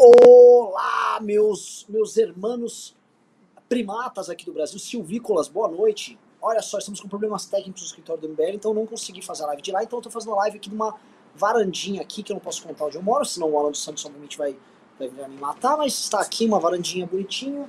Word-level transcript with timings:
Olá, 0.00 1.18
meus, 1.20 1.84
meus 1.88 2.16
hermanos 2.16 2.94
primatas 3.68 4.30
aqui 4.30 4.46
do 4.46 4.52
Brasil, 4.52 4.78
silvícolas, 4.78 5.48
boa 5.48 5.66
noite. 5.66 6.16
Olha 6.40 6.62
só, 6.62 6.78
estamos 6.78 7.00
com 7.00 7.08
problemas 7.08 7.46
técnicos 7.46 7.82
no 7.82 7.86
escritório 7.88 8.22
do 8.22 8.28
MBL, 8.28 8.54
então 8.54 8.72
não 8.72 8.86
consegui 8.86 9.20
fazer 9.20 9.42
a 9.42 9.46
live 9.48 9.60
de 9.60 9.72
lá, 9.72 9.82
então 9.82 9.98
eu 9.98 10.02
tô 10.04 10.08
fazendo 10.08 10.34
a 10.34 10.36
live 10.36 10.58
aqui 10.58 10.70
numa 10.70 10.94
varandinha 11.34 12.00
aqui, 12.00 12.22
que 12.22 12.30
eu 12.30 12.34
não 12.34 12.40
posso 12.40 12.62
contar 12.62 12.84
onde 12.84 12.96
eu 12.96 13.02
moro, 13.02 13.24
senão 13.24 13.50
o 13.50 13.58
Alan 13.58 13.72
dos 13.72 13.82
Santos 13.82 14.06
obviamente 14.06 14.38
vai, 14.38 14.56
vai 15.00 15.08
me 15.08 15.36
matar, 15.36 15.76
mas 15.76 15.94
está 15.94 16.20
aqui 16.20 16.46
uma 16.46 16.60
varandinha 16.60 17.04
bonitinha. 17.04 17.68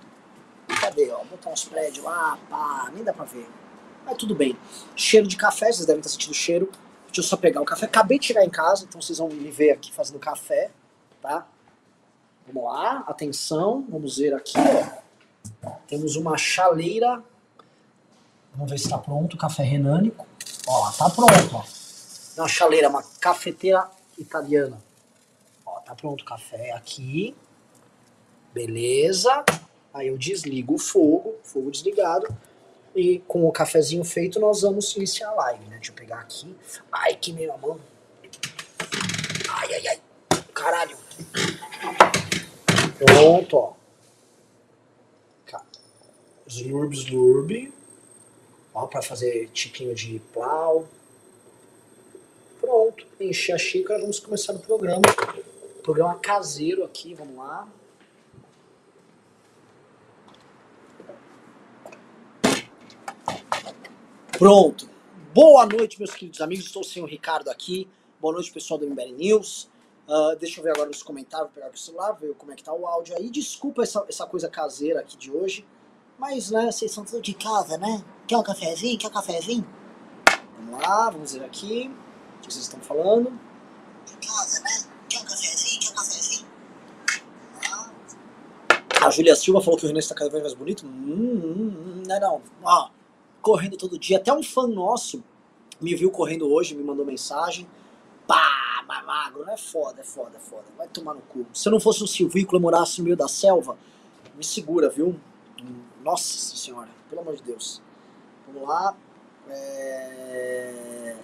Cadê, 0.80 1.10
ó? 1.10 1.24
Botar 1.24 1.50
uns 1.50 1.64
prédios 1.64 2.06
lá, 2.06 2.38
pá, 2.48 2.92
nem 2.94 3.04
dá 3.04 3.12
pra 3.12 3.26
ver. 3.26 3.50
Mas 4.06 4.16
tudo 4.18 4.36
bem. 4.36 4.56
Cheiro 4.96 5.26
de 5.26 5.36
café, 5.36 5.72
vocês 5.72 5.88
devem 5.88 6.00
estar 6.00 6.12
sentindo 6.12 6.32
o 6.32 6.36
cheiro. 6.36 6.70
Deixa 7.08 7.22
eu 7.22 7.24
só 7.24 7.36
pegar 7.36 7.60
o 7.60 7.66
café. 7.66 7.88
Acabei 7.88 8.20
de 8.20 8.28
chegar 8.28 8.46
em 8.46 8.52
casa, 8.52 8.86
então 8.88 9.02
vocês 9.02 9.18
vão 9.18 9.30
me 9.30 9.50
ver 9.50 9.72
aqui 9.72 9.92
fazendo 9.92 10.20
café, 10.20 10.70
tá? 11.24 11.48
Vamos 12.52 12.64
lá, 12.64 13.04
atenção, 13.08 13.86
vamos 13.88 14.18
ver 14.18 14.34
aqui, 14.34 14.58
ó. 15.64 15.70
Temos 15.88 16.16
uma 16.16 16.36
chaleira. 16.36 17.24
Vamos 18.56 18.72
ver 18.72 18.80
se 18.80 18.86
está 18.86 18.98
pronto 18.98 19.36
o 19.36 19.38
café 19.38 19.62
renânico. 19.62 20.26
Ó, 20.68 20.92
tá 20.92 21.10
pronto, 21.12 21.56
ó. 21.56 21.64
Uma 22.38 22.48
chaleira, 22.48 22.90
uma 22.90 23.04
cafeteira 23.22 23.88
italiana. 24.18 24.82
Ó, 25.64 25.80
tá 25.82 25.94
pronto 25.94 26.22
o 26.22 26.26
café 26.26 26.72
aqui. 26.72 27.36
Beleza. 28.52 29.46
Aí 29.94 30.08
eu 30.08 30.18
desligo 30.18 30.74
o 30.74 30.80
fogo, 30.80 31.36
fogo 31.44 31.70
desligado. 31.70 32.28
E 32.96 33.20
com 33.28 33.48
o 33.48 33.52
cafezinho 33.52 34.04
feito, 34.04 34.40
nós 34.40 34.62
vamos 34.62 34.96
iniciar 34.96 35.30
a 35.30 35.36
live, 35.36 35.66
né? 35.66 35.76
Deixa 35.76 35.92
eu 35.92 35.96
pegar 35.96 36.22
aqui. 36.22 36.58
Ai, 36.92 37.16
que 37.16 37.32
meio 37.32 37.54
a 37.54 37.58
mão. 37.58 37.80
Ai, 39.50 39.74
ai, 39.76 39.88
ai. 39.88 40.02
Caralho. 40.52 40.98
Pronto, 43.00 43.58
ó. 43.58 43.80
Slurb, 46.50 46.94
slurb. 46.96 47.72
Ó, 48.74 48.88
pra 48.88 49.02
fazer 49.02 49.50
tipinho 49.50 49.94
de 49.94 50.20
plau. 50.34 50.88
Pronto. 52.60 53.06
Encher 53.20 53.54
a 53.54 53.58
xícara, 53.58 54.02
vamos 54.02 54.20
começar 54.20 54.54
o 54.54 54.60
programa. 54.60 55.02
Programa 55.84 56.16
caseiro 56.16 56.84
aqui, 56.84 57.14
vamos 57.14 57.38
lá. 57.38 57.68
Pronto. 64.38 64.90
Boa 65.34 65.66
noite, 65.66 66.00
meus 66.00 66.16
queridos 66.16 66.42
amigos. 66.42 66.66
Estou 66.66 66.84
sem 66.84 67.04
o 67.04 67.06
Ricardo 67.06 67.50
aqui. 67.50 67.88
Boa 68.20 68.34
noite, 68.34 68.52
pessoal 68.52 68.80
do 68.80 68.88
MBL 68.88 69.14
News. 69.14 69.69
Uh, 70.10 70.36
deixa 70.40 70.60
eu 70.60 70.64
ver 70.64 70.72
agora 70.72 70.88
nos 70.88 71.04
comentários, 71.04 71.52
pegar 71.54 71.68
aqui 71.68 71.76
o 71.76 71.80
celular, 71.80 72.14
ver 72.14 72.34
como 72.34 72.52
é 72.52 72.56
que 72.56 72.64
tá 72.64 72.74
o 72.74 72.88
áudio 72.88 73.16
aí. 73.16 73.30
Desculpa 73.30 73.84
essa, 73.84 74.04
essa 74.10 74.26
coisa 74.26 74.50
caseira 74.50 75.02
aqui 75.02 75.16
de 75.16 75.32
hoje, 75.32 75.64
mas, 76.18 76.50
né, 76.50 76.72
vocês 76.72 76.92
são 76.92 77.06
tudo 77.06 77.22
de 77.22 77.36
casa, 77.36 77.78
né? 77.78 78.04
Quer 78.28 78.38
um 78.38 78.42
cafezinho? 78.42 78.98
Quer 78.98 79.08
um 79.08 79.12
cafezinho? 79.12 79.70
Vamos 80.58 80.82
lá, 80.82 81.12
vamos 81.12 81.34
ver 81.34 81.46
aqui 81.46 81.92
o 82.38 82.42
que 82.42 82.52
vocês 82.52 82.66
estão 82.66 82.80
falando. 82.80 83.32
De 84.08 84.28
casa, 84.28 84.64
né? 84.64 84.90
Quer 85.08 85.20
um 85.20 85.26
cafezinho? 85.26 85.80
Quer 85.80 85.92
um 85.92 85.96
cafezinho? 85.96 86.50
A 89.02 89.10
Júlia 89.12 89.36
Silva 89.36 89.62
falou 89.62 89.78
que 89.78 89.86
o 89.86 89.88
Renan 89.88 90.00
está 90.00 90.16
cada 90.16 90.32
vez 90.32 90.42
mais 90.42 90.56
bonito. 90.56 90.88
Hum, 90.88 90.90
hum, 90.90 91.76
hum, 91.78 92.04
não, 92.08 92.20
não. 92.20 92.42
Ó, 92.64 92.90
correndo 93.44 93.78
todo 93.78 94.00
dia. 94.00 94.18
Até 94.18 94.34
um 94.34 94.42
fã 94.42 94.68
nosso 94.68 95.24
me 95.80 95.94
viu 95.94 96.10
correndo 96.10 96.52
hoje, 96.52 96.76
me 96.76 96.84
mandou 96.84 97.06
mensagem. 97.06 97.70
Pá, 98.28 98.59
mais 98.90 99.06
magro, 99.06 99.48
é 99.48 99.56
foda, 99.56 100.02
é 100.02 100.04
foda, 100.04 100.38
é 100.38 100.40
foda. 100.40 100.64
Vai 100.76 100.88
tomar 100.88 101.14
no 101.14 101.22
cu. 101.22 101.46
Se 101.54 101.70
eu 101.70 101.72
não 101.72 101.80
fosse 101.80 102.04
um 102.04 102.08
silvícola 102.08 102.60
e 102.60 102.62
morasse 102.62 102.98
no 102.98 103.04
meio 103.04 103.16
da 103.16 103.28
selva, 103.28 103.78
me 104.36 104.44
segura, 104.44 104.90
viu? 104.90 105.16
Nossa 106.04 106.58
senhora, 106.58 106.90
pelo 107.08 107.22
amor 107.22 107.36
de 107.36 107.44
Deus. 107.44 107.84
Vamos 108.48 108.68
lá. 108.68 108.98
É... 109.48 111.16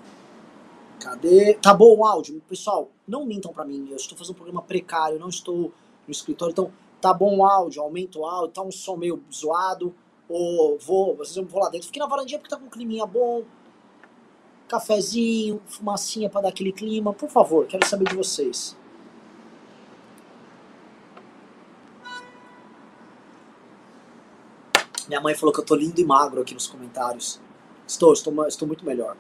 Cadê? 1.00 1.56
Tá 1.56 1.74
bom 1.74 1.98
o 1.98 2.06
áudio. 2.06 2.40
Pessoal, 2.48 2.92
não 3.08 3.26
mintam 3.26 3.52
pra 3.52 3.66
mim. 3.66 3.88
Eu 3.90 3.96
estou 3.96 4.16
fazendo 4.16 4.34
um 4.36 4.38
programa 4.38 4.62
precário, 4.62 5.18
não 5.18 5.30
estou 5.30 5.74
no 6.08 6.12
escritório. 6.12 6.52
Então, 6.52 6.72
tá 7.02 7.12
bom 7.12 7.38
o 7.38 7.46
áudio, 7.46 7.82
aumenta 7.82 8.20
o 8.20 8.26
áudio, 8.26 8.54
tá 8.54 8.62
um 8.62 8.72
som 8.72 8.96
meio 8.96 9.24
zoado. 9.34 9.96
Ou 10.30 10.78
vou, 10.78 11.16
vocês 11.16 11.44
vão 11.44 11.60
lá 11.60 11.70
dentro. 11.70 11.88
Fiquei 11.88 12.00
na 12.00 12.08
varandinha 12.08 12.38
porque 12.38 12.54
tá 12.54 12.60
com 12.60 12.68
um 12.68 12.70
climinha 12.70 13.08
bom 13.08 13.44
cafezinho, 14.68 15.62
fumacinha 15.68 16.30
para 16.30 16.42
dar 16.42 16.50
aquele 16.50 16.72
clima. 16.72 17.14
Por 17.14 17.30
favor, 17.30 17.66
quero 17.68 17.86
saber 17.86 18.10
de 18.10 18.16
vocês. 18.16 18.76
Minha 25.08 25.22
mãe 25.22 25.36
falou 25.36 25.54
que 25.54 25.60
eu 25.60 25.66
tô 25.66 25.76
lindo 25.76 26.00
e 26.02 26.06
magro 26.06 26.42
aqui 26.42 26.54
nos 26.54 26.68
comentários. 26.68 27.40
Estou, 27.88 28.12
estou, 28.12 28.48
estou 28.48 28.68
muito 28.68 28.84
melhor. 28.84 29.16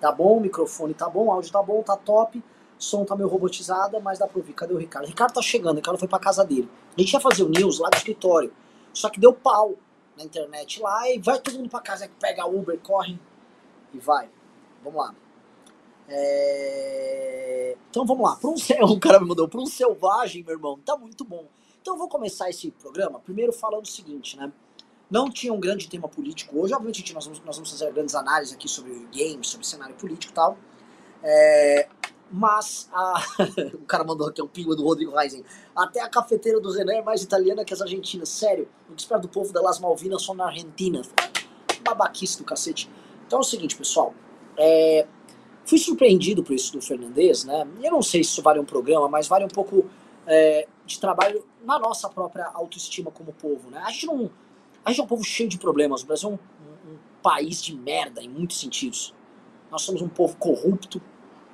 Tá 0.00 0.10
bom, 0.10 0.40
microfone 0.40 0.94
tá 0.94 1.08
bom, 1.08 1.30
áudio 1.30 1.52
tá 1.52 1.62
bom, 1.62 1.82
tá 1.82 1.96
top. 1.96 2.42
som 2.78 3.04
tá 3.04 3.16
meio 3.16 3.28
robotizado, 3.28 4.00
mas 4.00 4.18
dá 4.18 4.26
pra 4.26 4.38
ouvir. 4.38 4.52
Cadê 4.54 4.72
o 4.72 4.78
Ricardo? 4.78 5.04
O 5.04 5.08
Ricardo 5.08 5.34
tá 5.34 5.42
chegando, 5.42 5.74
o 5.74 5.76
Ricardo 5.76 5.98
foi 5.98 6.08
pra 6.08 6.18
casa 6.18 6.44
dele. 6.44 6.68
A 6.96 7.00
gente 7.00 7.12
ia 7.12 7.20
fazer 7.20 7.42
o 7.42 7.48
news 7.48 7.78
lá 7.78 7.90
do 7.90 7.96
escritório. 7.96 8.52
Só 8.92 9.10
que 9.10 9.20
deu 9.20 9.32
pau 9.32 9.74
na 10.16 10.24
internet 10.24 10.80
lá 10.80 11.10
e 11.10 11.18
vai 11.18 11.38
todo 11.38 11.58
mundo 11.58 11.68
pra 11.68 11.80
casa, 11.80 12.10
pega 12.18 12.46
Uber, 12.46 12.78
corre 12.78 13.18
e 13.92 13.98
vai. 13.98 14.30
Vamos 14.86 15.00
lá. 15.00 15.14
É... 16.08 17.76
Então 17.90 18.06
vamos 18.06 18.22
lá. 18.22 18.36
Para 18.36 18.50
um, 18.50 18.54
o 18.92 19.00
cara 19.00 19.18
me 19.18 19.26
mandou 19.26 19.48
para 19.48 19.60
um 19.60 19.66
selvagem, 19.66 20.44
meu 20.44 20.54
irmão. 20.54 20.78
Tá 20.78 20.96
muito 20.96 21.24
bom. 21.24 21.44
Então 21.82 21.94
eu 21.94 21.98
vou 21.98 22.08
começar 22.08 22.48
esse 22.48 22.70
programa 22.70 23.18
primeiro 23.18 23.52
falando 23.52 23.84
o 23.84 23.88
seguinte, 23.88 24.36
né? 24.36 24.52
Não 25.10 25.28
tinha 25.28 25.52
um 25.52 25.58
grande 25.58 25.88
tema 25.88 26.08
político 26.08 26.60
hoje. 26.60 26.72
Obviamente 26.72 27.12
nós 27.12 27.24
vamos, 27.24 27.40
nós 27.44 27.56
vamos 27.56 27.70
fazer 27.70 27.92
grandes 27.92 28.14
análises 28.14 28.54
aqui 28.54 28.68
sobre 28.68 28.92
games, 29.12 29.48
sobre 29.48 29.66
cenário 29.66 29.96
político 29.96 30.32
e 30.32 30.34
tal. 30.34 30.56
É... 31.22 31.88
Mas 32.30 32.88
a... 32.92 33.20
o 33.74 33.86
cara 33.86 34.04
mandou 34.04 34.28
aqui 34.28 34.40
um 34.40 34.48
pingo 34.48 34.76
do 34.76 34.84
Rodrigo 34.84 35.16
Reisen. 35.16 35.44
Até 35.74 36.00
a 36.00 36.08
cafeteira 36.08 36.60
do 36.60 36.70
René 36.70 36.98
é 36.98 37.02
mais 37.02 37.24
italiana 37.24 37.64
que 37.64 37.74
as 37.74 37.82
argentinas. 37.82 38.28
Sério, 38.28 38.68
o 38.88 38.94
espera 38.94 39.20
do 39.20 39.28
povo 39.28 39.52
das 39.52 39.80
Malvinas 39.80 40.22
só 40.22 40.32
na 40.32 40.46
Argentina. 40.46 41.02
Babaquice 41.82 42.38
do 42.38 42.44
cacete. 42.44 42.88
Então 43.26 43.40
é 43.40 43.42
o 43.42 43.44
seguinte, 43.44 43.76
pessoal. 43.76 44.14
É, 44.56 45.06
fui 45.64 45.78
surpreendido 45.78 46.42
por 46.42 46.54
isso 46.54 46.72
do 46.72 46.80
Fernandes, 46.80 47.44
né? 47.44 47.66
Eu 47.82 47.90
não 47.90 48.02
sei 48.02 48.22
se 48.22 48.30
isso 48.30 48.42
vale 48.42 48.60
um 48.60 48.64
programa, 48.64 49.08
mas 49.08 49.26
vale 49.26 49.44
um 49.44 49.48
pouco 49.48 49.84
é, 50.26 50.66
de 50.84 50.98
trabalho 50.98 51.44
na 51.64 51.78
nossa 51.78 52.08
própria 52.08 52.46
autoestima 52.54 53.10
como 53.10 53.32
povo, 53.32 53.70
né? 53.70 53.82
A 53.84 53.90
gente 53.90 54.06
não, 54.06 54.30
a 54.84 54.90
gente 54.90 55.00
é 55.00 55.04
um 55.04 55.06
povo 55.08 55.24
cheio 55.24 55.48
de 55.48 55.58
problemas. 55.58 56.02
O 56.02 56.06
Brasil 56.06 56.28
é 56.28 56.32
um, 56.32 56.36
um, 56.92 56.96
país 57.22 57.60
de 57.62 57.74
merda 57.74 58.22
em 58.22 58.28
muitos 58.28 58.60
sentidos. 58.60 59.12
Nós 59.70 59.82
somos 59.82 60.00
um 60.00 60.08
povo 60.08 60.36
corrupto, 60.36 61.02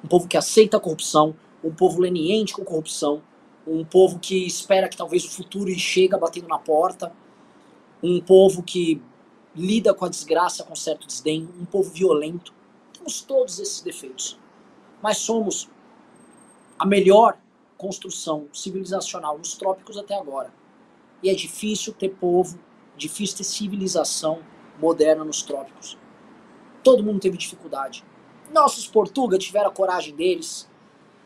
um 0.04 0.08
povo 0.08 0.28
que 0.28 0.36
aceita 0.36 0.76
a 0.76 0.80
corrupção, 0.80 1.34
um 1.64 1.74
povo 1.74 2.00
leniente 2.00 2.52
com 2.52 2.62
corrupção, 2.62 3.22
um 3.66 3.84
povo 3.84 4.18
que 4.18 4.46
espera 4.46 4.88
que 4.88 4.96
talvez 4.96 5.24
o 5.24 5.30
futuro 5.30 5.70
chega 5.78 6.18
batendo 6.18 6.48
na 6.48 6.58
porta, 6.58 7.12
um 8.02 8.20
povo 8.20 8.62
que 8.62 9.00
lida 9.54 9.94
com 9.94 10.04
a 10.04 10.08
desgraça 10.08 10.64
com 10.64 10.74
certo 10.74 11.06
desdém, 11.06 11.48
um 11.58 11.64
povo 11.64 11.90
violento 11.90 12.52
temos 13.02 13.20
todos 13.20 13.58
esses 13.58 13.80
defeitos, 13.80 14.38
mas 15.02 15.18
somos 15.18 15.68
a 16.78 16.86
melhor 16.86 17.36
construção 17.76 18.48
civilizacional 18.52 19.36
nos 19.36 19.54
trópicos 19.54 19.98
até 19.98 20.14
agora. 20.14 20.54
E 21.20 21.28
é 21.28 21.34
difícil 21.34 21.92
ter 21.92 22.10
povo, 22.10 22.58
difícil 22.96 23.38
ter 23.38 23.44
civilização 23.44 24.40
moderna 24.78 25.24
nos 25.24 25.42
trópicos. 25.42 25.98
Todo 26.82 27.02
mundo 27.02 27.20
teve 27.20 27.36
dificuldade. 27.36 28.04
Nossos 28.52 28.86
portugueses 28.86 29.46
tiveram 29.46 29.70
a 29.70 29.72
coragem 29.72 30.14
deles, 30.14 30.70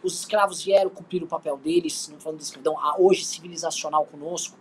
os 0.02 0.20
escravos 0.20 0.62
vieram 0.62 0.90
cumprir 0.90 1.22
o 1.22 1.26
papel 1.26 1.58
deles, 1.58 2.08
não 2.08 2.20
falando 2.20 2.38
de 2.38 2.44
escravidão, 2.44 2.76
hoje 2.98 3.24
civilizacional 3.24 4.06
conosco. 4.06 4.56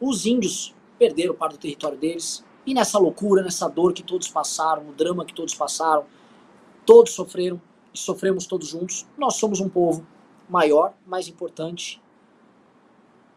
Os 0.00 0.26
índios 0.26 0.74
perderam 0.98 1.34
parte 1.34 1.52
do 1.52 1.58
território 1.58 1.98
deles, 1.98 2.44
e 2.66 2.74
nessa 2.74 2.98
loucura, 2.98 3.42
nessa 3.42 3.68
dor 3.68 3.92
que 3.92 4.02
todos 4.02 4.28
passaram, 4.28 4.82
no 4.82 4.92
drama 4.92 5.24
que 5.24 5.32
todos 5.32 5.54
passaram, 5.54 6.04
todos 6.84 7.12
sofreram 7.12 7.60
e 7.94 7.98
sofremos 7.98 8.46
todos 8.46 8.68
juntos, 8.68 9.06
nós 9.16 9.36
somos 9.36 9.60
um 9.60 9.68
povo 9.68 10.04
maior, 10.48 10.92
mais 11.06 11.28
importante 11.28 12.02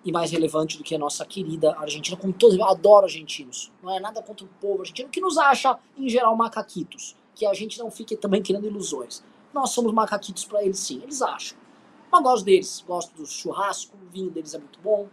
e 0.03 0.11
mais 0.11 0.31
relevante 0.31 0.77
do 0.77 0.83
que 0.83 0.95
a 0.95 0.99
nossa 0.99 1.25
querida 1.25 1.75
Argentina, 1.77 2.17
como 2.17 2.33
todos, 2.33 2.57
eu 2.57 2.65
adoro 2.65 3.05
argentinos, 3.05 3.71
não 3.83 3.95
é 3.95 3.99
nada 3.99 4.21
contra 4.21 4.45
o 4.45 4.49
povo 4.59 4.81
argentino, 4.81 5.09
que 5.09 5.21
nos 5.21 5.37
acha, 5.37 5.77
em 5.97 6.09
geral, 6.09 6.35
macaquitos, 6.35 7.15
que 7.35 7.45
a 7.45 7.53
gente 7.53 7.77
não 7.77 7.91
fique 7.91 8.15
também 8.15 8.41
criando 8.41 8.65
ilusões. 8.65 9.23
Nós 9.53 9.71
somos 9.71 9.93
macaquitos 9.93 10.45
para 10.45 10.63
eles 10.63 10.79
sim, 10.79 11.01
eles 11.03 11.21
acham. 11.21 11.57
Mas 12.11 12.23
gosto 12.23 12.45
deles, 12.45 12.83
gosto 12.87 13.15
do 13.15 13.25
churrasco, 13.25 13.95
o 13.95 14.11
vinho 14.11 14.31
deles 14.31 14.53
é 14.53 14.57
muito 14.57 14.79
bom, 14.79 15.07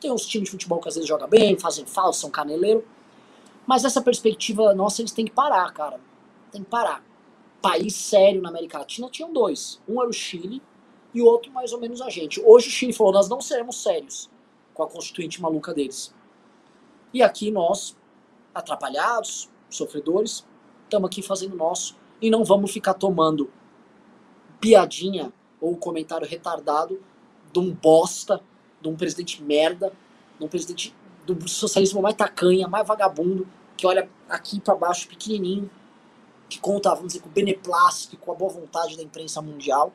tem 0.00 0.10
uns 0.10 0.26
times 0.26 0.46
de 0.46 0.52
futebol 0.52 0.80
que 0.80 0.88
às 0.88 0.94
vezes 0.94 1.08
jogam 1.08 1.28
bem, 1.28 1.58
fazem 1.58 1.84
falso, 1.84 2.20
são 2.20 2.30
caneleiro, 2.30 2.84
mas 3.68 3.84
essa 3.84 4.00
perspectiva 4.00 4.74
nossa, 4.74 5.02
eles 5.02 5.12
têm 5.12 5.26
que 5.26 5.30
parar, 5.30 5.70
cara. 5.74 6.00
Tem 6.50 6.64
que 6.64 6.70
parar. 6.70 7.04
País 7.60 7.94
sério 7.94 8.40
na 8.40 8.48
América 8.48 8.78
Latina 8.78 9.10
tinham 9.10 9.30
dois. 9.30 9.78
Um 9.86 10.00
era 10.00 10.08
o 10.08 10.12
Chile, 10.12 10.62
e 11.12 11.20
outro 11.20 11.52
mais 11.52 11.70
ou 11.74 11.78
menos 11.78 12.00
a 12.00 12.08
gente. 12.08 12.40
Hoje 12.40 12.68
o 12.68 12.70
Chile 12.70 12.94
falou, 12.94 13.12
nós 13.12 13.28
não 13.28 13.42
seremos 13.42 13.82
sérios 13.82 14.30
com 14.72 14.82
a 14.82 14.88
constituinte 14.88 15.42
maluca 15.42 15.74
deles. 15.74 16.14
E 17.12 17.22
aqui 17.22 17.50
nós, 17.50 17.94
atrapalhados, 18.54 19.50
sofredores, 19.68 20.46
estamos 20.84 21.06
aqui 21.06 21.20
fazendo 21.20 21.54
nosso 21.54 21.94
e 22.22 22.30
não 22.30 22.44
vamos 22.44 22.72
ficar 22.72 22.94
tomando 22.94 23.50
piadinha 24.58 25.30
ou 25.60 25.76
comentário 25.76 26.26
retardado 26.26 27.02
de 27.52 27.58
um 27.58 27.70
bosta, 27.70 28.40
de 28.80 28.88
um 28.88 28.96
presidente 28.96 29.42
merda, 29.42 29.92
de 30.38 30.44
um 30.46 30.48
presidente 30.48 30.96
do 31.26 31.46
socialismo 31.46 32.00
mais 32.00 32.14
tacanha, 32.14 32.66
mais 32.66 32.86
vagabundo, 32.86 33.46
que 33.78 33.86
olha 33.86 34.10
aqui 34.28 34.60
para 34.60 34.74
baixo 34.74 35.08
pequenininho, 35.08 35.70
que 36.48 36.58
conta, 36.58 36.90
vamos 36.90 37.12
dizer, 37.12 37.20
com 37.20 37.28
o 37.28 37.32
beneplácito, 37.32 38.16
com 38.16 38.32
a 38.32 38.34
boa 38.34 38.52
vontade 38.52 38.96
da 38.96 39.02
imprensa 39.02 39.40
mundial. 39.40 39.92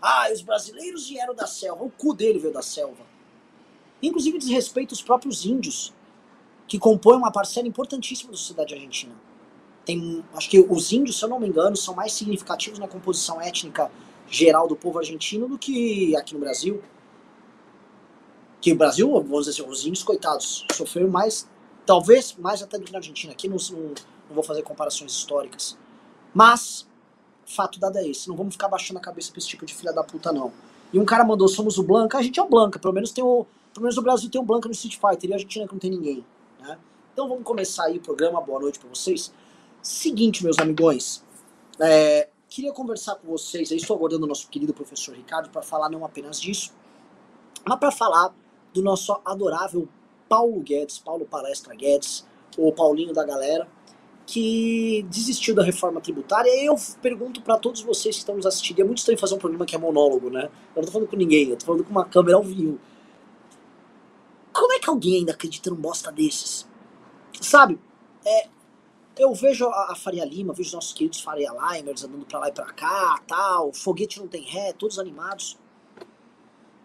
Ah, 0.00 0.28
os 0.32 0.42
brasileiros 0.42 1.08
vieram 1.08 1.34
da 1.34 1.46
selva, 1.46 1.84
o 1.84 1.90
cu 1.90 2.14
dele 2.14 2.38
veio 2.38 2.54
da 2.54 2.62
selva. 2.62 3.04
Inclusive 4.00 4.38
desrespeita 4.38 4.94
os 4.94 5.02
próprios 5.02 5.44
índios, 5.44 5.92
que 6.68 6.78
compõem 6.78 7.16
uma 7.16 7.32
parcela 7.32 7.66
importantíssima 7.66 8.30
da 8.30 8.38
sociedade 8.38 8.74
argentina. 8.74 9.14
Tem, 9.84 10.24
acho 10.34 10.48
que 10.48 10.60
os 10.60 10.92
índios, 10.92 11.18
se 11.18 11.24
eu 11.24 11.28
não 11.28 11.40
me 11.40 11.48
engano, 11.48 11.76
são 11.76 11.94
mais 11.94 12.12
significativos 12.12 12.78
na 12.78 12.86
composição 12.86 13.40
étnica 13.40 13.90
geral 14.28 14.68
do 14.68 14.76
povo 14.76 15.00
argentino 15.00 15.48
do 15.48 15.58
que 15.58 16.14
aqui 16.16 16.34
no 16.34 16.40
Brasil. 16.40 16.80
Que 18.60 18.72
o 18.72 18.76
Brasil, 18.76 19.10
vamos 19.10 19.46
dizer 19.46 19.62
assim, 19.62 19.70
os 19.70 19.84
índios, 19.84 20.04
coitados, 20.04 20.64
sofreram 20.72 21.08
mais, 21.08 21.48
talvez 21.90 22.36
mais 22.38 22.62
até 22.62 22.78
do 22.78 22.84
que 22.84 22.92
na 22.92 22.98
Argentina. 22.98 23.32
Aqui 23.32 23.48
não, 23.48 23.56
não, 23.56 23.94
vou 24.30 24.44
fazer 24.44 24.62
comparações 24.62 25.10
históricas. 25.10 25.76
Mas, 26.32 26.86
fato 27.44 27.80
dado 27.80 27.98
é 27.98 28.06
esse, 28.06 28.28
não 28.28 28.36
vamos 28.36 28.54
ficar 28.54 28.68
baixando 28.68 28.98
a 28.98 29.02
cabeça 29.02 29.32
pra 29.32 29.40
esse 29.40 29.48
tipo 29.48 29.66
de 29.66 29.74
filha 29.74 29.92
da 29.92 30.04
puta, 30.04 30.32
não. 30.32 30.52
E 30.92 31.00
um 31.00 31.04
cara 31.04 31.24
mandou, 31.24 31.48
somos 31.48 31.78
o 31.78 31.82
Blanca, 31.82 32.16
a 32.16 32.22
gente 32.22 32.38
é 32.38 32.42
o 32.44 32.48
Blanca, 32.48 32.78
pelo 32.78 32.94
menos 32.94 33.10
tem 33.10 33.24
o. 33.24 33.44
Pelo 33.74 33.82
menos 33.82 33.98
o 33.98 34.02
Brasil 34.02 34.30
tem 34.30 34.40
o 34.40 34.44
Blanca 34.44 34.68
no 34.68 34.72
Street 34.72 35.00
Fighter 35.00 35.30
e 35.30 35.32
a 35.32 35.36
Argentina 35.36 35.66
que 35.66 35.72
não 35.72 35.80
tem 35.80 35.90
ninguém. 35.90 36.24
Né? 36.60 36.78
Então 37.12 37.28
vamos 37.28 37.42
começar 37.42 37.86
aí 37.86 37.98
o 37.98 38.00
programa, 38.00 38.40
boa 38.40 38.60
noite 38.60 38.78
para 38.78 38.88
vocês. 38.88 39.32
Seguinte, 39.82 40.44
meus 40.44 40.58
amigões, 40.60 41.24
é, 41.80 42.28
queria 42.48 42.72
conversar 42.72 43.16
com 43.16 43.26
vocês, 43.26 43.72
estou 43.72 43.96
aguardando 43.96 44.26
o 44.26 44.28
nosso 44.28 44.48
querido 44.48 44.72
professor 44.72 45.16
Ricardo 45.16 45.50
para 45.50 45.62
falar 45.62 45.88
não 45.88 46.04
apenas 46.04 46.40
disso, 46.40 46.72
mas 47.64 47.80
para 47.80 47.90
falar 47.90 48.32
do 48.72 48.80
nosso 48.80 49.20
adorável 49.24 49.88
Paulo 50.30 50.60
Guedes, 50.60 50.96
Paulo 50.96 51.26
Palestra 51.26 51.74
Guedes, 51.74 52.24
o 52.56 52.70
Paulinho 52.72 53.12
da 53.12 53.24
galera, 53.24 53.66
que 54.24 55.04
desistiu 55.10 55.56
da 55.56 55.64
reforma 55.64 56.00
tributária. 56.00 56.48
E 56.48 56.66
eu 56.66 56.76
pergunto 57.02 57.42
para 57.42 57.58
todos 57.58 57.80
vocês 57.82 58.14
que 58.14 58.20
estão 58.20 58.36
nos 58.36 58.46
assistindo, 58.46 58.80
é 58.80 58.84
muito 58.84 58.98
estranho 58.98 59.18
fazer 59.18 59.34
um 59.34 59.38
programa 59.38 59.66
que 59.66 59.74
é 59.74 59.78
monólogo, 59.78 60.30
né? 60.30 60.48
Eu 60.76 60.82
não 60.82 60.84
tô 60.84 60.92
falando 60.92 61.08
com 61.08 61.16
ninguém, 61.16 61.50
eu 61.50 61.56
tô 61.56 61.66
falando 61.66 61.82
com 61.82 61.90
uma 61.90 62.04
câmera 62.04 62.36
ao 62.36 62.44
vivo. 62.44 62.78
Como 64.52 64.72
é 64.72 64.78
que 64.78 64.88
alguém 64.88 65.16
ainda 65.16 65.32
acredita 65.32 65.68
num 65.68 65.76
bosta 65.76 66.12
desses? 66.12 66.68
Sabe? 67.40 67.80
É, 68.24 68.48
eu 69.18 69.34
vejo 69.34 69.66
a, 69.66 69.90
a 69.90 69.96
Faria 69.96 70.24
Lima, 70.24 70.52
vejo 70.52 70.68
os 70.68 70.74
nossos 70.74 70.92
queridos 70.92 71.20
Faria 71.20 71.50
Limers 71.50 72.04
andando 72.04 72.24
pra 72.24 72.38
lá 72.38 72.48
e 72.48 72.52
pra 72.52 72.66
cá, 72.66 73.20
tal, 73.26 73.72
foguete 73.72 74.20
não 74.20 74.28
tem 74.28 74.44
ré, 74.44 74.72
todos 74.74 74.96
animados. 75.00 75.58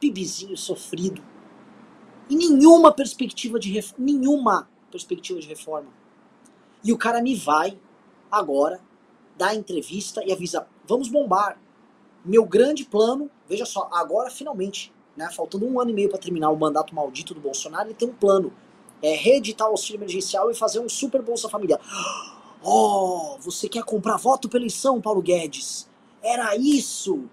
Bibizinho 0.02 0.58
sofrido. 0.58 1.35
E 2.30 2.36
nenhuma 2.36 2.92
perspectiva 2.92 3.60
de 3.60 3.72
reforma, 3.72 4.06
nenhuma 4.06 4.70
perspectiva 4.92 5.40
de 5.40 5.48
reforma. 5.48 5.90
E 6.84 6.92
o 6.92 6.98
cara 6.98 7.22
me 7.22 7.36
vai 7.36 7.78
agora 8.32 8.80
dar 9.38 9.56
entrevista 9.56 10.24
e 10.26 10.32
avisa: 10.32 10.68
vamos 10.88 11.08
bombar. 11.08 11.60
Meu 12.24 12.44
grande 12.44 12.86
plano, 12.86 13.30
veja 13.48 13.66
só, 13.66 13.88
agora 13.94 14.32
finalmente, 14.32 14.92
né, 15.16 15.30
faltando 15.32 15.68
um 15.68 15.80
ano 15.80 15.92
e 15.92 15.94
meio 15.94 16.10
para 16.10 16.18
terminar 16.18 16.50
o 16.50 16.58
mandato 16.58 16.96
maldito 16.96 17.36
do 17.36 17.40
Bolsonaro, 17.40 17.88
ele 17.88 17.94
tem 17.94 18.10
um 18.10 18.14
plano 18.14 18.52
é, 19.02 19.16
reeditar 19.16 19.68
o 19.68 19.72
auxílio 19.72 20.00
emergencial 20.00 20.50
e 20.50 20.56
fazer 20.56 20.80
um 20.80 20.90
super 20.90 21.22
Bolsa 21.22 21.50
Família. 21.50 21.80
Oh, 22.68 23.38
você 23.42 23.70
quer 23.70 23.84
comprar 23.84 24.18
voto 24.18 24.50
pela 24.50 24.64
eleição, 24.64 25.00
Paulo 25.00 25.22
Guedes? 25.22 25.88
Era 26.20 26.56
isso! 26.56 27.30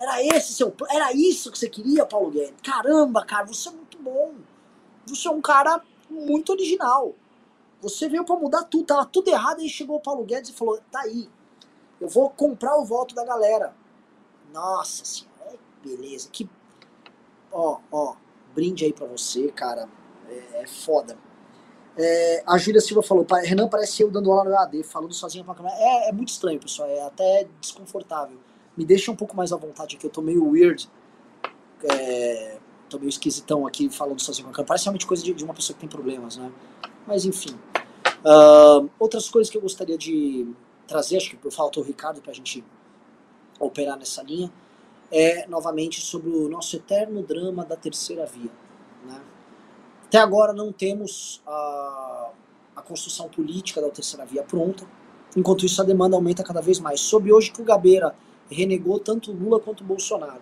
Era 0.00 0.24
esse 0.24 0.54
seu 0.54 0.72
Era 0.88 1.12
isso 1.12 1.50
que 1.50 1.58
você 1.58 1.68
queria, 1.68 2.06
Paulo 2.06 2.30
Guedes? 2.30 2.54
Caramba, 2.62 3.24
cara, 3.24 3.46
você 3.46 3.68
é 3.68 3.72
muito 3.72 3.89
bom. 4.00 4.34
Você 5.06 5.28
é 5.28 5.30
um 5.30 5.40
cara 5.40 5.82
muito 6.08 6.52
original. 6.52 7.14
Você 7.80 8.08
veio 8.08 8.24
para 8.24 8.36
mudar 8.36 8.64
tudo, 8.64 8.84
tava 8.84 9.06
tudo 9.06 9.28
errado, 9.28 9.60
aí 9.60 9.68
chegou 9.68 9.96
o 9.96 10.00
Paulo 10.00 10.24
Guedes 10.24 10.50
e 10.50 10.52
falou: 10.54 10.78
tá 10.90 11.00
aí, 11.00 11.28
eu 12.00 12.08
vou 12.08 12.30
comprar 12.30 12.76
o 12.76 12.84
voto 12.84 13.14
da 13.14 13.24
galera. 13.24 13.74
Nossa 14.52 15.04
senhora, 15.04 15.58
beleza, 15.82 16.28
que. 16.30 16.48
Ó, 17.52 17.78
ó, 17.90 18.16
brinde 18.54 18.84
aí 18.84 18.92
pra 18.92 19.06
você, 19.06 19.50
cara 19.50 19.88
é, 20.28 20.62
é 20.62 20.66
foda. 20.66 21.16
É, 21.96 22.42
a 22.46 22.56
Júlia 22.56 22.80
Silva 22.80 23.02
falou, 23.02 23.26
Renan 23.42 23.68
parece 23.68 24.02
eu 24.02 24.10
dando 24.10 24.30
aula 24.30 24.44
no 24.44 24.52
EAD, 24.52 24.82
falando 24.84 25.12
sozinho 25.12 25.44
pra 25.44 25.54
câmera. 25.54 25.74
É, 25.76 26.08
é 26.08 26.12
muito 26.12 26.28
estranho, 26.28 26.60
pessoal, 26.60 26.88
é 26.88 27.02
até 27.02 27.46
desconfortável. 27.60 28.38
Me 28.76 28.84
deixa 28.84 29.10
um 29.10 29.16
pouco 29.16 29.36
mais 29.36 29.52
à 29.52 29.56
vontade 29.56 29.96
aqui, 29.96 30.06
eu 30.06 30.10
tô 30.10 30.22
meio 30.22 30.48
weird. 30.48 30.88
É, 31.84 32.58
tô 32.90 32.98
meio 32.98 33.08
esquisitão 33.08 33.66
aqui 33.66 33.88
falando 33.88 34.20
sozinho 34.20 34.44
com 34.44 34.50
a 34.50 34.54
câmera. 34.54 34.68
Parece 34.68 34.84
realmente 34.84 35.06
coisa 35.06 35.22
de, 35.22 35.32
de 35.32 35.44
uma 35.44 35.54
pessoa 35.54 35.74
que 35.74 35.80
tem 35.80 35.88
problemas, 35.88 36.36
né? 36.36 36.50
Mas 37.06 37.24
enfim. 37.24 37.56
Uh, 38.24 38.90
outras 38.98 39.28
coisas 39.30 39.50
que 39.50 39.56
eu 39.56 39.62
gostaria 39.62 39.96
de 39.96 40.46
trazer, 40.86 41.16
acho 41.16 41.36
que 41.36 41.50
falta 41.50 41.80
o 41.80 41.82
Ricardo 41.82 42.20
pra 42.20 42.32
gente 42.32 42.62
operar 43.58 43.98
nessa 43.98 44.22
linha, 44.22 44.50
é 45.10 45.46
novamente 45.46 46.00
sobre 46.00 46.30
o 46.30 46.48
nosso 46.48 46.76
eterno 46.76 47.22
drama 47.22 47.64
da 47.64 47.76
terceira 47.76 48.26
via. 48.26 48.50
Né? 49.06 49.20
Até 50.06 50.18
agora 50.18 50.52
não 50.52 50.72
temos 50.72 51.40
a, 51.46 52.30
a 52.76 52.82
construção 52.82 53.28
política 53.28 53.80
da 53.80 53.88
terceira 53.90 54.24
via 54.26 54.42
pronta, 54.42 54.84
enquanto 55.36 55.64
isso 55.64 55.80
a 55.80 55.84
demanda 55.84 56.16
aumenta 56.16 56.42
cada 56.42 56.60
vez 56.60 56.78
mais. 56.78 57.00
Soube 57.00 57.32
hoje 57.32 57.52
que 57.52 57.62
o 57.62 57.64
Gabeira 57.64 58.14
renegou 58.50 58.98
tanto 58.98 59.32
Lula 59.32 59.60
quanto 59.60 59.84
Bolsonaro. 59.84 60.40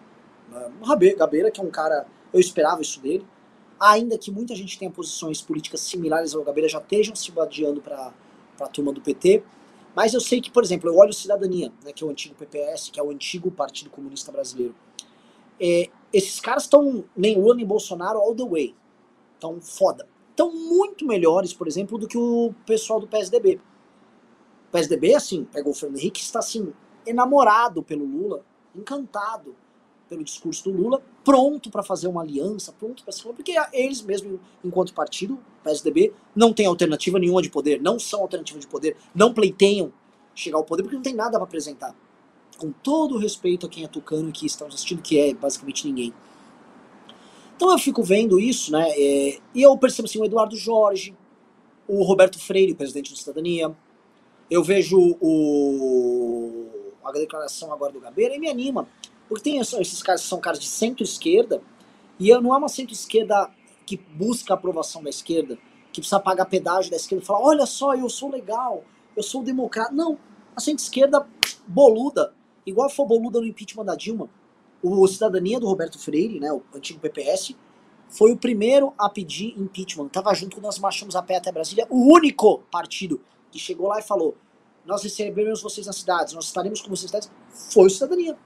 Né? 0.50 0.70
O 0.80 1.16
Gabeira, 1.16 1.50
que 1.50 1.60
é 1.60 1.64
um 1.64 1.70
cara, 1.70 2.06
eu 2.32 2.40
esperava 2.40 2.82
isso 2.82 3.00
dele, 3.00 3.26
ainda 3.78 4.18
que 4.18 4.30
muita 4.30 4.54
gente 4.54 4.78
tenha 4.78 4.90
posições 4.90 5.40
políticas 5.40 5.80
similares 5.80 6.34
ao 6.34 6.42
Gabeira, 6.42 6.68
já 6.68 6.78
estejam 6.78 7.14
se 7.14 7.30
badeando 7.30 7.80
para 7.80 8.12
a 8.60 8.66
turma 8.66 8.92
do 8.92 9.00
PT, 9.00 9.42
mas 9.94 10.14
eu 10.14 10.20
sei 10.20 10.40
que, 10.40 10.50
por 10.50 10.62
exemplo, 10.62 10.88
eu 10.88 10.96
olho 10.96 11.12
Cidadania, 11.12 11.72
né, 11.84 11.92
que 11.92 12.02
é 12.02 12.06
o 12.06 12.10
antigo 12.10 12.34
PPS, 12.34 12.90
que 12.90 13.00
é 13.00 13.02
o 13.02 13.10
antigo 13.10 13.50
Partido 13.50 13.90
Comunista 13.90 14.30
Brasileiro. 14.30 14.74
É, 15.60 15.88
esses 16.12 16.38
caras 16.40 16.64
estão 16.64 17.04
nem 17.16 17.36
Lula 17.36 17.54
nem 17.54 17.66
Bolsonaro 17.66 18.18
all 18.18 18.34
the 18.34 18.44
way. 18.44 18.74
Então, 19.36 19.60
foda. 19.60 20.06
Estão 20.30 20.52
muito 20.52 21.04
melhores, 21.04 21.52
por 21.52 21.66
exemplo, 21.66 21.98
do 21.98 22.06
que 22.06 22.16
o 22.16 22.54
pessoal 22.64 23.00
do 23.00 23.08
PSDB. 23.08 23.60
O 24.68 24.72
PSDB, 24.72 25.14
assim, 25.14 25.44
pega 25.44 25.68
o 25.68 25.74
Fernando 25.74 25.98
Henrique, 25.98 26.20
está 26.20 26.38
assim, 26.38 26.72
enamorado 27.04 27.82
pelo 27.82 28.04
Lula, 28.04 28.44
encantado 28.76 29.56
pelo 30.08 30.24
discurso 30.24 30.64
do 30.64 30.76
Lula, 30.76 31.02
pronto 31.24 31.70
para 31.70 31.82
fazer 31.82 32.08
uma 32.08 32.22
aliança, 32.22 32.72
pronto 32.72 33.02
para 33.02 33.12
se 33.12 33.22
porque 33.22 33.54
eles 33.72 34.02
mesmo, 34.02 34.40
enquanto 34.64 34.94
partido, 34.94 35.38
PSDB, 35.62 36.12
não 36.34 36.52
tem 36.52 36.66
alternativa 36.66 37.18
nenhuma 37.18 37.42
de 37.42 37.50
poder, 37.50 37.80
não 37.80 37.98
são 37.98 38.20
alternativa 38.22 38.58
de 38.58 38.66
poder, 38.66 38.96
não 39.14 39.32
pleiteiam 39.34 39.92
chegar 40.34 40.56
ao 40.56 40.64
poder 40.64 40.82
porque 40.82 40.96
não 40.96 41.02
tem 41.02 41.14
nada 41.14 41.32
para 41.32 41.44
apresentar. 41.44 41.94
Com 42.56 42.72
todo 42.72 43.16
o 43.16 43.18
respeito 43.18 43.66
a 43.66 43.68
quem 43.68 43.84
é 43.84 43.88
tucano 43.88 44.30
e 44.30 44.32
que 44.32 44.46
está 44.46 44.66
assistindo, 44.66 45.02
que 45.02 45.18
é 45.18 45.34
basicamente 45.34 45.86
ninguém. 45.86 46.12
Então 47.54 47.72
eu 47.72 47.78
fico 47.78 48.02
vendo 48.02 48.38
isso, 48.38 48.72
né? 48.72 48.88
É, 48.90 49.38
e 49.54 49.62
eu 49.62 49.76
percebo 49.76 50.06
assim, 50.06 50.20
o 50.20 50.24
Eduardo 50.24 50.56
Jorge, 50.56 51.14
o 51.88 52.02
Roberto 52.04 52.38
Freire, 52.38 52.74
presidente 52.74 53.12
do 53.12 53.18
Cidadania. 53.18 53.74
Eu 54.50 54.62
vejo 54.62 55.16
o, 55.20 56.66
a 57.04 57.12
declaração 57.12 57.72
agora 57.72 57.92
do 57.92 58.00
Gabeira 58.00 58.34
e 58.34 58.38
me 58.38 58.48
anima. 58.48 58.88
Porque 59.28 59.44
tem 59.44 59.58
esses 59.58 60.02
caras 60.02 60.22
que 60.22 60.28
são 60.28 60.40
caras 60.40 60.58
de 60.58 60.66
centro-esquerda, 60.66 61.62
e 62.18 62.32
não 62.40 62.54
é 62.54 62.58
uma 62.58 62.68
centro-esquerda 62.68 63.50
que 63.86 63.96
busca 63.96 64.54
a 64.54 64.56
aprovação 64.56 65.02
da 65.02 65.10
esquerda, 65.10 65.56
que 65.92 66.00
precisa 66.00 66.20
pagar 66.20 66.46
pedágio 66.46 66.90
da 66.90 66.96
esquerda 66.96 67.22
e 67.22 67.26
falar: 67.26 67.40
olha 67.40 67.66
só, 67.66 67.94
eu 67.94 68.08
sou 68.08 68.30
legal, 68.30 68.84
eu 69.16 69.22
sou 69.22 69.42
democrata. 69.42 69.92
Não, 69.92 70.18
a 70.56 70.60
centro-esquerda 70.60 71.26
boluda, 71.66 72.34
igual 72.64 72.88
foi 72.88 73.06
boluda 73.06 73.40
no 73.40 73.46
impeachment 73.46 73.84
da 73.84 73.94
Dilma 73.94 74.28
o 74.82 75.06
Cidadania 75.06 75.58
do 75.58 75.66
Roberto 75.66 75.98
Freire, 75.98 76.38
né, 76.38 76.52
o 76.52 76.62
antigo 76.74 77.00
PPS, 77.00 77.54
foi 78.08 78.32
o 78.32 78.36
primeiro 78.36 78.94
a 78.96 79.08
pedir 79.08 79.58
impeachment. 79.58 80.08
Tava 80.08 80.32
junto 80.34 80.56
quando 80.56 80.64
nós 80.64 80.78
marchamos 80.78 81.14
a 81.16 81.22
pé 81.22 81.36
até 81.36 81.52
Brasília, 81.52 81.86
o 81.90 82.12
único 82.12 82.60
partido 82.70 83.20
que 83.50 83.58
chegou 83.58 83.88
lá 83.88 83.98
e 83.98 84.02
falou: 84.02 84.36
nós 84.86 85.02
receberemos 85.02 85.60
vocês 85.62 85.86
nas 85.86 85.96
cidades, 85.96 86.32
nós 86.32 86.46
estaremos 86.46 86.80
com 86.80 86.88
vocês 86.88 87.12
nas 87.12 87.24
cidades. 87.24 87.72
Foi 87.72 87.86
o 87.86 87.90
Cidadania. 87.90 88.36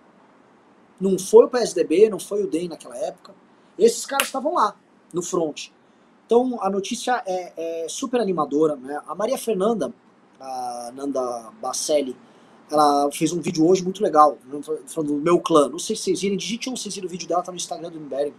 Não 1.03 1.19
foi 1.19 1.47
o 1.47 1.49
PSDB, 1.49 2.09
não 2.09 2.21
foi 2.21 2.45
o 2.45 2.47
DEM 2.47 2.69
naquela 2.69 2.97
época. 2.97 3.35
Esses 3.77 4.07
caras 4.07 4.29
estavam 4.29 4.55
lá, 4.55 4.77
no 5.13 5.21
front. 5.21 5.71
Então 6.25 6.63
a 6.63 6.71
notícia 6.71 7.21
é, 7.27 7.83
é 7.85 7.89
super 7.89 8.21
animadora. 8.21 8.77
Né? 8.77 9.03
A 9.09 9.13
Maria 9.13 9.37
Fernanda, 9.37 9.93
a 10.39 10.93
Nanda 10.95 11.51
Bacelli, 11.61 12.17
ela 12.71 13.11
fez 13.11 13.33
um 13.33 13.41
vídeo 13.41 13.67
hoje 13.67 13.83
muito 13.83 14.01
legal, 14.01 14.39
falando 14.87 15.15
do 15.15 15.21
meu 15.21 15.41
clã. 15.41 15.69
Não 15.69 15.79
sei 15.81 15.97
se 15.97 16.03
vocês 16.03 16.21
viram, 16.21 16.37
digite 16.37 16.71
um, 16.71 16.77
vocês 16.77 16.95
viram 16.95 17.09
o 17.09 17.11
vídeo 17.11 17.27
dela, 17.27 17.43
tá 17.43 17.51
no 17.51 17.57
Instagram 17.57 17.91
do 17.91 17.99
Mbering. 17.99 18.35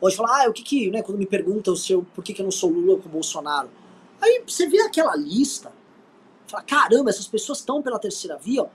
Hoje 0.00 0.16
fala, 0.16 0.42
ah, 0.42 0.48
o 0.50 0.52
que 0.52 0.64
que, 0.64 0.90
né, 0.90 1.00
quando 1.00 1.16
me 1.16 1.26
perguntam 1.26 1.76
se 1.76 1.92
eu, 1.92 2.04
por 2.12 2.24
que, 2.24 2.34
que 2.34 2.42
eu 2.42 2.44
não 2.44 2.50
sou 2.50 2.70
Lula 2.70 3.00
com 3.00 3.08
Bolsonaro. 3.08 3.70
Aí 4.20 4.42
você 4.44 4.66
vê 4.66 4.80
aquela 4.80 5.14
lista, 5.14 5.72
fala, 6.48 6.64
caramba, 6.64 7.08
essas 7.08 7.28
pessoas 7.28 7.58
estão 7.58 7.80
pela 7.80 8.00
terceira 8.00 8.36
via, 8.36 8.64
ó. 8.64 8.68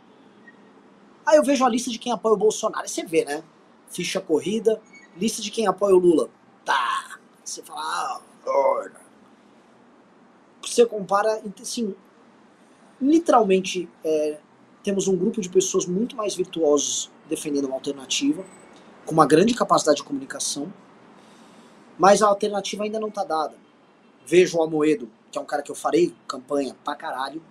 Aí 1.25 1.37
eu 1.37 1.43
vejo 1.43 1.63
a 1.65 1.69
lista 1.69 1.89
de 1.89 1.99
quem 1.99 2.11
apoia 2.11 2.33
o 2.33 2.37
Bolsonaro, 2.37 2.83
aí 2.83 2.89
você 2.89 3.05
vê, 3.05 3.23
né? 3.25 3.43
Ficha 3.89 4.19
corrida, 4.19 4.81
lista 5.15 5.41
de 5.41 5.51
quem 5.51 5.67
apoia 5.67 5.95
o 5.95 5.99
Lula. 5.99 6.29
Tá. 6.65 7.19
Você 7.43 7.61
fala, 7.61 7.81
ah, 7.81 8.21
gorda. 8.43 9.01
Você 10.61 10.85
compara, 10.85 11.41
assim, 11.59 11.95
literalmente, 13.01 13.89
é, 14.03 14.39
temos 14.83 15.07
um 15.07 15.17
grupo 15.17 15.41
de 15.41 15.49
pessoas 15.49 15.85
muito 15.85 16.15
mais 16.15 16.35
virtuosos 16.35 17.11
defendendo 17.27 17.65
uma 17.65 17.75
alternativa, 17.75 18.45
com 19.05 19.13
uma 19.13 19.25
grande 19.25 19.53
capacidade 19.53 19.97
de 19.97 20.03
comunicação, 20.03 20.71
mas 21.97 22.21
a 22.21 22.27
alternativa 22.27 22.83
ainda 22.83 22.99
não 22.99 23.09
está 23.09 23.23
dada. 23.23 23.55
Vejo 24.25 24.57
o 24.57 24.63
Amoedo, 24.63 25.09
que 25.31 25.37
é 25.37 25.41
um 25.41 25.45
cara 25.45 25.61
que 25.61 25.71
eu 25.71 25.75
farei 25.75 26.13
campanha 26.27 26.75
pra 26.83 26.95
caralho, 26.95 27.41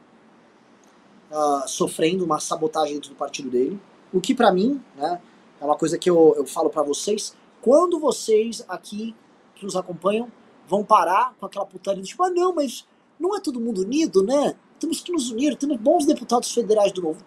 uh, 1.31 1.69
sofrendo 1.69 2.25
uma 2.25 2.41
sabotagem 2.41 2.95
dentro 2.95 3.11
do 3.11 3.17
partido 3.17 3.51
dele, 3.51 3.81
o 4.13 4.21
que 4.21 4.35
para 4.35 4.53
mim, 4.53 4.83
né, 4.97 5.21
é 5.61 5.65
uma 5.65 5.77
coisa 5.77 5.99
que 5.99 6.11
eu, 6.11 6.35
eu 6.37 6.47
falo 6.47 6.71
para 6.71 6.83
vocês, 6.83 7.37
quando 7.61 7.99
vocês 7.99 8.65
aqui 8.69 9.15
que 9.55 9.65
nos 9.65 9.77
acompanham 9.77 10.31
vão 10.67 10.85
parar 10.85 11.35
com 11.39 11.47
aquela 11.47 11.67
putaria 11.67 12.03
de 12.03 12.09
tipo, 12.09 12.23
ah 12.23 12.31
não, 12.31 12.55
mas 12.55 12.87
não 13.19 13.37
é 13.37 13.41
todo 13.41 13.61
mundo 13.61 13.83
unido, 13.83 14.23
né? 14.23 14.57
Temos 14.79 15.01
que 15.01 15.13
nos 15.13 15.31
unir, 15.31 15.57
temos 15.57 15.77
bons 15.77 16.07
deputados 16.07 16.51
federais 16.53 16.93
do 16.93 17.03
novo. 17.03 17.23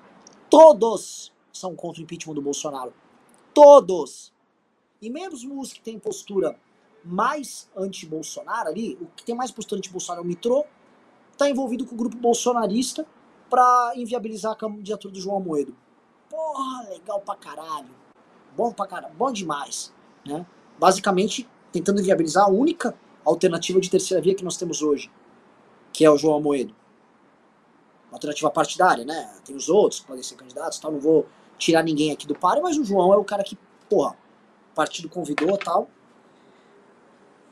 Todos 0.49 1.31
são 1.51 1.75
contra 1.75 2.01
o 2.01 2.03
impeachment 2.03 2.33
do 2.33 2.41
Bolsonaro. 2.41 2.93
Todos. 3.53 4.33
E 4.99 5.09
mesmo 5.09 5.61
os 5.61 5.71
que 5.71 5.81
têm 5.81 5.99
postura 5.99 6.57
mais 7.03 7.69
anti-Bolsonaro 7.75 8.69
ali, 8.69 8.97
o 8.99 9.05
que 9.15 9.23
tem 9.23 9.35
mais 9.35 9.51
postura 9.51 9.77
anti-Bolsonaro 9.77 10.21
é 10.21 10.25
o 10.25 10.27
Mitrô, 10.27 10.65
está 11.31 11.49
envolvido 11.49 11.85
com 11.85 11.93
o 11.93 11.97
grupo 11.97 12.17
bolsonarista 12.17 13.05
para 13.53 13.93
inviabilizar 13.95 14.53
a 14.53 14.55
candidatura 14.55 15.13
do 15.13 15.21
João 15.21 15.37
Amoedo. 15.37 15.75
Porra, 16.27 16.89
legal 16.89 17.21
pra 17.21 17.35
caralho. 17.35 17.91
Bom 18.57 18.71
pra 18.71 18.87
caralho, 18.87 19.13
bom 19.13 19.31
demais. 19.31 19.93
Né? 20.25 20.43
Basicamente, 20.79 21.47
tentando 21.71 22.01
inviabilizar 22.01 22.45
a 22.45 22.49
única 22.49 22.97
alternativa 23.23 23.79
de 23.79 23.91
terceira 23.91 24.23
via 24.23 24.33
que 24.33 24.43
nós 24.43 24.57
temos 24.57 24.81
hoje, 24.81 25.11
que 25.91 26.03
é 26.03 26.09
o 26.09 26.17
João 26.17 26.37
Amoedo. 26.37 26.73
Uma 28.09 28.15
alternativa 28.15 28.49
partidária, 28.49 29.05
né? 29.05 29.31
Tem 29.45 29.55
os 29.55 29.69
outros 29.69 29.99
que 30.01 30.07
podem 30.07 30.23
ser 30.23 30.33
candidatos 30.33 30.79
tal, 30.79 30.91
não 30.91 30.99
vou 30.99 31.27
tirar 31.55 31.83
ninguém 31.83 32.11
aqui 32.11 32.25
do 32.25 32.33
páreo, 32.33 32.63
mas 32.63 32.75
o 32.79 32.83
João 32.83 33.13
é 33.13 33.17
o 33.17 33.23
cara 33.23 33.43
que, 33.43 33.55
porra, 33.87 34.17
o 34.71 34.75
partido 34.75 35.07
convidou 35.07 35.55
tal. 35.59 35.87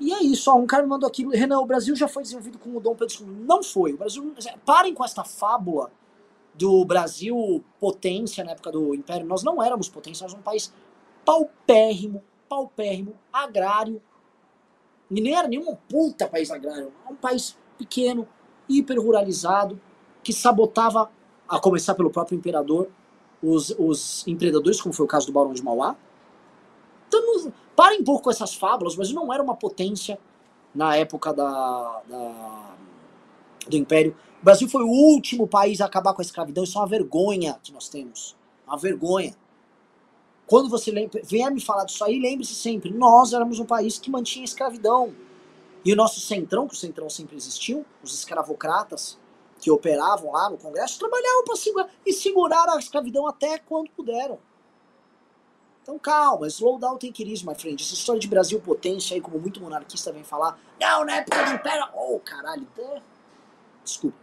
E 0.02 0.12
é 0.12 0.24
isso, 0.24 0.50
ó, 0.50 0.56
um 0.56 0.66
cara 0.66 0.86
mandou 0.88 1.08
aqui, 1.08 1.28
Renan, 1.28 1.60
o 1.60 1.66
Brasil 1.66 1.96
já 1.96 2.08
foi 2.08 2.24
desenvolvido 2.24 2.58
com 2.58 2.76
o 2.76 2.80
Dom 2.80 2.96
Pedro 2.96 3.16
II. 3.22 3.28
Não 3.46 3.62
foi. 3.62 3.94
O 3.94 3.98
Brasil. 3.98 4.34
Parem 4.66 4.96
com 4.96 5.06
esta 5.06 5.24
fábula 5.24 5.92
do 6.56 6.84
Brasil 6.84 7.64
potência 7.80 8.44
na 8.44 8.54
época 8.54 8.72
do 8.72 8.96
Império. 8.96 9.28
Nós 9.28 9.44
não 9.44 9.62
éramos 9.62 9.88
potência, 9.88 10.24
nós 10.24 10.34
éramos 10.34 10.42
um 10.42 10.44
país 10.44 10.74
paupérrimo, 11.24 12.24
paupérrimo, 12.50 13.14
agrário. 13.32 14.02
E 15.12 15.22
nem 15.22 15.36
era 15.36 15.48
nenhum 15.48 15.76
puta 15.88 16.28
país 16.28 16.50
agrário. 16.50 16.92
Um 17.08 17.16
país 17.16 17.56
pequeno, 17.78 18.28
hiper 18.68 19.00
ruralizado, 19.00 19.80
que 20.24 20.34
sabotava, 20.34 21.12
a 21.48 21.60
começar 21.60 21.94
pelo 21.94 22.10
próprio 22.10 22.36
imperador, 22.36 22.90
os, 23.44 23.70
os 23.78 24.26
empreendedores, 24.26 24.82
como 24.82 24.96
foi 24.96 25.06
o 25.06 25.08
caso 25.08 25.28
do 25.28 25.34
Barão 25.34 25.54
de 25.54 25.64
Mauá. 25.64 25.96
Então, 27.08 27.54
Parem 27.76 28.02
um 28.02 28.04
pouco 28.04 28.24
com 28.24 28.32
essas 28.32 28.54
fábulas, 28.54 28.96
mas 28.96 29.12
não 29.12 29.34
era 29.34 29.42
uma 29.42 29.56
potência 29.56 30.20
na 30.74 30.96
época 30.96 31.34
da, 31.34 32.02
da, 32.08 32.76
do 33.68 33.78
Império. 33.78 34.16
O 34.42 34.46
Brasil 34.46 34.68
foi 34.68 34.84
o 34.84 34.90
último 34.90 35.48
país 35.48 35.82
a 35.82 35.86
acabar 35.86 36.14
com 36.14 36.22
a 36.22 36.26
escravidão. 36.26 36.64
Isso 36.64 36.78
é 36.78 36.82
uma 36.82 36.88
vergonha 36.88 37.60
que 37.64 37.72
nós 37.72 37.90
temos. 37.90 38.36
Uma 38.68 38.78
vergonha. 38.78 39.36
Quando 40.48 40.70
você 40.70 40.92
vier 41.24 41.52
me 41.52 41.62
falar 41.62 41.86
disso 41.86 42.04
aí, 42.04 42.20
lembre-se 42.20 42.56
sempre: 42.56 42.92
nós 42.92 43.34
éramos 43.34 43.60
um 43.60 43.66
país 43.66 43.98
que 43.98 44.10
mantinha 44.10 44.44
a 44.44 44.46
escravidão. 44.46 45.14
E 45.84 45.94
o 45.94 45.96
nosso 45.96 46.20
centrão, 46.20 46.68
que 46.68 46.74
o 46.74 46.78
centrão 46.78 47.10
sempre 47.10 47.36
existiu, 47.36 47.86
os 48.04 48.14
escravocratas 48.14 49.18
que 49.60 49.72
operavam 49.72 50.32
lá 50.32 50.50
no 50.50 50.58
Congresso, 50.58 51.00
trabalhavam 51.00 51.44
para 51.44 51.56
segurar 51.56 51.90
e 52.06 52.14
seguraram 52.14 52.74
a 52.74 52.80
escravidão 52.80 53.28
até 53.28 53.58
quando 53.60 53.90
puderam. 53.92 54.40
Então 55.82 55.98
calma, 55.98 56.48
slow 56.48 56.78
down 56.78 56.98
it 57.02 57.24
easy, 57.24 57.46
my 57.46 57.56
friend. 57.56 57.82
Essa 57.82 57.94
história 57.94 58.20
de 58.20 58.28
Brasil 58.28 58.60
potência 58.62 59.16
aí, 59.16 59.22
como 59.22 59.40
muito 59.40 59.60
monarquista 59.60 60.12
vem 60.12 60.24
falar, 60.24 60.60
não, 60.80 61.06
na 61.06 61.18
época 61.18 61.44
do 61.44 61.54
Império, 61.54 61.88
oh, 61.96 62.20
caralho, 62.20 62.68
desculpa. 63.84 64.18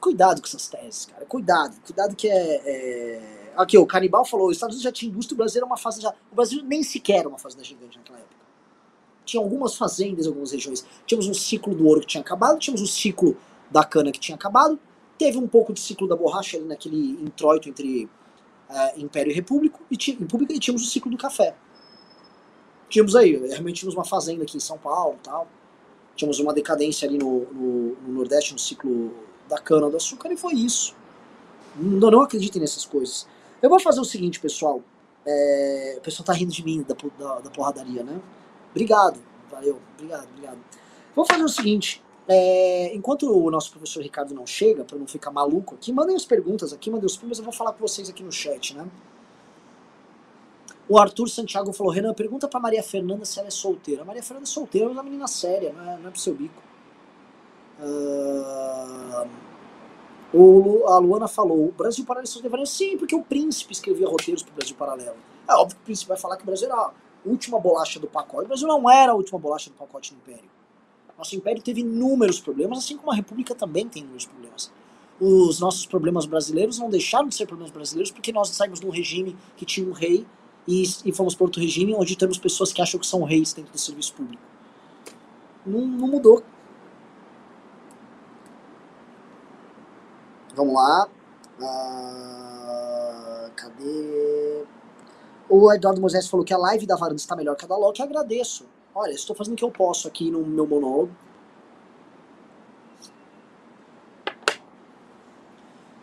Cuidado 0.00 0.40
com 0.40 0.46
essas 0.46 0.68
teses, 0.68 1.06
cara, 1.06 1.24
cuidado, 1.26 1.80
cuidado 1.80 2.14
que 2.14 2.28
é... 2.28 2.62
é... 2.64 3.38
Aqui, 3.56 3.76
o 3.76 3.84
Canibal 3.84 4.24
falou, 4.24 4.48
os 4.48 4.56
Estados 4.56 4.76
Unidos 4.76 4.84
já 4.84 4.92
tinha 4.92 5.10
indústria, 5.10 5.34
o 5.34 5.38
Brasil 5.38 5.58
era 5.58 5.66
uma 5.66 5.76
já... 5.76 6.14
O 6.30 6.34
Brasil 6.36 6.62
nem 6.62 6.84
sequer 6.84 7.20
era 7.20 7.28
uma 7.28 7.38
fazenda 7.38 7.64
gigante 7.64 7.98
naquela 7.98 8.18
época. 8.18 8.36
Tinha 9.24 9.42
algumas 9.42 9.76
fazendas 9.76 10.26
em 10.26 10.28
algumas 10.28 10.52
regiões. 10.52 10.86
Tínhamos 11.04 11.26
um 11.26 11.34
ciclo 11.34 11.74
do 11.74 11.84
ouro 11.84 12.00
que 12.00 12.06
tinha 12.06 12.20
acabado, 12.20 12.60
tínhamos 12.60 12.80
um 12.80 12.86
ciclo 12.86 13.36
da 13.68 13.82
cana 13.82 14.12
que 14.12 14.20
tinha 14.20 14.36
acabado, 14.36 14.78
teve 15.18 15.36
um 15.36 15.48
pouco 15.48 15.72
de 15.72 15.80
ciclo 15.80 16.06
da 16.06 16.14
borracha 16.14 16.56
ali 16.56 16.66
naquele 16.66 17.20
introito 17.20 17.68
entre 17.68 18.08
uh, 18.70 19.00
Império 19.00 19.30
e 19.30 19.34
República 19.34 19.78
e, 19.90 19.96
República, 20.12 20.52
e 20.52 20.58
tínhamos 20.58 20.86
o 20.86 20.90
ciclo 20.90 21.10
do 21.10 21.16
café. 21.16 21.54
Tínhamos 22.88 23.14
aí, 23.14 23.36
realmente 23.36 23.80
tínhamos 23.80 23.94
uma 23.94 24.04
fazenda 24.04 24.42
aqui 24.42 24.56
em 24.56 24.60
São 24.60 24.78
Paulo 24.78 25.18
tal. 25.22 25.46
Tínhamos 26.16 26.40
uma 26.40 26.52
decadência 26.52 27.06
ali 27.06 27.18
no, 27.18 27.40
no, 27.52 27.94
no 27.94 28.12
Nordeste, 28.14 28.52
no 28.52 28.58
ciclo 28.58 29.14
da 29.48 29.58
cana-do-açúcar, 29.58 30.32
e 30.32 30.36
foi 30.36 30.54
isso. 30.54 30.94
Não, 31.76 32.10
não 32.10 32.22
acreditem 32.22 32.60
nessas 32.60 32.84
coisas. 32.84 33.26
Eu 33.62 33.70
vou 33.70 33.78
fazer 33.78 34.00
o 34.00 34.04
seguinte, 34.04 34.40
pessoal. 34.40 34.82
É, 35.24 35.96
o 35.98 36.00
pessoal 36.00 36.24
tá 36.24 36.32
rindo 36.32 36.52
de 36.52 36.64
mim, 36.64 36.82
da, 36.82 36.96
da, 37.18 37.40
da 37.40 37.50
porradaria, 37.50 38.02
né? 38.02 38.20
Obrigado, 38.70 39.20
valeu, 39.50 39.78
obrigado, 39.94 40.28
obrigado. 40.30 40.58
Vou 41.14 41.24
fazer 41.26 41.42
o 41.42 41.48
seguinte, 41.48 42.02
é, 42.28 42.94
enquanto 42.94 43.22
o 43.22 43.50
nosso 43.50 43.70
professor 43.70 44.02
Ricardo 44.02 44.34
não 44.34 44.46
chega, 44.46 44.84
para 44.84 44.98
não 44.98 45.06
ficar 45.06 45.30
maluco 45.30 45.74
aqui, 45.74 45.90
mandem 45.90 46.14
as 46.14 46.26
perguntas 46.26 46.74
aqui, 46.74 46.90
mandem 46.90 47.06
os 47.06 47.16
primos, 47.16 47.38
eu 47.38 47.44
vou 47.44 47.52
falar 47.52 47.72
com 47.72 47.80
vocês 47.80 48.10
aqui 48.10 48.22
no 48.22 48.30
chat, 48.30 48.76
né? 48.76 48.86
O 50.86 50.98
Arthur 50.98 51.28
Santiago 51.28 51.72
falou, 51.72 51.92
Renan, 51.92 52.12
pergunta 52.12 52.46
pra 52.46 52.60
Maria 52.60 52.82
Fernanda 52.82 53.24
se 53.24 53.38
ela 53.38 53.48
é 53.48 53.50
solteira. 53.50 54.02
A 54.02 54.04
Maria 54.04 54.22
Fernanda 54.22 54.44
é 54.44 54.50
solteira, 54.50 54.88
mas 54.88 54.96
é 54.96 55.00
uma 55.00 55.04
menina 55.04 55.26
séria, 55.26 55.72
não 55.72 55.82
é, 55.82 55.98
não 55.98 56.08
é 56.08 56.10
pro 56.10 56.20
seu 56.20 56.34
bico. 56.34 56.62
Uh, 57.80 59.28
o, 60.32 60.86
a 60.86 60.98
Luana 60.98 61.28
falou, 61.28 61.68
o 61.68 61.72
Brasil 61.72 62.04
Paralelo 62.04 62.26
são 62.26 62.42
devaneios? 62.42 62.70
Sim, 62.70 62.98
porque 62.98 63.14
o 63.14 63.22
príncipe 63.22 63.72
escrevia 63.72 64.06
roteiros 64.06 64.42
pro 64.42 64.54
Brasil 64.54 64.76
Paralelo. 64.76 65.16
É 65.48 65.54
óbvio 65.54 65.76
que 65.76 65.82
o 65.82 65.84
príncipe 65.84 66.08
vai 66.08 66.18
falar 66.18 66.36
que 66.36 66.42
o 66.42 66.46
Brasil 66.46 66.66
era 66.66 66.76
a 66.76 66.90
última 67.24 67.58
bolacha 67.58 67.98
do 67.98 68.06
pacote. 68.06 68.44
O 68.44 68.48
Brasil 68.48 68.68
não 68.68 68.90
era 68.90 69.12
a 69.12 69.14
última 69.14 69.38
bolacha 69.38 69.70
do 69.70 69.76
pacote 69.76 70.14
do 70.14 70.18
Império. 70.18 70.57
Nosso 71.18 71.34
império 71.34 71.60
teve 71.60 71.80
inúmeros 71.80 72.38
problemas, 72.38 72.78
assim 72.78 72.96
como 72.96 73.10
a 73.10 73.14
república 73.14 73.52
também 73.52 73.88
tem 73.88 74.02
inúmeros 74.02 74.24
problemas. 74.24 74.70
Os 75.20 75.58
nossos 75.58 75.84
problemas 75.84 76.26
brasileiros 76.26 76.78
não 76.78 76.88
deixaram 76.88 77.26
de 77.26 77.34
ser 77.34 77.44
problemas 77.44 77.72
brasileiros 77.72 78.12
porque 78.12 78.30
nós 78.30 78.50
saímos 78.50 78.78
de 78.78 78.86
um 78.86 78.90
regime 78.90 79.36
que 79.56 79.66
tinha 79.66 79.88
um 79.88 79.92
rei 79.92 80.24
e, 80.66 80.84
e 81.04 81.12
fomos 81.12 81.34
para 81.34 81.44
outro 81.44 81.60
regime 81.60 81.92
onde 81.92 82.16
temos 82.16 82.38
pessoas 82.38 82.72
que 82.72 82.80
acham 82.80 83.00
que 83.00 83.06
são 83.06 83.24
reis 83.24 83.52
dentro 83.52 83.72
do 83.72 83.78
serviço 83.78 84.14
público. 84.14 84.40
Não, 85.66 85.80
não 85.80 86.06
mudou. 86.06 86.40
Vamos 90.54 90.74
lá. 90.74 91.08
Ah, 91.60 93.50
cadê? 93.56 94.64
O 95.48 95.72
Eduardo 95.72 96.00
Moisés 96.00 96.28
falou 96.28 96.46
que 96.46 96.54
a 96.54 96.58
live 96.58 96.86
da 96.86 96.94
Varanda 96.94 97.16
está 97.16 97.34
melhor 97.34 97.56
que 97.56 97.64
a 97.64 97.68
da 97.68 97.76
Loki. 97.76 98.02
Agradeço. 98.02 98.66
Olha, 99.00 99.12
estou 99.12 99.36
fazendo 99.36 99.54
o 99.54 99.56
que 99.56 99.62
eu 99.64 99.70
posso 99.70 100.08
aqui 100.08 100.28
no 100.28 100.44
meu 100.44 100.66
monólogo. 100.66 101.12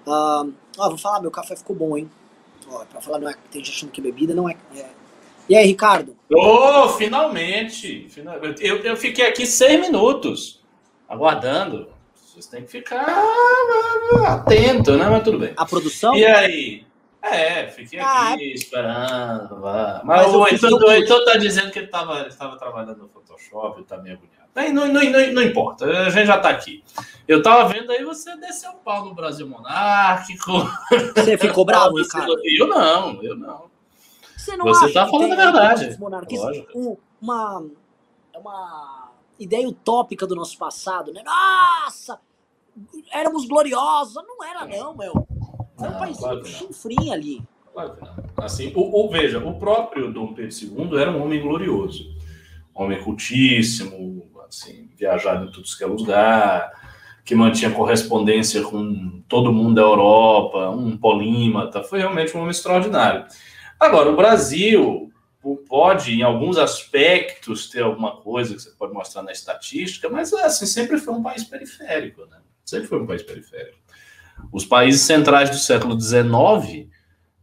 Ah, 0.07 0.45
vou 0.77 0.97
falar, 0.97 1.19
meu 1.19 1.29
café 1.29 1.57
ficou 1.57 1.75
bom, 1.75 1.97
hein? 1.97 2.09
Ó, 2.69 2.85
pra 2.85 3.01
falar, 3.01 3.19
não 3.19 3.29
é, 3.29 3.35
tem 3.51 3.61
gente 3.61 3.75
achando 3.75 3.91
que 3.91 3.99
bebida, 3.99 4.33
não 4.33 4.47
é, 4.47 4.55
é. 4.73 4.89
E 5.49 5.57
aí, 5.57 5.67
Ricardo? 5.67 6.15
Ô, 6.31 6.85
oh, 6.85 6.89
finalmente! 6.89 8.07
Eu, 8.61 8.77
eu 8.77 8.95
fiquei 8.95 9.27
aqui 9.27 9.45
seis 9.45 9.77
minutos 9.81 10.63
aguardando. 11.09 11.89
Vocês 12.15 12.47
têm 12.47 12.63
que 12.63 12.71
ficar 12.71 13.05
atento, 14.25 14.95
né? 14.95 15.09
Mas 15.09 15.21
tudo 15.21 15.39
bem. 15.39 15.53
A 15.57 15.65
produção? 15.65 16.15
E 16.15 16.25
aí? 16.25 16.84
É, 17.25 17.67
fiquei 17.69 17.99
ah, 17.99 18.33
aqui 18.33 18.53
esperando. 18.53 19.59
Mas, 19.59 20.03
mas 20.03 20.33
o 20.33 20.47
Heitor, 20.47 20.91
Heitor 20.91 21.25
tá 21.25 21.37
dizendo 21.37 21.71
que 21.71 21.79
ele 21.79 21.87
estava 21.87 22.57
trabalhando 22.57 22.97
no 22.97 23.09
Photoshop, 23.09 23.79
ele 23.79 23.85
tá 23.87 23.97
meio 23.97 24.15
agoniado. 24.15 24.45
Não, 24.73 24.87
não, 24.87 25.03
não, 25.03 25.33
não, 25.33 25.41
importa, 25.41 25.85
a 25.85 26.09
gente 26.09 26.27
já 26.27 26.37
está 26.37 26.49
aqui. 26.49 26.83
Eu 27.27 27.41
tava 27.41 27.67
vendo 27.67 27.91
aí 27.91 28.05
você 28.05 28.37
desceu 28.37 28.71
o 28.71 28.75
pau 28.75 29.03
no 29.03 29.15
Brasil 29.15 29.47
monárquico. 29.47 30.51
Você 31.15 31.37
ficou 31.37 31.65
bravo, 31.65 31.95
cara? 32.07 32.27
Eu 32.43 32.67
não, 32.67 33.21
eu 33.23 33.35
não. 33.35 33.65
Você 34.37 34.55
não 34.55 34.65
Você 34.65 34.93
tá 34.93 35.05
que 35.05 35.11
falando 35.11 35.33
a 35.33 35.35
verdade. 35.35 35.97
um- 36.75 36.95
uma, 37.19 37.65
é 38.31 38.37
uma 38.37 39.11
ideia 39.39 39.67
utópica 39.67 40.27
do 40.27 40.35
nosso 40.35 40.57
passado, 40.57 41.11
né? 41.11 41.23
Nossa! 41.23 42.19
Éramos 43.11 43.47
gloriosos. 43.47 44.15
Não 44.15 44.43
era, 44.43 44.65
não, 44.65 44.95
meu. 44.95 45.27
Era 45.79 45.89
um 45.89 45.91
Não, 45.93 45.99
país 45.99 46.17
claro 46.17 46.45
chinfrinho 46.45 47.11
ali. 47.13 47.41
Claro. 47.73 47.97
Assim, 48.37 48.71
o, 48.75 49.05
o- 49.05 49.09
veja, 49.09 49.39
o 49.39 49.59
próprio 49.59 50.11
Dom 50.11 50.33
Pedro 50.33 50.55
II 50.55 50.97
era 50.97 51.11
um 51.11 51.21
homem 51.23 51.41
glorioso, 51.41 52.05
homem 52.73 53.01
cultíssimo, 53.03 54.29
assim, 54.47 54.89
viajado 54.95 55.45
em 55.45 55.51
tudo 55.51 55.67
que 55.77 55.83
é 55.83 55.87
lugar, 55.87 56.71
que 57.25 57.35
mantinha 57.35 57.71
correspondência 57.71 58.61
com 58.63 59.21
todo 59.27 59.51
mundo 59.51 59.75
da 59.75 59.81
Europa, 59.81 60.69
um 60.69 60.95
polímata, 60.97 61.83
foi 61.83 61.99
realmente 61.99 62.35
um 62.35 62.39
homem 62.41 62.51
extraordinário. 62.51 63.25
Agora, 63.79 64.09
o 64.11 64.15
Brasil 64.15 65.11
pode, 65.67 66.13
em 66.13 66.23
alguns 66.23 66.57
aspectos, 66.57 67.69
ter 67.69 67.83
alguma 67.83 68.15
coisa 68.17 68.55
que 68.55 68.61
você 68.61 68.71
pode 68.71 68.93
mostrar 68.93 69.21
na 69.21 69.31
estatística, 69.31 70.07
mas 70.09 70.33
assim, 70.33 70.65
sempre 70.65 70.97
foi 70.97 71.13
um 71.13 71.21
país 71.21 71.43
periférico, 71.43 72.25
né? 72.27 72.37
Sempre 72.63 72.87
foi 72.87 73.01
um 73.01 73.05
país 73.05 73.21
periférico. 73.21 73.77
Os 74.51 74.65
países 74.65 75.01
centrais 75.01 75.49
do 75.49 75.57
século 75.57 75.99
XIX 75.99 76.87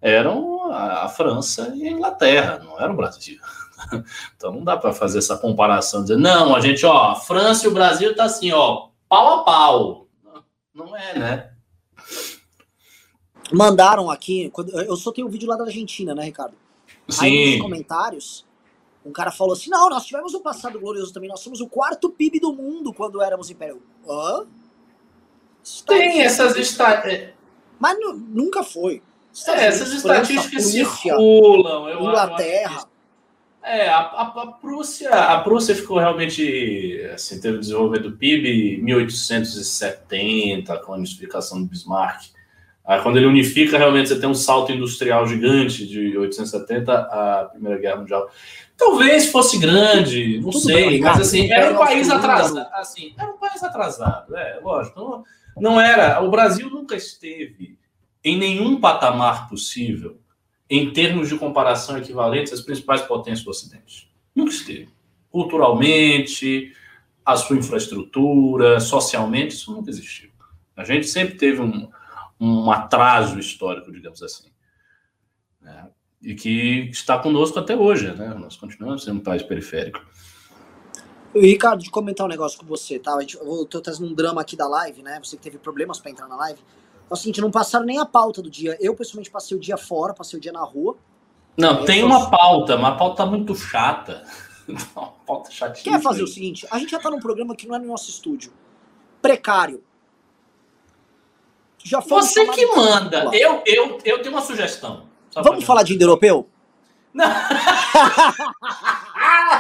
eram 0.01 0.71
a 0.73 1.09
França 1.09 1.73
e 1.75 1.87
a 1.87 1.91
Inglaterra, 1.91 2.61
não 2.65 2.81
era 2.81 2.93
o 2.93 2.97
Brasil. 2.97 3.39
Então 4.37 4.53
não 4.53 4.63
dá 4.63 4.77
para 4.77 4.93
fazer 4.93 5.19
essa 5.19 5.37
comparação, 5.37 6.03
dizer, 6.03 6.17
não, 6.17 6.55
a 6.55 6.61
gente, 6.61 6.87
ó, 6.87 7.11
a 7.11 7.15
França 7.17 7.67
e 7.67 7.69
o 7.69 7.75
Brasil 7.75 8.15
tá 8.15 8.25
assim, 8.25 8.53
ó, 8.53 8.91
pau 9.09 9.41
a 9.41 9.43
pau. 9.43 10.07
Não, 10.73 10.97
é, 10.97 11.19
né? 11.19 11.53
Mandaram 13.53 14.09
aqui. 14.09 14.51
eu 14.87 14.97
só 14.97 15.11
tenho 15.11 15.27
um 15.27 15.31
vídeo 15.31 15.49
lá 15.49 15.57
da 15.57 15.65
Argentina, 15.65 16.15
né, 16.15 16.25
Ricardo? 16.25 16.55
Aí 17.21 17.45
nos 17.45 17.55
Sim, 17.55 17.59
comentários, 17.59 18.47
um 19.05 19.13
cara 19.13 19.31
falou 19.31 19.53
assim: 19.53 19.69
não, 19.69 19.91
nós 19.91 20.07
tivemos 20.07 20.33
um 20.33 20.41
passado 20.41 20.79
glorioso 20.79 21.13
também. 21.13 21.29
Nós 21.29 21.41
somos 21.41 21.61
o 21.61 21.69
quarto 21.69 22.09
PIB 22.09 22.41
do 22.41 22.53
mundo 22.53 22.93
quando 22.93 23.21
éramos 23.21 23.51
império. 23.51 23.83
Hã? 24.09 24.47
Tem 25.87 26.23
essas, 26.23 26.55
que- 26.55 26.61
esta... 26.61 26.91
é, 27.09 27.33
Mas 27.79 27.99
nu- 28.01 28.15
nunca 28.15 28.63
foi. 28.63 29.03
É, 29.49 29.67
essas 29.67 29.93
estatísticas 29.93 30.65
circulam. 30.67 31.89
Eu, 31.89 32.01
Inglaterra. 32.01 32.81
eu 32.81 33.69
É, 33.69 33.89
a, 33.89 33.99
a, 33.99 34.23
a 34.43 34.47
Prússia, 34.49 35.09
a 35.11 35.41
Prússia 35.41 35.75
ficou 35.75 35.99
realmente, 35.99 37.01
assim, 37.15 37.41
teve 37.41 37.57
o 37.57 37.61
desenvolvimento 37.61 38.11
do 38.11 38.17
PIB 38.17 38.77
em 38.79 38.83
1870, 38.83 40.77
com 40.79 40.93
a 40.93 40.97
unificação 40.97 41.61
do 41.63 41.69
Bismarck. 41.69 42.25
Aí, 42.85 43.01
quando 43.01 43.17
ele 43.17 43.27
unifica, 43.27 43.79
realmente 43.79 44.09
você 44.09 44.19
tem 44.19 44.29
um 44.29 44.35
salto 44.35 44.73
industrial 44.73 45.27
gigante 45.27 45.87
de 45.87 46.01
1870 46.01 46.93
à 46.93 47.49
Primeira 47.53 47.79
Guerra 47.79 47.97
Mundial. 47.97 48.29
Talvez 48.77 49.27
fosse 49.31 49.59
grande, 49.59 50.41
não 50.41 50.51
Tudo 50.51 50.65
sei, 50.65 50.89
bem, 50.91 51.01
mas 51.01 51.21
assim, 51.21 51.51
era 51.53 51.73
um 51.73 51.79
país 51.79 52.11
atrasado. 52.11 52.67
Assim, 52.73 53.15
era 53.17 53.31
um 53.31 53.37
país 53.39 53.63
atrasado, 53.63 54.37
é, 54.37 54.59
lógico. 54.61 54.99
Não, 54.99 55.25
não 55.57 55.81
era. 55.81 56.21
O 56.23 56.31
Brasil 56.31 56.69
nunca 56.71 56.97
esteve 56.97 57.79
em 58.25 58.39
nenhum 58.39 58.81
patamar 58.81 59.49
possível 59.49 60.21
em 60.69 60.93
termos 60.93 61.29
de 61.29 61.37
comparação 61.37 61.99
equivalentes 61.99 62.53
às 62.53 62.63
principais 62.63 63.03
potências 63.03 63.45
do 63.45 63.51
Ocidente. 63.51 64.11
Nunca 64.35 64.53
esteve. 64.53 64.89
Culturalmente, 65.31 66.73
a 67.25 67.37
sua 67.37 67.57
infraestrutura, 67.57 68.81
socialmente, 68.81 69.55
isso 69.55 69.73
nunca 69.73 69.91
existiu. 69.91 70.31
A 70.77 70.85
gente 70.85 71.07
sempre 71.07 71.37
teve 71.37 71.61
um, 71.61 71.91
um 72.41 72.71
atraso 72.71 73.39
histórico, 73.39 73.93
digamos 73.93 74.23
assim. 74.23 74.49
né? 75.61 75.89
E 76.23 76.35
que 76.35 76.89
está 76.91 77.19
conosco 77.19 77.59
até 77.59 77.77
hoje. 77.77 78.11
Né? 78.13 78.35
Nós 78.35 78.57
continuamos 78.57 79.05
sendo 79.05 79.19
um 79.19 79.23
país 79.23 79.43
periférico. 79.43 80.01
Ricardo, 81.35 81.83
de 81.83 81.91
comentar 81.91 82.27
um 82.27 82.29
negócio 82.29 82.59
com 82.59 82.67
você, 82.67 82.99
tá? 82.99 83.19
Gente- 83.21 83.37
Eu 83.39 83.65
tô 83.67 83.81
trazendo 83.81 84.11
um 84.11 84.15
drama 84.15 84.41
aqui 84.41 84.55
da 84.57 84.69
live, 84.69 85.03
né? 85.03 85.19
Você 85.23 85.37
que 85.37 85.43
teve 85.43 85.59
problemas 85.59 85.99
pra 85.99 86.11
entrar 86.11 86.27
na 86.29 86.37
live. 86.37 86.61
É 87.11 87.15
o 87.15 87.17
seguinte, 87.17 87.41
não 87.41 87.51
passaram 87.51 87.85
nem 87.87 87.99
a 87.99 88.07
pauta 88.07 88.41
do 88.43 88.51
dia. 88.51 88.77
Eu, 88.81 88.95
pessoalmente, 88.95 89.31
passei 89.31 89.57
o 89.57 89.61
dia 89.61 89.77
fora, 89.77 90.13
passei 90.15 90.39
o 90.39 90.43
dia 90.43 90.53
na 90.53 90.63
rua. 90.63 90.97
Não, 91.57 91.81
Eu 91.81 91.85
tem 91.85 92.03
uma 92.03 92.31
pauta, 92.31 92.77
mas 92.77 92.95
a 92.95 92.97
pauta 92.97 93.17
tá 93.17 93.27
muito 93.27 93.55
chata. 93.55 94.25
uma 94.69 95.09
pauta 95.27 95.51
chatíssima. 95.51 95.97
Quer 95.97 96.03
fazer 96.03 96.23
o 96.23 96.27
seguinte? 96.27 96.67
A 96.71 96.79
gente 96.79 96.91
já 96.91 96.99
tá 96.99 97.11
num 97.11 97.21
programa 97.21 97.55
que 97.57 97.67
não 97.67 97.77
é 97.77 97.79
no 97.79 97.87
nosso 97.87 98.11
estúdio. 98.11 98.53
Precário. 99.21 99.83
Já 101.85 102.01
Você 102.01 102.47
que 102.47 102.65
manda. 102.67 103.29
Eu, 103.33 103.63
eu, 103.67 103.99
eu 104.05 104.23
tenho 104.23 104.35
uma 104.35 104.41
sugestão. 104.43 105.05
Vamos 105.35 105.65
falar 105.65 105.83
de 105.83 105.95
indo-europeu? 105.95 106.49
Ah, 107.19 107.49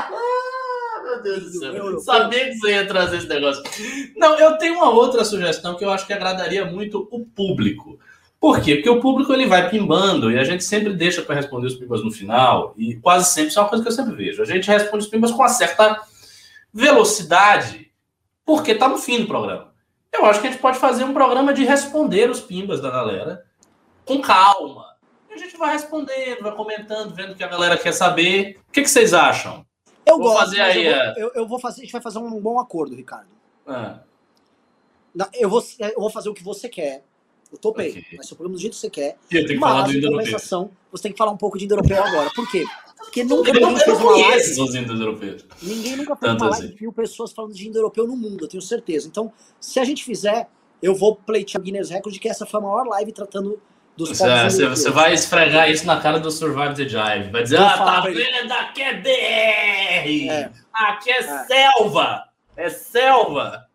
meu 0.10 0.18
Deus 1.22 1.42
do 1.44 1.58
céu. 1.58 1.74
Europeu. 1.74 2.00
Sabia 2.00 2.48
que 2.48 2.54
você 2.56 2.70
ia 2.72 2.86
trazer 2.86 3.18
esse 3.18 3.28
negócio. 3.28 3.62
Não, 4.16 4.38
eu 4.38 4.58
tenho 4.58 4.74
uma 4.74 4.90
outra 4.90 5.24
sugestão 5.24 5.76
que 5.76 5.84
eu 5.84 5.90
acho 5.90 6.06
que 6.06 6.12
agradaria 6.12 6.64
muito 6.64 7.08
o 7.10 7.24
público. 7.24 7.98
Por 8.40 8.60
quê? 8.60 8.74
Porque 8.74 8.90
o 8.90 9.00
público 9.00 9.32
ele 9.32 9.46
vai 9.46 9.70
pimbando 9.70 10.30
e 10.30 10.38
a 10.38 10.42
gente 10.42 10.64
sempre 10.64 10.92
deixa 10.92 11.22
para 11.22 11.36
responder 11.36 11.68
os 11.68 11.76
pimbas 11.76 12.02
no 12.02 12.10
final. 12.10 12.74
E 12.76 12.96
quase 12.96 13.32
sempre, 13.32 13.50
isso 13.50 13.58
é 13.60 13.62
uma 13.62 13.68
coisa 13.68 13.84
que 13.84 13.88
eu 13.88 13.94
sempre 13.94 14.16
vejo. 14.16 14.42
A 14.42 14.44
gente 14.44 14.66
responde 14.66 15.04
os 15.04 15.10
pimbas 15.10 15.30
com 15.30 15.38
uma 15.38 15.48
certa 15.48 16.00
velocidade, 16.74 17.92
porque 18.44 18.72
está 18.72 18.88
no 18.88 18.98
fim 18.98 19.20
do 19.20 19.28
programa. 19.28 19.72
Eu 20.12 20.26
acho 20.26 20.40
que 20.40 20.48
a 20.48 20.50
gente 20.50 20.60
pode 20.60 20.78
fazer 20.78 21.04
um 21.04 21.14
programa 21.14 21.54
de 21.54 21.64
responder 21.64 22.28
os 22.28 22.40
pimbas 22.40 22.80
da 22.80 22.90
galera 22.90 23.44
com 24.04 24.20
calma. 24.20 24.86
E 25.30 25.34
a 25.34 25.36
gente 25.36 25.56
vai 25.56 25.72
respondendo, 25.72 26.42
vai 26.42 26.52
comentando, 26.52 27.14
vendo 27.14 27.32
o 27.32 27.34
que 27.36 27.44
a 27.44 27.48
galera 27.48 27.78
quer 27.78 27.92
saber. 27.92 28.60
O 28.68 28.72
que, 28.72 28.82
que 28.82 28.90
vocês 28.90 29.14
acham? 29.14 29.64
Eu 30.04 30.18
Vou 30.18 30.28
gosto, 30.28 30.38
fazer 30.40 30.58
mas 30.58 30.76
aí, 30.76 30.86
eu, 30.86 30.92
vou, 30.94 31.14
eu, 31.16 31.30
eu 31.42 31.48
vou 31.48 31.58
fazer, 31.58 31.80
a 31.80 31.84
gente 31.84 31.92
vai 31.92 32.02
fazer 32.02 32.18
um 32.18 32.40
bom 32.40 32.58
acordo, 32.58 32.94
Ricardo. 32.94 33.28
Ah, 33.66 34.00
Eu 35.34 35.48
vou, 35.48 35.62
eu 35.78 36.00
vou 36.00 36.10
fazer 36.10 36.28
o 36.28 36.34
que 36.34 36.42
você 36.42 36.68
quer. 36.68 37.04
Eu 37.50 37.58
topei. 37.58 37.90
Ok. 37.90 38.04
Vai 38.16 38.24
ser 38.24 38.32
o 38.32 38.36
programa 38.36 38.56
do 38.56 38.60
jeito 38.60 38.72
que 38.74 38.80
você 38.80 38.90
quer. 38.90 39.18
eu 39.30 39.46
tenho 39.46 39.48
que 39.48 39.58
falar 39.58 39.82
Mas, 39.82 39.84
do 39.84 39.92
em 39.92 39.96
indo-europeu. 39.98 40.24
compensação, 40.24 40.70
você 40.90 41.02
tem 41.04 41.12
que 41.12 41.18
falar 41.18 41.30
um 41.32 41.36
pouco 41.36 41.58
de 41.58 41.64
indo-europeu 41.66 42.02
agora. 42.02 42.30
Por 42.34 42.50
quê? 42.50 42.64
Porque 42.96 43.22
nunca 43.24 43.50
Eu 43.50 43.54
ninguém 43.54 43.78
fez 43.78 43.98
uma 44.00 44.12
live. 44.16 44.54
Ninguém 45.62 45.96
nunca 45.96 46.16
fez 46.16 46.32
Tanto 46.32 46.44
uma 46.44 46.50
live 46.50 46.66
assim. 46.66 46.74
que 46.74 46.80
viu 46.80 46.92
pessoas 46.92 47.32
falando 47.32 47.52
de 47.52 47.68
indo-europeu 47.68 48.06
no 48.06 48.16
mundo, 48.16 48.44
eu 48.44 48.48
tenho 48.48 48.62
certeza. 48.62 49.06
Então, 49.08 49.32
se 49.60 49.78
a 49.78 49.84
gente 49.84 50.04
fizer, 50.04 50.48
eu 50.80 50.94
vou 50.94 51.16
pleitear 51.16 51.60
o 51.60 51.64
Guinness 51.64 51.90
Record 51.90 52.14
de 52.14 52.20
que 52.20 52.28
essa 52.28 52.46
foi 52.46 52.58
a 52.60 52.62
maior 52.62 52.86
live 52.86 53.12
tratando 53.12 53.60
dos 53.96 54.08
Você, 54.10 54.26
povos 54.26 54.54
você, 54.78 54.90
vai 54.90 55.12
esfregar 55.12 55.70
isso 55.70 55.86
na 55.86 56.00
cara 56.00 56.18
do 56.18 56.30
Survive 56.30 56.74
the 56.74 56.88
Jive. 56.88 57.30
Vai 57.30 57.42
dizer, 57.42 57.58
Vou 57.58 57.66
ah, 57.66 57.76
tá 57.78 58.00
vendo? 58.00 58.52
Aqui 58.52 58.82
é 58.82 58.94
BR! 58.94 60.28
É. 60.30 60.50
Aqui 60.72 61.10
é, 61.10 61.18
É. 61.18 61.44
selva! 61.44 62.24
É 62.56 62.70
selva! 62.70 63.66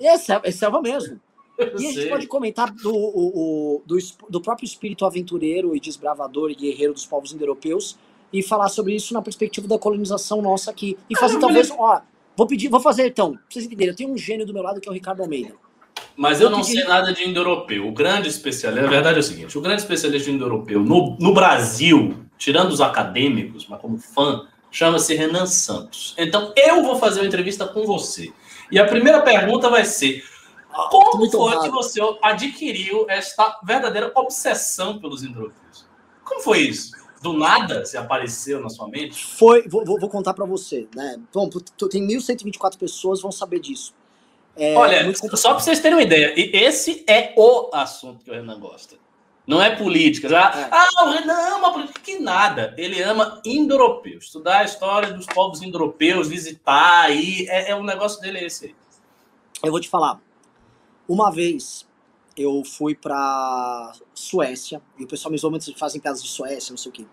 É 0.00 0.18
selva, 0.18 0.46
é 0.46 0.50
selva 0.50 0.80
mesmo. 0.82 1.20
Eu 1.58 1.78
E 1.80 1.86
a 1.86 1.92
gente 1.92 2.08
pode 2.10 2.26
comentar 2.26 2.70
do, 2.70 2.94
o- 2.94 3.76
o- 3.78 3.82
do, 3.86 3.96
do 4.28 4.40
próprio 4.42 4.66
espírito 4.66 5.06
aventureiro 5.06 5.74
e 5.74 5.80
desbravador 5.80 6.50
e 6.50 6.54
guerreiro 6.54 6.92
dos 6.92 7.06
povos 7.06 7.32
indo-europeus 7.32 7.96
e 8.30 8.42
falar 8.42 8.68
sobre 8.68 8.94
isso 8.94 9.14
na 9.14 9.22
perspectiva 9.22 9.66
da 9.66 9.78
colonização 9.78 10.42
nossa 10.42 10.70
aqui. 10.70 10.98
E 11.08 11.16
fazer 11.16 11.36
eu 11.36 11.40
talvez, 11.40 11.70
ó, 11.70 12.02
vou 12.36 12.46
pedir, 12.46 12.68
vou 12.68 12.80
fazer 12.80 13.06
então, 13.06 13.32
pra 13.32 13.40
vocês 13.48 13.64
entenderem, 13.64 13.92
eu 13.92 13.96
tenho 13.96 14.10
um 14.12 14.18
gênio 14.18 14.44
do 14.44 14.52
meu 14.52 14.62
lado 14.62 14.80
que 14.82 14.88
é 14.88 14.90
o 14.90 14.94
Ricardo 14.94 15.22
Almeida. 15.22 15.54
Mas 16.16 16.40
eu 16.40 16.48
não 16.48 16.62
sei 16.64 16.82
nada 16.84 17.12
de 17.12 17.28
indo-europeu. 17.28 17.86
O 17.86 17.92
grande 17.92 18.28
especialista, 18.28 18.86
a 18.86 18.90
verdade 18.90 19.16
é 19.16 19.20
o 19.20 19.22
seguinte: 19.22 19.58
o 19.58 19.60
grande 19.60 19.82
especialista 19.82 20.30
de 20.30 20.34
indo-europeu 20.34 20.80
no, 20.80 21.16
no 21.20 21.34
Brasil, 21.34 22.24
tirando 22.38 22.72
os 22.72 22.80
acadêmicos, 22.80 23.66
mas 23.68 23.80
como 23.80 23.98
fã, 23.98 24.46
chama-se 24.70 25.14
Renan 25.14 25.46
Santos. 25.46 26.14
Então 26.18 26.52
eu 26.56 26.82
vou 26.82 26.96
fazer 26.98 27.20
uma 27.20 27.26
entrevista 27.26 27.66
com 27.66 27.84
você. 27.84 28.32
E 28.70 28.78
a 28.78 28.86
primeira 28.86 29.20
pergunta 29.22 29.68
vai 29.68 29.84
ser: 29.84 30.24
como 30.90 31.18
muito 31.18 31.32
foi 31.36 31.40
honrado. 31.40 31.62
que 31.64 31.70
você 31.70 32.00
adquiriu 32.22 33.06
esta 33.08 33.58
verdadeira 33.62 34.10
obsessão 34.14 34.98
pelos 34.98 35.22
indo-europeus? 35.22 35.86
Como 36.24 36.40
foi 36.40 36.60
isso? 36.60 36.92
Do 37.22 37.32
nada 37.32 37.84
se 37.84 37.96
apareceu 37.96 38.60
na 38.60 38.68
sua 38.68 38.88
mente? 38.88 39.24
Foi, 39.24 39.66
vou, 39.68 39.84
vou- 39.84 40.08
contar 40.08 40.34
pra 40.34 40.44
você, 40.44 40.86
né? 40.94 41.16
Bom, 41.32 41.48
tem 41.90 42.06
1.124 42.06 42.76
pessoas 42.78 43.20
vão 43.20 43.32
saber 43.32 43.58
disso. 43.60 43.94
É, 44.56 44.74
Olha, 44.74 45.14
só 45.14 45.50
para 45.50 45.60
vocês 45.60 45.80
terem 45.80 45.96
uma 45.96 46.02
ideia, 46.02 46.32
esse 46.36 47.04
é 47.06 47.34
o 47.36 47.70
assunto 47.72 48.24
que 48.24 48.30
o 48.30 48.34
Renan 48.34 48.58
gosta. 48.58 48.96
Não 49.46 49.62
é 49.62 49.76
política. 49.76 50.28
Ah, 50.36 50.68
ah, 50.72 51.04
o 51.04 51.12
Renan 51.12 51.56
ama 51.56 51.72
política. 51.72 52.00
Que 52.00 52.18
nada. 52.18 52.74
Ele 52.76 53.00
ama 53.00 53.40
indo-europeu. 53.44 54.18
Estudar 54.18 54.58
a 54.58 54.64
história 54.64 55.12
dos 55.12 55.26
povos 55.26 55.62
indo-europeus, 55.62 56.26
visitar 56.26 57.02
aí. 57.02 57.46
É, 57.48 57.70
é 57.70 57.76
um 57.76 57.84
negócio 57.84 58.20
dele 58.20 58.38
é 58.38 58.44
esse 58.46 58.66
aí. 58.66 58.74
Eu 59.62 59.70
vou 59.70 59.80
te 59.80 59.88
falar. 59.88 60.20
Uma 61.08 61.30
vez 61.30 61.86
eu 62.36 62.62
fui 62.64 62.94
pra 62.94 63.92
Suécia, 64.12 64.82
e 64.98 65.04
o 65.04 65.06
pessoal 65.06 65.32
me 65.32 65.38
zoa 65.38 65.50
muito, 65.50 65.72
fazem 65.78 66.00
piadas 66.00 66.22
de 66.22 66.28
Suécia, 66.28 66.72
não 66.72 66.76
sei 66.76 66.90
o 66.90 66.92
quê. 66.92 67.06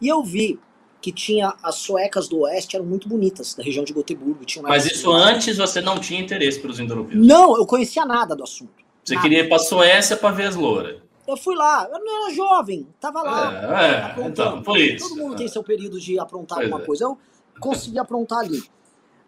E 0.00 0.08
eu 0.08 0.22
vi 0.22 0.58
que 1.00 1.12
tinha 1.12 1.54
as 1.62 1.76
suecas 1.76 2.28
do 2.28 2.40
oeste 2.40 2.76
eram 2.76 2.84
muito 2.84 3.08
bonitas, 3.08 3.54
da 3.54 3.62
região 3.62 3.84
de 3.84 3.92
Gotemburgo. 3.92 4.44
Tinha 4.44 4.62
Mas 4.62 4.84
isso 4.84 5.10
antes 5.10 5.56
você 5.56 5.80
não 5.80 5.98
tinha 5.98 6.20
interesse 6.20 6.60
pelos 6.60 6.80
indo-europeus? 6.80 7.24
Não, 7.24 7.56
eu 7.56 7.64
conhecia 7.64 8.04
nada 8.04 8.34
do 8.34 8.42
assunto. 8.42 8.84
Você 9.04 9.14
nada. 9.14 9.22
queria 9.26 9.44
ir 9.44 9.48
para 9.48 9.58
Suécia 9.58 10.16
para 10.16 10.30
ver 10.30 10.48
as 10.48 10.56
louras. 10.56 11.00
Eu 11.26 11.36
fui 11.36 11.54
lá, 11.54 11.86
eu 11.92 11.98
não 11.98 12.24
era 12.24 12.34
jovem, 12.34 12.86
tava 12.98 13.22
lá. 13.22 14.16
É, 14.16 14.20
é 14.20 14.26
então, 14.26 14.62
por 14.62 14.78
isso. 14.78 15.08
Todo 15.08 15.18
mundo 15.18 15.36
tem 15.36 15.46
seu 15.46 15.62
período 15.62 16.00
de 16.00 16.18
aprontar 16.18 16.56
Pois 16.56 16.66
alguma 16.66 16.82
é. 16.82 16.86
coisa. 16.86 17.04
Eu 17.04 17.18
consegui 17.60 17.98
aprontar 17.98 18.38
ali. 18.38 18.62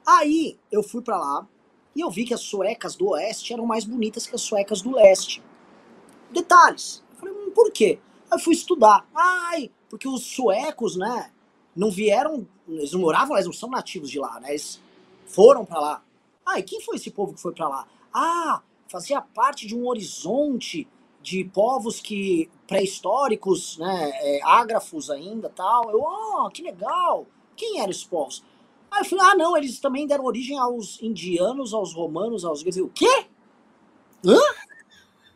Aí 0.07 0.59
eu 0.73 0.83
fui 0.83 1.03
pra 1.03 1.19
lá 1.19 1.47
e 1.95 2.01
eu 2.01 2.11
vi 2.11 2.25
que 2.25 2.35
as 2.35 2.41
suecas 2.41 2.97
do 2.97 3.11
oeste 3.11 3.53
eram 3.53 3.67
mais 3.67 3.85
bonitas 3.85 4.27
que 4.27 4.35
as 4.35 4.41
suecas 4.41 4.81
do 4.81 4.93
leste. 4.95 5.43
Detalhes. 6.31 7.05
Eu 7.13 7.17
falei, 7.19 7.35
hum, 7.35 7.51
por 7.55 7.71
quê? 7.71 7.99
Aí 8.31 8.39
eu 8.39 8.43
fui 8.43 8.55
estudar. 8.55 9.07
Ai, 9.15 9.71
porque 9.89 10.09
os 10.09 10.25
suecos, 10.25 10.97
né, 10.97 11.31
não 11.75 11.91
vieram, 11.91 12.47
eles 12.69 12.93
não 12.93 13.01
moravam 13.01 13.37
eles 13.37 13.47
não 13.47 13.53
são 13.53 13.71
nativos 13.71 14.11
de 14.11 14.19
lá, 14.19 14.41
né? 14.41 14.51
Eles 14.51 14.81
foram 15.27 15.65
pra 15.65 15.81
lá. 15.81 16.03
Ah, 16.45 16.59
e 16.59 16.63
quem 16.63 16.81
foi 16.81 16.97
esse 16.97 17.11
povo 17.11 17.35
que 17.35 17.41
foi 17.41 17.53
pra 17.53 17.69
lá? 17.69 17.87
Ah, 18.13 18.63
fazia 18.89 19.21
parte 19.21 19.67
de 19.67 19.77
um 19.77 19.87
horizonte 19.87 20.89
de 21.23 21.45
povos 21.45 22.01
que 22.01 22.51
pré-históricos, 22.67 23.77
né, 23.79 24.11
é, 24.15 24.41
ágrafos 24.43 25.11
ainda, 25.11 25.49
tal. 25.51 25.91
Eu, 25.91 26.01
oh, 26.01 26.51
que 26.51 26.63
legal. 26.63 27.27
Quem 27.57 27.81
eram 27.81 27.91
esses 27.91 28.05
povos? 28.05 28.43
Aí 28.91 29.03
eu 29.03 29.05
falei, 29.05 29.25
ah, 29.27 29.35
não, 29.37 29.57
eles 29.57 29.79
também 29.79 30.07
deram 30.07 30.25
origem 30.25 30.59
aos 30.59 31.01
indianos, 31.01 31.73
aos 31.73 31.95
romanos, 31.95 32.45
aos 32.45 32.63
gregos. 32.63 32.81
O 32.81 32.89
quê? 32.89 33.27
Hã? 34.25 34.39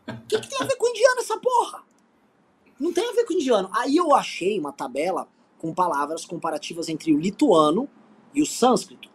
O 0.09 0.27
que, 0.27 0.39
que 0.39 0.49
tem 0.49 0.59
a 0.61 0.65
ver 0.65 0.77
com 0.77 0.89
indiano 0.89 1.21
essa 1.21 1.39
porra? 1.39 1.83
Não 2.79 2.93
tem 2.93 3.09
a 3.09 3.13
ver 3.13 3.25
com 3.25 3.35
indiano. 3.35 3.71
Aí 3.73 3.97
eu 3.97 4.15
achei 4.15 4.59
uma 4.59 4.73
tabela 4.73 5.29
com 5.59 5.75
palavras 5.75 6.25
comparativas 6.25 6.89
entre 6.89 7.15
o 7.15 7.19
lituano 7.19 7.89
e 8.35 8.43
o 8.43 8.47
sânscrito. 8.47 9.09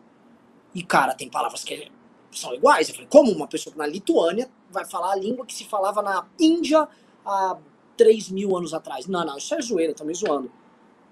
E, 0.73 0.83
cara, 0.83 1.13
tem 1.13 1.29
palavras 1.29 1.63
que 1.63 1.91
são 2.31 2.53
iguais. 2.53 2.89
Eu 2.89 2.95
falei, 2.95 3.09
como 3.09 3.31
uma 3.31 3.47
pessoa 3.47 3.75
na 3.75 3.87
Lituânia 3.87 4.49
vai 4.69 4.85
falar 4.85 5.13
a 5.13 5.15
língua 5.15 5.45
que 5.45 5.53
se 5.53 5.65
falava 5.65 6.01
na 6.01 6.27
Índia 6.39 6.87
há 7.25 7.57
3 7.97 8.29
mil 8.29 8.55
anos 8.55 8.73
atrás? 8.73 9.07
Não, 9.07 9.25
não, 9.25 9.37
isso 9.37 9.53
é 9.55 9.61
zoeira, 9.61 9.93
tá 9.93 10.03
me 10.03 10.13
zoando. 10.13 10.51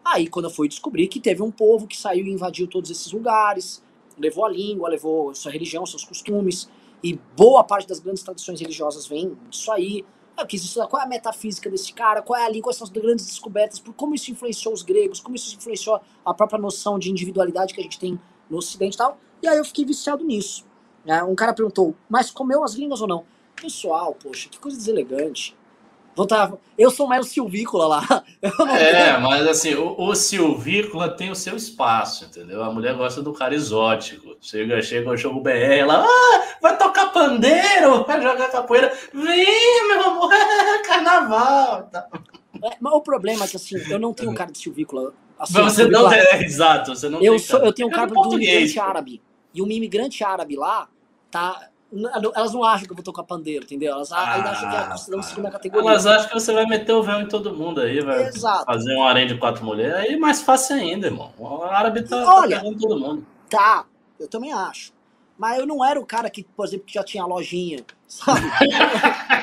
Aí, 0.05 0.27
quando 0.27 0.45
eu 0.45 0.51
fui 0.51 0.67
descobrir 0.67 1.07
que 1.07 1.19
teve 1.19 1.41
um 1.41 1.51
povo 1.51 1.87
que 1.87 1.97
saiu 1.97 2.25
e 2.25 2.31
invadiu 2.31 2.67
todos 2.67 2.89
esses 2.89 3.11
lugares, 3.11 3.83
levou 4.17 4.45
a 4.45 4.49
língua, 4.49 4.89
levou 4.89 5.33
sua 5.35 5.51
religião, 5.51 5.85
seus 5.85 6.05
costumes, 6.05 6.69
e 7.03 7.19
boa 7.35 7.63
parte 7.63 7.87
das 7.87 7.99
grandes 7.99 8.23
tradições 8.23 8.59
religiosas 8.59 9.05
vem 9.05 9.37
disso 9.49 9.71
aí. 9.71 10.05
Qual 10.87 11.01
é 11.01 11.05
a 11.05 11.07
metafísica 11.07 11.69
desse 11.69 11.93
cara, 11.93 12.21
qual 12.21 12.39
é 12.39 12.45
a 12.45 12.49
língua, 12.49 12.65
quais 12.65 12.77
são 12.77 12.85
as 12.85 12.91
grandes 12.91 13.25
descobertas, 13.25 13.79
por 13.79 13.93
como 13.93 14.13
isso 14.13 14.31
influenciou 14.31 14.73
os 14.73 14.83
gregos, 14.83 15.19
como 15.19 15.35
isso 15.35 15.55
influenciou 15.55 15.99
a 16.25 16.33
própria 16.33 16.59
noção 16.59 16.99
de 16.99 17.09
individualidade 17.09 17.73
que 17.73 17.79
a 17.79 17.83
gente 17.83 17.99
tem 17.99 18.19
no 18.49 18.57
ocidente 18.57 18.95
e 18.95 18.97
tal. 18.97 19.17
E 19.41 19.47
aí 19.47 19.57
eu 19.57 19.65
fiquei 19.65 19.85
viciado 19.85 20.23
nisso. 20.23 20.65
né? 21.05 21.23
Um 21.23 21.35
cara 21.35 21.53
perguntou, 21.53 21.95
mas 22.09 22.29
comeu 22.31 22.63
as 22.63 22.73
línguas 22.73 23.01
ou 23.01 23.07
não? 23.07 23.25
Pessoal, 23.55 24.13
poxa, 24.13 24.49
que 24.49 24.59
coisa 24.59 24.77
deselegante. 24.77 25.55
Voltava. 26.17 26.59
Eu 26.75 26.89
sou 26.89 27.05
mais 27.05 27.27
silvícola 27.27 27.85
lá. 27.85 28.23
É, 28.79 29.17
mas 29.19 29.45
assim, 29.47 29.75
o, 29.75 29.95
o 29.99 30.15
Silvícola 30.15 31.09
tem 31.09 31.29
o 31.29 31.35
seu 31.35 31.55
espaço, 31.55 32.25
entendeu? 32.25 32.63
A 32.63 32.71
mulher 32.71 32.95
gosta 32.95 33.21
do 33.21 33.33
cara 33.33 33.53
exótico. 33.53 34.35
Chega, 34.41 34.81
chega 34.81 35.09
o 35.09 35.17
jogo 35.17 35.41
BR, 35.41 35.79
ela 35.79 36.03
ah, 36.03 36.43
vai 36.61 36.75
tocar 36.77 37.11
pandeiro, 37.11 38.03
vai 38.05 38.21
jogar 38.21 38.49
capoeira. 38.49 38.91
Vem, 39.13 39.87
meu 39.87 40.03
amor, 40.05 40.31
carnaval. 40.87 41.83
Tá. 41.91 42.07
É, 42.63 42.77
mas 42.79 42.93
o 42.93 43.01
problema 43.01 43.45
é 43.45 43.47
que 43.47 43.57
assim, 43.57 43.77
eu 43.89 43.99
não 43.99 44.13
tenho 44.13 44.33
cara 44.33 44.51
de 44.51 44.57
silvícola. 44.57 45.13
Assim, 45.37 45.53
você 45.53 45.87
não 45.87 46.09
silvícola- 46.09 46.15
é, 46.17 46.43
exato, 46.43 46.95
você 46.95 47.09
não 47.09 47.21
eu, 47.21 47.33
tem 47.33 47.39
sou, 47.39 47.59
eu 47.59 47.73
tenho 47.73 47.89
É 47.89 47.91
cara 47.91 48.07
de 48.07 48.17
um 48.17 48.33
imigrante 48.33 48.79
árabe. 48.79 49.21
E 49.53 49.61
um 49.61 49.69
imigrante 49.69 50.23
árabe 50.23 50.55
lá, 50.55 50.89
tá. 51.29 51.69
N- 51.91 52.09
Elas 52.35 52.53
não 52.53 52.63
acham 52.63 52.85
que 52.85 52.91
eu 52.91 52.95
vou 52.95 53.03
tocar 53.03 53.23
pandeiro, 53.23 53.63
entendeu? 53.65 53.93
Elas 53.93 54.11
a- 54.11 54.33
ainda 54.33 54.49
acham 54.51 54.69
que 54.69 54.75
é 54.75 54.83
considerado 54.89 55.23
segunda 55.23 55.51
categoria. 55.51 55.89
Elas 55.89 56.05
acham 56.05 56.27
que 56.29 56.33
você 56.33 56.53
vai 56.53 56.65
meter 56.65 56.91
o 56.93 57.03
véu 57.03 57.21
em 57.21 57.27
todo 57.27 57.53
mundo 57.53 57.81
aí, 57.81 58.01
vai 58.01 58.23
Exato. 58.27 58.65
fazer 58.65 58.95
um 58.95 59.03
harém 59.03 59.27
de 59.27 59.37
quatro 59.37 59.63
mulheres. 59.65 59.95
Aí 59.95 60.13
é 60.13 60.17
mais 60.17 60.41
fácil 60.41 60.75
ainda, 60.75 61.07
irmão. 61.07 61.33
O 61.37 61.63
árabe 61.63 62.03
tá, 62.03 62.17
Olha, 62.39 62.57
tá 62.61 62.63
todo 62.79 62.99
mundo. 62.99 63.25
Tá, 63.49 63.85
eu 64.19 64.27
também 64.27 64.51
acho. 64.53 64.91
Mas 65.37 65.59
eu 65.59 65.67
não 65.67 65.85
era 65.85 65.99
o 65.99 66.05
cara 66.05 66.29
que, 66.31 66.43
por 66.43 66.65
exemplo, 66.65 66.85
que 66.87 66.93
já 66.95 67.03
tinha 67.03 67.23
lojinha, 67.25 67.83
sabe? 68.07 68.41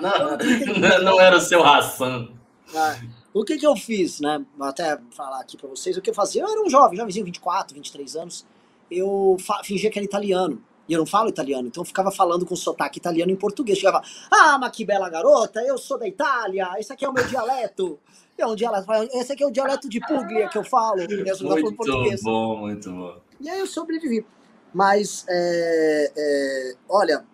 Não, 0.00 0.38
não, 0.80 1.02
não 1.04 1.20
era 1.20 1.36
o 1.36 1.40
seu 1.40 1.62
Hassan. 1.64 2.28
Ah, 2.74 2.96
o 3.34 3.44
que 3.44 3.58
que 3.58 3.66
eu 3.66 3.76
fiz, 3.76 4.20
né? 4.20 4.42
Vou 4.56 4.66
até 4.66 4.98
falar 5.14 5.40
aqui 5.40 5.56
pra 5.56 5.68
vocês. 5.68 5.96
O 5.96 6.00
que 6.02 6.10
eu 6.10 6.14
fazia? 6.14 6.42
Eu 6.42 6.48
era 6.50 6.62
um 6.62 6.70
jovem, 6.70 6.96
jovenzinho, 6.96 7.24
24, 7.26 7.74
23 7.74 8.16
anos. 8.16 8.46
Eu 8.90 9.36
fingia 9.64 9.90
que 9.90 9.98
era 9.98 10.04
italiano. 10.04 10.62
E 10.92 10.94
eu 10.94 10.98
não 10.98 11.06
falo 11.06 11.30
italiano, 11.30 11.66
então 11.66 11.80
eu 11.80 11.86
ficava 11.86 12.10
falando 12.10 12.44
com 12.44 12.54
sotaque 12.54 12.98
italiano 12.98 13.32
em 13.32 13.36
português. 13.36 13.78
Chegava, 13.78 14.02
ah, 14.30 14.58
mas 14.58 14.72
que 14.72 14.84
bela 14.84 15.08
garota, 15.08 15.62
eu 15.62 15.78
sou 15.78 15.98
da 15.98 16.06
Itália, 16.06 16.68
esse 16.76 16.92
aqui 16.92 17.02
é 17.02 17.08
o 17.08 17.14
meu 17.14 17.26
dialeto. 17.26 17.98
É 18.36 18.46
um 18.46 18.54
dialeto, 18.54 18.86
esse 19.14 19.32
aqui 19.32 19.42
é 19.42 19.46
o 19.46 19.50
dialeto 19.50 19.88
de 19.88 20.00
Puglia 20.00 20.50
que 20.50 20.58
eu 20.58 20.64
falo. 20.64 20.98
Muito 20.98 22.22
bom, 22.22 22.56
muito 22.58 22.92
bom. 22.92 23.16
E 23.40 23.48
aí 23.48 23.58
eu 23.58 23.66
sobrevivi. 23.66 24.26
Mas, 24.74 25.24
é, 25.30 26.12
é, 26.14 26.74
olha, 26.86 27.24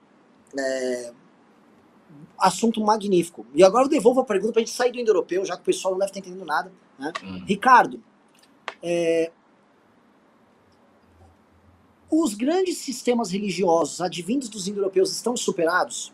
é, 0.57 1.13
assunto 2.39 2.81
magnífico. 2.81 3.45
E 3.55 3.65
agora 3.65 3.87
eu 3.87 3.89
devolvo 3.89 4.21
a 4.21 4.25
pergunta 4.25 4.53
pra 4.53 4.61
gente 4.61 4.71
sair 4.71 4.93
do 4.93 5.01
indo-europeu, 5.01 5.45
já 5.45 5.57
que 5.57 5.63
o 5.63 5.65
pessoal 5.65 5.95
não 5.95 5.99
deve 5.99 6.11
estar 6.11 6.21
entendendo 6.21 6.47
nada. 6.47 6.71
Né? 6.97 7.13
Hum. 7.25 7.43
Ricardo, 7.45 8.01
é, 8.81 9.33
os 12.11 12.35
grandes 12.35 12.79
sistemas 12.79 13.31
religiosos 13.31 14.01
advindos 14.01 14.49
dos 14.49 14.67
indo-europeus 14.69 15.13
estão 15.13 15.37
superados? 15.37 16.13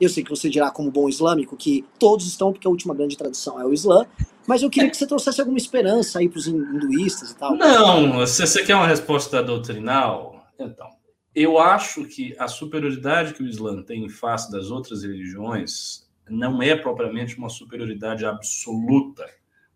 Eu 0.00 0.08
sei 0.08 0.22
que 0.22 0.30
você 0.30 0.50
dirá, 0.50 0.70
como 0.70 0.90
bom 0.90 1.08
islâmico, 1.08 1.56
que 1.56 1.84
todos 1.98 2.26
estão, 2.26 2.52
porque 2.52 2.66
a 2.66 2.70
última 2.70 2.94
grande 2.94 3.16
tradição 3.16 3.60
é 3.60 3.64
o 3.64 3.72
Islã, 3.72 4.06
mas 4.46 4.62
eu 4.62 4.70
queria 4.70 4.90
que 4.90 4.96
você 4.96 5.06
trouxesse 5.06 5.40
alguma 5.40 5.58
esperança 5.58 6.18
aí 6.18 6.28
para 6.28 6.38
os 6.38 6.46
hinduístas 6.46 7.30
e 7.30 7.36
tal. 7.36 7.56
Não, 7.56 8.26
se 8.26 8.46
você 8.46 8.62
quer 8.62 8.76
uma 8.76 8.86
resposta 8.86 9.42
doutrinal, 9.42 10.46
então, 10.58 10.88
eu 11.34 11.58
acho 11.58 12.04
que 12.04 12.34
a 12.38 12.46
superioridade 12.46 13.34
que 13.34 13.42
o 13.42 13.48
Islã 13.48 13.82
tem 13.82 14.04
em 14.04 14.08
face 14.08 14.50
das 14.50 14.70
outras 14.70 15.02
religiões 15.02 16.06
não 16.28 16.60
é 16.62 16.76
propriamente 16.76 17.36
uma 17.38 17.48
superioridade 17.48 18.24
absoluta, 18.24 19.26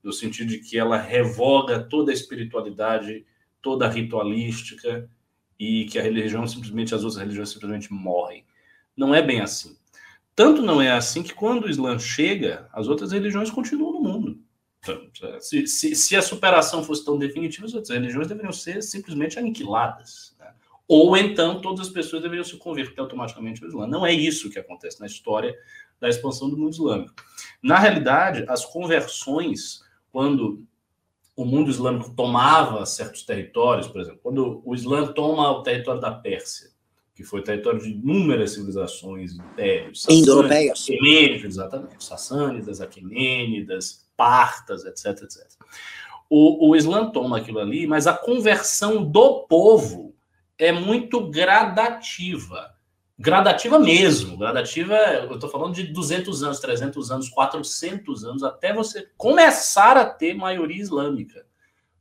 no 0.02 0.12
sentido 0.12 0.48
de 0.48 0.58
que 0.58 0.78
ela 0.78 0.96
revoga 0.96 1.80
toda 1.80 2.10
a 2.10 2.14
espiritualidade, 2.14 3.24
toda 3.62 3.86
a 3.86 3.90
ritualística 3.90 5.08
e 5.60 5.84
que 5.84 5.98
a 5.98 6.02
religião 6.02 6.46
simplesmente, 6.46 6.94
as 6.94 7.04
outras 7.04 7.20
religiões 7.20 7.50
simplesmente 7.50 7.92
morrem. 7.92 8.46
Não 8.96 9.14
é 9.14 9.20
bem 9.20 9.42
assim. 9.42 9.76
Tanto 10.34 10.62
não 10.62 10.80
é 10.80 10.90
assim 10.90 11.22
que 11.22 11.34
quando 11.34 11.64
o 11.64 11.70
Islã 11.70 11.98
chega, 11.98 12.66
as 12.72 12.88
outras 12.88 13.12
religiões 13.12 13.50
continuam 13.50 13.92
no 13.92 14.00
mundo. 14.00 14.40
Então, 14.78 15.38
Se, 15.38 15.66
se, 15.66 15.94
se 15.94 16.16
a 16.16 16.22
superação 16.22 16.82
fosse 16.82 17.04
tão 17.04 17.18
definitiva, 17.18 17.66
as 17.66 17.74
outras 17.74 17.90
religiões 17.94 18.26
deveriam 18.26 18.52
ser 18.52 18.82
simplesmente 18.82 19.38
aniquiladas. 19.38 20.34
né? 20.38 20.50
Ou 20.88 21.14
então 21.14 21.60
todas 21.60 21.88
as 21.88 21.92
pessoas 21.92 22.22
deveriam 22.22 22.42
se 22.44 22.56
converter 22.56 22.98
automaticamente 22.98 23.62
ao 23.62 23.68
Islã. 23.68 23.86
Não 23.86 24.06
é 24.06 24.14
isso 24.14 24.48
que 24.48 24.58
acontece 24.58 24.98
na 24.98 25.06
história 25.06 25.54
da 26.00 26.08
expansão 26.08 26.48
do 26.48 26.56
mundo 26.56 26.72
islâmico. 26.72 27.14
Na 27.62 27.78
realidade, 27.78 28.46
as 28.48 28.64
conversões, 28.64 29.82
quando 30.10 30.66
o 31.36 31.44
mundo 31.44 31.70
islâmico 31.70 32.10
tomava 32.14 32.84
certos 32.84 33.22
territórios, 33.22 33.88
por 33.88 34.00
exemplo, 34.00 34.20
quando 34.22 34.62
o 34.64 34.74
Islã 34.74 35.12
toma 35.12 35.50
o 35.50 35.62
território 35.62 36.00
da 36.00 36.10
Pérsia, 36.10 36.70
que 37.14 37.24
foi 37.24 37.42
território 37.42 37.80
de 37.80 37.90
inúmeras 37.90 38.52
civilizações, 38.52 39.34
impérios, 39.34 40.06
Indo-europeias. 40.08 40.86
Exatamente. 41.46 42.02
Sassânidas, 42.04 42.80
Aquemênidas, 42.80 44.06
Partas, 44.16 44.84
etc, 44.84 45.22
etc. 45.22 45.46
O, 46.28 46.70
o 46.70 46.76
Islã 46.76 47.10
toma 47.10 47.38
aquilo 47.38 47.58
ali, 47.58 47.86
mas 47.86 48.06
a 48.06 48.12
conversão 48.12 49.04
do 49.04 49.46
povo 49.46 50.14
é 50.58 50.72
muito 50.72 51.28
gradativa. 51.28 52.74
Gradativa 53.22 53.78
mesmo. 53.78 54.38
Gradativa, 54.38 54.96
eu 54.96 55.34
estou 55.34 55.50
falando 55.50 55.74
de 55.74 55.82
200 55.82 56.42
anos, 56.42 56.58
300 56.58 57.10
anos, 57.10 57.28
400 57.28 58.24
anos, 58.24 58.42
até 58.42 58.72
você 58.72 59.10
começar 59.14 59.98
a 59.98 60.06
ter 60.06 60.32
maioria 60.32 60.80
islâmica. 60.80 61.44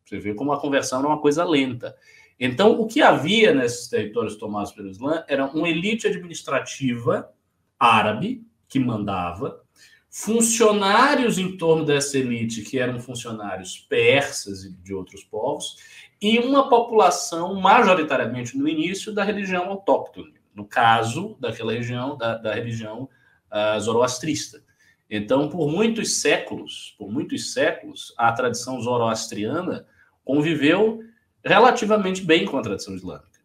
Você 0.06 0.18
vê 0.18 0.34
como 0.34 0.54
a 0.54 0.62
conversão 0.62 1.00
era 1.00 1.10
uma 1.10 1.20
coisa 1.20 1.44
lenta. 1.44 1.94
Então, 2.40 2.80
o 2.80 2.88
que 2.88 3.02
havia 3.02 3.54
nesses 3.54 3.90
territórios 3.90 4.38
tomados 4.38 4.72
pelo 4.72 4.90
Islã 4.90 5.26
era 5.28 5.46
uma 5.48 5.68
elite 5.68 6.08
administrativa 6.08 7.30
árabe 7.78 8.48
que 8.70 8.80
mandava, 8.80 9.62
funcionários 10.10 11.38
em 11.38 11.58
torno 11.58 11.84
dessa 11.84 12.18
elite 12.18 12.62
que 12.62 12.80
eram 12.80 12.98
funcionários 12.98 13.78
persas 13.78 14.64
e 14.64 14.72
de 14.72 14.94
outros 14.94 15.22
povos, 15.26 15.76
e 16.22 16.40
uma 16.40 16.70
população 16.70 17.56
majoritariamente 17.56 18.58
no 18.58 18.70
início 18.70 19.14
da 19.14 19.24
religião 19.26 19.66
autóctone, 19.66 20.39
no 20.54 20.66
caso 20.66 21.38
daquela 21.40 21.74
região 21.74 22.18
da, 22.18 22.38
da 22.38 22.54
religião 22.54 23.10
uh, 23.52 23.80
zoroastrista. 23.80 24.64
Então, 25.10 25.50
por 25.50 25.72
muitos 25.72 26.22
séculos, 26.22 26.96
por 26.98 27.12
muitos 27.12 27.52
séculos, 27.54 28.14
a 28.18 28.32
tradição 28.32 28.80
zoroastriana 28.80 29.88
conviveu 30.24 31.04
relativamente 31.44 32.24
bem 32.24 32.46
com 32.46 32.58
a 32.58 32.62
tradição 32.62 32.94
islâmica. 32.94 33.40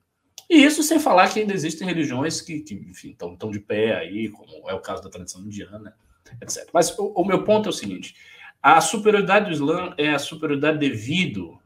E 0.51 0.63
isso 0.63 0.83
sem 0.83 0.99
falar 0.99 1.33
que 1.33 1.41
ainda 1.41 1.55
existem 1.55 1.87
religiões 1.87 2.41
que, 2.41 2.61
que 2.61 2.75
enfim, 2.75 3.11
estão 3.11 3.51
de 3.51 3.61
pé 3.61 3.97
aí, 3.97 4.29
como 4.29 4.69
é 4.69 4.75
o 4.75 4.81
caso 4.81 5.03
da 5.03 5.09
tradição 5.09 5.41
indiana, 5.41 5.97
etc. 6.41 6.69
Mas 6.73 6.97
o, 6.99 7.07
o 7.15 7.25
meu 7.25 7.45
ponto 7.45 7.67
é 7.67 7.71
o 7.71 7.73
seguinte: 7.73 8.15
a 8.63 8.81
superioridade 8.81 9.47
do 9.47 9.53
Islã 9.53 9.95
é 9.97 10.11
a 10.11 10.19
superioridade 10.19 10.79
devido 10.79 11.59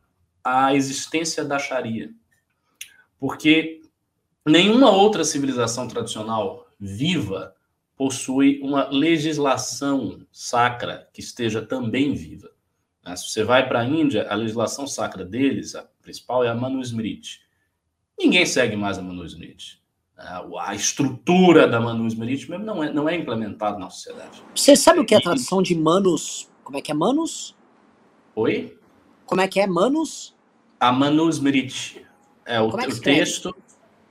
à 0.44 0.74
existência 0.74 1.44
da 1.44 1.58
Sharia. 1.58 2.10
Porque 3.18 3.82
nenhuma 4.48 4.90
outra 4.90 5.24
civilização 5.24 5.88
tradicional 5.88 6.66
viva 6.78 7.54
possui 7.96 8.60
uma 8.62 8.88
legislação 8.88 10.20
sacra 10.30 11.08
que 11.12 11.20
esteja 11.20 11.60
também 11.60 12.14
viva. 12.14 12.50
Né? 13.04 13.16
Se 13.16 13.28
você 13.28 13.42
vai 13.42 13.66
para 13.66 13.80
a 13.80 13.84
Índia, 13.84 14.28
a 14.30 14.34
legislação 14.36 14.86
sacra 14.86 15.24
deles, 15.24 15.74
a 15.74 15.84
principal, 16.00 16.44
é 16.44 16.48
a 16.48 16.54
Manusmriti. 16.54 17.40
Ninguém 18.16 18.46
segue 18.46 18.76
mais 18.76 18.98
a 18.98 19.02
Manusmriti. 19.02 19.82
A 20.16 20.74
estrutura 20.74 21.68
da 21.68 21.80
Manusmriti 21.80 22.50
mesmo 22.50 22.64
não 22.64 22.82
é, 22.82 22.92
não 22.92 23.08
é 23.08 23.16
implementada 23.16 23.78
na 23.78 23.88
sociedade. 23.88 24.42
Você 24.54 24.74
sabe 24.74 25.00
o 25.00 25.04
que 25.04 25.14
é 25.14 25.18
a 25.18 25.20
tradução 25.20 25.62
de 25.62 25.76
Manus? 25.76 26.50
Como 26.64 26.76
é 26.76 26.82
que 26.82 26.90
é 26.90 26.94
Manus? 26.94 27.56
Oi? 28.34 28.76
Como 29.26 29.40
é 29.40 29.46
que 29.46 29.60
é 29.60 29.66
Manus? 29.66 30.36
A 30.80 30.92
Manusmriti. 30.92 32.04
É 32.44 32.60
o, 32.60 32.70
é 32.80 32.88
o 32.88 33.00
texto 33.00 33.54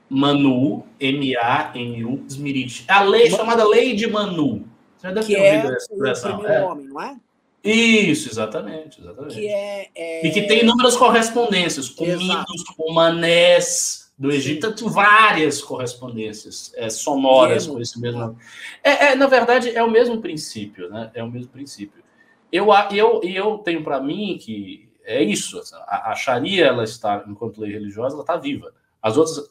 Manu, 0.08 0.84
M-A-N-U, 0.98 2.24
Smriti. 2.28 2.84
É 2.88 2.92
a 2.92 3.02
lei 3.02 3.30
chamada 3.30 3.66
Lei 3.66 3.94
de 3.94 4.06
Manu. 4.06 4.66
Você 4.96 5.08
já 5.08 5.12
deve 5.12 5.26
que 5.26 5.34
ter 5.34 5.54
ouvido 5.54 5.72
é 5.72 5.76
essa 5.76 5.92
expressão. 5.92 6.46
É. 6.46 6.64
homem, 6.64 6.86
não 6.86 7.00
é? 7.00 7.16
Isso, 7.62 8.28
exatamente, 8.28 9.00
exatamente. 9.00 9.34
Que 9.34 9.48
é, 9.48 9.88
é... 9.94 10.26
E 10.26 10.30
que 10.30 10.42
tem 10.42 10.62
inúmeras 10.62 10.96
correspondências 10.96 11.88
com 11.88 12.04
Exato. 12.04 12.24
mitos, 12.24 12.62
com 12.76 12.92
manés 12.92 14.12
do 14.18 14.32
Egito, 14.32 14.72
tem 14.72 14.88
várias 14.88 15.62
correspondências 15.62 16.72
é, 16.76 16.88
sonoras 16.88 17.64
mesmo. 17.64 17.74
com 17.74 17.80
esse 17.80 18.00
mesmo. 18.00 18.36
É, 18.82 19.06
é, 19.06 19.14
na 19.14 19.26
verdade, 19.26 19.70
é 19.70 19.82
o 19.82 19.90
mesmo 19.90 20.20
princípio, 20.20 20.88
né? 20.88 21.10
É 21.14 21.22
o 21.22 21.30
mesmo 21.30 21.48
princípio. 21.48 22.02
Eu, 22.50 22.68
eu, 22.90 23.20
eu 23.22 23.58
tenho 23.58 23.84
para 23.84 24.00
mim 24.00 24.38
que 24.40 24.88
é 25.04 25.22
isso. 25.22 25.60
A, 25.86 26.10
a 26.10 26.14
Sharia, 26.14 26.66
ela 26.66 26.82
está, 26.82 27.24
enquanto 27.28 27.60
lei 27.60 27.72
religiosa, 27.72 28.14
ela 28.14 28.22
está 28.22 28.36
viva. 28.36 28.72
As 29.00 29.16
outras 29.16 29.48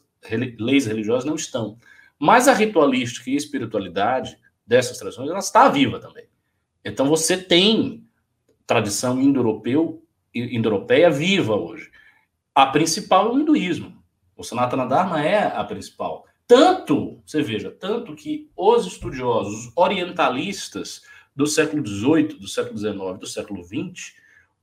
leis 0.58 0.86
religiosas 0.86 1.24
não 1.24 1.34
estão. 1.34 1.78
Mas 2.18 2.48
a 2.48 2.52
ritualística 2.52 3.30
e 3.30 3.34
a 3.34 3.36
espiritualidade 3.36 4.38
dessas 4.66 4.98
tradições, 4.98 5.30
ela 5.30 5.38
está 5.38 5.68
viva 5.68 5.98
também. 5.98 6.26
Então 6.84 7.08
você 7.08 7.36
tem 7.36 8.04
tradição 8.66 9.20
indo-europeu, 9.20 10.02
indo-europeia 10.34 11.10
viva 11.10 11.54
hoje. 11.54 11.90
A 12.54 12.66
principal 12.66 13.28
é 13.28 13.32
o 13.32 13.38
hinduísmo. 13.38 13.96
O 14.36 14.44
Sanatana 14.44 14.86
Dharma 14.86 15.24
é 15.24 15.46
a 15.46 15.64
principal. 15.64 16.26
Tanto, 16.46 17.22
você 17.24 17.42
veja, 17.42 17.70
tanto 17.70 18.14
que 18.14 18.50
os 18.56 18.86
estudiosos 18.86 19.70
orientalistas 19.76 21.02
do 21.34 21.46
século 21.46 21.86
XVIII, 21.86 22.38
do 22.38 22.48
século 22.48 22.78
XIX, 22.78 23.18
do 23.18 23.26
século 23.26 23.62
XX, 23.64 24.14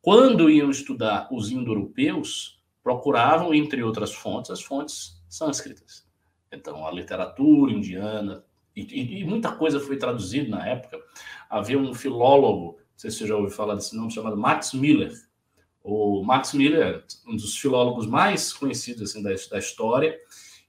quando 0.02 0.50
iam 0.50 0.70
estudar 0.70 1.28
os 1.32 1.50
indo-europeus, 1.52 2.62
procuravam, 2.84 3.54
entre 3.54 3.82
outras 3.82 4.13
fontes, 4.13 4.52
as 4.52 4.62
fontes 4.62 5.14
sânscritas. 5.38 6.06
Então, 6.52 6.86
a 6.88 6.91
literatura 6.91 7.71
indiana, 7.71 8.43
e, 8.76 8.82
e, 8.82 9.21
e, 9.21 9.26
muita 9.26 9.52
coisa 9.52 9.80
foi 9.80 9.98
traduzida 9.98 10.50
na 10.50 10.67
época. 10.67 11.00
Havia 11.50 11.78
um 11.78 11.93
filólogo, 11.93 12.78
não 12.78 12.98
sei 12.98 13.10
se 13.10 13.17
você 13.17 13.28
já 13.28 13.36
ouviu 13.36 13.52
falar 13.52 13.76
desse 13.76 13.95
nome, 13.95 14.12
chamado 14.12 14.38
Max 14.38 14.74
Miller. 14.74 15.13
O 15.84 16.24
Max 16.24 16.54
Miller 16.54 17.06
um 17.28 17.36
dos 17.36 17.58
filólogos 17.58 18.08
mais 18.08 18.52
conhecidos 18.52 19.12
assim, 19.12 19.21
da, 19.21 19.30
da 19.30 19.60
história 19.60 20.17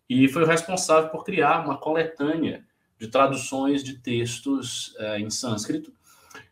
e 0.09 0.29
foi 0.29 0.43
o 0.43 0.47
responsável 0.47 1.11
por 1.11 1.25
criar 1.25 1.65
uma 1.65 1.79
coletânea 1.79 2.65
de 2.99 3.09
traduções 3.09 3.83
de 3.83 3.95
textos 3.99 4.95
é, 4.99 5.19
em 5.19 5.29
sânscrito, 5.29 5.93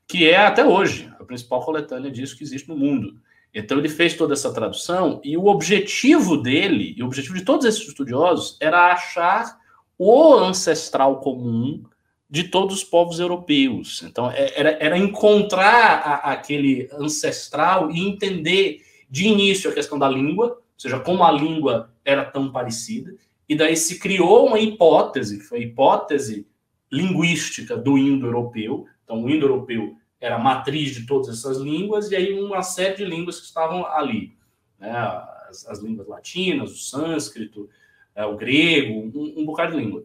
que 0.06 0.28
é 0.28 0.36
até 0.36 0.64
hoje 0.64 1.12
a 1.18 1.24
principal 1.24 1.64
coletânea 1.64 2.10
disso 2.10 2.36
que 2.36 2.44
existe 2.44 2.68
no 2.68 2.76
mundo. 2.76 3.20
Então 3.54 3.78
ele 3.78 3.88
fez 3.88 4.14
toda 4.14 4.32
essa 4.34 4.52
tradução 4.52 5.20
e 5.22 5.36
o 5.36 5.46
objetivo 5.46 6.36
dele, 6.36 6.94
e 6.96 7.02
o 7.02 7.06
objetivo 7.06 7.36
de 7.36 7.44
todos 7.44 7.64
esses 7.64 7.86
estudiosos, 7.86 8.56
era 8.60 8.92
achar 8.92 9.58
o 9.96 10.34
ancestral 10.34 11.20
comum 11.20 11.84
de 12.28 12.44
todos 12.44 12.78
os 12.78 12.84
povos 12.84 13.20
europeus. 13.20 14.02
Então, 14.02 14.28
é, 14.28 14.52
era, 14.58 14.70
era 14.80 14.98
encontrar 14.98 16.02
a, 16.04 16.32
aquele 16.32 16.88
ancestral 16.98 17.92
e 17.92 18.00
entender 18.00 18.82
de 19.08 19.28
início 19.28 19.70
a 19.70 19.74
questão 19.74 19.96
da 19.98 20.08
língua, 20.08 20.46
ou 20.46 20.60
seja, 20.76 20.98
como 20.98 21.22
a 21.22 21.30
língua 21.30 21.92
era 22.04 22.24
tão 22.24 22.50
parecida, 22.50 23.14
e 23.48 23.54
daí 23.54 23.76
se 23.76 24.00
criou 24.00 24.48
uma 24.48 24.58
hipótese, 24.58 25.40
foi 25.40 25.58
a 25.58 25.62
hipótese 25.62 26.46
linguística 26.90 27.76
do 27.76 27.96
indo-europeu. 27.96 28.86
Então, 29.04 29.22
o 29.22 29.30
indo-europeu 29.30 29.94
era 30.24 30.36
a 30.36 30.38
matriz 30.38 30.94
de 30.94 31.06
todas 31.06 31.28
essas 31.28 31.58
línguas, 31.58 32.10
e 32.10 32.16
aí 32.16 32.32
uma 32.40 32.62
série 32.62 32.96
de 32.96 33.04
línguas 33.04 33.38
que 33.38 33.44
estavam 33.44 33.84
ali. 33.84 34.34
Né? 34.78 34.90
As, 34.90 35.66
as 35.68 35.80
línguas 35.80 36.08
latinas, 36.08 36.72
o 36.72 36.78
sânscrito, 36.78 37.68
é, 38.14 38.24
o 38.24 38.34
grego, 38.34 38.94
um, 38.94 39.34
um 39.36 39.44
bocado 39.44 39.72
de 39.72 39.84
língua. 39.84 40.02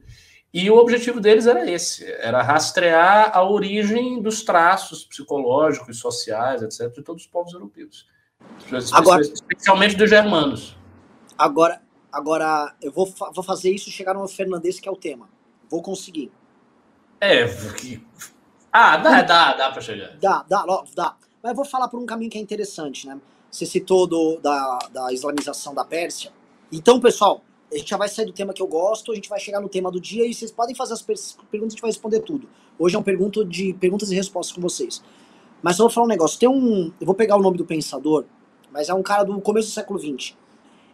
E 0.54 0.70
o 0.70 0.76
objetivo 0.76 1.22
deles 1.22 1.48
era 1.48 1.70
esse, 1.72 2.04
era 2.06 2.42
rastrear 2.42 3.32
a 3.34 3.44
origem 3.44 4.22
dos 4.22 4.44
traços 4.44 5.06
psicológicos, 5.06 6.00
sociais, 6.00 6.62
etc., 6.62 6.94
de 6.94 7.02
todos 7.02 7.24
os 7.24 7.30
povos 7.30 7.54
europeus. 7.54 8.06
Agora, 8.92 9.22
especialmente 9.22 9.96
dos 9.96 10.10
germanos. 10.10 10.76
Agora, 11.38 11.82
agora 12.12 12.76
eu 12.82 12.92
vou, 12.92 13.06
vou 13.34 13.44
fazer 13.44 13.72
isso 13.72 13.90
chegar 13.90 14.16
no 14.16 14.28
Fernandes, 14.28 14.82
que 14.82 14.90
é 14.90 14.92
o 14.92 14.98
tema. 14.98 15.30
Vou 15.70 15.82
conseguir. 15.82 16.30
É, 17.22 17.48
que... 17.78 18.06
Ah, 18.72 18.98
dá, 18.98 19.22
dá, 19.24 19.54
dá 19.54 19.72
para 19.72 19.82
chegar. 19.82 20.16
Dá, 20.22 20.46
dá, 20.48 20.84
dá. 20.96 21.16
Mas 21.42 21.52
eu 21.52 21.56
vou 21.56 21.66
falar 21.66 21.88
por 21.88 22.00
um 22.00 22.06
caminho 22.06 22.30
que 22.30 22.38
é 22.38 22.42
interessante, 22.42 23.08
né? 23.08 23.20
Você 23.50 23.66
citou 23.66 24.06
do, 24.06 24.38
da, 24.38 24.80
da 24.92 25.12
islamização 25.12 25.74
da 25.74 25.84
Pérsia. 25.84 26.32
Então, 26.72 27.00
pessoal, 27.00 27.42
a 27.72 27.78
gente 27.78 27.90
já 27.90 27.98
vai 27.98 28.08
sair 28.08 28.26
do 28.26 28.34
tema 28.34 28.54
que 28.54 28.62
eu 28.62 28.68
gosto, 28.68 29.12
a 29.12 29.16
gente 29.16 29.28
vai 29.28 29.40
chegar 29.40 29.60
no 29.60 29.70
tema 29.70 29.92
do 29.92 30.00
dia 30.00 30.26
e 30.26 30.34
vocês 30.34 30.52
podem 30.52 30.76
fazer 30.76 30.94
as 30.94 31.02
perguntas, 31.02 31.38
a 31.52 31.70
gente 31.70 31.82
vai 31.82 31.90
responder 31.90 32.20
tudo. 32.20 32.48
Hoje 32.78 32.96
é 32.96 33.00
um 33.00 33.04
pergunta 33.04 33.44
de 33.44 33.74
perguntas 33.74 34.12
e 34.12 34.16
respostas 34.16 34.56
com 34.56 34.62
vocês. 34.62 35.02
Mas 35.62 35.80
eu 35.80 35.86
vou 35.86 35.90
falar 35.90 36.06
um 36.06 36.10
negócio. 36.10 36.40
Tem 36.40 36.48
um. 36.48 36.92
Eu 37.00 37.06
vou 37.06 37.16
pegar 37.16 37.38
o 37.38 37.42
nome 37.42 37.58
do 37.58 37.66
pensador, 37.66 38.26
mas 38.72 38.88
é 38.88 38.94
um 38.94 39.04
cara 39.04 39.24
do 39.24 39.42
começo 39.42 39.70
do 39.70 39.74
século 39.74 40.00
XX. 40.00 40.36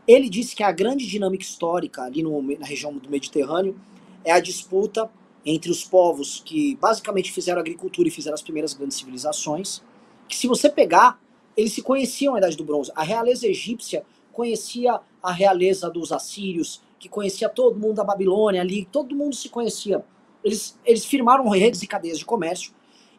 Ele 0.08 0.30
disse 0.30 0.56
que 0.56 0.64
a 0.64 0.72
grande 0.72 1.06
dinâmica 1.06 1.44
histórica 1.44 2.04
ali 2.04 2.24
no, 2.24 2.42
na 2.42 2.66
região 2.66 2.94
do 2.94 3.10
Mediterrâneo 3.10 3.76
é 4.24 4.32
a 4.32 4.40
disputa 4.40 5.10
entre 5.46 5.70
os 5.70 5.84
povos 5.84 6.42
que 6.44 6.76
basicamente 6.78 7.32
fizeram 7.32 7.60
agricultura 7.60 8.08
e 8.08 8.12
fizeram 8.12 8.34
as 8.34 8.42
primeiras 8.42 8.74
grandes 8.74 8.98
civilizações. 8.98 9.82
Que 10.28 10.36
se 10.36 10.48
você 10.48 10.70
pegar, 10.70 11.22
eles 11.56 11.74
se 11.74 11.82
conheciam 11.82 12.34
na 12.34 12.40
Idade 12.40 12.58
do 12.58 12.64
Bronze. 12.64 12.92
A 12.96 13.04
realeza 13.04 13.48
egípcia 13.48 14.04
conhecia 14.34 15.00
a 15.22 15.32
realeza 15.32 15.90
dos 15.90 16.12
assírios, 16.12 16.82
que 17.00 17.08
conhecia 17.08 17.48
todo 17.48 17.80
mundo 17.80 17.96
da 17.96 18.04
Babilônia 18.04 18.62
ali, 18.62 18.86
todo 18.92 19.16
mundo 19.16 19.36
se 19.36 19.50
conhecia. 19.50 20.04
Eles, 20.44 20.78
eles 20.84 21.06
firmaram 21.06 21.48
redes 21.50 21.82
e 21.84 21.88
cadeias 21.88 22.20
de 22.20 22.26
comércio. 22.26 22.74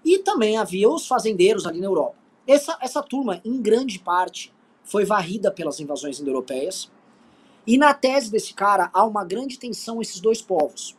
E 0.05 0.19
também 0.19 0.57
havia 0.57 0.89
os 0.89 1.07
fazendeiros 1.07 1.67
ali 1.67 1.81
na 1.81 1.87
Europa. 1.87 2.17
Essa, 2.47 2.77
essa 2.81 3.03
turma, 3.03 3.41
em 3.45 3.61
grande 3.61 3.99
parte, 3.99 4.53
foi 4.85 5.05
varrida 5.05 5.51
pelas 5.51 5.81
invasões 5.81 6.21
indo-europeias. 6.21 6.91
E 7.67 7.77
na 7.77 7.93
tese 7.93 8.31
desse 8.31 8.55
cara, 8.55 8.89
há 8.93 9.05
uma 9.05 9.25
grande 9.25 9.59
tensão 9.59 10.01
esses 10.01 10.21
dois 10.21 10.41
povos. 10.41 10.96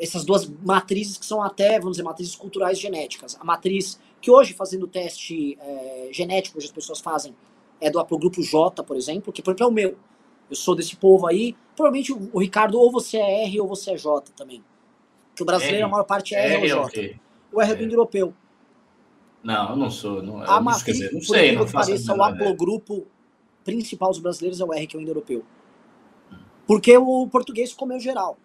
Essas 0.00 0.24
duas 0.24 0.48
matrizes 0.64 1.18
que 1.18 1.26
são 1.26 1.42
até, 1.42 1.78
vamos 1.78 1.98
dizer, 1.98 2.02
matrizes 2.02 2.34
culturais 2.34 2.78
genéticas. 2.78 3.36
A 3.38 3.44
matriz 3.44 4.00
que 4.20 4.30
hoje, 4.30 4.54
fazendo 4.54 4.86
teste 4.86 5.58
é, 5.60 6.08
genético, 6.10 6.56
hoje 6.56 6.66
as 6.66 6.72
pessoas 6.72 7.00
fazem 7.00 7.34
é 7.80 7.90
do 7.90 7.98
Aplogrupo 7.98 8.42
J, 8.42 8.82
por 8.82 8.96
exemplo, 8.96 9.32
que 9.32 9.42
por 9.42 9.50
exemplo 9.50 9.64
é 9.64 9.68
o 9.68 9.72
meu. 9.72 9.96
Eu 10.50 10.56
sou 10.56 10.74
desse 10.74 10.96
povo 10.96 11.26
aí. 11.26 11.54
Provavelmente 11.74 12.12
o, 12.12 12.30
o 12.32 12.40
Ricardo, 12.40 12.78
ou 12.78 12.90
você 12.90 13.16
é 13.18 13.44
R 13.44 13.60
ou 13.60 13.68
você 13.68 13.92
é 13.92 13.96
J 13.96 14.32
também. 14.32 14.62
Porque 15.30 15.42
o 15.42 15.46
brasileiro, 15.46 15.78
R, 15.78 15.84
a 15.84 15.88
maior 15.88 16.04
parte 16.04 16.34
é 16.34 16.46
R, 16.46 16.54
R 16.54 16.60
ou 16.60 16.68
J. 16.68 16.86
Okay. 16.88 17.16
O 17.52 17.60
R 17.60 17.72
é 17.72 17.74
do 17.74 17.84
indo-europeu. 17.84 18.34
Não, 19.42 19.70
eu 19.70 19.76
não 19.76 19.90
sou. 19.90 20.22
Não, 20.22 20.42
a 20.42 20.60
matriz, 20.60 20.98
dizer, 20.98 21.12
não 21.12 21.20
sei, 21.20 21.52
não 21.52 21.66
faço 21.66 21.90
pareça, 21.90 22.14
o 22.14 22.22
haplogrupo 22.22 23.06
principal 23.64 24.10
dos 24.10 24.18
brasileiros 24.18 24.60
é 24.60 24.64
o 24.64 24.72
R, 24.72 24.86
que 24.86 24.96
é 24.96 24.98
o 24.98 25.02
indo-europeu. 25.02 25.44
Porque 26.66 26.96
o 26.96 27.26
português 27.28 27.72
comeu 27.72 27.98
geral. 27.98 28.36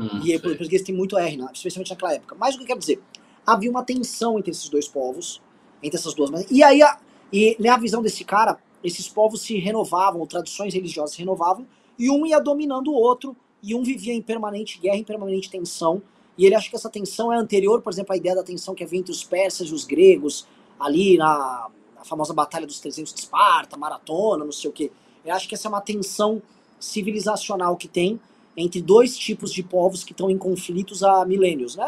Hum, 0.00 0.20
e 0.24 0.34
o 0.34 0.40
português 0.40 0.82
tem 0.82 0.94
muito 0.94 1.18
R, 1.18 1.36
né? 1.36 1.48
especialmente 1.52 1.90
naquela 1.90 2.14
época. 2.14 2.34
Mas 2.38 2.54
o 2.54 2.58
que 2.58 2.64
eu 2.64 2.68
quero 2.68 2.80
dizer? 2.80 3.02
Havia 3.46 3.70
uma 3.70 3.84
tensão 3.84 4.38
entre 4.38 4.50
esses 4.50 4.68
dois 4.68 4.88
povos, 4.88 5.42
entre 5.82 5.98
essas 5.98 6.14
duas. 6.14 6.30
E 6.50 6.62
aí 6.62 6.82
a, 6.82 6.98
e 7.32 7.56
na 7.60 7.76
visão 7.76 8.02
desse 8.02 8.24
cara, 8.24 8.58
esses 8.82 9.08
povos 9.08 9.42
se 9.42 9.58
renovavam, 9.58 10.26
tradições 10.26 10.72
religiosas 10.72 11.12
se 11.12 11.18
renovavam, 11.18 11.66
e 11.98 12.10
um 12.10 12.24
ia 12.24 12.40
dominando 12.40 12.88
o 12.88 12.94
outro, 12.94 13.36
e 13.62 13.74
um 13.74 13.82
vivia 13.82 14.14
em 14.14 14.22
permanente 14.22 14.78
guerra, 14.78 14.96
em 14.96 15.04
permanente 15.04 15.50
tensão. 15.50 16.02
E 16.38 16.46
ele 16.46 16.54
acha 16.54 16.70
que 16.70 16.76
essa 16.76 16.88
tensão 16.88 17.30
é 17.30 17.36
anterior, 17.36 17.82
por 17.82 17.92
exemplo, 17.92 18.14
à 18.14 18.16
ideia 18.16 18.34
da 18.34 18.42
tensão 18.42 18.74
que 18.74 18.82
havia 18.82 18.98
entre 18.98 19.12
os 19.12 19.22
persas 19.22 19.68
e 19.68 19.74
os 19.74 19.84
gregos, 19.84 20.46
ali 20.78 21.18
na, 21.18 21.68
a 21.98 22.04
famosa 22.04 22.32
Batalha 22.32 22.66
dos 22.66 22.80
300 22.80 23.12
de 23.12 23.20
Esparta, 23.20 23.76
maratona, 23.76 24.44
não 24.44 24.52
sei 24.52 24.70
o 24.70 24.72
quê. 24.72 24.90
Eu 25.24 25.34
acho 25.34 25.46
que 25.46 25.54
essa 25.54 25.68
é 25.68 25.70
uma 25.70 25.82
tensão 25.82 26.40
civilizacional 26.78 27.76
que 27.76 27.86
tem 27.86 28.18
entre 28.56 28.80
dois 28.82 29.16
tipos 29.16 29.52
de 29.52 29.62
povos 29.62 30.04
que 30.04 30.12
estão 30.12 30.30
em 30.30 30.38
conflitos 30.38 31.02
há 31.02 31.24
milênios. 31.24 31.76
Né? 31.76 31.86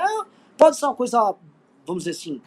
Pode 0.56 0.76
ser 0.76 0.86
uma 0.86 0.94
coisa, 0.94 1.34
vamos 1.86 2.04
dizer 2.04 2.16
assim, 2.18 2.40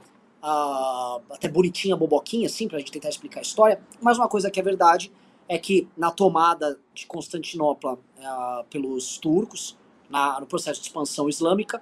uh, 0.44 1.22
até 1.30 1.48
bonitinha, 1.48 1.96
boboquinha, 1.96 2.48
assim, 2.48 2.68
pra 2.68 2.80
gente 2.80 2.92
tentar 2.92 3.10
explicar 3.10 3.40
a 3.40 3.44
história, 3.44 3.82
mas 4.02 4.18
uma 4.18 4.28
coisa 4.28 4.50
que 4.50 4.60
é 4.60 4.64
verdade 4.64 5.12
é 5.48 5.58
que 5.58 5.88
na 5.96 6.12
tomada 6.12 6.80
de 6.94 7.06
Constantinopla 7.06 7.94
uh, 7.94 8.64
pelos 8.70 9.18
turcos, 9.18 9.78
na, 10.10 10.40
no 10.40 10.46
processo 10.46 10.82
de 10.82 10.88
expansão 10.88 11.30
islâmica, 11.30 11.82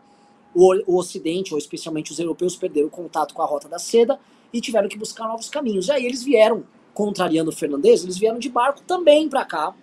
o, 0.53 0.73
o 0.85 0.97
Ocidente, 0.97 1.53
ou 1.53 1.57
especialmente 1.57 2.11
os 2.11 2.19
europeus, 2.19 2.55
perderam 2.55 2.89
contato 2.89 3.33
com 3.33 3.41
a 3.41 3.45
Rota 3.45 3.67
da 3.67 3.79
Seda 3.79 4.19
e 4.51 4.61
tiveram 4.61 4.87
que 4.87 4.97
buscar 4.97 5.27
novos 5.27 5.49
caminhos. 5.49 5.87
E 5.87 5.91
aí 5.91 6.05
eles 6.05 6.23
vieram, 6.23 6.63
contrariando 6.93 7.49
o 7.49 7.53
Fernandes, 7.53 8.03
eles 8.03 8.17
vieram 8.17 8.37
de 8.37 8.49
barco 8.49 8.81
também 8.81 9.27
para 9.27 9.43
cá, 9.45 9.73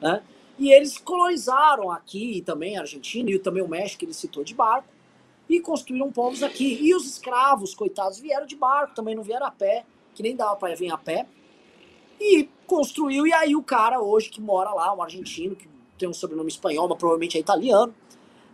né? 0.00 0.22
E 0.58 0.72
eles 0.72 0.98
colonizaram 0.98 1.90
aqui 1.90 2.42
também 2.44 2.76
a 2.76 2.80
Argentina 2.80 3.30
e 3.30 3.38
também 3.38 3.62
o 3.62 3.68
México, 3.68 4.04
ele 4.04 4.12
citou 4.12 4.42
de 4.42 4.54
barco, 4.54 4.88
e 5.48 5.60
construíram 5.60 6.10
povos 6.10 6.42
aqui. 6.42 6.78
E 6.80 6.94
os 6.94 7.06
escravos, 7.06 7.74
coitados, 7.74 8.18
vieram 8.18 8.46
de 8.46 8.56
barco, 8.56 8.94
também 8.94 9.14
não 9.14 9.22
vieram 9.22 9.46
a 9.46 9.50
pé, 9.50 9.84
que 10.14 10.22
nem 10.22 10.36
dava 10.36 10.56
para 10.56 10.74
vir 10.74 10.92
a 10.92 10.98
pé. 10.98 11.26
E 12.20 12.48
construiu, 12.66 13.26
e 13.26 13.32
aí 13.32 13.54
o 13.54 13.62
cara 13.62 14.00
hoje 14.00 14.28
que 14.28 14.40
mora 14.40 14.70
lá, 14.70 14.92
um 14.94 15.00
argentino, 15.00 15.54
que 15.54 15.68
tem 15.96 16.08
um 16.08 16.12
sobrenome 16.12 16.48
espanhol, 16.48 16.88
mas 16.88 16.98
provavelmente 16.98 17.36
é 17.36 17.40
italiano, 17.40 17.94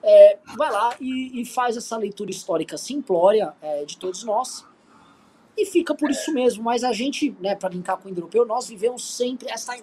é, 0.02 0.38
vai 0.56 0.70
lá 0.70 0.94
e, 1.00 1.40
e, 1.40 1.44
faz 1.46 1.78
essa 1.78 1.96
leitura 1.96 2.30
histórica 2.30 2.76
simplória 2.76 3.54
é, 3.62 3.84
de 3.86 3.96
todos 3.96 4.22
nós. 4.22 4.66
E 5.56 5.64
fica 5.64 5.94
por 5.94 6.10
isso 6.10 6.32
mesmo. 6.32 6.62
Mas 6.62 6.84
a 6.84 6.92
gente, 6.92 7.34
né, 7.40 7.54
para 7.54 7.70
brincar 7.70 7.96
com 7.96 8.08
o 8.08 8.10
indo-europeu, 8.10 8.44
nós 8.44 8.68
vivemos 8.68 9.16
sempre 9.16 9.48
essa, 9.48 9.74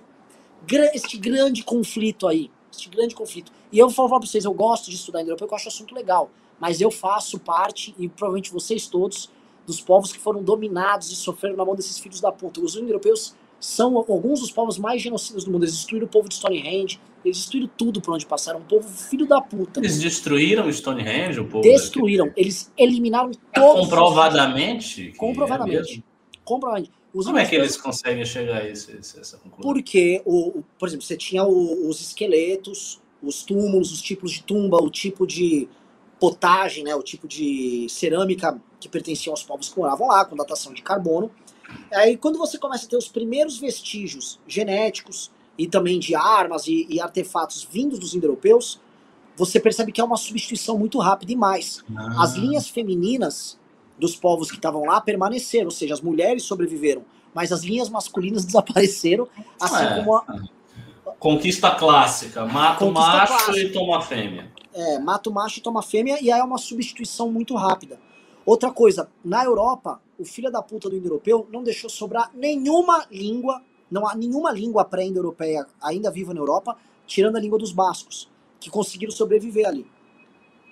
este 0.93 1.17
grande 1.17 1.63
conflito 1.63 2.27
aí. 2.27 2.49
Este 2.71 2.89
grande 2.89 3.13
conflito. 3.13 3.51
E 3.71 3.79
eu 3.79 3.87
vou 3.87 3.95
falar 3.95 4.19
para 4.19 4.27
vocês, 4.27 4.45
eu 4.45 4.53
gosto 4.53 4.89
de 4.89 4.95
estudar 4.95 5.21
indo-europeu, 5.21 5.47
porque 5.47 5.55
eu 5.55 5.57
acho 5.57 5.67
assunto 5.69 5.93
legal. 5.93 6.29
Mas 6.59 6.79
eu 6.79 6.91
faço 6.91 7.39
parte, 7.39 7.93
e 7.97 8.07
provavelmente 8.07 8.51
vocês 8.51 8.87
todos, 8.87 9.29
dos 9.65 9.81
povos 9.81 10.11
que 10.11 10.19
foram 10.19 10.43
dominados 10.43 11.11
e 11.11 11.15
sofreram 11.15 11.55
na 11.55 11.65
mão 11.65 11.75
desses 11.75 11.97
filhos 11.99 12.21
da 12.21 12.31
puta. 12.31 12.61
Os 12.61 12.75
indo-europeus 12.75 13.35
são 13.59 13.97
alguns 13.97 14.39
dos 14.39 14.51
povos 14.51 14.77
mais 14.77 15.01
genocidas 15.01 15.43
do 15.43 15.51
mundo. 15.51 15.63
Eles 15.63 15.75
destruíram 15.75 16.07
o 16.07 16.09
povo 16.09 16.27
de 16.27 16.35
Stonehenge, 16.35 16.99
eles 17.23 17.37
destruíram 17.37 17.69
tudo 17.77 18.01
por 18.01 18.13
onde 18.13 18.25
passaram. 18.25 18.59
Um 18.59 18.63
povo 18.63 18.87
filho 18.87 19.27
da 19.27 19.39
puta. 19.39 19.79
Eles 19.79 19.99
destruíram 19.99 20.71
Stonehenge, 20.71 21.39
o 21.39 21.47
povo? 21.47 21.61
Destruíram. 21.61 22.27
Daqui. 22.27 22.41
Eles 22.41 22.71
eliminaram 22.77 23.31
todos. 23.53 23.81
Comprovadamente? 23.81 25.13
Comprovadamente. 25.17 25.99
É 25.99 26.39
comprovadamente. 26.43 27.00
Os 27.13 27.25
Como 27.25 27.37
é 27.37 27.45
que 27.45 27.55
eles 27.55 27.77
conseguem 27.77 28.25
chegar 28.25 28.61
a 28.61 28.69
esse, 28.69 28.97
essa 28.97 29.37
conclusão? 29.37 29.61
Porque, 29.61 30.21
o, 30.25 30.59
o, 30.59 30.63
por 30.79 30.87
exemplo, 30.87 31.05
você 31.05 31.17
tinha 31.17 31.43
o, 31.43 31.89
os 31.89 31.99
esqueletos, 31.99 33.01
os 33.21 33.43
túmulos, 33.43 33.91
os 33.91 34.01
tipos 34.01 34.31
de 34.31 34.43
tumba, 34.43 34.77
o 34.81 34.89
tipo 34.89 35.27
de 35.27 35.67
potagem, 36.19 36.83
né, 36.83 36.95
o 36.95 37.03
tipo 37.03 37.27
de 37.27 37.87
cerâmica 37.89 38.59
que 38.79 38.87
pertenciam 38.87 39.33
aos 39.33 39.43
povos 39.43 39.69
que 39.69 39.77
moravam 39.77 40.07
lá, 40.07 40.23
com 40.23 40.35
datação 40.35 40.73
de 40.73 40.81
carbono. 40.81 41.31
Aí, 41.91 42.15
quando 42.15 42.37
você 42.37 42.57
começa 42.57 42.85
a 42.85 42.89
ter 42.89 42.97
os 42.97 43.07
primeiros 43.07 43.57
vestígios 43.57 44.39
genéticos, 44.47 45.31
e 45.61 45.67
também 45.67 45.99
de 45.99 46.15
armas 46.15 46.65
e, 46.67 46.87
e 46.89 46.99
artefatos 46.99 47.67
vindos 47.69 47.99
dos 47.99 48.15
indo-europeus, 48.15 48.79
você 49.35 49.59
percebe 49.59 49.91
que 49.91 50.01
é 50.01 50.03
uma 50.03 50.17
substituição 50.17 50.75
muito 50.77 50.97
rápida 50.97 51.31
e 51.31 51.35
mais. 51.35 51.83
Ah. 51.95 52.23
As 52.23 52.33
linhas 52.33 52.67
femininas 52.67 53.59
dos 54.01 54.15
povos 54.15 54.49
que 54.49 54.57
estavam 54.57 54.83
lá 54.83 54.99
permaneceram, 54.99 55.65
ou 55.65 55.71
seja, 55.71 55.93
as 55.93 56.01
mulheres 56.01 56.43
sobreviveram, 56.43 57.03
mas 57.33 57.51
as 57.51 57.63
linhas 57.63 57.87
masculinas 57.87 58.43
desapareceram, 58.45 59.27
assim 59.59 59.85
é. 59.85 59.95
como 59.95 60.15
a... 60.15 60.25
Conquista 61.19 61.69
clássica, 61.75 62.45
mata 62.45 62.83
o 62.83 62.91
macho 62.91 63.27
clássica. 63.27 63.59
e 63.59 63.71
toma 63.71 63.99
a 63.99 64.01
fêmea. 64.01 64.51
É, 64.73 64.97
mata 64.97 65.29
o 65.29 65.33
macho 65.33 65.59
e 65.59 65.61
toma 65.61 65.81
a 65.81 65.83
fêmea, 65.83 66.17
e 66.19 66.31
aí 66.31 66.39
é 66.39 66.43
uma 66.43 66.57
substituição 66.57 67.31
muito 67.31 67.55
rápida. 67.55 67.99
Outra 68.43 68.71
coisa, 68.71 69.07
na 69.23 69.45
Europa, 69.45 70.01
o 70.17 70.25
filho 70.25 70.51
da 70.51 70.63
puta 70.63 70.89
do 70.89 70.97
indo-europeu 70.97 71.47
não 71.51 71.61
deixou 71.61 71.89
sobrar 71.89 72.31
nenhuma 72.33 73.05
língua 73.11 73.61
não 73.91 74.07
há 74.07 74.15
nenhuma 74.15 74.53
língua 74.53 74.85
pré-indo-europeia 74.85 75.67
ainda 75.81 76.09
viva 76.09 76.33
na 76.33 76.39
Europa, 76.39 76.77
tirando 77.05 77.35
a 77.35 77.39
língua 77.41 77.59
dos 77.59 77.73
bascos, 77.73 78.29
que 78.57 78.69
conseguiram 78.69 79.11
sobreviver 79.11 79.67
ali. 79.67 79.85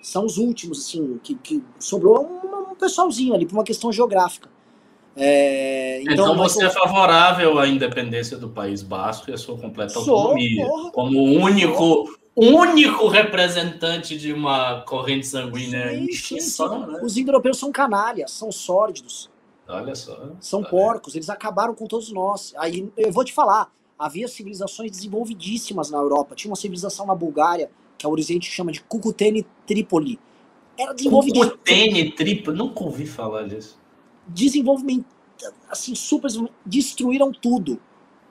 São 0.02 0.24
os 0.24 0.38
últimos, 0.38 0.86
assim, 0.86 1.18
que, 1.22 1.34
que 1.34 1.62
sobrou 1.78 2.24
um, 2.24 2.72
um 2.72 2.74
pessoalzinho 2.74 3.34
ali, 3.34 3.46
por 3.46 3.54
uma 3.54 3.64
questão 3.64 3.92
geográfica. 3.92 4.48
É, 5.16 6.00
então, 6.02 6.12
então 6.12 6.36
você 6.36 6.64
é 6.64 6.70
favorável 6.70 7.58
à 7.58 7.66
independência 7.66 8.36
do 8.36 8.48
País 8.48 8.82
Basco 8.82 9.30
e 9.30 9.34
à 9.34 9.36
sua 9.36 9.58
completa 9.58 9.92
sou, 9.92 10.16
autonomia, 10.16 10.64
porra, 10.64 10.90
como 10.92 11.18
o 11.18 11.32
único, 11.32 12.16
único 12.34 13.08
representante 13.08 14.16
de 14.16 14.32
uma 14.32 14.82
corrente 14.82 15.26
sanguínea. 15.26 15.90
Sim, 15.90 16.12
sim, 16.12 16.40
sim. 16.40 16.68
Né? 16.68 17.00
Os 17.02 17.16
indo-europeus 17.16 17.58
são 17.58 17.72
canalhas, 17.72 18.30
são 18.30 18.52
sórdidos. 18.52 19.28
Olha 19.68 19.94
só. 19.94 20.30
São 20.40 20.62
tá 20.62 20.70
porcos, 20.70 21.14
eles 21.14 21.28
acabaram 21.28 21.74
com 21.74 21.86
todos 21.86 22.10
nós. 22.12 22.54
Aí 22.56 22.90
eu 22.96 23.12
vou 23.12 23.24
te 23.24 23.32
falar, 23.32 23.70
havia 23.98 24.26
civilizações 24.26 24.90
desenvolvidíssimas 24.90 25.90
na 25.90 25.98
Europa. 25.98 26.34
Tinha 26.34 26.50
uma 26.50 26.56
civilização 26.56 27.06
na 27.06 27.14
Bulgária, 27.14 27.70
que 28.00 28.06
a 28.06 28.08
Horizonte 28.08 28.50
chama 28.50 28.72
de 28.72 28.80
Cucutene 28.80 29.46
Trípoli. 29.66 30.18
Era 30.76 30.94
desenvolvidíssima. 30.94 31.50
Cucutene 31.50 32.12
Trípoli? 32.12 32.56
Nunca 32.56 32.82
ouvi 32.82 33.04
falar 33.04 33.46
disso. 33.46 33.78
Desenvolvimento, 34.26 35.04
assim, 35.68 35.94
super. 35.94 36.30
Destruíram 36.64 37.30
tudo. 37.30 37.78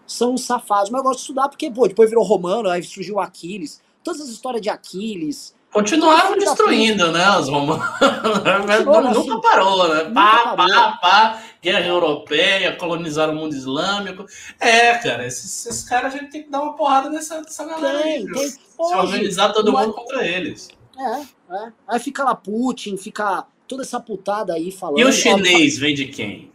São 0.08 0.36
safados. 0.38 0.90
Mas 0.90 1.00
eu 1.00 1.04
gosto 1.04 1.18
de 1.18 1.22
estudar 1.22 1.50
porque, 1.50 1.70
pô, 1.70 1.88
depois 1.88 2.10
virou 2.10 2.24
romano, 2.24 2.68
aí 2.68 2.82
surgiu 2.82 3.20
Aquiles. 3.20 3.80
Todas 4.04 4.22
as 4.22 4.30
histórias 4.30 4.64
de 4.64 4.70
Aquiles, 4.70 5.56
Continuaram 5.72 6.36
destruindo, 6.38 7.12
né? 7.12 7.30
Os 7.38 7.48
romanos. 7.48 7.86
nunca 8.02 9.10
assim, 9.10 9.42
parou, 9.42 9.88
né? 9.88 10.04
Nunca 10.04 10.14
pá, 10.14 10.56
parou. 10.56 10.74
pá, 10.74 10.98
pá, 11.00 11.44
guerra 11.62 11.86
europeia, 11.86 12.76
colonizaram 12.76 13.34
o 13.34 13.36
mundo 13.36 13.54
islâmico. 13.54 14.26
É, 14.60 14.96
cara, 14.98 15.28
esses, 15.28 15.68
esses 15.68 15.84
caras 15.84 16.16
a 16.16 16.18
gente 16.18 16.32
tem 16.32 16.44
que 16.44 16.50
dar 16.50 16.62
uma 16.62 16.76
porrada 16.76 17.10
nessa, 17.10 17.42
nessa 17.42 17.66
galera 17.66 18.02
tem, 18.02 18.14
aí. 18.14 18.26
Tem. 18.26 18.50
Se 18.50 18.96
organizar 18.96 19.54
todo 19.54 19.72
mundo 19.72 19.94
contra 19.94 20.26
eles. 20.26 20.70
É, 20.98 21.22
é. 21.56 21.72
Aí 21.88 22.00
fica 22.00 22.24
lá 22.24 22.34
Putin, 22.34 22.98
fica 22.98 23.46
toda 23.68 23.84
essa 23.84 24.00
putada 24.00 24.54
aí 24.54 24.72
falando. 24.72 25.00
E 25.00 25.06
o 25.06 25.12
chinês 25.12 25.78
vem 25.78 25.94
de 25.94 26.08
quem? 26.08 26.52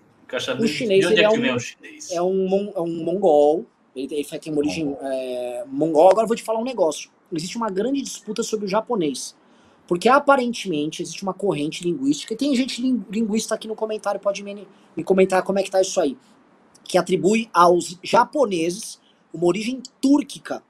O 0.59 0.67
chinês, 0.67 1.01
de 1.01 1.07
onde 1.07 1.25
é, 1.25 1.29
que 1.29 1.37
é 1.37 1.39
vem 1.39 1.55
o 1.55 1.61
chinês? 1.61 2.11
É 2.11 2.21
um, 2.21 2.73
é 2.75 2.81
um 2.81 3.05
mongol. 3.05 3.65
Ele, 3.95 4.13
ele 4.13 4.39
tem 4.41 4.53
uma 4.53 4.59
origem 4.59 4.97
é, 5.01 5.65
mongol. 5.69 6.11
Agora 6.11 6.25
eu 6.25 6.27
vou 6.27 6.37
te 6.37 6.43
falar 6.43 6.59
um 6.59 6.65
negócio 6.65 7.09
existe 7.37 7.57
uma 7.57 7.71
grande 7.71 8.01
disputa 8.03 8.43
sobre 8.43 8.67
o 8.67 8.69
japonês. 8.69 9.35
Porque 9.87 10.09
aparentemente 10.09 11.03
existe 11.03 11.23
uma 11.23 11.35
corrente 11.35 11.85
linguística, 11.85 12.33
e 12.33 12.37
tem 12.37 12.55
gente 12.57 12.81
linguista 13.11 13.55
aqui 13.55 13.69
no 13.69 13.75
comentário, 13.75 14.19
pode 14.19 14.43
me, 14.43 14.67
me 14.97 15.05
comentar 15.05 15.43
como 15.43 15.59
é 15.59 15.63
que 15.63 15.71
tá 15.71 15.81
isso 15.81 16.01
aí, 16.01 16.17
que 16.85 16.97
atribui 16.97 17.51
aos 17.53 17.99
japoneses 18.03 18.99
uma 19.33 19.47
origem 19.47 19.83
túrquica. 20.01 20.63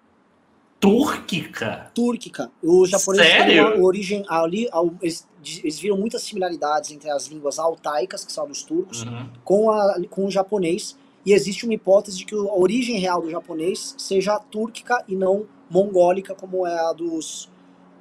Túrquica? 0.81 1.90
Túrquica. 1.94 2.50
Os 2.62 2.90
japoneses 2.90 3.33
Sério? 3.33 3.77
uma 3.77 3.87
origem 3.87 4.24
ali, 4.29 4.68
eles, 5.00 5.27
eles 5.62 5.79
viram 5.79 5.96
muitas 5.96 6.22
similaridades 6.22 6.90
entre 6.90 7.11
as 7.11 7.27
línguas 7.27 7.59
altaicas, 7.59 8.24
que 8.24 8.33
são 8.33 8.46
dos 8.46 8.62
turcos, 8.62 9.03
uhum. 9.03 9.29
com, 9.44 9.70
a, 9.70 9.96
com 10.11 10.27
o 10.27 10.31
japonês, 10.31 10.96
e 11.24 11.33
existe 11.33 11.64
uma 11.64 11.74
hipótese 11.74 12.18
de 12.18 12.27
que 12.27 12.35
a 12.35 12.55
origem 12.55 12.98
real 12.98 13.22
do 13.22 13.31
japonês 13.31 13.94
seja 13.96 14.38
túrquica 14.38 15.03
e 15.09 15.16
não 15.16 15.46
mongólica 15.70 16.35
como 16.35 16.66
é 16.66 16.79
a 16.79 16.92
dos, 16.92 17.50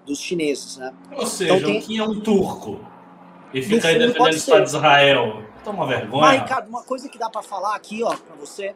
dos 0.06 0.20
chineses, 0.20 0.78
né? 0.78 0.94
Ou 1.16 1.26
seja, 1.26 1.56
então, 1.56 1.68
tem... 1.68 1.80
o 1.80 1.82
que 1.82 1.98
é 1.98 2.04
um 2.04 2.20
turco 2.20 2.80
e 3.54 3.62
fica 3.62 3.88
aí 3.88 4.00
defendendo 4.00 4.22
o 4.22 4.30
Estado 4.30 4.64
de 4.64 4.70
Israel. 4.70 5.44
Toma 5.64 5.86
vergonha. 5.86 6.22
Mas, 6.22 6.42
Ricardo, 6.42 6.68
uma 6.68 6.84
coisa 6.84 7.08
que 7.08 7.18
dá 7.18 7.30
para 7.30 7.42
falar 7.42 7.76
aqui, 7.76 8.04
ó, 8.04 8.16
para 8.16 8.36
você, 8.36 8.76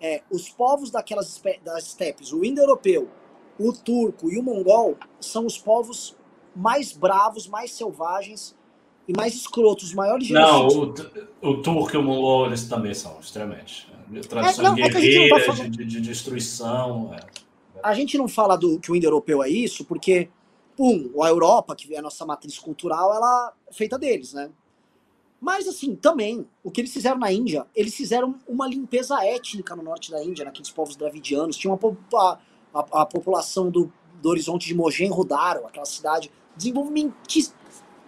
é 0.00 0.22
os 0.30 0.48
povos 0.48 0.90
daquelas 0.90 1.40
das 1.62 1.86
estepes, 1.86 2.32
o 2.32 2.44
indo-europeu, 2.44 3.08
o 3.58 3.72
turco 3.72 4.30
e 4.30 4.38
o 4.38 4.42
mongol, 4.42 4.96
são 5.20 5.46
os 5.46 5.58
povos 5.58 6.16
mais 6.54 6.92
bravos, 6.92 7.46
mais 7.46 7.72
selvagens 7.72 8.56
e 9.06 9.16
mais 9.16 9.34
escrotos, 9.34 9.94
maiores 9.94 10.30
Não, 10.30 10.66
o, 10.66 10.94
o 11.42 11.62
turco 11.62 11.94
e 11.94 11.98
o 11.98 12.02
mongol, 12.02 12.46
eles 12.46 12.66
também 12.66 12.94
são, 12.94 13.20
extremamente. 13.20 13.86
Tradição 14.28 14.64
é, 14.64 14.68
não, 14.68 14.74
guerreira, 14.74 15.36
é 15.36 15.38
tá 15.40 15.52
falando... 15.52 15.70
de, 15.70 15.84
de, 15.84 16.00
destruição. 16.00 17.12
É 17.14 17.45
a 17.82 17.94
gente 17.94 18.16
não 18.18 18.28
fala 18.28 18.56
do 18.56 18.78
que 18.78 18.90
o 18.90 18.96
indo-europeu 18.96 19.42
é 19.42 19.48
isso, 19.48 19.84
porque, 19.84 20.28
pum, 20.76 21.10
a 21.22 21.28
Europa, 21.28 21.74
que 21.74 21.94
é 21.94 21.98
a 21.98 22.02
nossa 22.02 22.24
matriz 22.24 22.58
cultural, 22.58 23.14
ela 23.14 23.52
é 23.68 23.72
feita 23.72 23.98
deles, 23.98 24.32
né? 24.32 24.50
Mas, 25.40 25.68
assim, 25.68 25.94
também, 25.94 26.46
o 26.64 26.70
que 26.70 26.80
eles 26.80 26.92
fizeram 26.92 27.18
na 27.18 27.30
Índia, 27.30 27.66
eles 27.74 27.94
fizeram 27.94 28.36
uma 28.48 28.66
limpeza 28.66 29.22
étnica 29.24 29.76
no 29.76 29.82
norte 29.82 30.10
da 30.10 30.22
Índia, 30.24 30.44
naqueles 30.44 30.70
povos 30.70 30.96
dravidianos. 30.96 31.56
Tinha 31.56 31.72
uma, 31.72 31.98
a, 32.14 32.38
a, 32.74 33.02
a 33.02 33.06
população 33.06 33.70
do, 33.70 33.92
do 34.22 34.28
horizonte 34.30 34.66
de 34.66 34.74
Mohenjo-Daro, 34.74 35.66
aquela 35.66 35.84
cidade. 35.84 36.32
Desenvolvimento. 36.56 37.14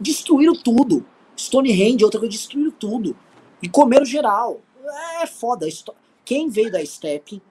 Destruíram 0.00 0.54
tudo. 0.54 1.04
Stonehenge, 1.36 2.02
outra 2.02 2.18
coisa, 2.18 2.32
destruíram 2.32 2.70
tudo. 2.70 3.16
E 3.62 3.68
comeram 3.68 4.06
geral. 4.06 4.60
é 5.20 5.26
foda. 5.26 5.68
Quem 6.24 6.48
veio 6.48 6.72
da 6.72 6.84
Step 6.84 7.42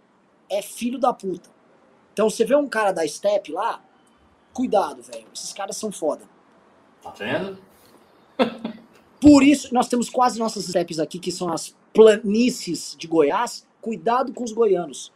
é 0.50 0.62
filho 0.62 1.00
da 1.00 1.14
puta. 1.14 1.57
Então 2.18 2.32
você 2.32 2.44
vê 2.44 2.56
um 2.56 2.68
cara 2.68 2.92
da 2.92 3.08
Step 3.08 3.52
lá, 3.52 3.80
cuidado, 4.52 5.04
velho. 5.04 5.28
Esses 5.32 5.54
caras 5.54 5.78
são 5.78 5.92
foda. 5.92 6.24
Tá 7.00 7.12
vendo? 7.12 7.60
Por 9.22 9.44
isso, 9.44 9.72
nós 9.72 9.88
temos 9.88 10.10
quase 10.10 10.40
nossas 10.40 10.66
steps 10.66 10.98
aqui, 10.98 11.20
que 11.20 11.32
são 11.32 11.54
as 11.54 11.76
planícies 11.94 12.96
de 12.98 13.06
Goiás. 13.06 13.68
Cuidado 13.80 14.34
com 14.34 14.44
os 14.44 14.52
goianos. 14.52 15.14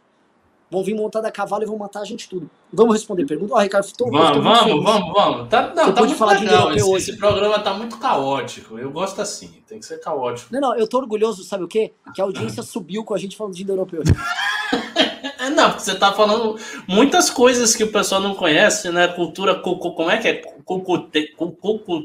Vão 0.70 0.84
vir 0.84 0.94
montada 0.94 1.26
a 1.26 1.32
cavalo 1.32 1.64
e 1.64 1.66
vão 1.66 1.76
matar 1.76 2.02
a 2.02 2.04
gente 2.04 2.28
tudo. 2.28 2.48
Vamos 2.72 2.94
responder 2.94 3.26
pergunta. 3.26 3.52
Ó, 3.52 3.56
oh, 3.56 3.60
Ricardo, 3.60 3.92
tô, 3.96 4.08
vamos, 4.08 4.36
tô 4.36 4.40
vamos, 4.40 4.84
vamos, 4.84 5.12
vamos. 5.12 5.48
Tá, 5.48 5.74
não, 5.74 5.92
tá 5.92 6.02
muito 6.02 6.14
falar 6.14 6.38
legal. 6.38 6.72
Esse, 6.72 6.88
hoje. 6.88 7.10
esse 7.10 7.18
programa 7.18 7.58
tá 7.58 7.74
muito 7.74 7.98
caótico. 7.98 8.78
Eu 8.78 8.92
gosto 8.92 9.20
assim, 9.20 9.60
tem 9.66 9.80
que 9.80 9.86
ser 9.86 9.98
caótico. 9.98 10.52
Não, 10.52 10.60
não, 10.60 10.76
eu 10.76 10.86
tô 10.86 10.98
orgulhoso, 10.98 11.42
sabe 11.42 11.64
o 11.64 11.68
quê? 11.68 11.94
Que 12.14 12.20
a 12.20 12.24
audiência 12.24 12.62
subiu 12.62 13.02
com 13.02 13.12
a 13.12 13.18
gente 13.18 13.36
falando 13.36 13.54
de 13.54 13.64
indo-europeu. 13.64 14.02
É, 15.42 15.50
não, 15.50 15.70
porque 15.70 15.82
você 15.82 15.96
tá 15.96 16.12
falando 16.12 16.56
muitas 16.86 17.28
coisas 17.28 17.74
que 17.74 17.82
o 17.82 17.90
pessoal 17.90 18.20
não 18.20 18.32
conhece, 18.32 18.92
né? 18.92 19.08
Cultura, 19.08 19.56
como 19.56 20.08
é 20.08 20.16
que 20.18 20.28
é? 20.28 20.34
Cucu 20.34 21.00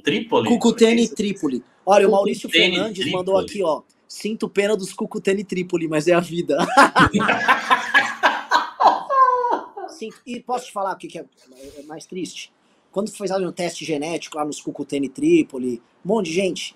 Trípoli? 0.01 0.49
Cucutene 0.49 1.07
Trípoli. 1.07 1.63
Olha, 1.85 2.07
o 2.07 2.11
Maurício 2.11 2.49
Fernandes 2.49 2.95
Trípoli. 2.95 3.13
mandou 3.15 3.38
aqui, 3.38 3.61
ó. 3.61 3.83
Sinto 4.07 4.49
pena 4.49 4.75
dos 4.75 4.91
Cucutene 4.91 5.43
Trípoli, 5.43 5.88
mas 5.88 6.07
é 6.07 6.13
a 6.13 6.19
vida. 6.19 6.57
E 10.27 10.39
posso 10.39 10.67
te 10.67 10.71
falar 10.71 10.93
o 10.93 10.95
que 10.95 11.17
é 11.17 11.25
mais 11.88 12.05
triste? 12.05 12.51
Quando 12.91 13.09
foi 13.09 13.27
fazer 13.27 13.47
um 13.47 13.51
teste 13.51 13.83
genético 13.83 14.38
lá 14.38 14.45
nos 14.45 14.61
Cucutene 14.61 15.09
Trípoli, 15.09 15.81
um 16.05 16.09
monte 16.09 16.27
de 16.27 16.33
gente, 16.33 16.75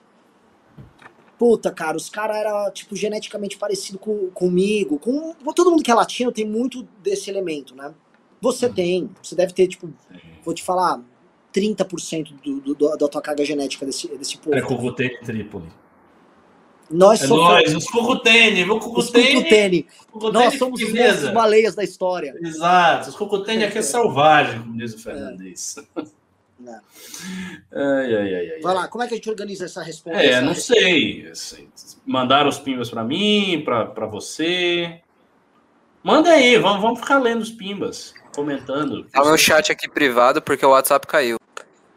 puta, 1.42 1.72
cara, 1.72 1.98
os 1.98 2.08
caras 2.08 2.38
eram, 2.38 2.72
tipo, 2.72 2.96
geneticamente 2.96 3.58
parecido 3.58 3.98
com, 3.98 4.30
comigo, 4.30 5.00
com, 5.00 5.34
com, 5.34 5.54
todo 5.54 5.72
mundo 5.72 5.82
que 5.82 5.90
é 5.90 5.94
latino 5.96 6.32
tem 6.32 6.46
muito 6.46 6.88
desse 7.02 7.32
elemento, 7.32 7.74
né? 7.74 7.96
Você 8.40 8.68
uhum. 8.68 8.74
tem, 8.74 9.10
você 9.24 9.34
deve 9.34 9.52
ter, 9.52 9.68
tipo, 9.68 9.92
vou 10.46 10.54
te 10.54 10.62
falar, 10.62 11.02
30% 11.52 12.36
do, 12.44 12.76
do, 12.76 12.96
da 12.96 13.08
tua 13.08 13.22
carga 13.24 13.44
genética 13.44 13.88
desse, 13.88 14.08
desse 14.20 14.38
povo. 14.38 14.56
É 14.56 14.62
Cucutene 14.62 15.18
Trípoli. 15.18 15.68
Nós 16.92 17.24
é 17.24 17.26
somos 17.26 17.44
nós, 17.44 17.76
os 17.76 17.86
Cucutene, 17.86 18.70
o 18.70 18.80
Cucutene. 18.80 19.88
Nós 20.32 20.60
somos 20.60 20.80
os 20.80 21.30
baleias 21.32 21.74
da 21.74 21.84
história. 21.84 22.36
Exato, 22.40 23.10
os 23.10 23.16
Cucutene 23.16 23.64
aqui 23.64 23.80
é 23.80 23.82
selvagem, 23.82 24.60
como 24.60 24.78
diz 24.78 24.94
o 24.94 25.00
Fernandes. 25.00 25.78
É. 25.98 26.04
Não. 26.64 26.80
Ai, 27.74 28.16
ai, 28.16 28.36
ai, 28.36 28.62
Vai 28.62 28.74
lá, 28.74 28.88
como 28.88 29.04
é 29.04 29.08
que 29.08 29.14
a 29.14 29.18
gente 29.18 29.30
organiza 29.30 29.66
essa 29.66 29.82
resposta? 29.82 30.22
É, 30.22 30.42
não 30.42 30.54
sei. 30.54 31.30
Assim, 31.30 31.68
mandaram 32.06 32.50
os 32.50 32.60
pimbas 32.60 32.90
para 32.90 33.04
mim, 33.04 33.64
para 33.66 34.06
você. 34.06 35.02
Manda 36.04 36.32
aí, 36.32 36.58
vamos, 36.58 36.82
vamos 36.82 37.00
ficar 37.00 37.20
lendo 37.20 37.42
os 37.42 37.52
pimbas, 37.52 38.14
comentando. 38.36 39.04
Tá 39.06 39.22
o 39.22 39.26
meu 39.26 39.38
chat 39.38 39.72
aqui 39.72 39.90
privado 39.90 40.42
porque 40.42 40.66
o 40.66 40.70
WhatsApp 40.70 41.06
caiu. 41.06 41.38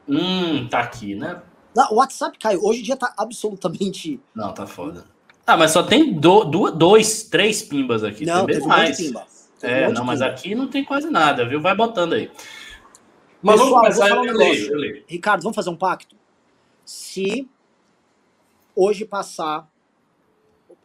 Hum, 0.09 0.69
tá 0.69 0.81
aqui, 0.81 1.15
né? 1.15 1.41
Não, 1.75 1.93
o 1.93 1.95
WhatsApp 1.97 2.39
caiu. 2.39 2.63
Hoje 2.63 2.81
em 2.81 2.83
dia 2.83 2.97
tá 2.97 3.13
absolutamente. 3.17 4.21
Não, 4.35 4.53
tá 4.53 4.67
foda. 4.67 5.05
Ah, 5.47 5.57
mas 5.57 5.73
só 5.73 5.83
tem 5.83 6.13
do, 6.13 6.45
do, 6.45 6.71
dois, 6.71 7.25
três 7.25 7.63
pimbas 7.63 8.05
aqui. 8.05 8.25
Não, 8.25 8.47
tem 8.47 8.61
mais. 8.61 8.99
Um 8.99 9.05
pimba. 9.05 9.27
é, 9.63 9.89
um 9.89 9.93
não, 9.93 10.05
mas 10.05 10.23
aqui 10.23 10.55
não 10.55 10.69
tem 10.69 10.85
quase 10.85 11.11
nada, 11.11 11.47
viu? 11.47 11.61
Vai 11.61 11.75
botando 11.75 12.15
aí. 12.15 12.31
Mas 13.45 13.61
Pessoal, 13.61 13.83
vamos 13.83 13.97
começar, 13.99 14.19
um 14.19 14.25
negócio. 14.25 14.73
Eu 14.73 14.79
leio, 14.79 15.05
Ricardo, 15.07 15.43
vamos 15.43 15.55
fazer 15.55 15.69
um 15.69 15.77
pacto? 15.77 16.17
Se 16.83 17.47
hoje 18.75 19.05
passar. 19.05 19.71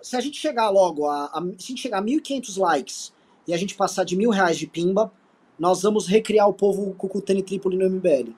Se 0.02 0.18
a 0.18 0.20
gente 0.20 0.38
chegar 0.38 0.70
logo 0.70 1.08
a. 1.08 1.28
a 1.28 1.42
se 1.58 1.68
a 1.68 1.70
gente 1.70 1.82
chegar 1.82 2.00
a 2.00 2.02
1.500 2.02 2.60
likes 2.60 3.14
e 3.48 3.54
a 3.54 3.58
gente 3.58 3.76
passar 3.76 4.04
de 4.04 4.18
mil 4.18 4.30
reais 4.30 4.58
de 4.58 4.68
pimba, 4.68 5.10
nós 5.58 5.84
vamos 5.84 6.06
recriar 6.06 6.50
o 6.50 6.54
povo 6.54 6.94
Cucutane 6.96 7.42
Trípoli 7.42 7.78
no 7.78 7.90
MBL. 7.90 8.34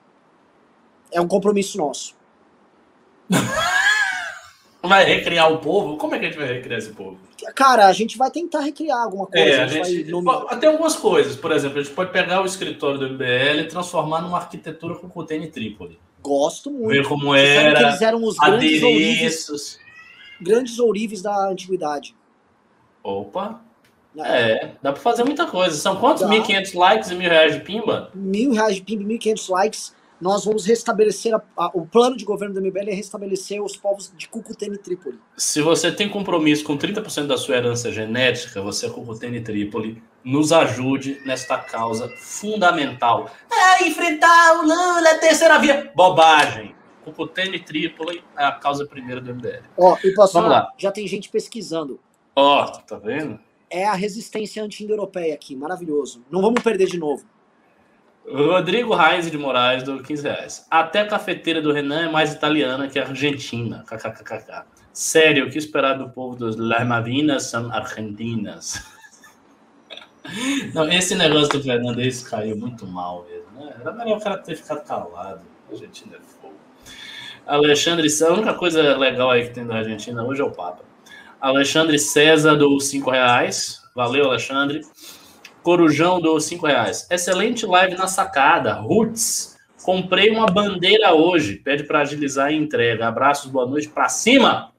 É 1.10 1.20
um 1.20 1.26
compromisso 1.26 1.76
nosso. 1.76 2.14
Vai 4.82 5.04
recriar 5.04 5.52
o 5.52 5.58
povo? 5.58 5.96
Como 5.96 6.14
é 6.14 6.18
que 6.18 6.26
a 6.26 6.28
gente 6.28 6.38
vai 6.38 6.48
recriar 6.48 6.78
esse 6.78 6.90
povo? 6.90 7.16
Cara, 7.54 7.86
a 7.86 7.92
gente 7.92 8.18
vai 8.18 8.30
tentar 8.30 8.60
recriar 8.60 8.98
alguma 8.98 9.26
coisa. 9.26 9.46
É, 9.46 9.62
a 9.62 9.66
gente, 9.66 10.12
Até 10.48 10.66
algumas 10.66 10.96
coisas. 10.96 11.36
Por 11.36 11.52
exemplo, 11.52 11.78
a 11.78 11.82
gente 11.82 11.94
pode 11.94 12.10
pegar 12.10 12.42
o 12.42 12.46
escritório 12.46 12.98
do 12.98 13.08
MBL 13.10 13.60
e 13.60 13.68
transformar 13.68 14.20
numa 14.22 14.38
arquitetura 14.38 14.96
com 14.96 15.08
Cutene 15.08 15.46
Trípoli. 15.48 15.98
Gosto 16.20 16.70
muito. 16.70 16.88
Ver 16.88 17.06
como 17.06 17.34
era. 17.34 17.78
Que 17.78 17.84
eles 17.84 18.02
eram 18.02 18.24
os 18.24 18.36
grandes 18.36 18.82
ourives, 18.82 19.78
grandes 20.40 20.78
ourives 20.78 21.22
da 21.22 21.48
antiguidade. 21.48 22.16
Opa! 23.04 23.60
É, 24.18 24.52
é 24.52 24.72
dá 24.82 24.92
para 24.92 25.00
fazer 25.00 25.24
muita 25.24 25.46
coisa. 25.46 25.76
São 25.76 25.96
quantos? 25.96 26.22
1.500 26.22 26.74
likes 26.76 27.10
e 27.10 27.14
mil 27.14 27.30
reais 27.30 27.54
de 27.54 27.60
pimba? 27.60 28.10
Mil 28.14 28.52
reais 28.52 28.76
de 28.76 28.82
pimba 28.82 29.02
e 29.04 29.18
1.500 29.18 29.50
likes 29.50 29.94
nós 30.22 30.44
vamos 30.44 30.64
restabelecer 30.64 31.34
a, 31.34 31.42
a, 31.56 31.66
o 31.74 31.84
plano 31.84 32.16
de 32.16 32.24
governo 32.24 32.54
do 32.54 32.62
MBL 32.62 32.90
é 32.90 32.94
restabelecer 32.94 33.60
os 33.60 33.76
povos 33.76 34.12
de 34.16 34.28
Cucutene 34.28 34.76
e 34.76 34.78
Trípoli. 34.78 35.18
Se 35.36 35.60
você 35.60 35.90
tem 35.90 36.08
compromisso 36.08 36.62
com 36.62 36.78
30% 36.78 37.26
da 37.26 37.36
sua 37.36 37.56
herança 37.56 37.90
genética, 37.90 38.62
você 38.62 38.86
é 38.86 38.90
Cucutene 38.90 39.38
e 39.38 39.40
Trípoli, 39.40 40.00
nos 40.22 40.52
ajude 40.52 41.20
nesta 41.26 41.58
causa 41.58 42.08
fundamental. 42.18 43.28
É 43.52 43.84
enfrentar 43.84 44.60
o 44.60 44.62
Lula, 44.62 45.10
a 45.10 45.18
terceira 45.18 45.58
via. 45.58 45.90
Bobagem. 45.92 46.72
Cucutene 47.04 47.56
e 47.56 47.60
Trípoli 47.60 48.22
é 48.38 48.44
a 48.44 48.52
causa 48.52 48.86
primeira 48.86 49.20
do 49.20 49.34
MBL. 49.34 49.64
Ó, 49.76 49.98
e 50.04 50.14
posso 50.14 50.34
Vamos 50.34 50.50
lá. 50.50 50.70
já 50.78 50.92
tem 50.92 51.04
gente 51.08 51.30
pesquisando. 51.30 51.98
Ó, 52.36 52.64
tá 52.66 52.96
vendo? 52.96 53.40
É 53.68 53.86
a 53.86 53.94
resistência 53.94 54.62
anti-europeia 54.62 55.34
aqui, 55.34 55.56
maravilhoso. 55.56 56.24
Não 56.30 56.40
vamos 56.40 56.62
perder 56.62 56.86
de 56.86 56.96
novo. 56.96 57.24
Rodrigo 58.26 58.94
Reis 58.94 59.30
de 59.30 59.36
Moraes 59.36 59.82
do 59.82 60.02
15 60.02 60.22
reais. 60.22 60.66
Até 60.70 61.00
a 61.00 61.06
cafeteira 61.06 61.60
do 61.60 61.72
Renan 61.72 62.06
é 62.06 62.10
mais 62.10 62.32
italiana 62.32 62.88
que 62.88 62.98
a 62.98 63.08
argentina. 63.08 63.84
KKKK. 63.86 64.64
Sério, 64.92 65.46
o 65.46 65.50
que 65.50 65.58
esperar 65.58 65.94
do 65.94 66.08
povo 66.10 66.36
dos 66.36 66.56
Las 66.56 66.86
Malvinas 66.86 67.44
são 67.44 67.72
argentinas? 67.72 68.84
Não, 70.72 70.90
esse 70.90 71.14
negócio 71.14 71.48
do 71.48 71.62
Fernandes 71.62 72.22
caiu 72.22 72.56
muito 72.56 72.86
mal 72.86 73.26
mesmo. 73.28 73.64
Né? 73.64 73.74
Era 73.80 73.92
melhor 73.92 74.18
o 74.18 74.20
cara 74.20 74.38
ter 74.38 74.56
ficado 74.56 74.84
calado. 74.84 75.40
A 75.68 75.72
Argentina 75.72 76.16
é 76.16 76.20
fogo. 76.40 76.54
Alexandre, 77.46 78.06
a 78.22 78.32
única 78.32 78.54
coisa 78.54 78.96
legal 78.96 79.30
aí 79.30 79.48
que 79.48 79.54
tem 79.54 79.66
da 79.66 79.76
Argentina 79.76 80.22
hoje 80.22 80.40
é 80.40 80.44
o 80.44 80.50
Papa. 80.50 80.84
Alexandre 81.40 81.98
César 81.98 82.54
do 82.54 82.78
5 82.78 83.10
reais. 83.10 83.82
Valeu, 83.96 84.26
Alexandre. 84.26 84.82
Corujão 85.62 86.20
do 86.20 86.38
5 86.40 86.66
reais. 86.66 87.06
Excelente 87.10 87.64
live 87.64 87.94
na 87.94 88.08
sacada. 88.08 88.74
Roots. 88.74 89.56
Comprei 89.82 90.30
uma 90.30 90.46
bandeira 90.46 91.14
hoje. 91.14 91.56
Pede 91.56 91.84
para 91.84 92.00
agilizar 92.00 92.48
a 92.48 92.52
entrega. 92.52 93.08
Abraços, 93.08 93.50
boa 93.50 93.66
noite. 93.66 93.88
Para 93.88 94.08
cima. 94.08 94.72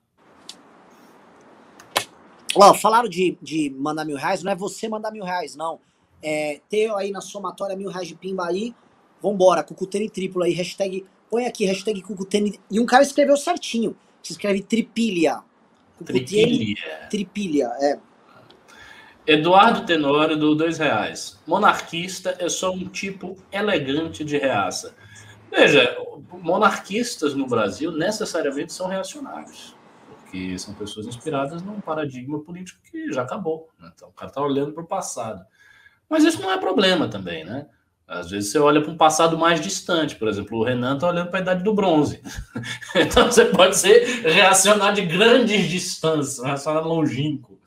Ó, 2.56 2.74
falaram 2.74 3.10
de, 3.10 3.38
de 3.42 3.74
mandar 3.78 4.06
mil 4.06 4.18
reais. 4.18 4.44
Não 4.44 4.52
é 4.52 4.56
você 4.56 4.88
mandar 4.88 5.12
mil 5.12 5.24
reais, 5.24 5.56
não. 5.56 5.80
É, 6.22 6.62
ter 6.70 6.92
aí 6.94 7.12
na 7.12 7.22
somatória 7.22 7.76
mil 7.76 7.90
reais 7.90 8.08
de 8.08 8.16
pimba 8.16 8.48
aí. 8.48 8.74
Vambora. 9.22 9.64
Cucutene 9.64 10.10
triplo 10.10 10.44
aí. 10.44 10.54
Hashtag. 10.54 11.06
Põe 11.30 11.46
aqui, 11.46 11.66
hashtag 11.66 12.02
Cucutene. 12.02 12.60
E 12.70 12.80
um 12.80 12.86
cara 12.86 13.04
escreveu 13.04 13.38
certinho. 13.38 13.96
Se 14.22 14.34
escreve 14.34 14.62
tripilha. 14.62 15.42
Tripilha. 16.06 17.08
Tripilha, 17.10 17.72
é. 17.80 18.00
Eduardo 19.26 19.86
Tenório 19.86 20.36
do 20.36 20.53
dois 20.53 20.78
reais. 20.78 21.39
Monarquista 21.47 22.36
é 22.39 22.49
só 22.49 22.71
um 22.71 22.86
tipo 22.86 23.38
elegante 23.51 24.24
de 24.24 24.38
reaça. 24.38 24.93
Veja, 25.49 25.97
monarquistas 26.41 27.34
no 27.34 27.47
Brasil 27.47 27.91
necessariamente 27.91 28.74
são 28.74 28.88
reacionários, 28.88 29.76
porque 30.09 30.57
são 30.57 30.74
pessoas 30.74 31.05
inspiradas 31.05 31.61
num 31.61 31.80
paradigma 31.80 32.39
político 32.39 32.82
que 32.91 33.13
já 33.13 33.21
acabou. 33.21 33.69
Né? 33.80 33.91
Então, 33.95 34.09
o 34.09 34.13
cara 34.13 34.30
está 34.30 34.41
olhando 34.41 34.74
para 34.74 34.84
o 34.84 34.88
passado. 34.88 35.45
Mas 36.09 36.24
isso 36.24 36.41
não 36.41 36.51
é 36.51 36.57
problema 36.57 37.07
também, 37.07 37.45
né? 37.45 37.67
Às 38.05 38.30
vezes 38.30 38.51
você 38.51 38.59
olha 38.59 38.82
para 38.82 38.91
um 38.91 38.97
passado 38.97 39.38
mais 39.38 39.61
distante, 39.61 40.15
por 40.15 40.28
exemplo, 40.28 40.59
o 40.59 40.63
Renan 40.63 40.95
está 40.95 41.07
olhando 41.07 41.30
para 41.30 41.39
a 41.39 41.41
idade 41.41 41.63
do 41.63 41.74
bronze. 41.74 42.21
então 42.93 43.32
você 43.32 43.45
pode 43.45 43.78
ser 43.78 44.24
reacionário 44.24 44.95
de 44.95 45.05
grandes 45.05 45.69
distâncias, 45.69 46.43
reacionário 46.43 46.89
longínquo. 46.89 47.57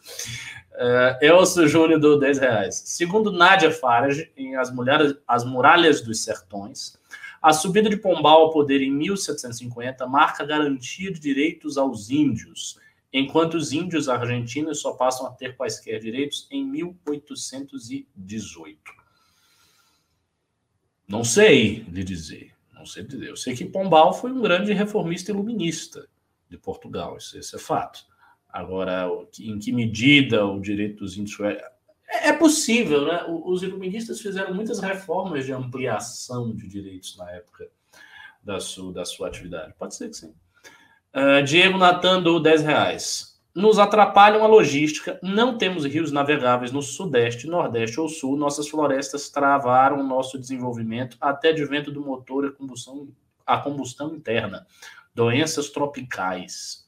Uh, 0.77 1.25
Elcio 1.25 1.67
Júnior 1.67 1.99
do 1.99 2.19
10 2.19 2.39
reais. 2.39 2.83
Segundo 2.85 3.33
Nádia 3.33 3.71
Farage, 3.71 4.31
em 4.37 4.57
As, 4.57 4.71
Mulheres, 4.71 5.15
As 5.27 5.43
Muralhas 5.43 6.03
dos 6.03 6.23
Sertões, 6.23 6.99
a 7.41 7.53
subida 7.53 7.89
de 7.89 7.97
Pombal 7.97 8.43
ao 8.43 8.51
poder 8.51 8.83
em 8.83 8.91
1750 8.91 10.07
marca 10.07 10.43
a 10.43 10.47
garantia 10.47 11.13
de 11.13 11.19
direitos 11.19 11.79
aos 11.79 12.11
índios, 12.11 12.79
enquanto 13.13 13.55
os 13.55 13.73
índios 13.73 14.09
argentinos 14.09 14.81
só 14.81 14.93
passam 14.93 15.27
a 15.27 15.31
ter 15.31 15.57
quaisquer 15.57 16.01
direitos 16.01 16.49
em 16.51 16.65
1818. 16.65 18.97
Não 21.09 21.23
sei 21.23 21.87
lhe 21.89 22.03
dizer, 22.03 22.53
não 22.75 22.85
sei 22.85 23.05
dizer. 23.05 23.29
Eu 23.29 23.37
sei 23.37 23.55
que 23.55 23.65
Pombal 23.65 24.13
foi 24.13 24.33
um 24.33 24.43
grande 24.43 24.73
reformista 24.73 25.31
iluminista 25.31 26.09
de 26.51 26.59
Portugal, 26.59 27.17
isso, 27.17 27.39
isso 27.39 27.57
é 27.57 27.59
fato. 27.59 28.05
Agora, 28.57 29.07
em 29.39 29.59
que 29.59 29.71
medida 29.71 30.47
o 30.47 30.59
direito 30.59 31.01
dos 31.01 31.19
índios 31.19 31.39
é, 31.41 31.73
é 32.29 32.33
possível, 32.33 33.05
né? 33.05 33.23
Os 33.29 33.63
iluministas 33.63 34.19
fizeram 34.19 34.55
muitas 34.55 34.81
reformas 34.81 35.45
de 35.45 35.53
ampliação 35.53 36.57
de 36.57 36.67
direitos 36.67 37.19
na 37.19 37.31
época 37.33 37.69
da 38.43 38.59
sua, 38.59 38.95
da 38.95 39.05
sua 39.05 39.29
atividade. 39.29 39.75
Pode 39.79 39.95
ser 39.95 40.09
que 40.09 40.17
sim. 40.17 40.33
Uh, 41.15 41.43
Diego 41.45 41.77
Natan 41.77 42.23
do 42.23 42.41
10 42.41 42.63
reais. 42.63 43.39
Nos 43.55 43.79
atrapalham 43.79 44.43
a 44.43 44.47
logística, 44.47 45.21
não 45.23 45.59
temos 45.59 45.85
rios 45.85 46.11
navegáveis 46.11 46.73
no 46.73 46.81
sudeste, 46.81 47.47
nordeste 47.47 48.01
ou 48.01 48.09
sul, 48.09 48.39
nossas 48.39 48.69
florestas 48.69 49.29
travaram 49.29 50.01
o 50.01 50.07
nosso 50.07 50.39
desenvolvimento 50.39 51.19
até 51.21 51.53
de 51.53 51.63
vento 51.67 51.93
do 51.93 52.01
motor 52.01 52.47
a 52.47 52.53
combustão, 52.53 53.09
a 53.45 53.59
combustão 53.59 54.15
interna. 54.15 54.67
Doenças 55.15 55.69
tropicais. 55.69 56.86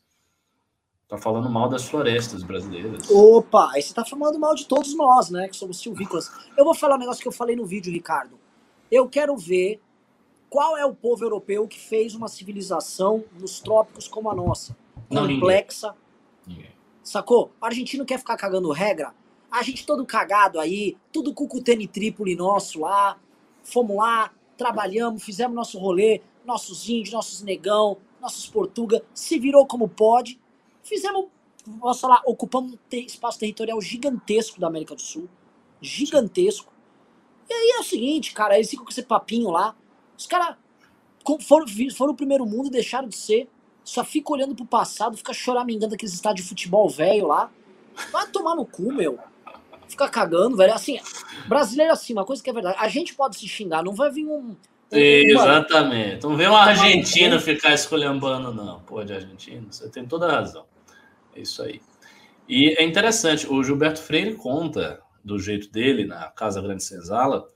Tá 1.08 1.16
falando 1.16 1.48
mal 1.48 1.70
das 1.70 1.88
florestas 1.88 2.42
brasileiras. 2.42 3.10
Opa, 3.10 3.70
aí 3.72 3.80
você 3.80 3.94
tá 3.94 4.04
falando 4.04 4.38
mal 4.38 4.54
de 4.54 4.66
todos 4.66 4.94
nós, 4.94 5.30
né? 5.30 5.48
Que 5.48 5.56
somos 5.56 5.80
silvícolas. 5.80 6.30
Eu 6.54 6.66
vou 6.66 6.74
falar 6.74 6.96
um 6.96 6.98
negócio 6.98 7.22
que 7.22 7.28
eu 7.28 7.32
falei 7.32 7.56
no 7.56 7.64
vídeo, 7.64 7.90
Ricardo. 7.90 8.38
Eu 8.92 9.08
quero 9.08 9.34
ver 9.34 9.80
qual 10.50 10.76
é 10.76 10.84
o 10.84 10.94
povo 10.94 11.24
europeu 11.24 11.66
que 11.66 11.80
fez 11.80 12.14
uma 12.14 12.28
civilização 12.28 13.24
nos 13.40 13.58
trópicos 13.58 14.06
como 14.06 14.30
a 14.30 14.34
nossa. 14.34 14.76
Não, 15.08 15.26
complexa. 15.26 15.94
Ninguém. 16.46 16.64
ninguém. 16.64 16.76
Sacou? 17.02 17.52
O 17.58 17.64
argentino 17.64 18.04
quer 18.04 18.18
ficar 18.18 18.36
cagando 18.36 18.70
regra. 18.70 19.14
A 19.50 19.62
gente 19.62 19.86
todo 19.86 20.04
cagado 20.04 20.60
aí, 20.60 20.94
tudo 21.10 21.32
o 21.34 21.88
Trípoli 21.88 22.36
nosso 22.36 22.80
lá. 22.80 23.16
Fomos 23.64 23.96
lá, 23.96 24.30
trabalhamos, 24.58 25.24
fizemos 25.24 25.56
nosso 25.56 25.78
rolê, 25.78 26.20
nossos 26.44 26.86
índios, 26.86 27.14
nossos 27.14 27.40
negão, 27.40 27.96
nossos 28.20 28.46
portuga, 28.46 29.02
se 29.14 29.38
virou 29.38 29.66
como 29.66 29.88
pode 29.88 30.38
Fizemos, 30.88 31.26
posso 31.80 32.00
falar, 32.00 32.22
ocupamos 32.24 32.72
um 32.72 32.78
espaço 32.96 33.38
territorial 33.38 33.80
gigantesco 33.80 34.58
da 34.58 34.66
América 34.66 34.94
do 34.94 35.02
Sul. 35.02 35.28
Gigantesco. 35.80 36.72
E 37.48 37.52
aí 37.52 37.72
é 37.76 37.80
o 37.80 37.84
seguinte, 37.84 38.32
cara, 38.32 38.56
eles 38.56 38.70
ficam 38.70 38.84
com 38.84 38.90
esse 38.90 39.02
papinho 39.02 39.50
lá. 39.50 39.76
Os 40.16 40.26
caras 40.26 40.56
foram, 41.46 41.66
foram 41.94 42.12
o 42.12 42.16
primeiro 42.16 42.46
mundo, 42.46 42.70
deixaram 42.70 43.08
de 43.08 43.16
ser. 43.16 43.48
Só 43.84 44.04
fica 44.04 44.32
olhando 44.32 44.54
pro 44.54 44.66
passado, 44.66 45.16
fica 45.16 45.32
choramingando 45.32 45.94
aqueles 45.94 46.14
estádios 46.14 46.44
de 46.44 46.48
futebol 46.48 46.88
velho 46.88 47.26
lá. 47.26 47.50
Vai 48.10 48.26
tomar 48.28 48.54
no 48.54 48.66
cu, 48.66 48.92
meu. 48.92 49.18
Fica 49.88 50.08
cagando, 50.08 50.56
velho. 50.56 50.74
Assim, 50.74 50.98
brasileiro 51.46 51.92
assim, 51.92 52.12
uma 52.12 52.24
coisa 52.24 52.42
que 52.42 52.50
é 52.50 52.52
verdade. 52.52 52.76
A 52.78 52.88
gente 52.88 53.14
pode 53.14 53.36
se 53.36 53.48
xingar, 53.48 53.82
não 53.82 53.94
vai 53.94 54.10
vir 54.10 54.26
um, 54.26 54.54
Exatamente. 54.90 56.22
Não 56.24 56.36
vê 56.36 56.46
uma 56.46 56.60
Argentina 56.60 57.38
ficar 57.38 57.74
escolhendo 57.74 58.54
não. 58.54 58.80
Pô, 58.80 59.04
de 59.04 59.12
Argentina, 59.12 59.66
você 59.70 59.88
tem 59.88 60.06
toda 60.06 60.26
a 60.26 60.32
razão. 60.32 60.64
É 61.38 61.42
isso 61.42 61.62
aí. 61.62 61.80
E 62.48 62.74
é 62.78 62.82
interessante, 62.82 63.46
o 63.46 63.62
Gilberto 63.62 64.02
Freire 64.02 64.34
conta, 64.34 65.00
do 65.22 65.38
jeito 65.38 65.70
dele, 65.70 66.04
na 66.04 66.28
Casa 66.30 66.60
Grande 66.60 66.82
Senzala, 66.82 67.46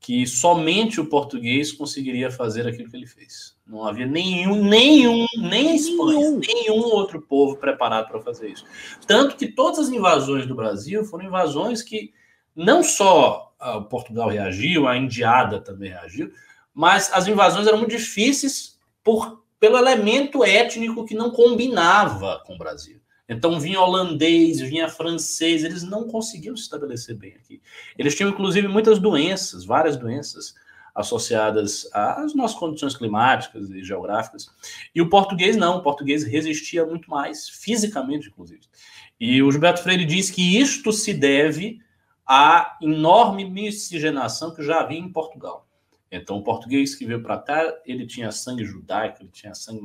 que 0.00 0.26
somente 0.26 1.00
o 1.00 1.06
português 1.06 1.72
conseguiria 1.72 2.30
fazer 2.30 2.66
aquilo 2.66 2.88
que 2.88 2.96
ele 2.96 3.06
fez. 3.06 3.56
Não 3.66 3.84
havia 3.84 4.06
nenhum, 4.06 4.64
nenhum, 4.64 5.26
nem 5.38 5.76
Espanha, 5.76 6.30
nenhum, 6.30 6.40
nenhum 6.40 6.84
outro 6.94 7.20
povo 7.20 7.56
preparado 7.56 8.08
para 8.08 8.20
fazer 8.20 8.48
isso. 8.48 8.64
Tanto 9.06 9.36
que 9.36 9.48
todas 9.48 9.80
as 9.80 9.88
invasões 9.88 10.46
do 10.46 10.54
Brasil 10.54 11.04
foram 11.04 11.26
invasões 11.26 11.82
que 11.82 12.14
não 12.54 12.82
só 12.82 13.52
uh, 13.60 13.82
Portugal 13.82 14.30
reagiu, 14.30 14.88
a 14.88 14.96
Indiada 14.96 15.60
também 15.60 15.90
reagiu, 15.90 16.32
mas 16.72 17.10
as 17.12 17.26
invasões 17.26 17.66
eram 17.66 17.78
muito 17.78 17.90
difíceis 17.90 18.78
por, 19.02 19.42
pelo 19.58 19.76
elemento 19.76 20.42
étnico 20.42 21.04
que 21.04 21.14
não 21.14 21.30
combinava 21.30 22.42
com 22.46 22.54
o 22.54 22.58
Brasil. 22.58 23.00
Então 23.28 23.58
vinha 23.58 23.80
holandês, 23.80 24.60
vinha 24.60 24.88
francês, 24.88 25.64
eles 25.64 25.82
não 25.82 26.06
conseguiam 26.06 26.56
se 26.56 26.62
estabelecer 26.62 27.16
bem 27.16 27.34
aqui. 27.34 27.60
Eles 27.98 28.14
tinham 28.14 28.30
inclusive 28.30 28.68
muitas 28.68 28.98
doenças, 28.98 29.64
várias 29.64 29.96
doenças 29.96 30.54
associadas 30.94 31.88
às 31.92 32.34
nossas 32.34 32.56
condições 32.56 32.96
climáticas 32.96 33.68
e 33.70 33.84
geográficas. 33.84 34.48
E 34.94 35.02
o 35.02 35.10
português 35.10 35.56
não, 35.56 35.78
o 35.78 35.82
português 35.82 36.24
resistia 36.24 36.86
muito 36.86 37.10
mais, 37.10 37.48
fisicamente 37.48 38.28
inclusive. 38.28 38.62
E 39.20 39.42
o 39.42 39.50
Gilberto 39.50 39.82
Freire 39.82 40.06
diz 40.06 40.30
que 40.30 40.58
isto 40.58 40.92
se 40.92 41.12
deve 41.12 41.80
à 42.26 42.76
enorme 42.80 43.44
miscigenação 43.44 44.54
que 44.54 44.62
já 44.62 44.80
havia 44.80 44.98
em 44.98 45.12
Portugal. 45.12 45.66
Então, 46.10 46.36
o 46.36 46.42
português 46.42 46.94
que 46.94 47.04
veio 47.04 47.22
para 47.22 47.38
cá, 47.38 47.74
ele 47.84 48.06
tinha 48.06 48.30
sangue 48.30 48.64
judaico, 48.64 49.22
ele 49.22 49.30
tinha 49.30 49.54
sangue 49.54 49.82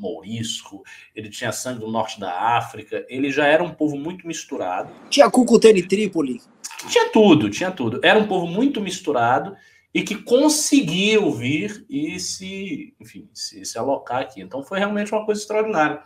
mourisco, 0.00 0.82
ele 1.14 1.28
tinha 1.28 1.52
sangue 1.52 1.80
do 1.80 1.90
norte 1.90 2.18
da 2.18 2.56
África, 2.56 3.04
ele 3.08 3.30
já 3.30 3.46
era 3.46 3.62
um 3.62 3.70
povo 3.70 3.96
muito 3.96 4.26
misturado. 4.26 4.90
Tinha 5.08 5.30
Cucutene 5.30 5.82
Trípoli? 5.82 6.40
Tinha 6.88 7.10
tudo, 7.10 7.50
tinha 7.50 7.70
tudo. 7.70 8.00
Era 8.02 8.18
um 8.18 8.26
povo 8.26 8.46
muito 8.46 8.80
misturado 8.80 9.54
e 9.92 10.02
que 10.02 10.14
conseguiu 10.14 11.30
vir 11.32 11.84
e 11.90 12.18
se, 12.18 12.94
enfim, 12.98 13.28
se, 13.34 13.64
se 13.64 13.78
alocar 13.78 14.22
aqui. 14.22 14.40
Então 14.40 14.62
foi 14.62 14.78
realmente 14.78 15.12
uma 15.12 15.24
coisa 15.26 15.40
extraordinária. 15.40 16.02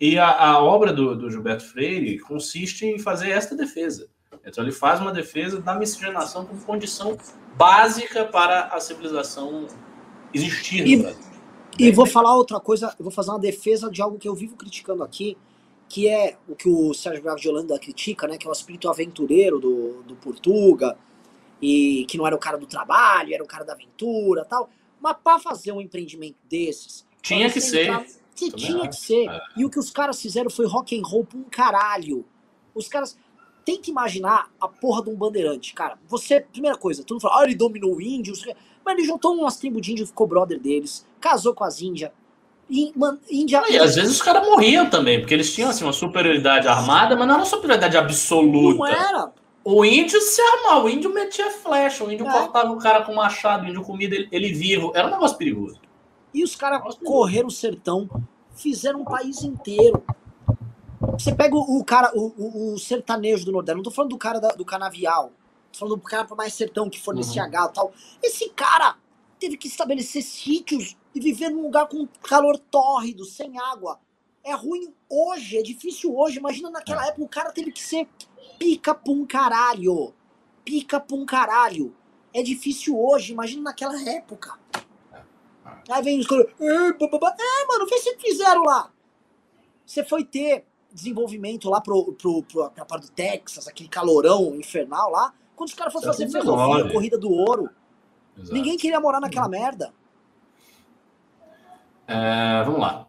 E 0.00 0.18
a, 0.18 0.30
a 0.30 0.62
obra 0.62 0.92
do, 0.92 1.14
do, 1.14 1.30
Gilberto 1.30 1.64
Freire 1.64 2.18
consiste 2.18 2.86
em 2.86 2.98
fazer 2.98 3.30
esta 3.30 3.54
defesa. 3.54 4.08
Então 4.44 4.64
ele 4.64 4.72
faz 4.72 5.00
uma 5.00 5.12
defesa 5.12 5.60
da 5.60 5.74
miscigenação 5.74 6.46
como 6.46 6.60
condição 6.62 7.16
básica 7.56 8.24
para 8.24 8.68
a 8.68 8.80
civilização 8.80 9.66
existir 10.32 10.86
e, 10.86 10.96
no 10.96 11.02
Brasil. 11.02 11.29
E 11.80 11.92
vou 11.92 12.06
falar 12.06 12.36
outra 12.36 12.60
coisa, 12.60 12.94
eu 12.98 13.04
vou 13.04 13.12
fazer 13.12 13.30
uma 13.30 13.38
defesa 13.38 13.90
de 13.90 14.02
algo 14.02 14.18
que 14.18 14.28
eu 14.28 14.34
vivo 14.34 14.56
criticando 14.56 15.02
aqui, 15.02 15.36
que 15.88 16.08
é 16.08 16.36
o 16.48 16.54
que 16.54 16.68
o 16.68 16.94
Sérgio 16.94 17.22
Braga 17.22 17.40
de 17.40 17.48
Holanda 17.48 17.78
critica, 17.78 18.28
né, 18.28 18.36
que 18.38 18.46
é 18.46 18.50
o 18.50 18.52
espírito 18.52 18.88
aventureiro 18.88 19.58
do, 19.58 20.02
do 20.02 20.14
Portuga, 20.16 20.96
e 21.60 22.04
que 22.08 22.16
não 22.16 22.26
era 22.26 22.36
o 22.36 22.38
cara 22.38 22.56
do 22.56 22.66
trabalho, 22.66 23.34
era 23.34 23.42
o 23.42 23.46
cara 23.46 23.64
da 23.64 23.72
aventura 23.72 24.44
tal. 24.44 24.70
Mas 25.00 25.16
para 25.22 25.38
fazer 25.38 25.72
um 25.72 25.80
empreendimento 25.80 26.36
desses... 26.48 27.06
Tinha 27.22 27.50
que 27.50 27.60
ser. 27.60 27.86
Entrar, 27.86 28.06
que 28.34 28.50
tinha 28.52 28.88
que 28.88 28.96
ser. 28.96 29.28
É. 29.28 29.40
E 29.56 29.64
o 29.64 29.70
que 29.70 29.78
os 29.78 29.90
caras 29.90 30.20
fizeram 30.20 30.48
foi 30.48 30.66
rock 30.66 30.98
and 30.98 31.02
roll 31.04 31.24
pra 31.24 31.38
um 31.38 31.44
caralho. 31.44 32.24
Os 32.74 32.88
caras 32.88 33.16
tenta 33.64 33.90
imaginar 33.90 34.50
a 34.60 34.68
porra 34.68 35.02
de 35.02 35.10
um 35.10 35.16
bandeirante, 35.16 35.74
cara. 35.74 35.98
Você, 36.08 36.40
primeira 36.40 36.78
coisa, 36.78 37.02
todo 37.02 37.16
mundo 37.16 37.22
fala, 37.22 37.42
ah, 37.42 37.44
ele 37.44 37.54
dominou 37.54 37.96
o 37.96 38.00
índio, 38.00 38.34
mas 38.84 38.98
ele 38.98 39.06
juntou 39.06 39.34
umas 39.34 39.56
tribos 39.56 39.82
de 39.82 39.92
índio, 39.92 40.06
ficou 40.06 40.26
brother 40.26 40.58
deles, 40.58 41.06
casou 41.20 41.54
com 41.54 41.64
as 41.64 41.80
índias. 41.80 42.10
E, 42.68 42.92
Índia... 43.28 43.64
e 43.68 43.76
às 43.76 43.96
vezes 43.96 44.12
os 44.12 44.22
caras 44.22 44.46
morriam 44.46 44.88
também, 44.88 45.18
porque 45.18 45.34
eles 45.34 45.52
tinham 45.52 45.70
assim, 45.70 45.82
uma 45.82 45.92
superioridade 45.92 46.68
armada, 46.68 47.16
mas 47.16 47.26
não 47.26 47.34
era 47.34 47.42
uma 47.42 47.48
superioridade 47.48 47.96
absoluta. 47.96 48.78
Não 48.78 48.86
era. 48.86 49.32
O 49.64 49.84
índio 49.84 50.20
se 50.20 50.40
armava, 50.40 50.86
o 50.86 50.88
índio 50.88 51.12
metia 51.12 51.50
flecha, 51.50 52.04
o 52.04 52.12
índio 52.12 52.26
é. 52.28 52.32
cortava 52.32 52.70
o 52.70 52.78
cara 52.78 53.02
com 53.02 53.12
machado, 53.12 53.64
o 53.64 53.68
índio 53.68 53.82
comia 53.82 54.06
ele, 54.06 54.28
ele 54.30 54.52
vivo. 54.52 54.92
Era 54.94 55.08
um 55.08 55.10
negócio 55.10 55.36
perigoso. 55.36 55.80
E 56.32 56.44
os 56.44 56.54
caras 56.54 56.80
correram 57.04 57.48
o 57.48 57.50
sertão, 57.50 58.08
fizeram 58.54 59.00
um 59.00 59.04
país 59.04 59.42
inteiro. 59.42 60.02
Você 61.12 61.34
pega 61.34 61.56
o, 61.56 61.78
o 61.78 61.84
cara, 61.84 62.12
o, 62.14 62.32
o, 62.38 62.74
o, 62.74 62.78
sertanejo 62.78 63.44
do 63.44 63.52
Nordeste, 63.52 63.76
não 63.76 63.82
tô 63.82 63.90
falando 63.90 64.10
do 64.10 64.18
cara 64.18 64.38
da, 64.38 64.48
do 64.50 64.64
canavial, 64.64 65.32
falando 65.72 65.96
do 65.96 66.02
cara 66.02 66.26
mais 66.34 66.54
sertão 66.54 66.90
que 66.90 67.00
fornecia 67.00 67.44
uhum. 67.44 67.50
gado 67.50 67.70
e 67.70 67.74
tal. 67.74 67.92
Esse 68.22 68.48
cara 68.50 68.96
teve 69.38 69.56
que 69.56 69.68
estabelecer 69.68 70.22
sítios 70.22 70.96
e 71.14 71.20
viver 71.20 71.50
num 71.50 71.62
lugar 71.62 71.88
com 71.88 72.06
calor 72.22 72.58
tórrido, 72.58 73.24
sem 73.24 73.58
água. 73.58 73.98
É 74.44 74.54
ruim 74.54 74.92
hoje, 75.08 75.58
é 75.58 75.62
difícil 75.62 76.16
hoje. 76.16 76.38
Imagina 76.38 76.70
naquela 76.70 77.04
é. 77.04 77.08
época 77.08 77.24
o 77.24 77.28
cara 77.28 77.52
teve 77.52 77.72
que 77.72 77.82
ser 77.82 78.08
pica 78.58 78.94
pum 78.94 79.26
caralho. 79.26 80.14
Pica 80.64 81.00
pum 81.00 81.24
caralho. 81.24 81.94
É 82.32 82.42
difícil 82.42 82.98
hoje, 82.98 83.32
imagina 83.32 83.62
naquela 83.62 84.00
época. 84.08 84.58
É. 85.12 85.22
Aí 85.90 86.02
vem 86.02 86.20
os 86.20 86.26
caras. 86.26 86.46
É, 86.60 87.66
mano, 87.66 87.86
vê 87.88 87.98
se 87.98 88.16
fizeram 88.18 88.62
lá. 88.62 88.92
Você 89.84 90.04
foi 90.04 90.24
ter 90.24 90.64
desenvolvimento 90.92 91.68
lá 91.68 91.80
pro, 91.80 92.12
pro, 92.12 92.42
pro, 92.42 92.70
pra 92.70 92.84
parte 92.84 93.06
do 93.06 93.12
Texas, 93.12 93.66
aquele 93.66 93.88
calorão 93.88 94.54
infernal 94.56 95.10
lá, 95.10 95.34
quando 95.60 95.68
os 95.68 95.74
caras 95.74 95.92
fossem 95.92 96.10
fazer 96.10 96.30
ferrovia, 96.30 96.90
corrida 96.90 97.18
do 97.18 97.30
ouro. 97.30 97.68
Exato. 98.34 98.54
Ninguém 98.54 98.78
queria 98.78 98.98
morar 98.98 99.20
naquela 99.20 99.46
merda. 99.46 99.92
É, 102.08 102.62
vamos 102.64 102.80
lá. 102.80 103.06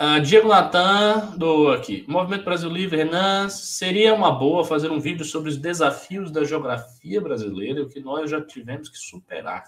Uh, 0.00 0.20
Diego 0.20 0.48
Natan, 0.48 1.36
do 1.36 1.70
aqui. 1.70 2.04
Movimento 2.08 2.44
Brasil 2.44 2.68
Livre, 2.68 2.96
Renan, 2.96 3.48
seria 3.48 4.12
uma 4.14 4.32
boa 4.32 4.64
fazer 4.64 4.90
um 4.90 4.98
vídeo 4.98 5.24
sobre 5.24 5.48
os 5.48 5.56
desafios 5.56 6.32
da 6.32 6.42
geografia 6.42 7.20
brasileira, 7.20 7.84
o 7.84 7.88
que 7.88 8.00
nós 8.00 8.28
já 8.28 8.42
tivemos 8.44 8.88
que 8.88 8.98
superar. 8.98 9.62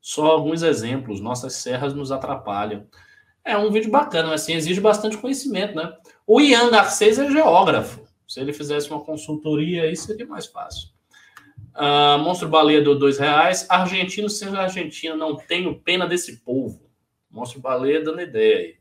Só 0.00 0.24
alguns 0.24 0.62
exemplos. 0.62 1.20
Nossas 1.20 1.52
serras 1.52 1.92
nos 1.92 2.10
atrapalham. 2.10 2.86
É 3.44 3.58
um 3.58 3.70
vídeo 3.70 3.90
bacana, 3.90 4.28
mas 4.28 4.40
assim, 4.40 4.54
exige 4.54 4.80
bastante 4.80 5.18
conhecimento, 5.18 5.74
né? 5.74 5.92
O 6.26 6.40
Ian 6.40 6.70
Garcês 6.70 7.18
é 7.18 7.30
geógrafo. 7.30 8.08
Se 8.26 8.40
ele 8.40 8.54
fizesse 8.54 8.88
uma 8.88 9.04
consultoria 9.04 9.82
aí, 9.82 9.94
seria 9.94 10.26
mais 10.26 10.46
fácil. 10.46 10.96
Uh, 11.78 12.18
Monstro 12.18 12.48
Baleia 12.48 12.82
do 12.82 12.98
dois 12.98 13.18
reais. 13.18 13.66
Argentino 13.68 14.28
sendo 14.28 14.58
argentino, 14.58 15.16
não 15.16 15.36
tenho 15.36 15.78
pena 15.78 16.06
desse 16.06 16.38
povo. 16.38 16.90
Monstro 17.30 17.60
Baleia 17.60 18.02
dando 18.02 18.20
ideia 18.20 18.58
aí. 18.58 18.78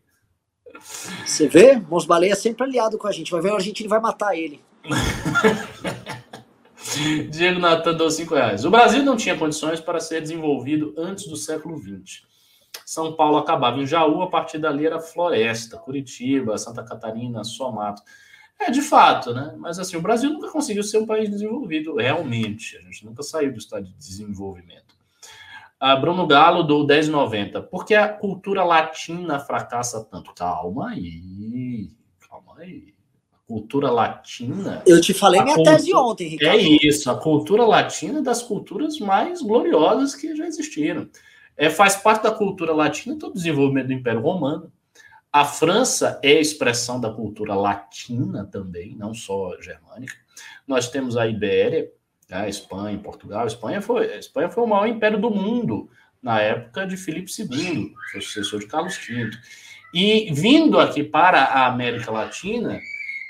Você 1.25 1.47
vê? 1.47 1.77
Mosbaleia 1.77 2.33
é 2.33 2.35
sempre 2.35 2.63
aliado 2.63 2.97
com 2.97 3.07
a 3.07 3.11
gente. 3.11 3.31
Vai 3.31 3.41
ver 3.41 3.51
o 3.51 3.55
argentino 3.55 3.89
vai 3.89 3.99
matar 3.99 4.35
ele. 4.35 4.61
Diego 7.29 7.59
Natan 7.59 7.95
deu 7.95 8.09
5 8.09 8.33
reais. 8.33 8.65
O 8.65 8.71
Brasil 8.71 9.03
não 9.03 9.15
tinha 9.15 9.37
condições 9.37 9.79
para 9.79 9.99
ser 9.99 10.21
desenvolvido 10.21 10.93
antes 10.97 11.27
do 11.27 11.35
século 11.35 11.77
XX. 11.77 12.25
São 12.85 13.13
Paulo 13.13 13.37
acabava 13.37 13.79
em 13.79 13.85
Jaú, 13.85 14.21
a 14.21 14.29
partir 14.29 14.57
dali 14.57 14.85
era 14.85 14.99
floresta, 14.99 15.77
Curitiba, 15.77 16.57
Santa 16.57 16.83
Catarina, 16.83 17.43
só 17.43 17.71
mato. 17.71 18.01
É, 18.59 18.71
de 18.71 18.81
fato, 18.81 19.33
né? 19.33 19.53
Mas 19.57 19.77
assim, 19.77 19.97
o 19.97 20.01
Brasil 20.01 20.31
nunca 20.31 20.49
conseguiu 20.49 20.83
ser 20.83 20.97
um 20.97 21.05
país 21.05 21.29
desenvolvido, 21.29 21.95
realmente. 21.95 22.77
A 22.77 22.81
gente 22.81 23.05
nunca 23.05 23.21
saiu 23.21 23.51
do 23.51 23.59
estado 23.59 23.85
de 23.85 23.93
desenvolvimento. 23.93 24.95
A 25.79 25.95
Bruno 25.95 26.25
Galo 26.25 26.63
do 26.63 26.85
1090. 26.85 27.61
Por 27.61 27.85
que 27.85 27.93
a 27.93 28.07
cultura 28.07 28.63
latina 28.63 29.39
fracassa 29.39 30.03
tanto? 30.03 30.33
Calma 30.33 30.89
aí, 30.89 31.91
calma 32.27 32.55
aí. 32.57 32.95
A 33.31 33.47
cultura 33.47 33.91
latina. 33.91 34.81
Eu 34.87 34.99
te 34.99 35.13
falei 35.13 35.41
minha 35.43 35.55
cultura, 35.55 35.77
tese 35.77 35.93
ontem, 35.93 36.27
Ricardo. 36.27 36.57
É 36.57 36.61
isso, 36.61 37.11
a 37.11 37.15
cultura 37.15 37.63
latina 37.63 38.19
é 38.19 38.23
das 38.23 38.41
culturas 38.41 38.97
mais 38.97 39.39
gloriosas 39.41 40.15
que 40.15 40.35
já 40.35 40.47
existiram. 40.47 41.07
É, 41.55 41.69
faz 41.69 41.95
parte 41.95 42.23
da 42.23 42.31
cultura 42.31 42.73
latina 42.73 43.15
todo 43.17 43.31
o 43.31 43.35
desenvolvimento 43.35 43.87
do 43.87 43.93
Império 43.93 44.21
Romano. 44.21 44.71
A 45.31 45.45
França 45.45 46.19
é 46.23 46.39
expressão 46.39 46.99
da 46.99 47.11
cultura 47.11 47.53
latina 47.53 48.45
também, 48.45 48.95
não 48.95 49.13
só 49.13 49.59
germânica. 49.61 50.15
Nós 50.65 50.89
temos 50.89 51.17
a 51.17 51.27
Ibéria, 51.27 51.91
a 52.31 52.41
né, 52.41 52.49
Espanha, 52.49 52.97
Portugal. 52.97 53.43
A 53.43 53.47
Espanha 53.47 53.81
foi, 53.81 54.13
a 54.13 54.17
Espanha 54.17 54.49
foi 54.49 54.63
o 54.63 54.67
maior 54.67 54.87
império 54.87 55.19
do 55.19 55.29
mundo 55.29 55.89
na 56.21 56.41
época 56.41 56.85
de 56.85 56.97
Filipe 56.97 57.31
II, 57.39 57.93
sucessor 58.11 58.59
de 58.59 58.67
Carlos 58.67 58.97
V. 58.97 59.29
E 59.93 60.31
vindo 60.33 60.79
aqui 60.79 61.03
para 61.03 61.41
a 61.41 61.67
América 61.67 62.11
Latina, 62.11 62.79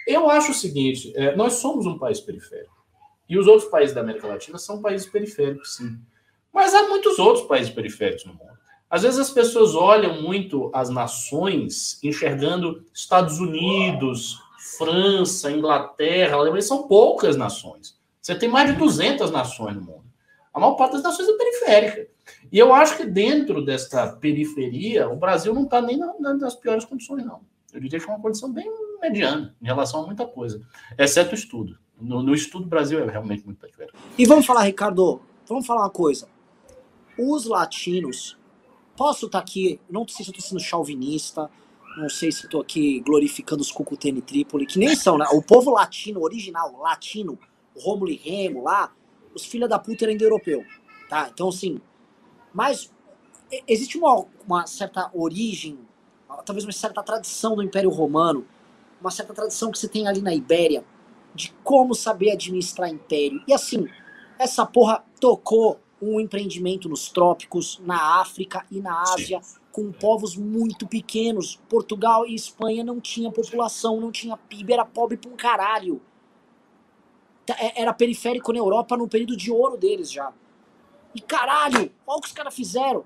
eu 0.07 0.29
acho 0.29 0.51
o 0.51 0.55
seguinte: 0.55 1.13
é, 1.15 1.35
nós 1.35 1.53
somos 1.53 1.85
um 1.85 1.97
país 1.97 2.19
periférico. 2.19 2.75
E 3.29 3.37
os 3.37 3.45
outros 3.45 3.69
países 3.69 3.93
da 3.93 4.01
América 4.01 4.27
Latina 4.27 4.57
são 4.57 4.81
países 4.81 5.07
periféricos, 5.07 5.75
sim. 5.75 5.99
Mas 6.53 6.73
há 6.73 6.87
muitos 6.87 7.19
outros 7.19 7.45
países 7.45 7.71
periféricos 7.71 8.25
no 8.25 8.33
mundo. 8.33 8.56
Às 8.89 9.03
vezes 9.03 9.19
as 9.19 9.29
pessoas 9.29 9.75
olham 9.75 10.21
muito 10.21 10.71
as 10.73 10.89
nações 10.89 11.99
enxergando 12.03 12.85
Estados 12.93 13.39
Unidos, 13.39 14.41
França, 14.77 15.51
Inglaterra, 15.51 16.35
Alemanha, 16.35 16.61
são 16.61 16.87
poucas 16.87 17.35
nações. 17.35 17.97
Você 18.21 18.35
tem 18.35 18.49
mais 18.49 18.71
de 18.71 18.77
200 18.77 19.31
nações 19.31 19.75
no 19.75 19.81
mundo. 19.81 20.05
A 20.53 20.59
maior 20.59 20.75
parte 20.75 20.93
das 20.93 21.03
nações 21.03 21.27
é 21.27 21.33
periférica. 21.33 22.07
E 22.51 22.57
eu 22.57 22.73
acho 22.73 22.97
que 22.97 23.05
dentro 23.05 23.63
desta 23.63 24.07
periferia, 24.07 25.09
o 25.09 25.15
Brasil 25.15 25.53
não 25.53 25.63
está 25.63 25.81
nem 25.81 25.97
nas 25.97 26.55
piores 26.55 26.85
condições, 26.85 27.25
não. 27.25 27.41
Eu 27.73 27.79
diria 27.79 27.99
que 27.99 28.05
é 28.05 28.09
uma 28.09 28.21
condição 28.21 28.51
bem 28.51 28.69
mediana 29.01 29.55
em 29.61 29.65
relação 29.65 30.03
a 30.03 30.05
muita 30.05 30.25
coisa, 30.25 30.61
exceto 30.97 31.31
o 31.31 31.35
estudo. 31.35 31.77
No, 31.99 32.23
no 32.23 32.33
estudo, 32.33 32.65
o 32.65 32.69
Brasil 32.69 32.99
é 32.99 33.09
realmente 33.09 33.45
muito 33.45 33.59
periférico. 33.59 33.97
E 34.17 34.25
vamos 34.25 34.45
falar, 34.45 34.63
Ricardo, 34.63 35.21
vamos 35.47 35.65
falar 35.65 35.81
uma 35.81 35.89
coisa 35.89 36.27
os 37.17 37.45
latinos, 37.45 38.37
posso 38.97 39.27
estar 39.27 39.37
tá 39.37 39.43
aqui, 39.43 39.79
não 39.89 40.05
sei 40.07 40.25
se 40.25 40.31
eu 40.31 40.33
estou 40.33 40.49
sendo 40.49 40.59
chauvinista, 40.59 41.49
não 41.97 42.09
sei 42.09 42.31
se 42.31 42.45
estou 42.45 42.59
aqui 42.59 42.99
glorificando 42.99 43.61
os 43.61 43.71
Cucutene 43.71 44.21
Trípoli, 44.21 44.65
que 44.65 44.79
nem 44.79 44.95
são, 44.95 45.17
né? 45.17 45.25
O 45.31 45.41
povo 45.41 45.71
latino, 45.71 46.21
original, 46.21 46.75
latino, 46.79 47.37
Rômulo 47.77 48.11
e 48.11 48.15
Remo 48.15 48.63
lá, 48.63 48.91
os 49.33 49.45
filha 49.45 49.67
da 49.67 49.77
puta 49.77 50.05
eram 50.05 50.13
indo-europeu, 50.13 50.65
tá? 51.09 51.29
Então, 51.31 51.49
assim, 51.49 51.79
mas 52.53 52.91
existe 53.67 53.97
uma, 53.97 54.25
uma 54.45 54.67
certa 54.67 55.09
origem, 55.13 55.79
talvez 56.45 56.65
uma 56.65 56.71
certa 56.71 57.03
tradição 57.03 57.55
do 57.55 57.63
Império 57.63 57.89
Romano, 57.89 58.45
uma 58.99 59.11
certa 59.11 59.33
tradição 59.33 59.71
que 59.71 59.77
você 59.77 59.87
tem 59.87 60.07
ali 60.07 60.21
na 60.21 60.33
Ibéria, 60.33 60.83
de 61.35 61.53
como 61.63 61.93
saber 61.93 62.31
administrar 62.31 62.89
império. 62.89 63.43
E 63.47 63.53
assim, 63.53 63.87
essa 64.39 64.65
porra 64.65 65.03
tocou 65.19 65.79
um 66.01 66.19
empreendimento 66.19 66.87
nos 66.87 67.09
trópicos, 67.09 67.79
na 67.83 68.21
África 68.21 68.65
e 68.69 68.79
na 68.79 69.01
Ásia, 69.01 69.41
Sim. 69.41 69.59
com 69.71 69.91
povos 69.91 70.35
muito 70.35 70.87
pequenos. 70.87 71.59
Portugal 71.67 72.25
e 72.25 72.35
Espanha 72.35 72.83
não 72.83 72.99
tinha 72.99 73.31
população, 73.31 73.99
não 73.99 74.11
tinha 74.11 74.37
PIB, 74.37 74.73
era 74.73 74.85
pobre 74.85 75.17
pra 75.17 75.29
um 75.29 75.35
caralho. 75.35 76.01
É, 77.47 77.81
era 77.81 77.93
periférico 77.93 78.51
na 78.51 78.59
Europa 78.59 78.97
no 78.97 79.07
período 79.07 79.35
de 79.35 79.51
ouro 79.51 79.77
deles 79.77 80.11
já. 80.11 80.33
E 81.15 81.21
caralho, 81.21 81.91
olha 82.05 82.17
o 82.17 82.21
que 82.21 82.27
os 82.27 82.33
caras 82.33 82.53
fizeram. 82.53 83.05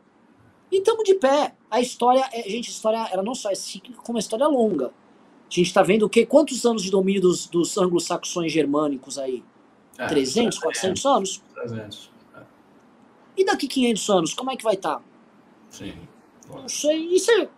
E 0.71 0.77
estamos 0.77 1.03
de 1.03 1.15
pé. 1.15 1.53
A 1.69 1.79
história, 1.79 2.27
é, 2.31 2.43
gente, 2.43 2.69
a 2.69 2.71
história 2.71 3.09
ela 3.11 3.23
não 3.23 3.35
só 3.35 3.51
é 3.51 3.55
cíclica, 3.55 4.01
como 4.01 4.17
a 4.17 4.19
história 4.19 4.43
é 4.43 4.47
longa. 4.47 4.87
A 4.87 5.53
gente 5.53 5.67
está 5.67 5.83
vendo 5.83 6.05
o 6.05 6.09
quê? 6.09 6.25
Quantos 6.25 6.65
anos 6.65 6.81
de 6.81 6.89
domínio 6.89 7.21
dos, 7.21 7.47
dos 7.47 7.77
anglo-saxões 7.77 8.51
germânicos 8.51 9.17
aí? 9.17 9.43
É, 9.97 10.07
300, 10.07 10.57
400 10.59 11.05
anos? 11.05 11.43
300. 11.53 12.10
E 13.37 13.45
daqui 13.45 13.67
500 13.67 14.09
anos, 14.09 14.33
como 14.33 14.51
é 14.51 14.55
que 14.55 14.63
vai 14.63 14.75
estar? 14.75 14.95
Tá? 14.95 15.01
Sim. 15.69 15.93
Não 16.49 16.67
sei. 16.67 17.07
E 17.13 17.19
se, 17.19 17.49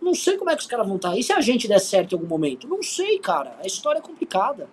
não 0.00 0.14
sei 0.14 0.36
como 0.36 0.50
é 0.50 0.56
que 0.56 0.62
os 0.62 0.68
caras 0.68 0.86
vão 0.86 0.96
estar. 0.96 1.10
Tá. 1.10 1.18
E 1.18 1.22
se 1.22 1.32
a 1.32 1.40
gente 1.40 1.68
der 1.68 1.80
certo 1.80 2.12
em 2.12 2.16
algum 2.16 2.28
momento? 2.28 2.68
Não 2.68 2.82
sei, 2.82 3.18
cara. 3.18 3.56
A 3.62 3.66
história 3.66 3.98
é 3.98 4.02
complicada. 4.02 4.68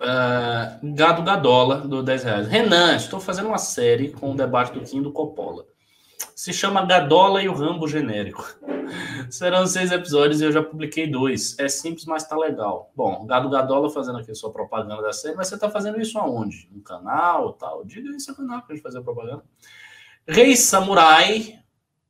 Uh, 0.00 0.94
Gado 0.94 1.22
Gadola, 1.22 1.76
do 1.76 2.02
10 2.02 2.24
reais. 2.24 2.48
Renan, 2.48 2.96
estou 2.96 3.20
fazendo 3.20 3.48
uma 3.48 3.58
série 3.58 4.10
com 4.10 4.32
o 4.32 4.34
debate 4.34 4.72
do 4.72 4.80
Kim 4.80 5.00
do 5.00 5.12
Coppola. 5.12 5.64
Se 6.34 6.52
chama 6.52 6.84
Gadola 6.84 7.42
e 7.42 7.48
o 7.48 7.54
Rambo 7.54 7.88
genérico. 7.88 8.44
Serão 9.30 9.66
seis 9.66 9.90
episódios 9.90 10.40
e 10.40 10.44
eu 10.44 10.52
já 10.52 10.62
publiquei 10.62 11.06
dois. 11.06 11.58
É 11.58 11.68
simples, 11.68 12.04
mas 12.04 12.26
tá 12.26 12.36
legal. 12.36 12.90
Bom, 12.94 13.24
Gado 13.26 13.48
Gadola 13.48 13.90
fazendo 13.90 14.18
aqui 14.18 14.34
sua 14.34 14.52
propaganda 14.52 15.02
da 15.02 15.12
série, 15.12 15.34
mas 15.34 15.48
você 15.48 15.58
tá 15.58 15.70
fazendo 15.70 16.00
isso 16.00 16.18
aonde? 16.18 16.68
No 16.70 16.82
canal 16.82 17.52
tal? 17.54 17.84
Diga 17.84 18.10
aí 18.10 18.20
seu 18.20 18.34
canal 18.34 18.62
pra 18.62 18.74
gente 18.74 18.82
fazer 18.82 19.00
propaganda. 19.00 19.42
Rei 20.26 20.56
Samurai, 20.56 21.60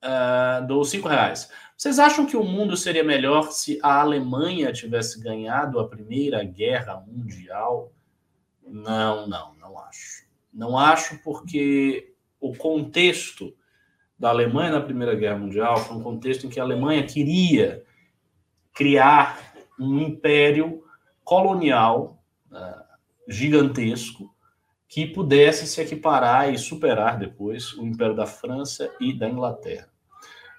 uh, 0.03 0.67
do 0.67 0.85
cinco 0.85 1.09
reais. 1.09 1.51
Vocês 1.77 1.99
acham 1.99 2.27
que 2.27 2.37
o 2.37 2.45
mundo 2.45 2.77
seria 2.77 3.03
melhor 3.03 3.51
se 3.51 3.79
a 3.83 4.01
Alemanha 4.01 4.73
tivesse 4.73 5.21
ganhado 5.21 5.81
a 5.81 5.89
Primeira 5.89 6.43
Guerra 6.45 7.03
Mundial? 7.07 7.93
Não, 8.67 9.27
não, 9.27 9.55
não 9.55 9.79
acho. 9.79 10.25
Não 10.53 10.79
acho 10.79 11.19
porque 11.23 12.15
o 12.41 12.55
contexto 12.55 13.55
da 14.25 14.31
Alemanha 14.31 14.71
na 14.71 14.81
Primeira 14.81 15.15
Guerra 15.15 15.37
Mundial 15.37 15.77
foi 15.77 15.99
um 15.99 16.03
contexto 16.03 16.47
em 16.47 16.49
que 16.49 16.59
a 16.59 16.63
Alemanha 16.63 17.05
queria 17.05 17.85
criar 18.73 19.55
um 19.79 19.99
império 19.99 20.83
colonial 21.23 22.25
uh, 22.51 22.85
gigantesco 23.29 24.35
que 24.89 25.07
pudesse 25.07 25.67
se 25.67 25.79
equiparar 25.79 26.51
e 26.51 26.57
superar 26.57 27.19
depois 27.19 27.75
o 27.75 27.85
Império 27.85 28.17
da 28.17 28.25
França 28.25 28.91
e 28.99 29.13
da 29.13 29.29
Inglaterra. 29.29 29.91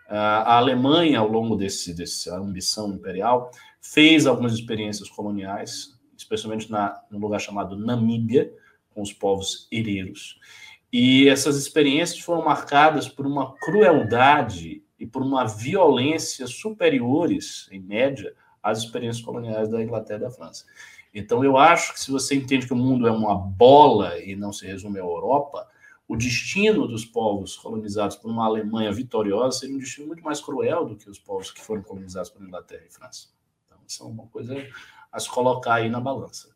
Uh, 0.07 0.13
a 0.13 0.57
Alemanha, 0.57 1.17
ao 1.17 1.27
longo 1.27 1.55
desse, 1.55 1.91
dessa 1.91 2.37
ambição 2.37 2.93
imperial, 2.93 3.49
fez 3.81 4.27
algumas 4.27 4.53
experiências 4.53 5.09
coloniais, 5.09 5.97
especialmente 6.15 6.69
na, 6.69 7.01
no 7.09 7.17
lugar 7.17 7.39
chamado 7.39 7.75
Namíbia, 7.75 8.53
com 8.93 9.01
os 9.01 9.11
povos 9.11 9.67
hereiros. 9.71 10.39
E 10.97 11.27
essas 11.27 11.57
experiências 11.57 12.21
foram 12.21 12.45
marcadas 12.45 13.09
por 13.09 13.27
uma 13.27 13.53
crueldade 13.57 14.81
e 14.97 15.05
por 15.05 15.21
uma 15.21 15.43
violência 15.43 16.47
superiores, 16.47 17.67
em 17.69 17.81
média, 17.81 18.33
às 18.63 18.77
experiências 18.77 19.21
coloniais 19.21 19.67
da 19.67 19.83
Inglaterra 19.83 20.19
e 20.19 20.23
da 20.23 20.31
França. 20.31 20.63
Então, 21.13 21.43
eu 21.43 21.57
acho 21.57 21.91
que 21.91 21.99
se 21.99 22.09
você 22.09 22.33
entende 22.33 22.65
que 22.65 22.71
o 22.71 22.77
mundo 22.77 23.05
é 23.09 23.11
uma 23.11 23.35
bola 23.35 24.17
e 24.19 24.37
não 24.37 24.53
se 24.53 24.65
resume 24.65 24.97
à 24.97 25.03
Europa, 25.03 25.67
o 26.07 26.15
destino 26.15 26.87
dos 26.87 27.03
povos 27.03 27.57
colonizados 27.57 28.15
por 28.15 28.31
uma 28.31 28.45
Alemanha 28.45 28.93
vitoriosa 28.93 29.59
seria 29.59 29.75
um 29.75 29.79
destino 29.79 30.07
muito 30.07 30.23
mais 30.23 30.39
cruel 30.39 30.85
do 30.85 30.95
que 30.95 31.09
os 31.09 31.19
povos 31.19 31.51
que 31.51 31.61
foram 31.61 31.81
colonizados 31.81 32.29
por 32.29 32.41
Inglaterra 32.41 32.85
e 32.87 32.93
França. 32.93 33.27
Então, 33.65 33.77
isso 33.85 34.01
é 34.01 34.05
uma 34.05 34.27
coisa 34.27 34.65
a 35.11 35.19
se 35.19 35.29
colocar 35.29 35.73
aí 35.73 35.89
na 35.89 35.99
balança. 35.99 36.55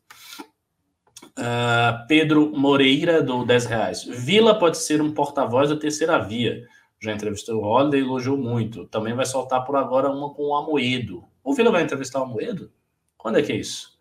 Uh, 1.22 2.06
Pedro 2.06 2.50
Moreira, 2.56 3.22
do 3.22 3.44
10 3.44 3.66
reais. 3.66 4.04
Vila 4.04 4.58
pode 4.58 4.78
ser 4.78 5.00
um 5.00 5.12
porta-voz 5.12 5.70
da 5.70 5.76
terceira 5.76 6.18
via. 6.18 6.66
Já 7.00 7.12
entrevistou 7.12 7.62
o 7.62 7.64
Holiday 7.64 8.00
e 8.00 8.04
elogiou 8.04 8.36
muito. 8.36 8.86
Também 8.86 9.14
vai 9.14 9.24
soltar 9.24 9.64
por 9.64 9.76
agora 9.76 10.10
uma 10.10 10.34
com 10.34 10.48
o 10.48 10.56
Amoedo. 10.56 11.24
O 11.42 11.54
Vila 11.54 11.70
vai 11.70 11.82
entrevistar 11.82 12.20
o 12.20 12.24
Amoedo? 12.24 12.70
Quando 13.16 13.38
é 13.38 13.42
que 13.42 13.52
é 13.52 13.56
isso? 13.56 13.98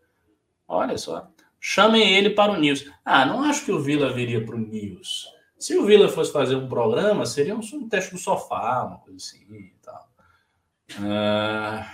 Olha 0.68 0.98
só. 0.98 1.30
Chamem 1.60 2.16
ele 2.16 2.30
para 2.30 2.52
o 2.54 2.60
News. 2.60 2.90
Ah, 3.04 3.26
não 3.26 3.44
acho 3.44 3.66
que 3.66 3.72
o 3.72 3.80
Vila 3.80 4.12
viria 4.14 4.44
para 4.46 4.56
o 4.56 4.60
News. 4.60 5.28
Se 5.58 5.78
o 5.78 5.86
Vila 5.86 6.08
fosse 6.08 6.32
fazer 6.32 6.56
um 6.56 6.70
programa, 6.70 7.26
seria 7.26 7.54
um, 7.54 7.90
teste 7.90 8.12
do 8.12 8.18
sofá, 8.18 8.84
uma 8.84 8.98
coisa 9.00 9.18
assim 9.18 9.46
e 9.52 9.76
tal. 9.84 10.10
Uh, 10.92 11.86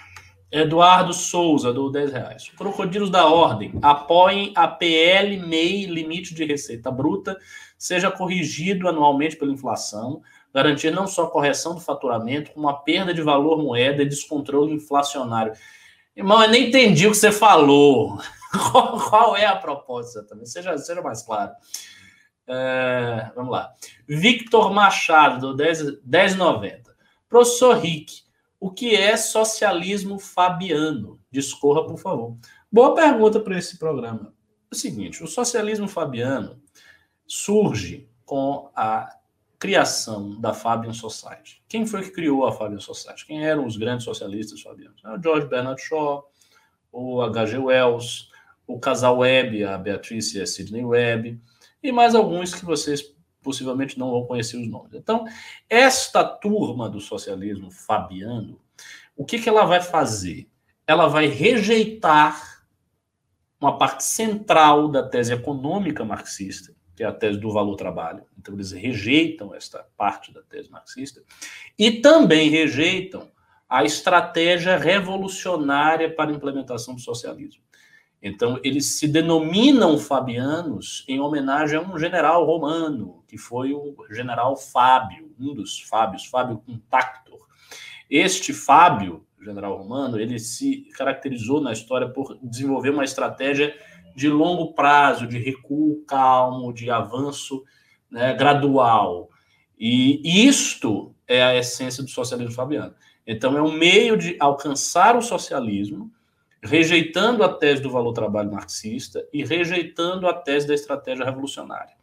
Eduardo 0.56 1.14
Souza, 1.14 1.74
do 1.74 1.91
10 1.91 2.14
reais. 2.14 2.49
Crocodilos 2.58 3.10
da 3.10 3.28
Ordem, 3.28 3.74
apoiem 3.82 4.53
a 4.56 4.66
PL 4.66 5.38
MEI, 5.38 5.86
limite 5.86 6.34
de 6.34 6.45
receita 6.45 6.89
bruta, 6.89 7.38
seja 7.78 8.10
corrigido 8.10 8.88
anualmente 8.88 9.36
pela 9.36 9.51
inflação, 9.51 10.22
garantir 10.53 10.91
não 10.91 11.08
só 11.08 11.28
correção 11.28 11.76
do 11.76 11.82
faturamento, 11.82 12.51
como 12.51 12.70
a 12.70 12.74
perda 12.74 13.14
de 13.14 13.22
valor 13.22 13.62
moeda 13.62 14.01
e 14.01 14.08
descontrole 14.08 14.74
inflacionário. 14.74 15.51
Irmão, 16.16 16.41
eu 16.41 16.49
nem 16.49 16.70
entendi 16.70 17.06
o 17.06 17.12
que 17.12 17.18
você 17.18 17.34
falou. 17.34 18.18
qual, 19.10 19.36
é 19.36 19.45
a 19.45 19.58
proposta 19.58 20.24
também? 20.24 20.45
Seja, 20.45 20.78
seja 20.78 21.01
mais 21.01 21.22
claro. 21.22 21.51
É, 22.47 23.30
vamos 23.36 23.51
lá. 23.51 23.74
Victor 24.08 24.74
Machado, 24.74 25.49
do 25.49 25.53
10, 25.53 26.01
1090. 26.06 26.95
Professor 27.28 27.78
Rick, 27.78 28.24
o 28.60 28.72
que 28.72 28.95
é 28.95 29.16
socialismo 29.18 30.20
fabiano? 30.20 31.20
Discorra, 31.32 31.86
por 31.86 31.97
favor. 31.97 32.38
Boa 32.72 32.93
pergunta 32.95 33.39
para 33.39 33.58
esse 33.58 33.78
programa. 33.78 34.34
É 34.72 34.76
o 34.76 34.78
seguinte: 34.78 35.24
o 35.24 35.28
socialismo 35.28 35.88
fabiano 35.88 36.62
surge 37.28 38.10
com 38.26 38.70
a 38.76 39.10
criação 39.58 40.39
da 40.39 40.53
Fabian 40.53 40.93
Society. 40.93 41.64
Quem 41.68 41.86
foi 41.86 42.03
que 42.03 42.12
criou 42.12 42.45
a 42.45 42.51
Fabian 42.51 42.80
Society? 42.80 43.26
Quem 43.26 43.45
eram 43.45 43.66
os 43.66 43.78
grandes 43.78 44.06
socialistas 44.06 44.62
fabianos? 44.62 45.01
O 45.03 45.22
George 45.22 45.47
Bernard 45.47 45.82
Shaw, 45.82 46.30
o 46.91 47.22
H.G. 47.22 47.58
Wells, 47.58 48.30
o 48.68 48.80
casal 48.80 49.20
Webb, 49.20 49.64
a 49.64 49.78
Beatriz 49.78 50.34
e 50.34 50.41
a 50.41 50.45
Sidney 50.45 50.84
Webb, 50.84 51.39
e 51.82 51.91
mais 51.91 52.16
alguns 52.16 52.53
que 52.53 52.66
vocês 52.66 53.14
possivelmente 53.45 53.99
não 53.99 54.09
vão 54.09 54.25
conhecer 54.25 54.57
os 54.57 54.67
nomes. 54.67 54.95
Então, 54.95 55.23
esta 55.69 56.23
turma 56.23 56.89
do 56.89 56.99
socialismo 56.99 57.69
fabiano, 57.69 58.59
o 59.15 59.23
que, 59.23 59.37
que 59.37 59.47
ela 59.47 59.63
vai 59.63 59.79
fazer? 59.79 60.49
Ela 60.87 61.07
vai 61.07 61.27
rejeitar 61.27 62.65
uma 63.61 63.77
parte 63.77 64.03
central 64.03 64.89
da 64.89 65.07
tese 65.07 65.31
econômica 65.31 66.03
marxista, 66.03 66.73
que 66.95 67.03
é 67.03 67.05
a 67.05 67.13
tese 67.13 67.39
do 67.39 67.51
valor-trabalho. 67.51 68.25
Então, 68.37 68.55
eles 68.55 68.71
rejeitam 68.71 69.53
esta 69.53 69.85
parte 69.95 70.33
da 70.33 70.41
tese 70.41 70.69
marxista 70.71 71.21
e 71.77 72.01
também 72.01 72.49
rejeitam 72.49 73.31
a 73.69 73.83
estratégia 73.83 74.77
revolucionária 74.77 76.13
para 76.13 76.31
a 76.31 76.33
implementação 76.33 76.95
do 76.95 77.01
socialismo. 77.01 77.61
Então, 78.22 78.59
eles 78.63 78.97
se 78.97 79.07
denominam 79.07 79.97
fabianos 79.97 81.05
em 81.07 81.20
homenagem 81.20 81.78
a 81.78 81.82
um 81.82 81.97
general 81.99 82.45
romano, 82.45 83.24
que 83.28 83.38
foi 83.38 83.74
o 83.74 83.95
general 84.09 84.55
Fábio, 84.57 85.32
um 85.39 85.53
dos 85.53 85.80
Fábios, 85.82 86.26
Fábio 86.26 86.61
Contactor. 86.66 87.45
Este 88.09 88.53
Fábio, 88.53 89.26
general 89.41 89.78
romano, 89.78 90.20
ele 90.20 90.39
se 90.39 90.88
caracterizou 90.97 91.61
na 91.61 91.72
história 91.72 92.09
por 92.09 92.38
desenvolver 92.41 92.89
uma 92.89 93.03
estratégia 93.03 93.76
de 94.16 94.30
longo 94.30 94.74
prazo, 94.74 95.28
de 95.28 95.38
recuo 95.38 96.03
calmo, 96.05 96.74
de 96.74 96.89
avanço 96.89 97.63
né, 98.09 98.34
gradual. 98.34 99.30
E 99.78 100.47
isto 100.47 101.13
é 101.28 101.43
a 101.43 101.55
essência 101.55 102.01
do 102.01 102.09
socialismo 102.09 102.53
fabiano. 102.53 102.95
Então, 103.28 103.57
é 103.57 103.61
um 103.61 103.72
meio 103.72 104.18
de 104.18 104.38
alcançar 104.39 105.16
o 105.18 105.22
socialismo, 105.22 106.11
rejeitando 106.66 107.43
a 107.43 107.49
tese 107.49 107.82
do 107.82 107.89
valor-trabalho 107.89 108.51
marxista 108.51 109.26
e 109.32 109.45
rejeitando 109.45 110.28
a 110.28 110.34
tese 110.34 110.68
da 110.68 110.74
estratégia 110.74 111.24
revolucionária. 111.24 111.95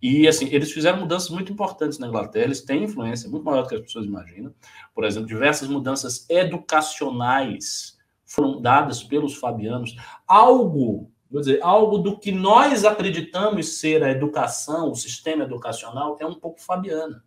E, 0.00 0.28
assim, 0.28 0.48
eles 0.52 0.70
fizeram 0.70 1.00
mudanças 1.00 1.30
muito 1.30 1.52
importantes 1.52 1.98
na 1.98 2.06
Inglaterra, 2.06 2.44
eles 2.44 2.62
têm 2.62 2.84
influência 2.84 3.28
muito 3.28 3.44
maior 3.44 3.62
do 3.62 3.68
que 3.68 3.74
as 3.74 3.80
pessoas 3.80 4.06
imaginam. 4.06 4.54
Por 4.94 5.04
exemplo, 5.04 5.26
diversas 5.26 5.68
mudanças 5.68 6.28
educacionais 6.28 7.98
foram 8.24 8.60
dadas 8.60 9.02
pelos 9.02 9.34
fabianos, 9.34 9.96
algo 10.26 11.10
vou 11.30 11.40
dizer, 11.40 11.60
algo 11.62 11.98
do 11.98 12.16
que 12.16 12.30
nós 12.30 12.84
acreditamos 12.84 13.80
ser 13.80 14.04
a 14.04 14.10
educação, 14.10 14.92
o 14.92 14.94
sistema 14.94 15.42
educacional, 15.42 16.16
é 16.20 16.26
um 16.26 16.34
pouco 16.34 16.60
fabiana. 16.60 17.24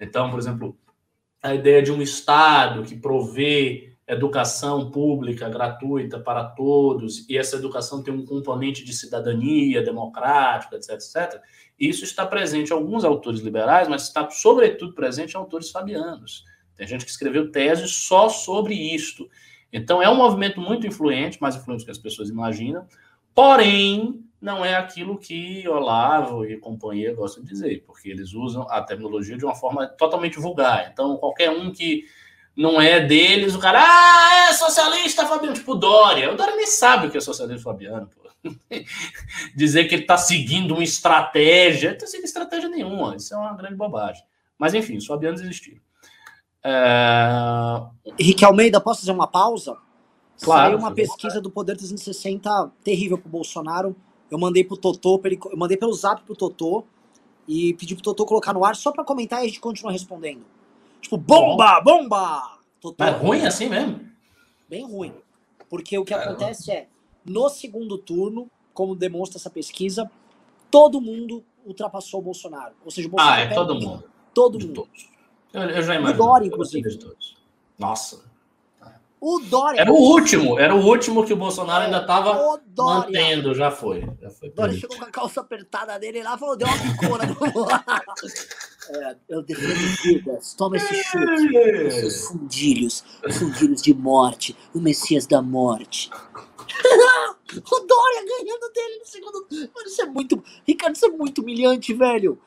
Então, 0.00 0.28
por 0.28 0.40
exemplo, 0.40 0.76
a 1.40 1.54
ideia 1.54 1.80
de 1.80 1.92
um 1.92 2.02
Estado 2.02 2.82
que 2.82 2.96
provê 2.96 3.87
educação 4.08 4.90
pública 4.90 5.48
gratuita 5.48 6.18
para 6.18 6.44
todos, 6.44 7.28
e 7.28 7.36
essa 7.36 7.56
educação 7.56 8.02
tem 8.02 8.12
um 8.12 8.24
componente 8.24 8.84
de 8.84 8.92
cidadania 8.92 9.82
democrática, 9.82 10.76
etc, 10.76 10.90
etc. 10.92 11.40
Isso 11.78 12.04
está 12.04 12.26
presente 12.26 12.70
em 12.70 12.74
alguns 12.74 13.04
autores 13.04 13.40
liberais, 13.40 13.86
mas 13.86 14.04
está 14.04 14.28
sobretudo 14.30 14.94
presente 14.94 15.34
em 15.34 15.36
autores 15.36 15.70
fabianos. 15.70 16.44
Tem 16.74 16.86
gente 16.86 17.04
que 17.04 17.10
escreveu 17.10 17.50
teses 17.52 17.90
só 17.92 18.28
sobre 18.28 18.74
isto. 18.74 19.28
Então 19.72 20.02
é 20.02 20.08
um 20.08 20.16
movimento 20.16 20.60
muito 20.60 20.86
influente, 20.86 21.40
mais 21.40 21.54
influente 21.56 21.80
do 21.80 21.84
que 21.84 21.90
as 21.90 21.98
pessoas 21.98 22.30
imaginam, 22.30 22.86
Porém, 23.38 24.24
não 24.40 24.64
é 24.64 24.74
aquilo 24.74 25.16
que 25.16 25.62
Olavo 25.68 26.44
e 26.44 26.58
companhia 26.58 27.14
gostam 27.14 27.44
de 27.44 27.50
dizer, 27.50 27.84
porque 27.86 28.08
eles 28.08 28.34
usam 28.34 28.66
a 28.68 28.82
terminologia 28.82 29.38
de 29.38 29.44
uma 29.44 29.54
forma 29.54 29.86
totalmente 29.86 30.40
vulgar. 30.40 30.90
Então, 30.92 31.16
qualquer 31.18 31.48
um 31.48 31.70
que 31.70 32.04
não 32.58 32.80
é 32.80 32.98
deles, 32.98 33.54
o 33.54 33.58
cara, 33.60 33.80
ah, 33.80 34.48
é 34.50 34.52
socialista 34.52 35.24
Fabiano, 35.24 35.54
tipo 35.54 35.76
Dória. 35.76 36.32
O 36.32 36.36
Dória 36.36 36.56
nem 36.56 36.66
sabe 36.66 37.06
o 37.06 37.10
que 37.10 37.16
é 37.16 37.20
socialismo 37.20 37.62
Fabiano, 37.62 38.08
pô. 38.08 38.28
Dizer 39.54 39.84
que 39.84 39.94
ele 39.94 40.02
está 40.02 40.16
seguindo 40.16 40.74
uma 40.74 40.82
estratégia, 40.82 41.90
não 41.90 41.94
está 41.94 42.08
seguindo 42.08 42.26
estratégia 42.26 42.68
nenhuma, 42.68 43.14
isso 43.14 43.32
é 43.32 43.36
uma 43.36 43.54
grande 43.54 43.76
bobagem. 43.76 44.24
Mas, 44.58 44.74
enfim, 44.74 44.96
os 44.96 45.06
Fabianos 45.06 45.40
existiram. 45.40 45.80
É... 46.64 47.30
Henrique 48.18 48.44
Almeida, 48.44 48.80
posso 48.80 49.02
fazer 49.02 49.12
uma 49.12 49.28
pausa? 49.28 49.76
Claro, 50.42 50.70
Saiu 50.70 50.78
uma 50.78 50.92
pesquisa 50.92 51.40
do 51.40 51.52
Poder 51.52 51.76
360 51.76 52.72
terrível 52.82 53.18
pro 53.18 53.30
Bolsonaro. 53.30 53.94
Eu 54.28 54.36
mandei 54.38 54.64
pro 54.64 54.76
Totô, 54.76 55.20
ele, 55.24 55.38
eu 55.48 55.56
mandei 55.56 55.76
pelo 55.76 55.92
zap 55.92 56.22
pro 56.22 56.34
Totô 56.34 56.84
e 57.46 57.72
pedi 57.74 57.94
pro 57.94 58.02
Totô 58.02 58.26
colocar 58.26 58.52
no 58.52 58.64
ar 58.64 58.74
só 58.74 58.90
pra 58.90 59.04
comentar 59.04 59.42
e 59.42 59.44
a 59.44 59.46
gente 59.46 59.60
continua 59.60 59.92
respondendo. 59.92 60.44
Tipo, 61.00 61.16
bomba, 61.16 61.80
bomba! 61.80 62.58
Totô, 62.80 62.96
Mas 62.98 63.16
ruim 63.16 63.46
assim 63.46 63.68
mesmo? 63.68 64.00
Bem 64.68 64.84
ruim. 64.84 65.14
Porque 65.68 65.98
o 65.98 66.04
que 66.04 66.14
Caramba. 66.14 66.32
acontece 66.32 66.70
é, 66.70 66.88
no 67.24 67.48
segundo 67.48 67.98
turno, 67.98 68.50
como 68.72 68.94
demonstra 68.94 69.38
essa 69.38 69.50
pesquisa, 69.50 70.10
todo 70.70 71.00
mundo 71.00 71.44
ultrapassou 71.64 72.20
o 72.20 72.22
Bolsonaro. 72.22 72.74
Ou 72.84 72.90
seja, 72.90 73.08
o 73.08 73.10
Bolsonaro. 73.10 73.40
Ah, 73.40 73.44
é 73.44 73.54
todo 73.54 73.74
mundo. 73.74 74.04
Todo 74.32 74.58
mundo. 74.58 74.74
Todos. 74.74 75.08
Eu, 75.52 75.62
eu 75.62 75.82
já 75.82 75.94
imagino. 75.94 76.22
O 76.22 76.26
Dória, 76.26 76.46
inclusive. 76.46 76.98
Nossa. 77.78 78.28
O 79.20 79.40
Dória. 79.40 79.80
Era 79.80 79.92
o 79.92 79.96
último, 79.96 80.58
era 80.60 80.74
o 80.74 80.80
último 80.80 81.24
que 81.24 81.32
o 81.32 81.36
Bolsonaro 81.36 81.82
é, 81.82 81.86
ainda 81.86 82.00
estava 82.00 82.60
mantendo, 82.76 83.52
já 83.52 83.70
foi. 83.70 84.08
Já 84.20 84.30
foi 84.30 84.50
Dória 84.50 84.78
chegou 84.78 84.96
com 84.96 85.04
a 85.04 85.10
calça 85.10 85.40
apertada 85.40 85.98
dele 85.98 86.22
lá 86.22 86.36
e 86.36 86.38
falou: 86.38 86.56
deu 86.56 86.68
uma 86.68 86.78
picona. 86.78 87.24
é, 88.90 89.16
eu 89.28 89.42
defendo 89.42 89.74
vidas, 90.02 90.54
toma 90.54 90.76
esse 90.76 91.02
chute. 91.04 91.90
Seus 91.90 92.24
fundilhos, 92.26 93.04
fundilhos 93.32 93.82
de 93.82 93.94
morte, 93.94 94.56
o 94.74 94.80
Messias 94.80 95.26
da 95.26 95.42
morte. 95.42 96.10
o 96.12 97.80
Dória 97.80 98.24
ganhando 98.26 98.72
dele 98.72 98.98
no 98.98 99.06
segundo. 99.06 99.46
Mano, 99.50 99.86
isso 99.86 100.02
é 100.02 100.06
muito. 100.06 100.42
Ricardo, 100.66 100.96
isso 100.96 101.06
é 101.06 101.10
muito 101.10 101.42
humilhante, 101.42 101.92
velho. 101.92 102.40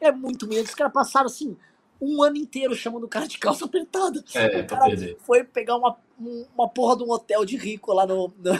É 0.00 0.10
muito 0.10 0.44
humilhante. 0.44 0.70
Os 0.70 0.74
caras 0.74 0.92
passaram 0.92 1.26
assim 1.26 1.56
um 2.00 2.20
ano 2.20 2.36
inteiro 2.36 2.74
chamando 2.74 3.04
o 3.04 3.08
cara 3.08 3.28
de 3.28 3.38
calça 3.38 3.64
apertada. 3.64 4.24
É, 4.34 4.60
o 4.60 4.66
cara 4.66 4.86
foi 5.20 5.44
pegar 5.44 5.76
uma, 5.76 5.96
uma 6.18 6.68
porra 6.68 6.96
de 6.96 7.04
um 7.04 7.10
hotel 7.10 7.44
de 7.44 7.56
rico 7.56 7.92
lá 7.92 8.04
no. 8.04 8.32
no 8.38 8.52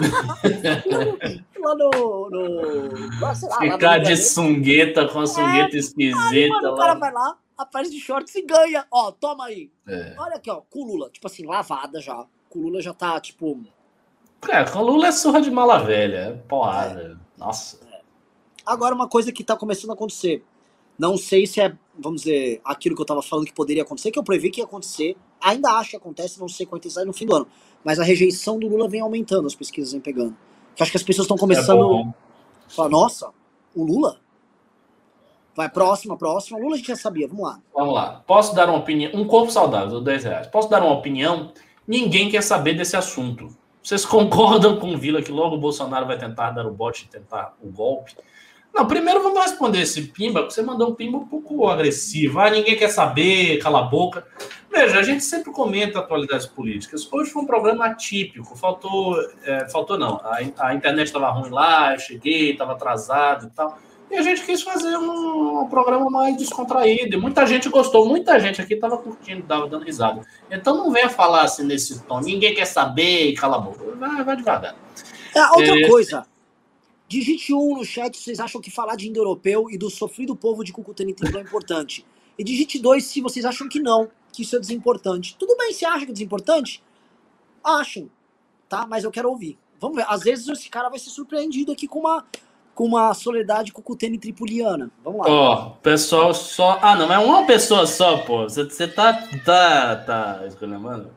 lá 1.60 1.74
no. 1.74 2.30
no 2.30 3.20
lá, 3.20 3.32
lá, 3.42 3.58
Ficar 3.58 3.98
de 3.98 4.16
sungueta 4.16 5.06
com 5.08 5.20
a 5.20 5.26
sungueta 5.26 5.76
é, 5.76 5.78
esquisita. 5.78 6.28
Aí, 6.30 6.48
mano, 6.48 6.72
o 6.72 6.76
cara 6.76 6.94
vai 6.94 7.12
lá, 7.12 7.36
aparece 7.56 7.90
de 7.90 8.00
shorts 8.00 8.34
e 8.34 8.42
ganha. 8.42 8.86
Ó, 8.90 9.10
toma 9.12 9.46
aí. 9.46 9.70
É. 9.86 10.14
Olha 10.18 10.36
aqui, 10.36 10.50
ó, 10.50 10.62
com 10.68 10.84
Lula. 10.84 11.10
Tipo 11.10 11.26
assim, 11.26 11.46
lavada 11.46 12.00
já. 12.00 12.26
Com 12.48 12.60
Lula 12.60 12.80
já 12.80 12.94
tá, 12.94 13.20
tipo. 13.20 13.60
É, 14.48 14.64
com 14.64 14.82
Lula 14.82 15.08
é 15.08 15.12
surra 15.12 15.40
de 15.40 15.50
mala 15.50 15.78
velha. 15.78 16.16
É 16.16 16.32
porrada. 16.32 17.16
É. 17.16 17.38
Nossa. 17.38 17.78
É. 17.92 18.00
Agora, 18.64 18.94
uma 18.94 19.08
coisa 19.08 19.32
que 19.32 19.44
tá 19.44 19.56
começando 19.56 19.90
a 19.90 19.94
acontecer. 19.94 20.44
Não 20.98 21.16
sei 21.16 21.46
se 21.46 21.60
é, 21.62 21.74
vamos 21.98 22.22
dizer, 22.22 22.60
aquilo 22.62 22.94
que 22.94 23.00
eu 23.00 23.04
estava 23.04 23.22
falando 23.22 23.46
que 23.46 23.54
poderia 23.54 23.82
acontecer, 23.82 24.10
que 24.10 24.18
eu 24.18 24.22
previ 24.22 24.50
que 24.50 24.60
ia 24.60 24.64
acontecer. 24.64 25.16
Ainda 25.40 25.70
acho 25.72 25.90
que 25.90 25.96
acontece, 25.96 26.38
não 26.38 26.48
sei 26.48 26.68
a 26.70 26.76
intensidade 26.76 27.06
no 27.06 27.12
fim 27.14 27.24
do 27.24 27.34
ano. 27.34 27.46
Mas 27.84 27.98
a 27.98 28.04
rejeição 28.04 28.58
do 28.58 28.68
Lula 28.68 28.88
vem 28.88 29.00
aumentando, 29.00 29.46
as 29.46 29.54
pesquisas 29.54 29.92
vêm 29.92 30.00
pegando. 30.00 30.36
Eu 30.78 30.82
acho 30.82 30.90
que 30.90 30.96
as 30.96 31.02
pessoas 31.02 31.24
estão 31.24 31.36
começando 31.36 31.98
é 31.98 32.02
a 32.02 32.70
falar, 32.70 32.88
nossa, 32.88 33.30
o 33.74 33.84
Lula? 33.84 34.18
Vai, 35.54 35.68
próxima, 35.68 36.16
próxima. 36.16 36.58
O 36.58 36.62
Lula 36.62 36.74
a 36.74 36.78
gente 36.78 36.88
já 36.88 36.96
sabia, 36.96 37.26
vamos 37.26 37.44
lá. 37.44 37.60
Vamos 37.74 37.94
lá. 37.94 38.22
Posso 38.26 38.54
dar 38.54 38.68
uma 38.68 38.78
opinião? 38.78 39.10
Um 39.14 39.26
corpo 39.26 39.50
saudável, 39.50 40.00
10 40.00 40.24
reais. 40.24 40.46
Posso 40.46 40.68
dar 40.68 40.82
uma 40.82 40.92
opinião? 40.92 41.52
Ninguém 41.86 42.30
quer 42.30 42.42
saber 42.42 42.74
desse 42.74 42.96
assunto. 42.96 43.48
Vocês 43.82 44.04
concordam 44.06 44.78
com 44.78 44.94
o 44.94 44.98
Vila 44.98 45.22
que 45.22 45.32
logo 45.32 45.56
o 45.56 45.60
Bolsonaro 45.60 46.06
vai 46.06 46.18
tentar 46.18 46.50
dar 46.50 46.66
o 46.66 46.72
bote 46.72 47.04
e 47.04 47.08
tentar 47.08 47.56
o 47.62 47.70
golpe? 47.70 48.14
Não, 48.72 48.86
primeiro 48.86 49.22
vamos 49.22 49.42
responder 49.42 49.80
esse 49.80 50.02
pimba, 50.02 50.40
porque 50.40 50.54
você 50.54 50.62
mandou 50.62 50.90
um 50.90 50.94
pimba 50.94 51.18
um 51.18 51.26
pouco 51.26 51.68
agressivo. 51.68 52.38
Ah, 52.38 52.50
ninguém 52.50 52.76
quer 52.76 52.88
saber, 52.88 53.58
cala 53.58 53.80
a 53.80 53.82
boca. 53.82 54.24
Veja, 54.70 55.00
a 55.00 55.02
gente 55.02 55.24
sempre 55.24 55.50
comenta 55.52 55.98
atualidades 55.98 56.46
políticas. 56.46 57.06
Hoje 57.12 57.30
foi 57.30 57.42
um 57.42 57.46
programa 57.46 57.86
atípico, 57.86 58.56
faltou. 58.56 59.16
É, 59.44 59.68
faltou 59.68 59.98
não. 59.98 60.20
A, 60.22 60.38
a 60.58 60.74
internet 60.74 61.08
estava 61.08 61.30
ruim 61.30 61.50
lá, 61.50 61.94
eu 61.94 61.98
cheguei, 61.98 62.52
estava 62.52 62.72
atrasado 62.72 63.46
e 63.46 63.50
tal. 63.50 63.76
E 64.10 64.16
a 64.16 64.22
gente 64.22 64.44
quis 64.44 64.62
fazer 64.62 64.96
um, 64.96 65.62
um 65.62 65.68
programa 65.68 66.08
mais 66.08 66.36
descontraído. 66.36 67.16
E 67.16 67.20
muita 67.20 67.46
gente 67.46 67.68
gostou, 67.68 68.06
muita 68.06 68.38
gente 68.38 68.60
aqui 68.60 68.74
estava 68.74 68.96
curtindo, 68.98 69.40
estava 69.40 69.68
dando 69.68 69.84
risada. 69.84 70.22
Então 70.50 70.76
não 70.76 70.90
venha 70.90 71.08
falar 71.08 71.42
assim 71.42 71.64
nesse 71.64 72.00
tom. 72.04 72.20
Ninguém 72.20 72.54
quer 72.54 72.66
saber 72.66 73.34
cala 73.34 73.56
a 73.56 73.60
boca. 73.60 73.84
Vai, 73.96 74.24
vai 74.24 74.36
devagar. 74.36 74.74
É, 75.34 75.42
outra 75.46 75.80
é... 75.80 75.88
coisa. 75.88 76.24
Digite 77.10 77.52
um 77.52 77.74
no 77.74 77.84
chat 77.84 78.16
se 78.16 78.22
vocês 78.22 78.38
acham 78.38 78.60
que 78.60 78.70
falar 78.70 78.94
de 78.94 79.08
indo-europeu 79.08 79.68
e 79.68 79.76
do 79.76 79.90
sofrido 79.90 80.36
povo 80.36 80.62
de 80.62 80.72
Cucutani 80.72 81.12
é 81.36 81.40
importante. 81.40 82.06
E 82.38 82.44
digite 82.44 82.78
dois 82.78 83.04
se 83.04 83.20
vocês 83.20 83.44
acham 83.44 83.68
que 83.68 83.80
não, 83.80 84.08
que 84.32 84.42
isso 84.42 84.54
é 84.54 84.60
desimportante. 84.60 85.34
Tudo 85.36 85.56
bem, 85.56 85.72
se 85.72 85.84
acha 85.84 86.04
que 86.04 86.12
é 86.12 86.14
desimportante? 86.14 86.80
Achem, 87.64 88.08
tá? 88.68 88.86
Mas 88.86 89.02
eu 89.02 89.10
quero 89.10 89.28
ouvir. 89.28 89.58
Vamos 89.80 89.96
ver. 89.96 90.06
Às 90.08 90.22
vezes 90.22 90.46
esse 90.46 90.70
cara 90.70 90.88
vai 90.88 91.00
ser 91.00 91.10
surpreendido 91.10 91.72
aqui 91.72 91.88
com 91.88 91.98
uma 91.98 92.24
com 92.76 92.84
uma 92.84 93.12
soledade 93.12 93.72
cucutene 93.72 94.16
tripuliana. 94.16 94.88
Vamos 95.02 95.26
lá. 95.26 95.32
Ó, 95.32 95.66
oh, 95.66 95.70
pessoal 95.82 96.32
só. 96.32 96.78
Ah, 96.80 96.94
não, 96.94 97.12
é 97.12 97.18
uma 97.18 97.44
pessoa 97.44 97.88
só, 97.88 98.18
pô. 98.18 98.44
Você 98.44 98.86
tá. 98.86 99.14
tá. 99.44 99.96
tá 99.96 100.44
escolhendo? 100.46 101.10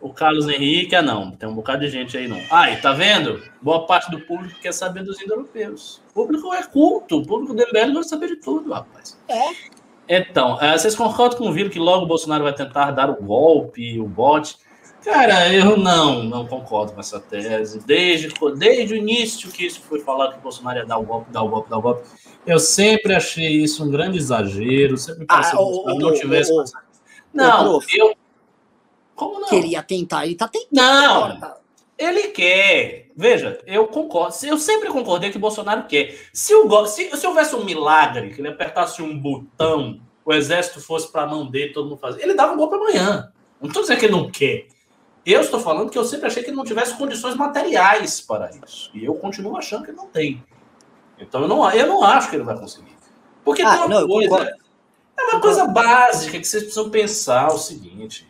O 0.00 0.12
Carlos 0.12 0.48
Henrique, 0.48 0.94
ah, 0.94 1.02
não. 1.02 1.30
Tem 1.30 1.48
um 1.48 1.54
bocado 1.54 1.80
de 1.80 1.88
gente 1.88 2.16
aí, 2.16 2.28
não. 2.28 2.40
Aí, 2.50 2.76
tá 2.76 2.92
vendo? 2.92 3.42
Boa 3.60 3.86
parte 3.86 4.10
do 4.10 4.20
público 4.20 4.58
quer 4.60 4.72
saber 4.72 5.02
dos 5.02 5.20
indo-europeus. 5.20 6.02
O 6.10 6.14
público 6.14 6.52
é 6.52 6.62
culto. 6.62 7.18
O 7.18 7.26
público 7.26 7.54
do 7.54 7.62
MBL 7.62 7.92
gosta 7.92 8.00
de 8.02 8.08
saber 8.08 8.28
de 8.28 8.36
tudo, 8.36 8.72
rapaz. 8.72 9.18
É. 9.28 9.74
Então, 10.08 10.56
uh, 10.56 10.78
vocês 10.78 10.94
concordam 10.94 11.38
com 11.38 11.48
o 11.48 11.52
Viro 11.52 11.70
que 11.70 11.78
logo 11.78 12.04
o 12.04 12.08
Bolsonaro 12.08 12.44
vai 12.44 12.54
tentar 12.54 12.90
dar 12.90 13.08
o 13.08 13.22
golpe, 13.22 13.98
o 13.98 14.06
bote? 14.06 14.56
Cara, 15.02 15.52
eu 15.52 15.76
não, 15.76 16.22
não 16.22 16.46
concordo 16.46 16.92
com 16.92 17.00
essa 17.00 17.20
tese. 17.20 17.78
Desde, 17.86 18.32
desde 18.56 18.94
o 18.94 18.96
início 18.96 19.50
que 19.50 19.66
isso 19.66 19.82
foi 19.82 20.00
falado 20.00 20.32
que 20.32 20.38
o 20.38 20.42
Bolsonaro 20.42 20.78
ia 20.78 20.86
dar 20.86 20.96
o 20.96 21.04
golpe, 21.04 21.30
dar 21.30 21.42
o 21.42 21.48
golpe, 21.48 21.68
dar 21.68 21.76
o 21.76 21.82
golpe, 21.82 22.08
eu 22.46 22.58
sempre 22.58 23.14
achei 23.14 23.62
isso 23.62 23.84
um 23.84 23.90
grande 23.90 24.16
exagero. 24.16 24.96
Sempre 24.96 25.26
pensei 25.26 25.52
ah, 25.52 25.56
que 25.56 25.56
o, 25.56 25.98
não 25.98 26.14
tivesse. 26.14 26.50
O, 26.52 26.64
não, 27.34 27.80
eu. 27.92 28.14
Como 29.24 29.40
não? 29.40 29.48
Queria 29.48 29.82
tentar, 29.82 30.26
ele 30.26 30.34
tá 30.34 30.48
tentando. 30.48 30.70
Não, 30.72 31.40
tá. 31.40 31.56
ele 31.98 32.28
quer. 32.28 33.08
Veja, 33.16 33.60
eu 33.66 33.86
concordo. 33.86 34.34
Eu 34.44 34.58
sempre 34.58 34.88
concordei 34.88 35.30
que 35.30 35.36
o 35.36 35.40
Bolsonaro 35.40 35.84
quer. 35.86 36.18
Se, 36.32 36.54
o, 36.54 36.86
se, 36.86 37.16
se 37.16 37.26
houvesse 37.26 37.54
um 37.54 37.64
milagre, 37.64 38.30
que 38.34 38.40
ele 38.40 38.48
apertasse 38.48 39.00
um 39.02 39.18
botão, 39.18 40.00
o 40.24 40.32
exército 40.32 40.80
fosse 40.80 41.10
para 41.10 41.22
a 41.22 41.26
mão 41.26 41.46
dele, 41.46 41.72
todo 41.72 41.88
mundo 41.88 41.98
fazia, 41.98 42.22
ele 42.22 42.34
dava 42.34 42.54
um 42.54 42.56
golpe 42.56 42.74
amanhã. 42.74 43.32
Não 43.60 43.68
estou 43.68 43.82
dizendo 43.82 43.98
que 43.98 44.06
ele 44.06 44.12
não 44.12 44.30
quer. 44.30 44.66
Eu 45.24 45.40
estou 45.40 45.58
falando 45.58 45.90
que 45.90 45.96
eu 45.96 46.04
sempre 46.04 46.26
achei 46.26 46.42
que 46.42 46.50
ele 46.50 46.56
não 46.56 46.64
tivesse 46.64 46.96
condições 46.98 47.34
materiais 47.34 48.20
para 48.20 48.50
isso. 48.64 48.90
E 48.92 49.04
eu 49.04 49.14
continuo 49.14 49.56
achando 49.56 49.84
que 49.84 49.90
ele 49.90 49.96
não 49.96 50.08
tem. 50.08 50.44
Então 51.18 51.42
eu 51.42 51.48
não, 51.48 51.70
eu 51.70 51.86
não 51.86 52.02
acho 52.02 52.28
que 52.28 52.36
ele 52.36 52.44
vai 52.44 52.58
conseguir. 52.58 52.94
Porque 53.44 53.62
ah, 53.62 53.70
tem 53.70 53.86
uma 53.86 54.00
não, 54.00 54.06
coisa. 54.06 54.56
É 55.16 55.22
uma 55.22 55.40
coisa 55.40 55.66
básica 55.66 56.38
que 56.38 56.44
vocês 56.46 56.64
precisam 56.64 56.90
pensar 56.90 57.48
o 57.48 57.58
seguinte. 57.58 58.26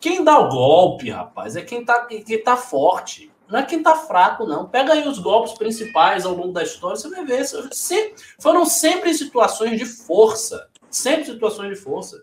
Quem 0.00 0.22
dá 0.22 0.38
o 0.38 0.48
golpe, 0.48 1.10
rapaz, 1.10 1.56
é 1.56 1.62
quem 1.62 1.80
está 1.80 2.06
quem 2.06 2.42
tá 2.42 2.56
forte. 2.56 3.30
Não 3.48 3.58
é 3.58 3.62
quem 3.62 3.78
está 3.78 3.94
fraco, 3.94 4.46
não. 4.46 4.68
Pega 4.68 4.92
aí 4.92 5.08
os 5.08 5.18
golpes 5.18 5.54
principais 5.54 6.26
ao 6.26 6.34
longo 6.34 6.52
da 6.52 6.62
história, 6.62 6.96
você 6.96 7.08
vai 7.08 7.24
ver. 7.24 7.44
Foram 8.38 8.66
sempre 8.66 9.14
situações 9.14 9.78
de 9.78 9.86
força. 9.86 10.68
Sempre 10.90 11.26
situações 11.26 11.70
de 11.70 11.76
força 11.76 12.22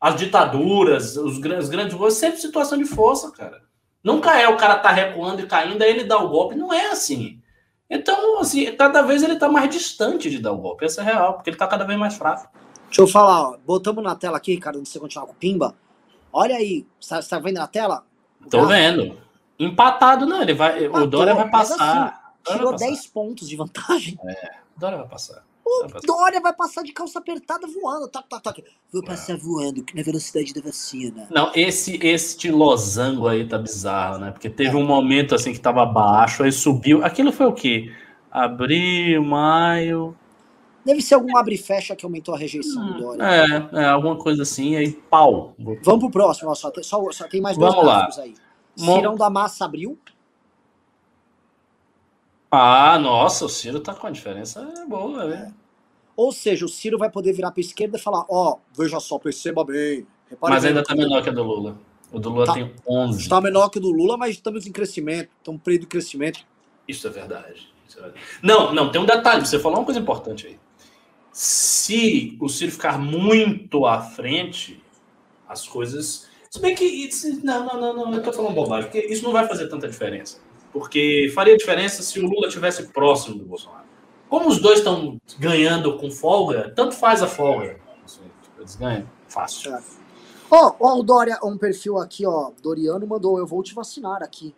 as 0.00 0.16
ditaduras, 0.16 1.16
os 1.16 1.38
grandes, 1.38 1.68
grandes 1.68 1.92
governos, 1.92 2.18
sempre 2.18 2.40
situação 2.40 2.78
de 2.78 2.84
força, 2.84 3.30
cara. 3.30 3.62
Nunca 4.02 4.38
é 4.38 4.48
o 4.48 4.56
cara 4.56 4.78
tá 4.78 4.90
recuando 4.90 5.40
e 5.40 5.46
caindo, 5.46 5.82
aí 5.82 5.90
ele 5.90 6.04
dá 6.04 6.18
o 6.18 6.28
golpe. 6.28 6.54
Não 6.54 6.72
é 6.72 6.88
assim. 6.88 7.40
Então, 7.88 8.38
assim, 8.38 8.70
cada 8.76 9.02
vez 9.02 9.22
ele 9.22 9.36
tá 9.36 9.48
mais 9.48 9.68
distante 9.70 10.30
de 10.30 10.38
dar 10.38 10.52
o 10.52 10.58
golpe. 10.58 10.84
Essa 10.84 11.00
é 11.00 11.04
real, 11.04 11.34
porque 11.34 11.50
ele 11.50 11.56
tá 11.56 11.66
cada 11.66 11.84
vez 11.84 11.98
mais 11.98 12.14
fraco. 12.14 12.48
Deixa 12.86 13.02
eu 13.02 13.08
falar, 13.08 13.50
ó. 13.50 13.56
Botamos 13.64 14.02
na 14.04 14.14
tela 14.14 14.36
aqui, 14.36 14.56
cara, 14.58 14.76
antes 14.76 14.92
de 14.92 14.92
você 14.92 15.00
continuar 15.00 15.26
com 15.26 15.32
o 15.32 15.36
Pimba. 15.36 15.74
Olha 16.38 16.56
aí, 16.56 16.86
você 17.00 17.18
tá 17.22 17.38
vendo 17.38 17.56
na 17.56 17.66
tela? 17.66 18.04
Tô 18.50 18.60
ah. 18.60 18.66
vendo. 18.66 19.16
Empatado, 19.58 20.26
não. 20.26 20.42
Ele 20.42 20.52
vai, 20.52 20.84
Empatou, 20.84 21.02
o 21.02 21.06
Dória 21.06 21.34
vai 21.34 21.50
passar. 21.50 22.34
Assim, 22.44 22.58
tirou 22.58 22.76
10 22.76 23.06
pontos 23.06 23.48
de 23.48 23.56
vantagem. 23.56 24.18
É, 24.22 24.50
o 24.76 24.78
Dória 24.78 24.98
vai 24.98 25.08
passar. 25.08 25.42
O 25.64 25.86
Dória 26.06 26.38
vai 26.38 26.52
passar 26.52 26.82
de 26.82 26.92
calça 26.92 27.20
apertada 27.20 27.66
voando. 27.66 28.06
Toc, 28.08 28.28
toc, 28.28 28.42
toc. 28.42 28.64
Vou 28.92 29.02
passar 29.02 29.32
é. 29.32 29.36
voando 29.38 29.82
na 29.94 30.02
velocidade 30.02 30.52
da 30.52 30.60
vacina. 30.60 31.26
Não, 31.30 31.50
esse 31.54 31.98
este 32.06 32.50
losango 32.50 33.26
aí 33.26 33.48
tá 33.48 33.56
bizarro, 33.56 34.18
né? 34.18 34.30
Porque 34.30 34.50
teve 34.50 34.76
é. 34.76 34.78
um 34.78 34.84
momento 34.84 35.34
assim 35.34 35.54
que 35.54 35.58
tava 35.58 35.86
baixo, 35.86 36.42
aí 36.42 36.52
subiu. 36.52 37.02
Aquilo 37.02 37.32
foi 37.32 37.46
o 37.46 37.54
quê? 37.54 37.90
Abril, 38.30 39.24
maio. 39.24 40.14
Deve 40.86 41.02
ser 41.02 41.16
algum 41.16 41.36
abre 41.36 41.56
e 41.56 41.58
fecha 41.58 41.96
que 41.96 42.06
aumentou 42.06 42.32
a 42.32 42.38
rejeição 42.38 42.80
hum, 42.80 42.92
do 42.92 43.00
Dória. 43.00 43.22
É, 43.24 43.80
é, 43.80 43.84
alguma 43.86 44.16
coisa 44.16 44.44
assim, 44.44 44.76
aí 44.76 44.92
pau. 44.92 45.52
Vamos 45.82 46.00
pro 46.00 46.10
próximo, 46.12 46.48
ó, 46.48 46.54
só, 46.54 46.70
tem, 46.70 46.84
só, 46.84 47.10
só 47.10 47.26
tem 47.26 47.40
mais 47.40 47.58
dois 47.58 47.74
Vamos 47.74 47.88
lá. 47.88 48.08
aí. 48.18 48.34
Cirão 48.76 49.16
da 49.16 49.28
Massa 49.28 49.64
abriu. 49.64 49.98
Ah, 52.48 53.00
nossa, 53.00 53.46
o 53.46 53.48
Ciro 53.48 53.80
tá 53.80 53.94
com 53.94 54.06
a 54.06 54.10
diferença 54.10 54.62
boa, 54.86 55.24
né? 55.24 55.52
Ou 56.14 56.30
seja, 56.30 56.64
o 56.64 56.68
Ciro 56.68 56.96
vai 56.96 57.10
poder 57.10 57.32
virar 57.32 57.50
para 57.50 57.60
esquerda 57.60 57.98
e 57.98 58.00
falar: 58.00 58.24
Ó, 58.30 58.52
oh, 58.52 58.58
veja 58.80 59.00
só, 59.00 59.18
perceba 59.18 59.64
bem. 59.64 60.06
Mas 60.40 60.64
ainda 60.64 60.84
tá 60.84 60.94
menor 60.94 61.20
que 61.20 61.30
a 61.30 61.32
do 61.32 61.42
Lula. 61.42 61.76
O 62.12 62.20
do 62.20 62.30
Lula 62.30 62.46
tá, 62.46 62.52
tem 62.52 62.72
11. 62.88 63.18
Está 63.22 63.40
menor 63.40 63.68
que 63.70 63.78
o 63.78 63.80
do 63.80 63.90
Lula, 63.90 64.16
mas 64.16 64.36
estamos 64.36 64.68
em 64.68 64.72
crescimento. 64.72 65.30
Estamos 65.38 65.60
período 65.62 65.82
de 65.82 65.88
crescimento. 65.88 66.46
Isso 66.86 67.08
é 67.08 67.10
verdade. 67.10 67.68
Isso 67.88 67.98
é 67.98 68.02
verdade. 68.02 68.24
Não, 68.40 68.72
não, 68.72 68.92
tem 68.92 69.00
um 69.00 69.04
detalhe. 69.04 69.44
Você 69.44 69.58
falou 69.58 69.80
uma 69.80 69.84
coisa 69.84 69.98
importante 69.98 70.46
aí. 70.46 70.58
Se 71.36 72.34
o 72.40 72.48
Ciro 72.48 72.72
ficar 72.72 72.98
muito 72.98 73.84
à 73.84 74.00
frente, 74.00 74.82
as 75.46 75.68
coisas. 75.68 76.26
Se 76.50 76.58
bem 76.58 76.74
que. 76.74 77.10
Não, 77.44 77.66
não, 77.66 77.78
não, 77.78 77.94
não, 77.94 78.14
eu 78.14 78.22
tô 78.22 78.32
falando 78.32 78.54
bobagem, 78.54 78.90
porque 78.90 79.06
isso 79.06 79.22
não 79.22 79.32
vai 79.32 79.46
fazer 79.46 79.68
tanta 79.68 79.86
diferença. 79.86 80.38
Porque 80.72 81.30
faria 81.34 81.54
diferença 81.54 82.02
se 82.02 82.18
o 82.18 82.26
Lula 82.26 82.48
tivesse 82.48 82.84
próximo 82.84 83.36
do 83.36 83.44
Bolsonaro. 83.44 83.84
Como 84.30 84.48
os 84.48 84.60
dois 84.60 84.78
estão 84.78 85.20
ganhando 85.38 85.98
com 85.98 86.10
folga, 86.10 86.72
tanto 86.74 86.94
faz 86.94 87.22
a 87.22 87.26
folga. 87.26 87.78
Eles 88.58 88.76
ganham 88.76 89.06
fácil. 89.28 89.74
É. 89.74 89.82
Ó, 90.50 90.68
oh, 90.68 90.86
oh, 90.88 91.00
o 91.00 91.02
Dória, 91.02 91.38
um 91.44 91.58
perfil 91.58 91.98
aqui, 91.98 92.24
ó. 92.24 92.50
Doriano 92.62 93.06
mandou, 93.06 93.38
eu 93.38 93.46
vou 93.46 93.62
te 93.62 93.74
vacinar 93.74 94.22
aqui. 94.22 94.54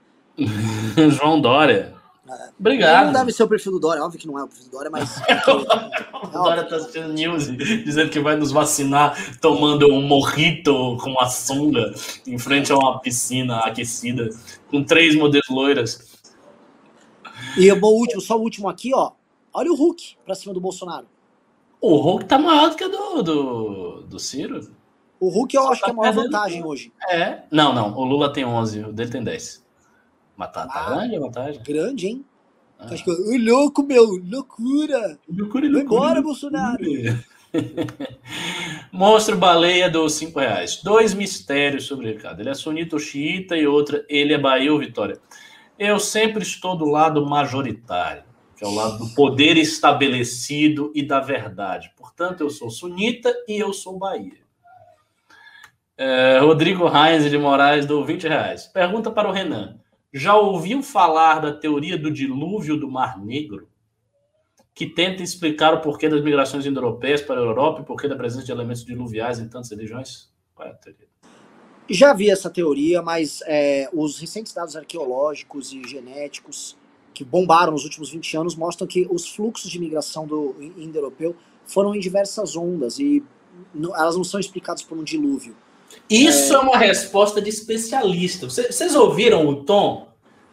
João 1.10 1.40
Dória. 1.40 1.96
É. 2.28 2.50
Obrigado. 2.58 3.06
Não 3.06 3.12
deve 3.12 3.32
ser 3.32 3.42
o 3.42 3.48
perfil 3.48 3.72
do 3.72 3.80
Dória, 3.80 4.02
óbvio 4.02 4.20
que 4.20 4.26
não 4.26 4.38
é 4.38 4.44
o 4.44 4.48
perfil 4.48 4.66
do 4.66 4.70
Dória, 4.70 4.90
mas. 4.90 5.16
o 6.22 6.26
Dória 6.26 6.64
tá 6.64 6.76
assistindo 6.76 7.12
news 7.12 7.46
dizendo 7.56 8.10
que 8.10 8.20
vai 8.20 8.36
nos 8.36 8.52
vacinar 8.52 9.16
tomando 9.40 9.86
um 9.92 10.02
morrito 10.02 10.96
com 11.02 11.10
uma 11.10 11.28
sunga 11.28 11.92
em 12.26 12.38
frente 12.38 12.72
a 12.72 12.76
uma 12.76 13.00
piscina 13.00 13.60
aquecida 13.60 14.28
com 14.70 14.84
três 14.84 15.14
modelos 15.14 15.48
loiras. 15.48 16.18
E 17.56 17.70
o 17.72 17.86
último, 17.86 18.20
só 18.20 18.36
o 18.36 18.42
último 18.42 18.68
aqui, 18.68 18.92
ó. 18.94 19.12
Olha 19.52 19.72
o 19.72 19.74
Hulk 19.74 20.16
pra 20.24 20.34
cima 20.34 20.52
do 20.52 20.60
Bolsonaro. 20.60 21.06
O 21.80 21.96
Hulk 21.96 22.24
tá 22.26 22.38
maior 22.38 22.70
do 22.70 22.76
que 22.76 22.84
o 22.84 22.88
do, 22.88 23.22
do, 23.22 24.02
do 24.02 24.18
Ciro. 24.18 24.70
O 25.20 25.28
Hulk 25.28 25.56
eu 25.56 25.62
Só 25.62 25.72
acho 25.72 25.80
tá 25.80 25.86
que 25.86 25.90
é 25.90 25.94
a 25.94 25.96
maior 25.96 26.14
vantagem 26.14 26.64
hoje. 26.64 26.92
É. 27.08 27.42
Não, 27.50 27.74
não. 27.74 27.96
O 27.96 28.04
Lula 28.04 28.32
tem 28.32 28.44
11, 28.44 28.80
o 28.84 28.92
dele 28.92 29.10
tem 29.10 29.22
10. 29.22 29.64
Mas 30.38 30.52
tá, 30.52 30.68
tá 30.68 30.86
ah, 30.86 30.90
grande 30.94 31.16
a 31.16 31.20
vantagem. 31.20 31.62
Grande, 31.64 32.06
hein? 32.06 32.24
Ah. 32.78 32.86
Acho 32.92 33.02
que, 33.02 33.10
o 33.10 33.36
louco, 33.44 33.82
meu, 33.82 34.04
loucura. 34.04 35.18
Loucura, 35.28 35.68
loucura. 35.68 35.80
Agora, 35.80 36.22
Bolsonaro. 36.22 36.84
Monstro 38.92 39.36
baleia 39.36 39.90
dos 39.90 40.12
5 40.12 40.38
reais. 40.38 40.80
Dois 40.80 41.12
mistérios 41.12 41.86
sobre 41.86 42.06
o 42.06 42.12
Ricardo. 42.12 42.38
Ele 42.38 42.50
é 42.50 42.54
sunita 42.54 42.94
ou 42.94 43.00
xiita 43.00 43.56
e 43.56 43.66
outra, 43.66 44.06
ele 44.08 44.32
é 44.32 44.38
Bahia 44.38 44.72
ou 44.72 44.78
Vitória. 44.78 45.18
Eu 45.76 45.98
sempre 45.98 46.44
estou 46.44 46.76
do 46.76 46.84
lado 46.84 47.26
majoritário, 47.26 48.22
que 48.56 48.62
é 48.62 48.66
o 48.66 48.74
lado 48.74 48.98
do 48.98 49.14
poder 49.14 49.56
estabelecido 49.56 50.92
e 50.94 51.02
da 51.02 51.18
verdade. 51.18 51.90
Portanto, 51.96 52.42
eu 52.42 52.50
sou 52.50 52.70
sunita 52.70 53.34
e 53.48 53.58
eu 53.58 53.72
sou 53.72 53.98
Bahia. 53.98 54.38
É, 55.96 56.38
Rodrigo 56.38 56.86
Reis 56.86 57.28
de 57.28 57.36
Moraes 57.36 57.86
do 57.86 58.04
20 58.04 58.28
reais. 58.28 58.66
Pergunta 58.66 59.10
para 59.10 59.28
o 59.28 59.32
Renan. 59.32 59.80
Já 60.12 60.36
ouviu 60.36 60.82
falar 60.82 61.38
da 61.40 61.52
teoria 61.52 61.98
do 61.98 62.10
dilúvio 62.10 62.78
do 62.78 62.90
Mar 62.90 63.22
Negro? 63.22 63.68
Que 64.74 64.86
tenta 64.86 65.22
explicar 65.22 65.74
o 65.74 65.80
porquê 65.82 66.08
das 66.08 66.22
migrações 66.22 66.64
indo-europeias 66.64 67.20
para 67.20 67.38
a 67.38 67.44
Europa 67.44 67.82
e 67.82 67.84
porquê 67.84 68.08
da 68.08 68.16
presença 68.16 68.46
de 68.46 68.52
elementos 68.52 68.84
diluviais 68.84 69.38
em 69.38 69.48
tantas 69.48 69.70
regiões? 69.70 70.32
Qual 70.54 70.66
é 70.66 70.70
a 70.70 70.74
teoria? 70.74 71.08
Já 71.90 72.14
vi 72.14 72.30
essa 72.30 72.48
teoria, 72.48 73.02
mas 73.02 73.40
é, 73.46 73.88
os 73.92 74.18
recentes 74.18 74.52
dados 74.54 74.76
arqueológicos 74.76 75.72
e 75.72 75.82
genéticos 75.86 76.76
que 77.12 77.24
bombaram 77.24 77.72
nos 77.72 77.84
últimos 77.84 78.10
20 78.10 78.36
anos 78.36 78.54
mostram 78.54 78.86
que 78.86 79.06
os 79.10 79.28
fluxos 79.28 79.70
de 79.70 79.78
migração 79.78 80.26
do 80.26 80.54
indo-europeu 80.76 81.34
foram 81.66 81.94
em 81.94 82.00
diversas 82.00 82.56
ondas 82.56 82.98
e 82.98 83.22
elas 83.94 84.16
não 84.16 84.24
são 84.24 84.38
explicadas 84.38 84.82
por 84.82 84.96
um 84.96 85.02
dilúvio. 85.02 85.56
Isso 86.08 86.52
é, 86.52 86.56
é 86.56 86.58
uma 86.58 86.78
resposta 86.78 87.40
de 87.40 87.48
especialista. 87.48 88.48
Vocês 88.48 88.94
ouviram 88.94 89.46
o 89.46 89.64
tom? 89.64 90.08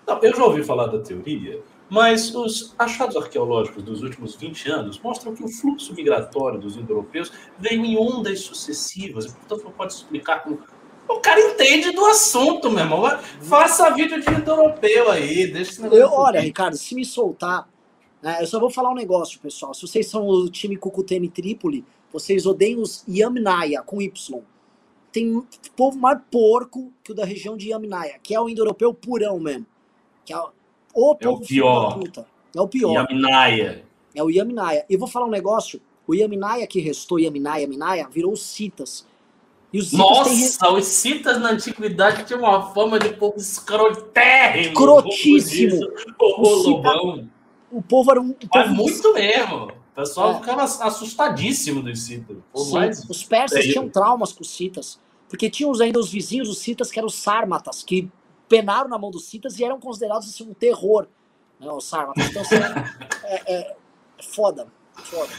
Não, 0.07 0.19
eu 0.21 0.35
já 0.35 0.43
ouvi 0.43 0.63
falar 0.63 0.87
da 0.87 0.99
teoria, 0.99 1.61
Mas 1.89 2.33
os 2.33 2.75
achados 2.77 3.15
arqueológicos 3.15 3.83
dos 3.83 4.03
últimos 4.03 4.35
20 4.35 4.69
anos 4.69 4.99
mostram 4.99 5.33
que 5.35 5.43
o 5.43 5.47
fluxo 5.47 5.93
migratório 5.93 6.59
dos 6.59 6.77
indo-europeus 6.77 7.31
veio 7.57 7.83
em 7.83 7.97
ondas 7.97 8.41
sucessivas, 8.41 9.27
portanto 9.27 9.63
não 9.63 9.71
pode 9.71 9.93
explicar 9.93 10.43
como. 10.43 10.59
O 11.07 11.19
cara 11.19 11.39
entende 11.39 11.91
do 11.91 12.03
assunto, 12.05 12.69
meu 12.69 12.79
irmão. 12.83 13.03
Faça 13.41 13.91
vídeo 13.91 14.19
de 14.19 14.29
indo-europeu 14.29 15.11
aí, 15.11 15.47
deixa 15.47 15.85
eu, 15.87 16.09
Olha, 16.11 16.39
Ricardo, 16.39 16.75
se 16.75 16.95
me 16.95 17.05
soltar, 17.05 17.69
né, 18.21 18.37
eu 18.41 18.47
só 18.47 18.59
vou 18.59 18.71
falar 18.71 18.91
um 18.91 18.95
negócio, 18.95 19.39
pessoal. 19.39 19.73
Se 19.73 19.81
vocês 19.83 20.07
são 20.07 20.27
o 20.27 20.49
time 20.49 20.75
Cucutene 20.75 21.29
Trípoli, 21.29 21.85
vocês 22.11 22.45
odeiam 22.45 22.81
os 22.81 23.03
Yamnaya, 23.07 23.83
com 23.83 24.01
Y. 24.01 24.43
Tem 25.15 25.41
povo 25.77 25.97
mais 25.97 26.19
porco 26.29 26.91
que 27.01 27.13
o 27.13 27.15
da 27.15 27.23
região 27.23 27.55
de 27.55 27.69
Yamnaya, 27.69 28.19
que 28.21 28.35
é 28.35 28.41
o 28.41 28.49
indo-europeu 28.49 28.93
purão 28.93 29.39
mesmo. 29.39 29.65
Que 30.25 30.33
é 30.33 30.37
o 30.37 30.49
é 31.21 31.29
o 31.29 31.39
pior. 31.39 31.99
É 32.53 32.59
o 32.59 32.67
pior. 32.67 32.91
Yaminaya. 32.91 33.85
É 34.13 34.21
o 34.21 34.29
Yaminaya. 34.29 34.85
E 34.89 34.97
vou 34.97 35.07
falar 35.07 35.25
um 35.25 35.29
negócio. 35.29 35.79
O 36.05 36.13
Yaminaya 36.13 36.67
que 36.67 36.81
restou, 36.81 37.17
Yaminaya, 37.17 37.61
Yaminaya, 37.61 38.09
virou 38.09 38.33
os 38.33 38.41
Citas. 38.41 39.07
E 39.71 39.79
os 39.79 39.91
Citas 39.91 40.05
Nossa, 40.05 40.59
têm... 40.59 40.77
os 40.77 40.85
Citas 40.85 41.39
na 41.39 41.51
antiguidade 41.51 42.25
tinham 42.25 42.41
uma 42.41 42.73
fama 42.73 42.99
de 42.99 43.13
povo 43.13 43.37
escrotérrimo. 43.37 44.67
Escrotíssimo. 44.67 45.79
O, 46.19 46.45
Cita... 46.61 46.89
o 47.71 47.81
povo 47.81 48.11
era 48.11 48.19
um. 48.19 48.31
O 48.31 48.35
Mas 48.53 48.69
muito 48.69 49.13
mesmo. 49.13 49.67
O 49.67 49.95
pessoal 49.95 50.31
é. 50.31 50.39
ficava 50.39 50.63
assustadíssimo 50.63 51.81
dos 51.81 52.01
Citas. 52.01 52.35
Mais... 52.73 53.09
Os 53.09 53.23
persas 53.23 53.59
é 53.59 53.61
tinham 53.69 53.87
traumas 53.87 54.33
com 54.33 54.41
os 54.41 54.53
Citas. 54.53 54.99
Porque 55.29 55.49
tinham 55.49 55.71
ainda 55.81 55.99
os 55.99 56.11
vizinhos, 56.11 56.49
os 56.49 56.59
Citas, 56.59 56.91
que 56.91 56.99
eram 56.99 57.07
os 57.07 57.15
Sármatas, 57.15 57.83
que 57.83 58.09
penaram 58.47 58.89
na 58.89 58.97
mão 58.97 59.11
dos 59.11 59.25
citas 59.25 59.59
e 59.59 59.63
eram 59.63 59.79
considerados 59.79 60.29
assim, 60.29 60.47
um 60.49 60.53
terror. 60.53 61.07
Né, 61.59 61.71
os 61.71 61.85
Sarmatas. 61.85 62.27
Então, 62.27 62.41
assim, 62.41 62.55
é, 63.23 63.53
é, 63.53 63.59
é 63.59 63.75
foda. 64.21 64.67
foda. 64.95 65.31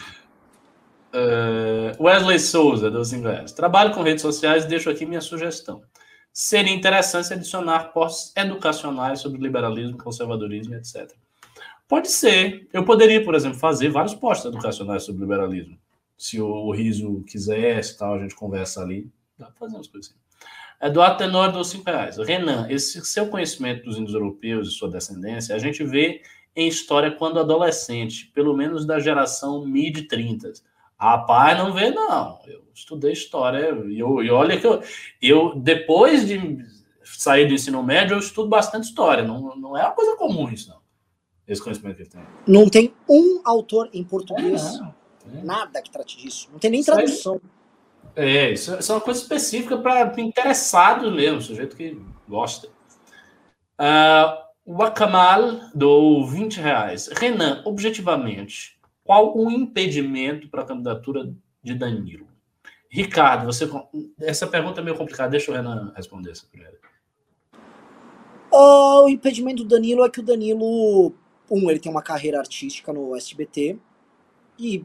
Uh, 1.15 2.03
Wesley 2.03 2.39
Souza, 2.39 2.91
dos 2.91 3.13
ingleses. 3.13 3.53
Trabalho 3.53 3.95
com 3.95 4.03
redes 4.03 4.23
sociais 4.23 4.65
e 4.65 4.69
deixo 4.69 4.91
aqui 4.91 5.07
minha 5.07 5.21
sugestão. 5.21 5.83
Seria 6.33 6.75
interessante 6.75 7.33
adicionar 7.33 7.93
posts 7.93 8.33
educacionais 8.37 9.21
sobre 9.21 9.41
liberalismo, 9.41 9.97
conservadorismo, 9.97 10.75
etc. 10.75 11.11
Pode 11.89 12.11
ser. 12.11 12.69
Eu 12.73 12.85
poderia, 12.85 13.25
por 13.25 13.35
exemplo, 13.35 13.59
fazer 13.59 13.89
vários 13.89 14.15
posts 14.15 14.47
educacionais 14.47 15.05
sobre 15.05 15.23
liberalismo. 15.23 15.79
Se 16.19 16.41
o 16.41 16.71
Riso 16.73 17.23
quisesse, 17.27 17.97
tal, 17.97 18.15
a 18.15 18.19
gente 18.19 18.35
conversa 18.35 18.83
ali. 18.83 19.11
Dá 19.39 19.47
pra 19.47 19.55
fazer 19.55 19.77
umas 19.77 19.89
coisas 19.89 20.11
assim. 20.11 20.27
Eduardo 20.81 21.19
Tenor 21.19 21.53
dos 21.53 21.69
5 21.69 21.85
reais. 21.85 22.19
Renan, 22.19 22.67
esse 22.69 23.05
seu 23.05 23.29
conhecimento 23.29 23.85
dos 23.85 23.97
índios 23.97 24.15
europeus 24.15 24.69
e 24.69 24.73
sua 24.73 24.91
descendência, 24.91 25.55
a 25.55 25.59
gente 25.59 25.83
vê 25.85 26.23
em 26.55 26.69
história 26.69 27.11
quando 27.11 27.39
adolescente, 27.39 28.31
pelo 28.35 28.57
menos 28.57 28.87
da 28.87 28.99
geração 28.99 29.65
mid-30. 29.65 30.63
Rapaz, 30.99 31.59
não 31.59 31.73
vê, 31.73 31.91
não. 31.91 32.39
Eu 32.47 32.63
estudei 32.75 33.13
história 33.13 33.71
e, 33.87 33.99
eu, 33.99 34.23
e 34.23 34.31
olha 34.31 34.59
que 34.59 34.67
eu, 34.67 34.83
eu, 35.21 35.55
depois 35.55 36.27
de 36.27 36.59
sair 37.05 37.47
do 37.47 37.55
ensino 37.55 37.83
médio, 37.83 38.15
eu 38.15 38.19
estudo 38.19 38.49
bastante 38.49 38.85
história. 38.85 39.23
Não, 39.23 39.55
não 39.57 39.77
é 39.77 39.83
uma 39.83 39.93
coisa 39.93 40.17
comum 40.17 40.49
isso, 40.51 40.71
não. 40.71 40.81
Esse 41.47 41.63
conhecimento 41.63 41.97
que 41.97 42.03
ele 42.03 42.11
tem. 42.11 42.23
Não 42.47 42.69
tem 42.69 42.93
um 43.09 43.41
autor 43.45 43.89
em 43.93 44.03
português, 44.03 44.81
é, 44.81 45.45
nada 45.45 45.81
que 45.81 45.91
trate 45.91 46.17
disso. 46.17 46.49
Não 46.51 46.59
tem 46.59 46.71
nem 46.71 46.83
tradução. 46.83 47.41
É, 48.17 48.51
isso, 48.51 48.75
isso 48.79 48.91
é 48.91 48.95
uma 48.95 49.01
coisa 49.01 49.21
específica 49.21 49.77
para 49.77 50.13
interessados 50.21 51.13
mesmo, 51.13 51.43
sujeito 51.43 51.77
que 51.77 52.01
gosta. 52.27 52.69
Uh, 53.79 54.47
o 54.65 54.83
Akamal 54.83 55.61
do 55.75 56.25
20 56.25 56.57
reais. 56.57 57.09
Renan, 57.09 57.63
objetivamente, 57.67 58.81
qual 59.05 59.37
o 59.37 59.51
impedimento 59.51 60.49
para 60.49 60.63
a 60.63 60.67
candidatura 60.67 61.31
de 61.63 61.75
Danilo? 61.75 62.27
Ricardo, 62.89 63.45
você. 63.45 63.69
Essa 64.19 64.47
pergunta 64.47 64.81
é 64.81 64.85
meio 64.85 64.97
complicada, 64.97 65.31
deixa 65.31 65.53
o 65.53 65.55
Renan 65.55 65.93
responder 65.95 66.31
essa 66.31 66.47
primeira. 66.47 66.77
Uh, 68.51 69.05
o 69.05 69.09
impedimento 69.11 69.63
do 69.63 69.69
Danilo 69.69 70.05
é 70.05 70.09
que 70.09 70.21
o 70.21 70.23
Danilo, 70.23 71.13
um, 71.51 71.71
ele 71.71 71.79
tem 71.79 71.93
uma 71.93 72.03
carreira 72.03 72.39
artística 72.39 72.93
no 72.95 73.15
SBT 73.15 73.79
e, 74.59 74.83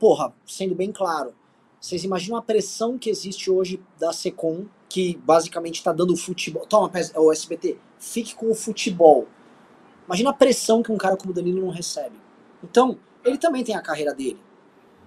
porra, 0.00 0.32
sendo 0.46 0.74
bem 0.74 0.90
claro, 0.90 1.34
vocês 1.82 2.04
imaginam 2.04 2.38
a 2.38 2.42
pressão 2.42 2.96
que 2.96 3.10
existe 3.10 3.50
hoje 3.50 3.82
da 3.98 4.12
Secom, 4.12 4.66
que 4.88 5.18
basicamente 5.24 5.74
está 5.74 5.92
dando 5.92 6.16
futebol. 6.16 6.64
Toma, 6.64 6.88
o 7.16 7.32
SBT, 7.32 7.76
fique 7.98 8.36
com 8.36 8.48
o 8.48 8.54
futebol. 8.54 9.26
Imagina 10.06 10.30
a 10.30 10.32
pressão 10.32 10.80
que 10.80 10.92
um 10.92 10.96
cara 10.96 11.16
como 11.16 11.32
o 11.32 11.34
Danilo 11.34 11.60
não 11.60 11.70
recebe. 11.70 12.14
Então, 12.62 12.96
ele 13.24 13.36
também 13.36 13.64
tem 13.64 13.74
a 13.74 13.80
carreira 13.80 14.14
dele. 14.14 14.38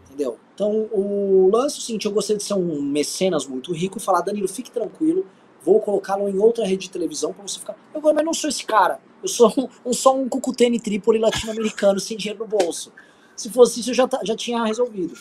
Entendeu? 0.03 0.38
Então, 0.53 0.89
o 0.91 1.49
lance 1.49 1.78
é 1.78 1.80
o 1.80 1.82
seguinte: 1.82 2.05
eu 2.07 2.11
gostaria 2.11 2.39
de 2.39 2.43
ser 2.43 2.55
um 2.55 2.82
mecenas 2.82 3.47
muito 3.47 3.71
rico 3.71 3.97
e 3.97 4.01
falar, 4.01 4.19
Danilo, 4.19 4.47
fique 4.49 4.69
tranquilo, 4.69 5.26
vou 5.63 5.80
colocá-lo 5.80 6.28
em 6.28 6.38
outra 6.38 6.65
rede 6.65 6.88
de 6.88 6.89
televisão 6.89 7.32
para 7.32 7.47
você 7.47 7.57
ficar. 7.57 7.78
Eu 7.93 8.01
mas 8.01 8.26
não 8.26 8.34
sou 8.34 8.49
esse 8.49 8.65
cara. 8.65 8.99
Eu 9.23 9.30
sou 9.30 9.49
um, 9.86 9.93
só 9.93 10.13
um 10.13 10.28
cucutene 10.28 10.78
trípoli 10.78 11.19
latino-americano 11.19 12.01
sem 12.01 12.17
dinheiro 12.17 12.39
no 12.39 12.47
bolso. 12.47 12.91
Se 13.34 13.49
fosse 13.49 13.80
isso, 13.80 13.91
eu 13.91 13.93
já, 13.93 14.09
já 14.23 14.36
tinha 14.36 14.61
resolvido. 14.65 15.15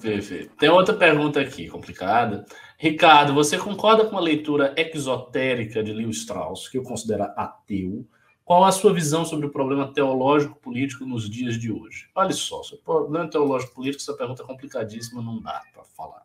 Perfeito. 0.00 0.54
Tem 0.56 0.68
outra 0.68 0.94
pergunta 0.94 1.40
aqui, 1.40 1.68
complicada. 1.68 2.44
Ricardo, 2.78 3.32
você 3.32 3.56
concorda 3.56 4.04
com 4.04 4.16
a 4.16 4.20
leitura 4.20 4.74
exotérica 4.76 5.82
de 5.82 5.92
Lewis 5.92 6.18
Strauss, 6.18 6.68
que 6.68 6.78
eu 6.78 6.82
considero 6.82 7.24
ateu? 7.36 8.06
Qual 8.44 8.64
a 8.64 8.72
sua 8.72 8.92
visão 8.92 9.24
sobre 9.24 9.46
o 9.46 9.50
problema 9.50 9.90
teológico 9.90 10.58
político 10.60 11.06
nos 11.06 11.30
dias 11.30 11.58
de 11.58 11.72
hoje? 11.72 12.08
Olha 12.14 12.32
só, 12.32 12.60
o 12.60 12.76
problema 12.84 13.28
teológico 13.28 13.74
político, 13.74 14.02
essa 14.02 14.14
pergunta 14.14 14.42
é 14.42 14.46
complicadíssima, 14.46 15.22
não 15.22 15.40
dá 15.40 15.62
para 15.72 15.84
falar. 15.96 16.22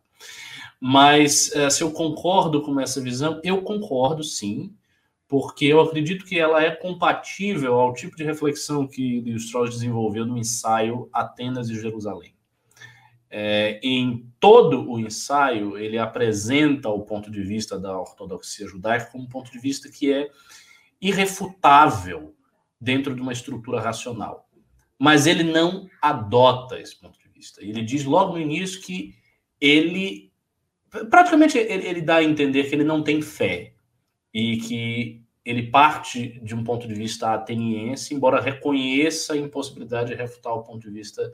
Mas 0.78 1.54
eh, 1.54 1.70
se 1.70 1.82
eu 1.82 1.90
concordo 1.90 2.60
com 2.62 2.78
essa 2.78 3.00
visão, 3.00 3.40
eu 3.42 3.62
concordo 3.62 4.22
sim, 4.22 4.74
porque 5.26 5.64
eu 5.64 5.80
acredito 5.80 6.26
que 6.26 6.38
ela 6.38 6.62
é 6.62 6.70
compatível 6.70 7.78
ao 7.80 7.94
tipo 7.94 8.16
de 8.16 8.24
reflexão 8.24 8.86
que 8.86 9.20
Lewis 9.20 9.44
Strauss 9.44 9.70
desenvolveu 9.70 10.26
no 10.26 10.36
ensaio 10.36 11.08
Atenas 11.12 11.70
e 11.70 11.80
Jerusalém. 11.80 12.34
É, 13.30 13.78
em 13.82 14.28
todo 14.40 14.90
o 14.90 14.98
ensaio, 14.98 15.78
ele 15.78 15.96
apresenta 15.96 16.88
o 16.88 17.02
ponto 17.02 17.30
de 17.30 17.42
vista 17.42 17.78
da 17.78 17.96
ortodoxia 17.96 18.66
judaica 18.66 19.06
como 19.06 19.24
um 19.24 19.28
ponto 19.28 19.52
de 19.52 19.58
vista 19.60 19.88
que 19.88 20.12
é 20.12 20.28
irrefutável 21.00 22.34
dentro 22.80 23.14
de 23.14 23.22
uma 23.22 23.32
estrutura 23.32 23.80
racional. 23.80 24.48
Mas 24.98 25.26
ele 25.26 25.44
não 25.44 25.88
adota 26.02 26.80
esse 26.80 26.98
ponto 26.98 27.18
de 27.18 27.28
vista. 27.28 27.62
Ele 27.62 27.82
diz 27.82 28.04
logo 28.04 28.32
no 28.32 28.40
início 28.40 28.80
que 28.80 29.14
ele, 29.60 30.32
praticamente, 31.08 31.56
ele, 31.56 31.86
ele 31.86 32.02
dá 32.02 32.16
a 32.16 32.24
entender 32.24 32.64
que 32.64 32.74
ele 32.74 32.84
não 32.84 33.02
tem 33.02 33.22
fé 33.22 33.74
e 34.34 34.56
que 34.58 35.24
ele 35.44 35.70
parte 35.70 36.38
de 36.42 36.54
um 36.54 36.62
ponto 36.62 36.86
de 36.86 36.94
vista 36.94 37.32
ateniense, 37.32 38.14
embora 38.14 38.40
reconheça 38.40 39.32
a 39.32 39.36
impossibilidade 39.36 40.10
de 40.10 40.16
refutar 40.16 40.52
o 40.54 40.62
ponto 40.62 40.80
de 40.80 40.90
vista 40.90 41.32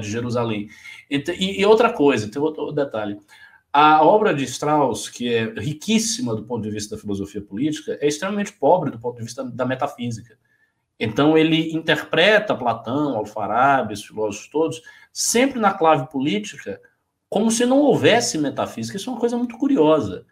de 0.00 0.10
Jerusalém. 0.10 0.68
E, 1.10 1.60
e, 1.60 1.64
outra 1.64 1.92
coisa, 1.92 2.30
tem 2.30 2.42
outro 2.42 2.72
detalhe. 2.72 3.18
A 3.72 4.02
obra 4.02 4.34
de 4.34 4.44
Strauss, 4.44 5.08
que 5.08 5.32
é 5.32 5.44
riquíssima 5.52 6.34
do 6.34 6.44
ponto 6.44 6.62
de 6.62 6.70
vista 6.70 6.96
da 6.96 7.00
filosofia 7.00 7.42
política, 7.42 7.98
é 8.00 8.08
extremamente 8.08 8.52
pobre 8.52 8.90
do 8.90 8.98
ponto 8.98 9.16
de 9.18 9.22
vista 9.22 9.44
da 9.44 9.64
metafísica. 9.64 10.36
Então 10.98 11.36
ele 11.36 11.74
interpreta 11.74 12.54
Platão, 12.54 13.16
Alfarabi, 13.16 13.92
os 13.92 14.04
filósofos 14.04 14.48
todos, 14.48 14.82
sempre 15.12 15.60
na 15.60 15.74
clave 15.74 16.10
política, 16.10 16.80
como 17.28 17.50
se 17.50 17.66
não 17.66 17.78
houvesse 17.78 18.38
metafísica. 18.38 18.96
Isso 18.96 19.10
é 19.10 19.12
uma 19.12 19.20
coisa 19.20 19.36
muito 19.36 19.58
curiosa, 19.58 20.24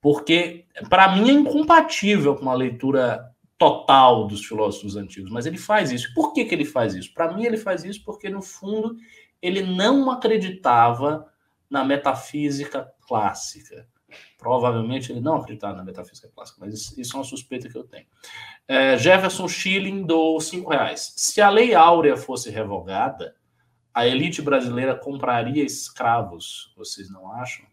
porque 0.00 0.64
para 0.88 1.14
mim 1.14 1.28
é 1.28 1.32
incompatível 1.32 2.34
com 2.34 2.42
uma 2.42 2.54
leitura 2.54 3.31
total 3.62 4.26
dos 4.26 4.44
filósofos 4.44 4.96
antigos, 4.96 5.30
mas 5.30 5.46
ele 5.46 5.56
faz 5.56 5.92
isso. 5.92 6.12
Por 6.12 6.32
que, 6.32 6.44
que 6.44 6.52
ele 6.52 6.64
faz 6.64 6.96
isso? 6.96 7.14
Para 7.14 7.32
mim, 7.32 7.44
ele 7.44 7.56
faz 7.56 7.84
isso 7.84 8.02
porque, 8.04 8.28
no 8.28 8.42
fundo, 8.42 8.96
ele 9.40 9.62
não 9.62 10.10
acreditava 10.10 11.32
na 11.70 11.84
metafísica 11.84 12.92
clássica. 13.06 13.86
Provavelmente 14.36 15.12
ele 15.12 15.20
não 15.20 15.36
acreditava 15.36 15.76
na 15.76 15.84
metafísica 15.84 16.28
clássica, 16.34 16.58
mas 16.60 16.74
isso, 16.74 17.00
isso 17.00 17.14
é 17.14 17.18
uma 17.20 17.24
suspeita 17.24 17.68
que 17.68 17.78
eu 17.78 17.84
tenho. 17.84 18.04
É, 18.66 18.98
Jefferson 18.98 19.46
Schilling 19.46 20.02
do 20.02 20.40
cinco 20.40 20.70
reais. 20.70 21.14
Se 21.16 21.40
a 21.40 21.48
lei 21.48 21.72
áurea 21.72 22.16
fosse 22.16 22.50
revogada, 22.50 23.36
a 23.94 24.08
elite 24.08 24.42
brasileira 24.42 24.96
compraria 24.96 25.62
escravos, 25.62 26.74
vocês 26.76 27.08
não 27.08 27.30
acham? 27.30 27.64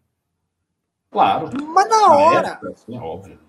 Claro. 1.09 1.49
Mas 1.73 1.89
na 1.89 2.13
hora. 2.13 2.47
Época, 2.49 2.69
assim, 2.69 2.95
é 2.95 2.99
óbvio. 2.99 3.48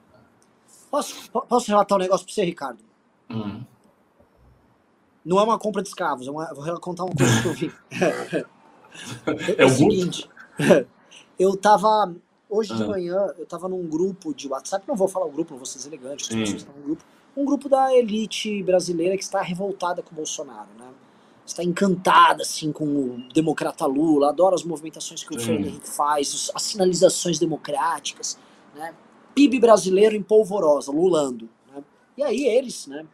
Posso, 0.91 1.31
posso 1.31 1.69
relatar 1.69 1.97
um 1.97 2.01
negócio 2.01 2.27
para 2.27 2.35
você, 2.35 2.45
Ricardo? 2.45 2.81
Hum. 3.31 3.63
Não 5.25 5.39
é 5.39 5.43
uma 5.45 5.59
compra 5.59 5.83
de 5.83 5.89
escravos, 5.89 6.27
é 6.27 6.31
uma, 6.31 6.53
vou 6.53 6.81
contar 6.81 7.05
uma 7.05 7.15
coisa 7.15 7.43
que 7.43 7.49
eu 7.49 7.55
vi. 7.55 7.73
é, 8.37 8.47
é 9.63 9.65
o 9.65 9.69
seguinte, 9.69 10.29
eu 11.39 11.57
tava 11.57 12.15
hoje 12.49 12.75
de 12.75 12.83
ah. 12.83 12.87
manhã, 12.87 13.35
eu 13.39 13.47
tava 13.47 13.69
num 13.69 13.87
grupo 13.87 14.35
de 14.35 14.49
WhatsApp, 14.49 14.85
não 14.89 14.97
vou 14.97 15.07
falar 15.07 15.27
o 15.27 15.31
grupo, 15.31 15.53
não 15.53 15.59
vou 15.59 15.67
ser 15.67 15.87
elegante, 15.87 16.23
as 16.23 16.29
pessoas 16.29 16.63
estão 16.63 16.75
num 16.75 16.83
grupo, 16.83 17.05
um 17.37 17.45
grupo 17.45 17.69
da 17.69 17.95
elite 17.95 18.63
brasileira 18.63 19.17
que 19.17 19.23
está 19.23 19.41
revoltada 19.41 20.03
com 20.03 20.11
o 20.11 20.17
Bolsonaro, 20.17 20.69
né? 20.77 20.89
Está 21.47 21.65
encantada, 21.65 22.43
assim, 22.43 22.71
com 22.71 22.85
o 22.85 23.23
democrata 23.33 23.87
Lula, 23.87 24.29
adora 24.29 24.55
as 24.55 24.63
movimentações 24.63 25.25
que 25.25 25.35
o 25.35 25.41
Fernando 25.41 25.67
Henrique 25.67 25.89
faz, 25.89 26.51
as 26.55 26.63
sinalizações 26.63 27.39
democráticas, 27.39 28.39
né? 28.75 28.95
PIB 29.35 29.61
brasileiro 29.61 30.15
em 30.15 30.23
polvorosa, 30.23 30.93
lulando. 30.93 31.49
Né? 31.73 31.83
E 32.19 32.23
aí 32.23 32.45
eles, 32.47 32.87
né, 32.87 33.07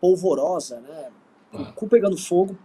polvorosa, 0.00 0.80
né, 0.80 1.10
com 1.50 1.62
o 1.62 1.72
cu 1.72 1.88
pegando 1.88 2.16
fogo, 2.16 2.56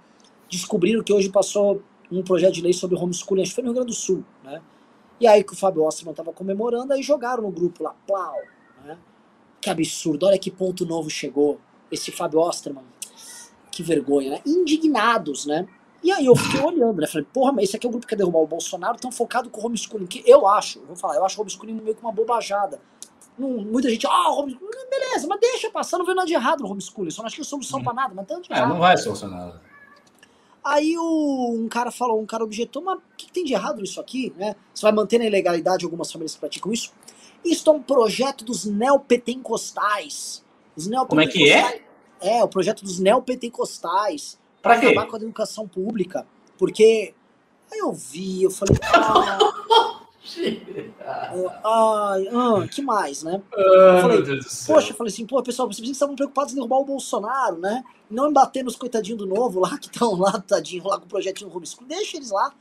descobriram 0.49 1.03
que 1.03 1.13
hoje 1.13 1.29
passou 1.29 1.81
um 2.11 2.23
projeto 2.23 2.53
de 2.53 2.61
lei 2.61 2.73
sobre 2.73 2.97
homeschooling, 2.97 3.41
acho 3.41 3.51
que 3.51 3.55
foi 3.55 3.63
no 3.63 3.69
Rio 3.69 3.75
Grande 3.75 3.91
do 3.91 3.95
Sul, 3.95 4.23
né? 4.43 4.61
E 5.19 5.27
aí 5.27 5.43
que 5.43 5.53
o 5.53 5.55
Fábio 5.55 5.83
Osterman 5.83 6.11
estava 6.11 6.31
comemorando, 6.31 6.93
aí 6.93 7.01
jogaram 7.01 7.43
no 7.43 7.51
grupo 7.51 7.83
lá, 7.83 7.93
plau, 8.05 8.37
né? 8.85 8.97
Que 9.59 9.69
absurdo, 9.69 10.25
olha 10.25 10.37
que 10.37 10.49
ponto 10.49 10.85
novo 10.85 11.09
chegou 11.09 11.59
esse 11.91 12.11
Fábio 12.11 12.39
Osterman. 12.39 12.83
Que 13.71 13.83
vergonha, 13.83 14.31
né? 14.31 14.41
Indignados, 14.45 15.45
né? 15.45 15.67
E 16.03 16.11
aí 16.11 16.25
eu 16.25 16.35
fiquei 16.35 16.61
olhando, 16.61 17.01
né? 17.01 17.07
Falei, 17.07 17.27
porra, 17.33 17.51
mas 17.51 17.65
esse 17.65 17.75
aqui 17.75 17.85
é 17.85 17.89
o 17.89 17.91
grupo 17.91 18.05
que 18.05 18.11
quer 18.11 18.17
derrubar 18.17 18.39
o 18.39 18.47
Bolsonaro, 18.47 18.97
tão 18.97 19.11
focado 19.11 19.49
com 19.49 19.61
o 19.61 19.65
homeschooling, 19.65 20.05
que 20.05 20.23
eu 20.25 20.47
acho, 20.47 20.81
vou 20.85 20.95
falar, 20.95 21.15
eu 21.15 21.25
acho 21.25 21.37
o 21.37 21.41
homeschooling 21.41 21.73
meio 21.73 21.95
que 21.95 22.01
uma 22.01 22.11
bobajada. 22.11 22.79
Não, 23.37 23.49
muita 23.49 23.89
gente, 23.89 24.05
ah, 24.07 24.29
oh, 24.29 24.41
homeschooling, 24.41 24.89
beleza, 24.89 25.27
mas 25.27 25.39
deixa 25.39 25.69
passar, 25.71 25.97
não 25.97 26.05
vê 26.05 26.13
nada 26.13 26.27
de 26.27 26.33
errado 26.33 26.61
no 26.61 26.69
homeschooling, 26.69 27.09
só 27.09 27.21
não 27.21 27.27
acho 27.27 27.35
que 27.35 27.41
é 27.41 27.45
solução 27.45 27.83
pra 27.83 27.93
nada, 27.93 28.13
mas 28.15 28.27
tanto 28.27 28.47
de 28.47 28.53
É, 28.53 28.65
não 28.65 28.79
vai 28.79 28.95
solucionar 28.97 29.39
nada. 29.39 29.61
Aí 30.63 30.97
o, 30.97 31.55
um 31.57 31.69
cara 31.69 31.91
falou, 31.91 32.21
um 32.21 32.25
cara 32.25 32.43
objetou, 32.43 32.83
mas 32.83 32.97
o 32.97 33.01
que, 33.15 33.27
que 33.27 33.31
tem 33.31 33.45
de 33.45 33.53
errado 33.53 33.79
nisso 33.81 34.01
aqui? 34.01 34.33
Né? 34.35 34.53
Você 34.73 34.81
vai 34.81 34.91
manter 34.91 35.17
na 35.17 35.25
ilegalidade 35.25 35.85
algumas 35.85 36.11
famílias 36.11 36.33
que 36.33 36.39
praticam 36.41 36.73
isso? 36.73 36.91
Isso 37.43 37.69
é 37.69 37.73
um 37.73 37.81
projeto 37.81 38.43
dos 38.43 38.65
neopentecostais. 38.65 40.43
Os 40.75 40.87
Como 41.07 41.21
é 41.21 41.27
que 41.27 41.49
é? 41.49 41.81
É, 42.19 42.43
o 42.43 42.49
projeto 42.49 42.83
dos 42.83 42.99
neopentecostais. 42.99 44.37
Pra 44.61 44.79
quê? 44.79 44.87
acabar 44.87 45.07
com 45.07 45.15
a 45.15 45.19
educação 45.19 45.67
pública. 45.67 46.25
Porque 46.57 47.13
aí 47.71 47.79
eu 47.79 47.93
vi, 47.93 48.43
eu 48.43 48.51
falei, 48.51 48.75
ah, 48.83 49.37
ai, 51.63 52.27
ah, 52.27 52.67
que 52.67 52.81
mais, 52.81 53.23
né? 53.23 53.41
Falei, 54.01 54.21
Deus 54.21 54.45
do 54.45 54.49
céu. 54.49 54.75
Poxa, 54.75 54.91
eu 54.91 54.95
falei 54.95 55.13
assim, 55.13 55.25
pô, 55.25 55.41
pessoal, 55.41 55.71
vocês 55.71 55.87
estavam 55.89 56.15
preocupados 56.15 56.51
em 56.51 56.55
derrubar 56.55 56.79
o 56.79 56.85
Bolsonaro, 56.85 57.57
né? 57.57 57.83
Não 58.09 58.31
bater 58.33 58.63
nos 58.63 58.75
coitadinhos 58.75 59.19
do 59.19 59.25
novo 59.25 59.59
lá, 59.59 59.77
que 59.77 59.87
estão 59.87 60.15
lá, 60.15 60.39
tadinho, 60.39 60.85
lá 60.85 60.99
com 60.99 61.05
o 61.05 61.09
projetinho 61.09 61.51
homeschooling. 61.55 61.87
Deixa 61.87 62.17
eles 62.17 62.31
lá. 62.31 62.53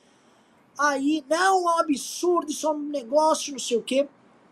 Aí, 0.78 1.24
não, 1.28 1.36
é 1.70 1.74
um 1.74 1.78
absurdo, 1.80 2.50
isso 2.50 2.66
é 2.66 2.70
um 2.70 2.78
negócio, 2.78 3.52
não 3.52 3.58
sei 3.58 3.78
o 3.78 3.82
quê. 3.82 4.06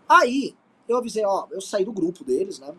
Aí, 0.09 0.55
eu 0.89 0.97
avisei, 0.97 1.25
ó, 1.25 1.47
eu 1.51 1.61
saí 1.61 1.85
do 1.85 1.93
grupo 1.93 2.25
deles, 2.25 2.59
né? 2.59 2.75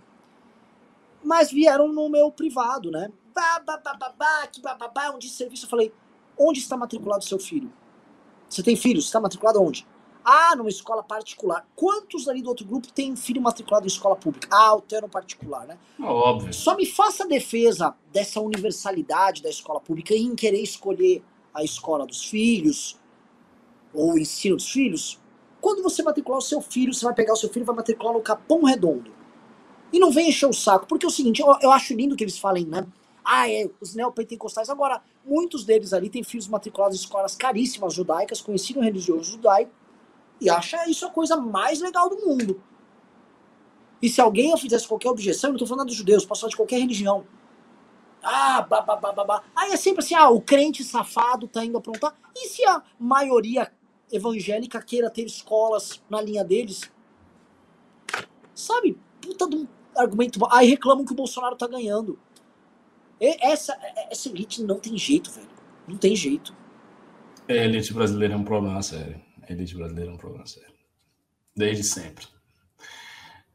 Mas 1.23 1.51
vieram 1.51 1.87
no 1.87 2.09
meu 2.09 2.31
privado, 2.31 2.91
né? 2.91 3.11
Bah, 3.35 3.59
bah, 3.59 4.47
que 4.47 4.61
bah, 4.61 5.11
um 5.13 5.19
dia 5.19 5.29
de 5.29 5.35
serviço. 5.35 5.65
Eu 5.65 5.69
falei, 5.69 5.93
onde 6.39 6.59
está 6.59 6.77
matriculado 6.77 7.23
seu 7.25 7.37
filho? 7.37 7.71
Você 8.47 8.63
tem 8.63 8.77
filho? 8.77 9.01
Você 9.01 9.07
está 9.07 9.19
matriculado 9.19 9.61
onde? 9.61 9.85
Ah, 10.23 10.55
numa 10.55 10.69
escola 10.69 11.03
particular. 11.03 11.67
Quantos 11.75 12.27
ali 12.27 12.41
do 12.41 12.49
outro 12.49 12.65
grupo 12.65 12.91
têm 12.91 13.15
filho 13.15 13.41
matriculado 13.41 13.85
em 13.85 13.87
escola 13.87 14.15
pública? 14.15 14.47
Ah, 14.49 14.73
o 14.73 14.81
teu 14.81 15.01
no 15.01 15.09
particular, 15.09 15.67
né? 15.67 15.77
Óbvio. 15.99 16.53
Só 16.53 16.75
me 16.75 16.85
faça 16.85 17.27
defesa 17.27 17.93
dessa 18.11 18.39
universalidade 18.39 19.43
da 19.43 19.49
escola 19.49 19.79
pública 19.79 20.15
e 20.15 20.21
em 20.21 20.33
querer 20.33 20.61
escolher 20.61 21.21
a 21.53 21.63
escola 21.63 22.07
dos 22.07 22.25
filhos 22.25 22.97
ou 23.93 24.13
o 24.13 24.19
ensino 24.19 24.55
dos 24.55 24.71
filhos. 24.71 25.19
Quando 25.61 25.83
você 25.83 26.01
matricular 26.01 26.39
o 26.39 26.41
seu 26.41 26.61
filho, 26.61 26.93
você 26.93 27.05
vai 27.05 27.13
pegar 27.13 27.33
o 27.33 27.37
seu 27.37 27.49
filho 27.49 27.63
e 27.63 27.67
vai 27.67 27.75
matricular 27.75 28.13
no 28.13 28.21
Capão 28.21 28.63
Redondo. 28.63 29.11
E 29.91 29.99
não 29.99 30.11
vem 30.11 30.29
encher 30.29 30.47
o 30.47 30.53
saco, 30.53 30.87
porque 30.87 31.05
é 31.05 31.09
o 31.09 31.11
seguinte, 31.11 31.41
eu, 31.41 31.47
eu 31.61 31.71
acho 31.71 31.93
lindo 31.93 32.15
que 32.15 32.23
eles 32.23 32.37
falem, 32.37 32.65
né? 32.65 32.85
Ah, 33.25 33.49
é, 33.49 33.67
os 33.81 33.95
neopentecostais. 33.95 34.69
Agora, 34.69 35.01
muitos 35.25 35.65
deles 35.65 35.93
ali 35.93 36.09
têm 36.09 36.23
filhos 36.23 36.47
matriculados 36.47 36.95
em 36.95 37.01
escolas 37.01 37.35
caríssimas 37.35 37.93
judaicas, 37.93 38.39
com 38.39 38.53
ensino 38.53 38.81
religioso 38.81 39.31
judaico, 39.31 39.71
e 40.39 40.49
acha 40.49 40.87
isso 40.87 41.05
a 41.05 41.09
coisa 41.09 41.35
mais 41.35 41.81
legal 41.81 42.07
do 42.07 42.17
mundo. 42.17 42.61
E 44.01 44.09
se 44.09 44.21
alguém 44.21 44.55
fizesse 44.57 44.87
qualquer 44.87 45.09
objeção, 45.09 45.49
eu 45.49 45.53
não 45.53 45.57
estou 45.57 45.67
falando 45.67 45.87
dos 45.87 45.95
judeus, 45.95 46.25
posso 46.25 46.41
falar 46.41 46.51
de 46.51 46.57
qualquer 46.57 46.77
religião. 46.77 47.25
Ah, 48.21 48.61
babá, 48.61 48.95
babá. 48.95 49.43
Aí 49.55 49.71
é 49.71 49.77
sempre 49.77 50.03
assim, 50.03 50.15
ah, 50.15 50.29
o 50.29 50.41
crente 50.41 50.83
safado 50.83 51.47
tá 51.47 51.63
indo 51.63 51.77
aprontar. 51.77 52.15
E 52.35 52.47
se 52.49 52.65
a 52.65 52.83
maioria 52.99 53.71
evangélica 54.11 54.81
queira 54.81 55.09
ter 55.09 55.25
escolas 55.25 56.03
na 56.09 56.21
linha 56.21 56.43
deles? 56.43 56.91
Sabe, 58.53 58.97
puta 59.21 59.47
de 59.47 59.57
um 59.57 59.67
argumento. 59.95 60.39
Aí 60.51 60.69
reclamam 60.69 61.05
que 61.05 61.11
o 61.11 61.15
Bolsonaro 61.15 61.55
tá 61.55 61.67
ganhando. 61.67 62.19
E- 63.19 63.37
Essa, 63.45 63.77
essa 64.11 64.29
elite 64.29 64.63
não 64.63 64.79
tem 64.79 64.97
jeito, 64.97 65.31
velho. 65.31 65.47
Não 65.87 65.97
tem 65.97 66.15
jeito. 66.15 66.53
A 67.47 67.53
elite 67.53 67.93
brasileira 67.93 68.33
é 68.33 68.37
um 68.37 68.43
problema 68.43 68.81
sério. 68.81 69.21
A 69.47 69.51
elite 69.51 69.75
brasileira 69.75 70.09
é 70.11 70.13
um 70.13 70.17
problema 70.17 70.45
sério. 70.47 70.73
Desde 71.55 71.83
sempre. 71.83 72.25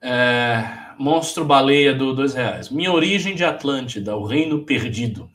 É, 0.01 0.95
Monstro 0.99 1.45
Baleia 1.45 1.93
do 1.95 2.15
dois 2.15 2.33
reais. 2.35 2.71
Minha 2.71 2.93
origem 2.93 3.35
de 3.35 3.45
Atlântida, 3.45 4.17
o 4.17 4.25
reino 4.25 4.65
perdido. 4.65 5.31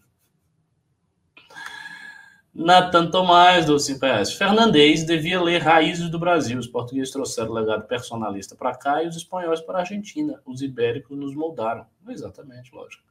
Natan 2.54 3.12
Tomás, 3.12 3.66
do 3.66 3.78
5 3.78 4.00
reais. 4.06 4.32
Fernandes 4.32 5.04
devia 5.06 5.42
ler 5.42 5.62
Raízes 5.62 6.10
do 6.10 6.18
Brasil. 6.18 6.58
Os 6.58 6.68
portugueses 6.68 7.12
trouxeram 7.12 7.52
o 7.52 7.54
legado 7.54 7.86
personalista 7.86 8.56
para 8.56 8.74
cá 8.74 9.04
e 9.04 9.08
os 9.08 9.18
espanhóis 9.18 9.60
para 9.60 9.80
a 9.80 9.82
Argentina. 9.82 10.42
Os 10.46 10.62
ibéricos 10.62 11.18
nos 11.18 11.36
moldaram. 11.36 11.86
Exatamente, 12.08 12.74
lógico. 12.74 13.04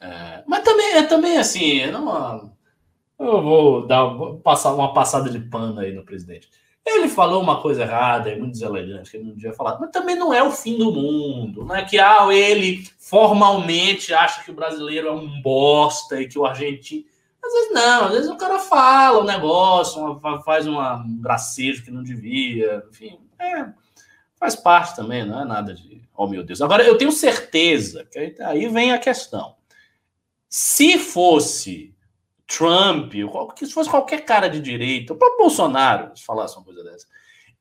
É, 0.00 0.42
mas 0.46 0.62
também 0.64 0.92
é 0.96 1.02
também 1.02 1.36
assim, 1.38 1.86
não, 1.90 2.52
eu 3.18 3.42
vou 3.42 3.86
dar 3.86 4.08
passar 4.42 4.72
uma 4.74 4.94
passada 4.94 5.28
de 5.28 5.38
pano 5.38 5.78
aí 5.80 5.92
no 5.92 6.04
presidente. 6.04 6.48
Ele 6.86 7.08
falou 7.08 7.42
uma 7.42 7.60
coisa 7.60 7.82
errada, 7.82 8.30
é 8.30 8.36
muito 8.36 8.52
deselegante, 8.52 9.10
que 9.10 9.18
ele 9.18 9.24
não 9.28 9.34
devia 9.34 9.52
falar, 9.52 9.78
mas 9.78 9.90
também 9.90 10.16
não 10.16 10.32
é 10.32 10.42
o 10.42 10.50
fim 10.50 10.78
do 10.78 10.90
mundo. 10.90 11.64
Não 11.66 11.74
é 11.76 11.84
que 11.84 11.98
ah, 11.98 12.26
ele 12.32 12.82
formalmente 12.98 14.14
acha 14.14 14.42
que 14.42 14.50
o 14.50 14.54
brasileiro 14.54 15.08
é 15.08 15.12
um 15.12 15.42
bosta 15.42 16.20
e 16.20 16.26
que 16.26 16.38
o 16.38 16.46
argentino. 16.46 17.04
Às 17.44 17.52
vezes 17.52 17.72
não, 17.74 18.04
às 18.06 18.12
vezes 18.12 18.30
o 18.30 18.36
cara 18.36 18.58
fala 18.58 19.20
um 19.20 19.24
negócio, 19.24 20.00
uma- 20.02 20.42
faz 20.42 20.66
uma- 20.66 20.96
um 20.96 21.20
gracejo 21.20 21.84
que 21.84 21.90
não 21.90 22.02
devia, 22.02 22.82
enfim, 22.90 23.18
é, 23.38 23.66
faz 24.38 24.56
parte 24.56 24.96
também, 24.96 25.24
não 25.26 25.40
é 25.40 25.44
nada 25.44 25.74
de. 25.74 26.00
Oh 26.16 26.26
meu 26.26 26.42
Deus. 26.42 26.60
Agora, 26.62 26.82
eu 26.82 26.96
tenho 26.98 27.12
certeza 27.12 28.04
que 28.10 28.34
aí 28.40 28.68
vem 28.68 28.92
a 28.92 28.98
questão. 28.98 29.54
Se 30.52 30.98
fosse 30.98 31.94
Trump, 32.44 33.12
se 33.56 33.72
fosse 33.72 33.88
qualquer 33.88 34.24
cara 34.24 34.50
de 34.50 34.60
direita, 34.60 35.12
o 35.12 35.16
próprio 35.16 35.38
Bolsonaro, 35.38 36.10
se 36.16 36.24
falasse 36.24 36.56
uma 36.56 36.64
coisa 36.64 36.82
dessa, 36.82 37.06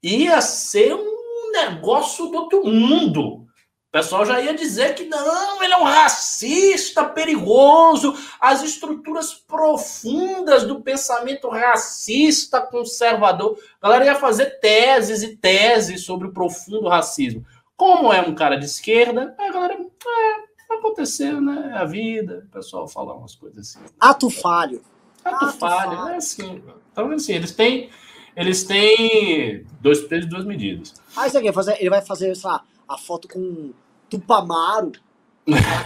ia 0.01 0.41
ser 0.41 0.95
um 0.95 1.51
negócio 1.51 2.25
do 2.29 2.37
outro 2.37 2.65
mundo. 2.65 3.45
O 3.89 3.91
pessoal 3.91 4.25
já 4.25 4.41
ia 4.41 4.55
dizer 4.55 4.95
que 4.95 5.05
não, 5.05 5.61
ele 5.61 5.73
é 5.73 5.77
um 5.77 5.83
racista 5.83 7.05
perigoso, 7.05 8.15
as 8.39 8.63
estruturas 8.63 9.35
profundas 9.35 10.63
do 10.63 10.81
pensamento 10.81 11.47
racista 11.47 12.59
conservador. 12.59 13.59
A 13.79 13.87
galera 13.87 14.05
ia 14.05 14.15
fazer 14.15 14.59
teses 14.59 15.21
e 15.21 15.35
teses 15.35 16.05
sobre 16.05 16.27
o 16.27 16.33
profundo 16.33 16.87
racismo. 16.87 17.45
Como 17.77 18.11
é 18.11 18.21
um 18.21 18.33
cara 18.33 18.57
de 18.57 18.65
esquerda, 18.65 19.35
a 19.37 19.51
galera, 19.51 19.75
é, 19.75 20.48
vai 20.69 20.77
acontecer, 20.77 21.41
né? 21.41 21.71
É 21.73 21.77
a 21.79 21.85
vida, 21.85 22.45
o 22.47 22.51
pessoal 22.53 22.87
fala 22.87 23.13
umas 23.15 23.35
coisas 23.35 23.59
assim. 23.59 23.79
Ato 23.99 24.29
falho. 24.29 24.81
Ato 25.25 25.45
Ato 25.45 25.57
falho, 25.57 25.97
falho. 25.97 26.13
é 26.13 26.15
assim. 26.15 26.63
Então, 26.91 27.11
assim, 27.11 27.33
eles 27.33 27.51
têm, 27.51 27.89
eles 28.35 28.63
têm 28.63 29.65
dois 29.81 30.01
pesos 30.01 30.27
e 30.27 30.29
duas 30.29 30.45
medidas. 30.45 30.93
Aí 31.17 31.29
você 31.29 31.41
quer 31.41 31.53
fazer, 31.53 31.75
ele 31.79 31.89
vai 31.89 32.01
fazer 32.01 32.29
essa, 32.29 32.61
a 32.87 32.97
foto 32.97 33.27
com 33.27 33.73
Tupamaro, 34.09 34.91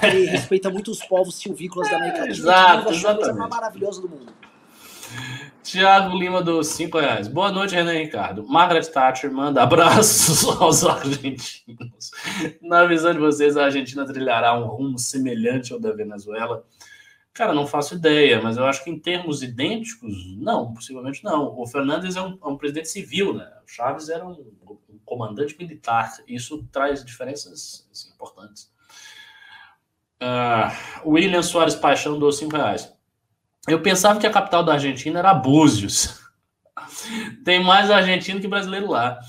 ele 0.03 0.26
respeita 0.30 0.69
muito 0.69 0.91
os 0.91 1.03
povos 1.05 1.35
silvícolas 1.35 1.89
da 1.89 1.95
América 1.97 2.19
Latina. 2.19 2.35
exato, 2.38 2.84
vai 2.84 2.93
achar 2.93 3.11
a 3.11 3.15
coisa 3.15 3.31
exatamente. 3.31 3.38
mais 3.39 3.49
maravilhosa 3.49 4.01
do 4.01 4.10
mundo. 4.10 4.34
Tiago 5.64 6.18
Lima 6.18 6.41
dos 6.41 6.68
5 6.68 6.99
reais. 6.99 7.27
Boa 7.30 7.49
noite, 7.49 7.73
Renan 7.73 7.94
Ricardo. 7.94 8.45
Margaret 8.45 8.84
Thatcher 8.84 9.31
manda 9.31 9.64
abraços 9.64 10.44
aos 10.60 10.84
argentinos. 10.84 12.11
Na 12.61 12.85
visão 12.85 13.14
de 13.14 13.19
vocês, 13.19 13.56
a 13.56 13.65
Argentina 13.65 14.06
trilhará 14.06 14.60
um 14.60 14.68
rumo 14.68 14.99
semelhante 14.99 15.72
ao 15.72 15.80
da 15.80 15.94
Venezuela? 15.94 16.65
Cara, 17.34 17.53
não 17.53 17.65
faço 17.65 17.95
ideia, 17.95 18.41
mas 18.41 18.57
eu 18.57 18.65
acho 18.65 18.84
que 18.84 18.90
em 18.90 18.99
termos 18.99 19.41
idênticos, 19.41 20.35
não, 20.35 20.73
possivelmente 20.73 21.23
não. 21.23 21.57
O 21.57 21.65
Fernandes 21.65 22.18
é 22.18 22.22
um, 22.22 22.38
é 22.44 22.48
um 22.48 22.57
presidente 22.57 22.90
civil, 22.90 23.34
né? 23.34 23.49
O 23.65 23.68
Chaves 23.68 24.10
era 24.10 24.26
um, 24.27 24.34
um 24.90 24.99
comandante 25.06 25.57
militar. 25.57 26.11
Isso 26.27 26.68
traz 26.73 27.06
diferenças 27.06 27.88
assim, 27.90 28.11
importantes. 28.14 28.69
Ah, 30.19 30.76
William 31.06 31.41
Soares 31.41 31.73
Paixão 31.73 32.19
dos 32.19 32.38
5 32.38 32.56
reais. 32.56 32.94
Eu 33.68 33.81
pensava 33.81 34.19
que 34.19 34.27
a 34.27 34.31
capital 34.31 34.64
da 34.64 34.73
Argentina 34.73 35.19
era 35.19 35.34
Búzios. 35.34 36.19
Tem 37.45 37.64
mais 37.64 37.90
argentino 37.90 38.41
que 38.41 38.48
brasileiro 38.48 38.90
lá. 38.90 39.19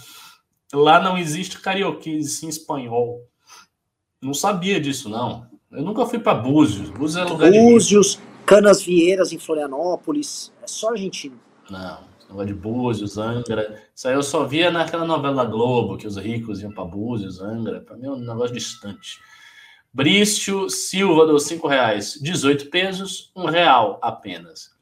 Lá 0.72 1.00
não 1.00 1.16
existe 1.16 1.60
carioquice 1.60 2.46
em 2.46 2.48
espanhol. 2.48 3.28
Não 4.20 4.34
sabia 4.34 4.80
disso, 4.80 5.08
não. 5.08 5.46
Eu 5.70 5.82
nunca 5.82 6.04
fui 6.06 6.18
para 6.18 6.34
Búzios. 6.34 6.90
Búzios 6.90 7.24
é 7.24 7.28
lugar 7.28 7.50
Búzios, 7.50 8.18
Canas 8.44 8.82
Vieiras 8.82 9.32
em 9.32 9.38
Florianópolis. 9.38 10.52
É 10.62 10.66
só 10.66 10.90
argentino. 10.90 11.38
Não, 11.70 12.00
negócio 12.28 12.46
de 12.46 12.54
Búzios, 12.54 13.18
Angra. 13.18 13.82
Isso 13.94 14.08
aí 14.08 14.14
eu 14.14 14.22
só 14.22 14.44
via 14.44 14.70
naquela 14.70 15.04
novela 15.04 15.44
Globo, 15.44 15.96
que 15.96 16.06
os 16.06 16.16
ricos 16.16 16.60
iam 16.60 16.72
para 16.72 16.84
Búzios, 16.84 17.40
Angra. 17.40 17.80
Para 17.80 17.96
mim 17.96 18.06
é 18.06 18.10
um 18.10 18.16
negócio 18.16 18.54
distante. 18.54 19.20
Brício 19.94 20.68
Silva 20.68 21.24
deu 21.24 21.38
5 21.38 21.68
reais, 21.68 22.18
18 22.20 22.68
pesos, 22.68 23.30
um 23.36 23.44
real 23.44 24.00
apenas. 24.02 24.74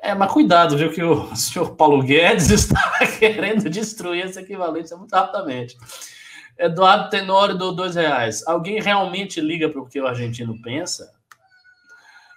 É, 0.00 0.12
mas 0.12 0.32
cuidado, 0.32 0.76
viu, 0.76 0.90
que 0.90 1.02
o 1.02 1.34
senhor 1.36 1.76
Paulo 1.76 2.02
Guedes 2.02 2.50
está 2.50 2.82
querendo 3.20 3.70
destruir 3.70 4.26
esse 4.26 4.40
equivalente 4.40 4.92
muito 4.96 5.12
rapidamente. 5.12 5.76
Eduardo 6.58 7.10
Tenório 7.10 7.56
deu 7.56 7.70
dois 7.70 7.94
reais. 7.94 8.44
Alguém 8.44 8.80
realmente 8.82 9.40
liga 9.40 9.68
para 9.68 9.80
o 9.80 9.86
que 9.86 10.00
o 10.00 10.06
argentino 10.08 10.60
pensa? 10.60 11.12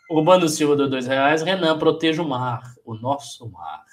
Urbano 0.07 0.47
Silva 0.47 0.75
deu 0.75 0.87
dois 0.87 1.07
reais. 1.07 1.41
Renan, 1.41 1.79
proteja 1.79 2.21
o 2.21 2.29
mar, 2.29 2.61
o 2.85 2.93
nosso 2.93 3.49
mar. 3.49 3.83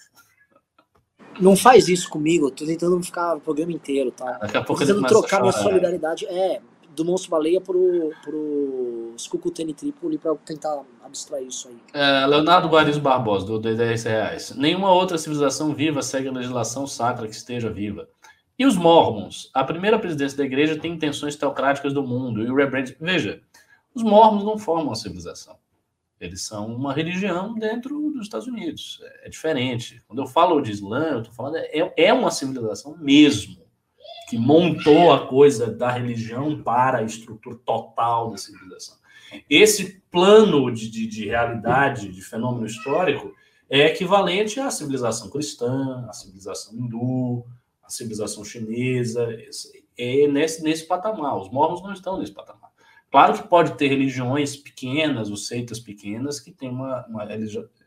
Não 1.41 1.57
faz 1.57 1.89
isso 1.89 2.11
comigo, 2.11 2.49
eu 2.49 2.51
tô 2.51 2.67
tentando 2.67 3.03
ficar 3.03 3.37
o 3.37 3.41
programa 3.41 3.73
inteiro, 3.73 4.11
tá? 4.11 4.33
Daqui 4.33 4.57
a 4.59 4.63
pouco 4.63 4.83
tô 4.83 4.87
tentando 4.87 5.07
trocar 5.07 5.41
minha 5.41 5.53
solidariedade. 5.53 6.27
É, 6.27 6.61
do 6.99 7.05
Monstro 7.05 7.31
Baleia 7.31 7.61
pro, 7.61 8.13
pro 8.23 9.15
Skukultene 9.17 9.73
Tripoli 9.73 10.19
para 10.19 10.35
tentar 10.37 10.83
abstrair 11.03 11.47
isso 11.47 11.69
aí. 11.69 11.77
É, 11.95 12.27
Leonardo 12.27 12.69
Guarizo 12.69 13.01
Barbosa, 13.01 13.47
do 13.47 13.59
10 13.59 14.05
reais. 14.05 14.55
Nenhuma 14.57 14.93
outra 14.93 15.17
civilização 15.17 15.73
viva 15.73 16.03
segue 16.03 16.29
a 16.29 16.33
legislação 16.33 16.87
sacra 16.87 17.27
que 17.27 17.35
esteja 17.35 17.71
viva. 17.71 18.09
E 18.59 18.67
os 18.67 18.77
mormons? 18.77 19.51
A 19.55 19.63
primeira 19.63 19.99
presidência 19.99 20.37
da 20.37 20.45
igreja 20.45 20.79
tem 20.79 20.93
intenções 20.93 21.37
teocráticas 21.37 21.93
do 21.93 22.03
mundo. 22.03 22.43
E 22.43 22.51
o 22.51 22.57
Rebrand... 22.57 22.93
Veja, 23.01 23.41
os 23.95 24.03
mormons 24.03 24.45
não 24.45 24.59
formam 24.59 24.87
uma 24.87 24.97
civilização. 24.97 25.57
Eles 26.21 26.43
são 26.43 26.67
uma 26.75 26.93
religião 26.93 27.55
dentro 27.55 28.11
dos 28.11 28.23
Estados 28.23 28.49
Unidos. 28.49 28.99
É, 29.05 29.27
é 29.27 29.29
diferente. 29.29 30.03
Quando 30.09 30.21
eu 30.21 30.27
falo 30.27 30.61
de 30.61 30.73
Islã, 30.73 31.11
eu 31.13 31.19
estou 31.21 31.33
falando 31.33 31.57
é, 31.59 31.93
é 31.97 32.13
uma 32.13 32.33
civilização 32.33 32.97
mesmo 32.99 33.68
que 34.29 34.37
montou 34.37 35.13
a 35.13 35.27
coisa 35.27 35.71
da 35.71 35.91
religião 35.91 36.63
para 36.63 36.99
a 36.99 37.03
estrutura 37.03 37.57
total 37.65 38.31
da 38.31 38.37
civilização. 38.37 38.97
Esse 39.49 40.03
plano 40.11 40.71
de, 40.71 40.91
de, 40.91 41.07
de 41.07 41.27
realidade, 41.27 42.13
de 42.13 42.23
fenômeno 42.23 42.67
histórico, 42.67 43.33
é 43.71 43.87
equivalente 43.87 44.59
à 44.61 44.71
civilização 44.71 45.29
cristã, 45.29 46.07
à 46.09 46.13
civilização 46.13 46.75
hindu, 46.75 47.45
à 47.83 47.91
civilização 47.91 48.45
chinesa. 48.45 49.29
É 49.97 50.27
nesse, 50.27 50.63
nesse 50.63 50.87
patamar. 50.87 51.37
Os 51.39 51.51
mormons 51.51 51.83
não 51.83 51.93
estão 51.93 52.19
nesse 52.19 52.33
patamar. 52.33 52.71
Claro 53.11 53.35
que 53.35 53.49
pode 53.49 53.75
ter 53.75 53.89
religiões 53.89 54.57
pequenas, 54.57 55.31
ou 55.31 55.37
seitas 55.37 55.81
pequenas, 55.81 56.39
que 56.39 56.53
têm 56.53 56.71
uma, 56.71 57.07
uma, 57.07 57.27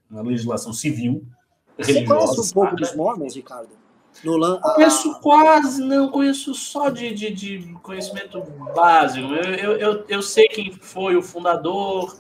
uma 0.10 0.22
legislação 0.22 0.74
civil. 0.74 1.26
Você 1.78 2.04
conhece 2.04 2.40
um 2.40 2.54
pouco 2.54 2.76
dos 2.76 2.96
mormons, 2.96 3.36
Ricardo? 3.36 3.81
No 4.24 4.38
lan... 4.38 4.60
Conheço 4.60 5.20
quase, 5.20 5.82
não, 5.82 6.10
conheço 6.10 6.54
só 6.54 6.90
de, 6.90 7.14
de, 7.14 7.32
de 7.32 7.74
conhecimento 7.82 8.42
básico. 8.76 9.34
Eu, 9.34 9.54
eu, 9.54 9.78
eu, 9.78 10.06
eu, 10.08 10.22
sei 10.22 10.48
quem 10.48 10.72
foi 10.72 11.16
o 11.16 11.22
fundador 11.22 12.16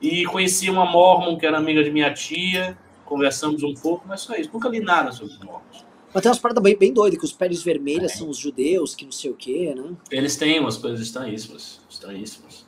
e 0.00 0.24
conheci 0.26 0.70
uma 0.70 0.84
Mormon 0.84 1.36
que 1.36 1.46
era 1.46 1.58
amiga 1.58 1.82
de 1.82 1.90
minha 1.90 2.12
tia, 2.12 2.78
conversamos 3.04 3.62
um 3.62 3.74
pouco, 3.74 4.04
mas 4.06 4.20
só 4.20 4.34
isso. 4.34 4.50
Nunca 4.52 4.68
li 4.68 4.80
nada 4.80 5.10
sobre 5.10 5.32
os 5.32 5.38
Mormons. 5.40 5.84
Mas 6.14 6.22
tem 6.22 6.30
umas 6.30 6.38
paradas 6.38 6.62
bem, 6.62 6.76
bem 6.76 6.92
doidas, 6.92 7.18
que 7.18 7.24
os 7.24 7.32
peles 7.32 7.62
vermelhas 7.62 8.12
é. 8.12 8.16
são 8.16 8.28
os 8.28 8.36
judeus, 8.36 8.94
que 8.94 9.04
não 9.04 9.12
sei 9.12 9.30
o 9.30 9.34
quê, 9.34 9.74
né? 9.74 9.96
Eles 10.10 10.36
têm 10.36 10.60
umas 10.60 10.76
coisas 10.76 11.00
estranhíssimas, 11.00 11.80
estranhíssimas. 11.88 12.66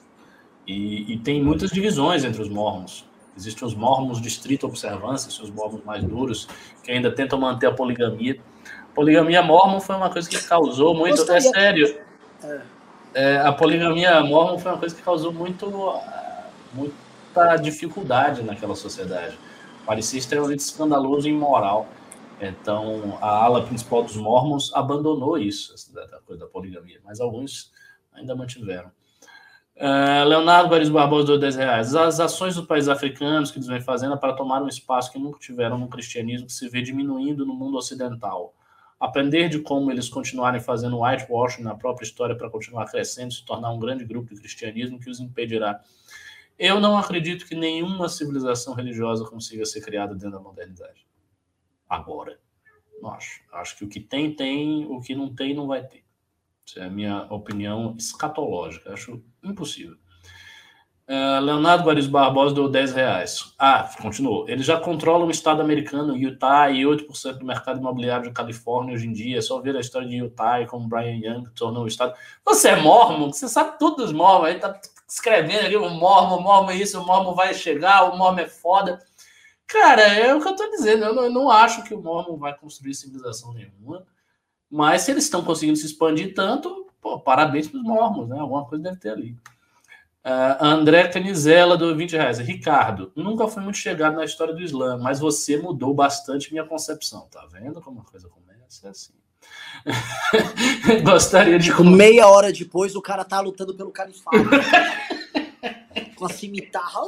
E, 0.67 1.13
e 1.13 1.19
tem 1.19 1.43
muitas 1.43 1.71
divisões 1.71 2.25
entre 2.25 2.41
os 2.41 2.49
Mormons. 2.49 3.05
Existem 3.37 3.67
os 3.67 3.75
mormons 3.75 4.21
de 4.21 4.29
estrita 4.29 4.67
observância, 4.67 5.31
são 5.31 5.45
os 5.45 5.51
mormons 5.51 5.85
mais 5.85 6.05
duros, 6.05 6.49
que 6.83 6.93
ainda 6.93 7.11
tentam 7.11 7.39
manter 7.39 7.67
a 7.67 7.73
poligamia. 7.73 8.39
Poligamia 8.95 9.43
mormon 9.43 9.81
foi 9.81 9.97
uma 9.97 10.11
coisa 10.11 10.29
que 10.29 10.41
causou 10.47 10.95
muito. 10.95 11.31
É 11.31 11.41
sério. 11.41 11.99
É. 12.43 12.61
É, 13.15 13.37
a 13.39 13.53
poligamia 13.53 14.23
mormon 14.23 14.59
foi 14.59 14.73
uma 14.73 14.79
coisa 14.79 14.95
que 14.95 15.03
causou 15.03 15.33
muito, 15.33 15.71
muita 16.73 17.57
dificuldade 17.57 18.43
naquela 18.43 18.75
sociedade. 18.75 19.39
Parecia 19.87 20.19
extremamente 20.19 20.61
escandaloso 20.61 21.29
e 21.29 21.31
imoral. 21.31 21.87
Então, 22.41 23.17
a 23.21 23.29
ala 23.29 23.63
principal 23.63 24.03
dos 24.03 24.17
mormons 24.17 24.73
abandonou 24.75 25.39
isso, 25.39 25.73
essa 25.73 25.93
coisa 26.27 26.45
da 26.45 26.51
poligamia, 26.51 27.01
mas 27.05 27.21
alguns 27.21 27.73
ainda 28.13 28.35
mantiveram. 28.35 28.91
Uh, 29.77 30.25
Leonardo 30.29 30.69
Guaris 30.69 30.89
Barbosa 30.89 31.27
deu 31.27 31.39
10 31.39 31.57
reais. 31.57 31.95
As 31.95 32.21
ações 32.21 32.55
dos 32.55 32.67
países 32.67 32.89
africanos 32.89 33.51
que 33.51 33.59
eles 33.59 33.67
vêm 33.67 33.81
fazendo 33.81 34.15
é 34.15 34.17
para 34.17 34.33
tomar 34.33 34.63
um 34.63 34.69
espaço 34.69 35.11
que 35.11 35.19
nunca 35.19 35.39
tiveram 35.39 35.79
no 35.79 35.89
cristianismo, 35.89 36.47
que 36.47 36.53
se 36.53 36.69
vê 36.69 36.81
diminuindo 36.83 37.45
no 37.45 37.55
mundo 37.55 37.77
ocidental. 37.77 38.55
Aprender 38.99 39.49
de 39.49 39.59
como 39.61 39.91
eles 39.91 40.09
continuarem 40.09 40.61
fazendo 40.61 41.01
whitewashing 41.01 41.63
na 41.63 41.75
própria 41.75 42.05
história 42.05 42.37
para 42.37 42.49
continuar 42.49 42.87
crescendo, 42.87 43.33
se 43.33 43.45
tornar 43.45 43.73
um 43.73 43.79
grande 43.79 44.05
grupo 44.05 44.35
de 44.35 44.41
cristianismo 44.41 44.99
que 44.99 45.11
os 45.11 45.21
impedirá. 45.21 45.83
Eu 46.59 46.81
não 46.81 46.97
acredito 46.97 47.47
que 47.47 47.55
nenhuma 47.55 48.09
civilização 48.09 48.75
religiosa 48.75 49.25
consiga 49.29 49.65
ser 49.67 49.81
criada 49.81 50.15
dentro 50.15 50.33
da 50.33 50.41
modernidade. 50.41 51.07
Agora. 51.89 52.39
Não 53.03 53.11
acho. 53.11 53.43
Acho 53.53 53.77
que 53.77 53.85
o 53.85 53.89
que 53.89 54.01
tem, 54.01 54.35
tem, 54.35 54.87
o 54.87 55.01
que 55.01 55.15
não 55.15 55.35
tem, 55.35 55.55
não 55.55 55.67
vai 55.67 55.87
ter. 55.87 56.05
Essa 56.67 56.81
é 56.81 56.85
a 56.85 56.91
minha 56.91 57.25
opinião 57.25 57.95
escatológica. 57.99 58.93
Acho 58.93 59.23
impossível. 59.43 59.99
Uh, 61.07 61.39
Leonardo 61.41 61.85
Guariz 61.85 62.07
Barbosa 62.07 62.55
deu 62.55 62.67
10 62.67 62.93
reais. 62.95 63.55
Ah, 63.59 63.91
continuou. 64.01 64.49
Ele 64.49 64.63
já 64.63 64.81
controla 64.81 65.27
o 65.27 65.31
estado 65.31 65.61
americano, 65.61 66.17
Utah, 66.17 66.71
e 66.71 66.83
8% 66.83 67.39
do 67.39 67.45
mercado 67.45 67.79
imobiliário 67.79 68.29
de 68.29 68.33
Califórnia 68.33 68.95
hoje 68.95 69.07
em 69.07 69.13
dia. 69.13 69.39
É 69.39 69.43
só 69.43 69.61
ver 69.61 69.77
a 69.77 69.81
história 69.81 70.09
de 70.09 70.17
Utah 70.17 70.63
e 70.63 70.67
como 70.67 70.89
Brian 70.89 71.17
Young 71.17 71.45
tornou 71.55 71.85
o 71.85 71.87
estado. 71.87 72.15
Você 72.45 72.69
é 72.69 72.77
mormon? 72.77 73.31
Você 73.31 73.49
sabe 73.49 73.79
tudo 73.79 73.97
dos 73.97 74.13
mormons. 74.13 74.49
Aí 74.49 74.59
tá 74.59 74.81
escrevendo 75.07 75.67
ali 75.67 75.77
o 75.77 75.91
mormon, 75.91 76.39
o 76.39 76.43
mormon 76.43 76.71
é 76.71 76.77
isso, 76.77 76.99
o 76.99 77.07
mormon 77.07 77.35
vai 77.35 77.53
chegar, 77.53 78.05
o 78.05 78.17
mormon 78.17 78.41
é 78.41 78.49
foda. 78.49 78.99
Cara, 79.67 80.03
é 80.03 80.35
o 80.35 80.41
que 80.41 80.49
eu 80.49 80.57
tô 80.57 80.71
dizendo. 80.71 81.05
Eu 81.05 81.15
não, 81.15 81.25
eu 81.25 81.31
não 81.31 81.51
acho 81.51 81.85
que 81.85 81.95
o 81.95 82.01
mormon 82.01 82.39
vai 82.39 82.57
construir 82.57 82.95
civilização 82.95 83.53
nenhuma. 83.53 84.07
Mas 84.71 85.03
se 85.03 85.11
eles 85.11 85.25
estão 85.25 85.45
conseguindo 85.45 85.77
se 85.77 85.85
expandir 85.85 86.35
tanto, 86.35 86.91
pô, 87.01 87.21
parabéns 87.21 87.69
para 87.69 87.79
os 87.79 87.85
mormons, 87.85 88.29
né? 88.29 88.39
Alguma 88.39 88.65
coisa 88.65 88.85
deve 88.85 88.97
ter 88.97 89.11
ali. 89.11 89.37
Uh, 90.25 90.65
André 90.65 91.09
Canizela, 91.09 91.77
do 91.77 91.95
20 91.95 92.13
reais. 92.13 92.39
Ricardo, 92.39 93.13
nunca 93.15 93.47
fui 93.47 93.63
muito 93.63 93.77
chegado 93.77 94.17
na 94.17 94.25
história 94.25 94.55
do 94.55 94.63
Islã, 94.63 94.97
mas 94.97 95.21
você 95.21 95.59
mudou 95.59 95.93
bastante 95.93 96.51
minha 96.51 96.65
concepção. 96.65 97.29
Tá 97.31 97.47
vendo 97.53 97.81
como 97.83 98.01
a 98.01 98.05
coisa 98.11 98.29
começa? 98.29 98.87
É 98.87 98.89
assim. 98.89 99.13
Gostaria 101.05 101.59
de. 101.59 101.67
Tipo, 101.67 101.85
meia 101.85 102.27
hora 102.27 102.51
depois, 102.51 102.97
o 102.97 103.03
cara 103.03 103.23
tá 103.23 103.39
lutando 103.41 103.75
pelo 103.75 103.91
califado. 103.91 104.39
com 106.17 106.25
a 106.25 106.29
cimitarra. 106.31 107.03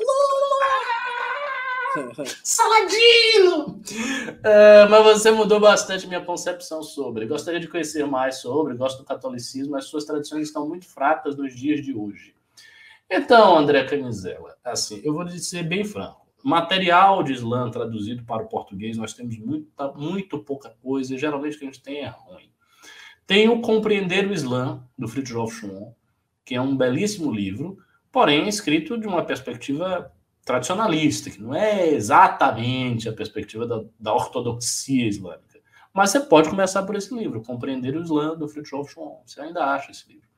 Saladino! 2.45 3.81
Uh, 3.81 4.91
mas 4.91 5.03
você 5.05 5.31
mudou 5.31 5.59
bastante 5.59 6.07
minha 6.07 6.21
concepção 6.21 6.83
sobre. 6.83 7.25
Gostaria 7.25 7.59
de 7.59 7.69
conhecer 7.69 8.07
mais 8.07 8.37
sobre, 8.37 8.75
gosto 8.75 8.99
do 8.99 9.05
catolicismo, 9.05 9.73
mas 9.73 9.87
suas 9.87 10.05
tradições 10.05 10.49
estão 10.49 10.69
muito 10.69 10.87
fracas 10.87 11.35
nos 11.35 11.57
dias 11.57 11.83
de 11.83 11.95
hoje. 11.95 12.36
Então, 13.11 13.57
André 13.57 13.85
Canizela, 13.85 14.57
assim, 14.65 15.01
eu 15.05 15.15
vou 15.15 15.25
dizer 15.25 15.63
bem 15.63 15.85
franco. 15.85 16.27
Material 16.45 17.23
de 17.23 17.33
Islã 17.33 17.71
traduzido 17.71 18.25
para 18.25 18.43
o 18.43 18.49
português, 18.49 18.97
nós 18.97 19.13
temos 19.13 19.39
muita, 19.39 19.93
muito 19.93 20.39
pouca 20.39 20.71
coisa, 20.83 21.15
e 21.15 21.19
geralmente 21.19 21.57
o 21.57 21.59
que 21.59 21.65
a 21.65 21.69
gente 21.69 21.83
tem 21.83 22.03
é 22.03 22.09
ruim. 22.09 22.51
Tem 23.27 23.49
o 23.49 23.61
Compreender 23.61 24.29
o 24.29 24.33
Islã, 24.33 24.85
do 24.97 25.09
Fritjof 25.09 25.55
Schumann, 25.55 25.93
que 26.45 26.55
é 26.55 26.61
um 26.61 26.77
belíssimo 26.77 27.33
livro, 27.33 27.79
porém 28.13 28.49
escrito 28.49 28.99
de 28.99 29.07
uma 29.07 29.25
perspectiva 29.25 30.13
tradicionalista, 30.45 31.31
que 31.31 31.43
não 31.43 31.55
é 31.55 31.89
exatamente 31.89 33.09
a 33.09 33.13
perspectiva 33.13 33.67
da, 33.67 33.83
da 33.99 34.15
ortodoxia 34.15 35.09
islâmica. 35.09 35.61
Mas 35.93 36.11
você 36.11 36.21
pode 36.21 36.49
começar 36.49 36.83
por 36.85 36.95
esse 36.95 37.13
livro, 37.13 37.43
Compreender 37.43 37.97
o 37.97 38.03
Islã, 38.03 38.37
do 38.37 38.47
Fritjof 38.47 38.93
Schumann. 38.93 39.23
Você 39.25 39.41
ainda 39.41 39.65
acha 39.65 39.91
esse 39.91 40.07
livro. 40.09 40.29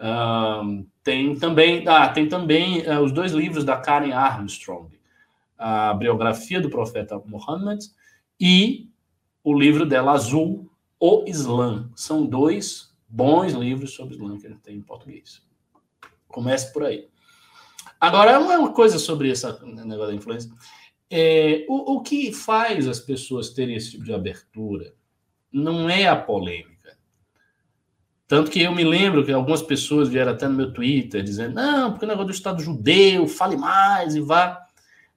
Uh, 0.00 0.86
tem 1.04 1.36
também, 1.36 1.86
ah, 1.86 2.08
tem 2.08 2.26
também 2.26 2.80
uh, 2.88 3.00
os 3.00 3.12
dois 3.12 3.32
livros 3.32 3.64
da 3.64 3.76
Karen 3.76 4.12
Armstrong, 4.12 4.98
a 5.58 5.92
biografia 5.92 6.58
do 6.58 6.70
profeta 6.70 7.20
Muhammad 7.26 7.84
e 8.40 8.88
o 9.44 9.52
livro 9.52 9.84
dela, 9.84 10.12
Azul, 10.12 10.70
O 10.98 11.24
Islã. 11.26 11.90
São 11.94 12.24
dois 12.24 12.94
bons 13.06 13.52
livros 13.52 13.94
sobre 13.94 14.14
Islã 14.14 14.38
que 14.38 14.48
gente 14.48 14.60
tem 14.60 14.76
em 14.76 14.82
português. 14.82 15.42
Comece 16.28 16.72
por 16.72 16.84
aí. 16.84 17.08
Agora, 18.00 18.40
uma 18.40 18.72
coisa 18.72 18.98
sobre 18.98 19.30
esse 19.30 19.46
negócio 19.62 20.06
da 20.06 20.14
influência. 20.14 20.50
É, 21.10 21.66
o, 21.68 21.96
o 21.96 22.02
que 22.02 22.32
faz 22.32 22.88
as 22.88 23.00
pessoas 23.00 23.50
terem 23.50 23.74
esse 23.74 23.90
tipo 23.90 24.04
de 24.04 24.14
abertura 24.14 24.94
não 25.52 25.90
é 25.90 26.06
a 26.06 26.16
polêmica. 26.16 26.69
Tanto 28.30 28.48
que 28.48 28.62
eu 28.62 28.72
me 28.72 28.84
lembro 28.84 29.24
que 29.24 29.32
algumas 29.32 29.60
pessoas 29.60 30.08
vieram 30.08 30.30
até 30.30 30.46
no 30.46 30.54
meu 30.54 30.72
Twitter 30.72 31.20
dizendo: 31.20 31.56
não, 31.56 31.90
porque 31.90 32.04
o 32.04 32.08
negócio 32.08 32.28
do 32.28 32.32
Estado 32.32 32.62
judeu, 32.62 33.26
fale 33.26 33.56
mais 33.56 34.14
e 34.14 34.20
vá. 34.20 34.68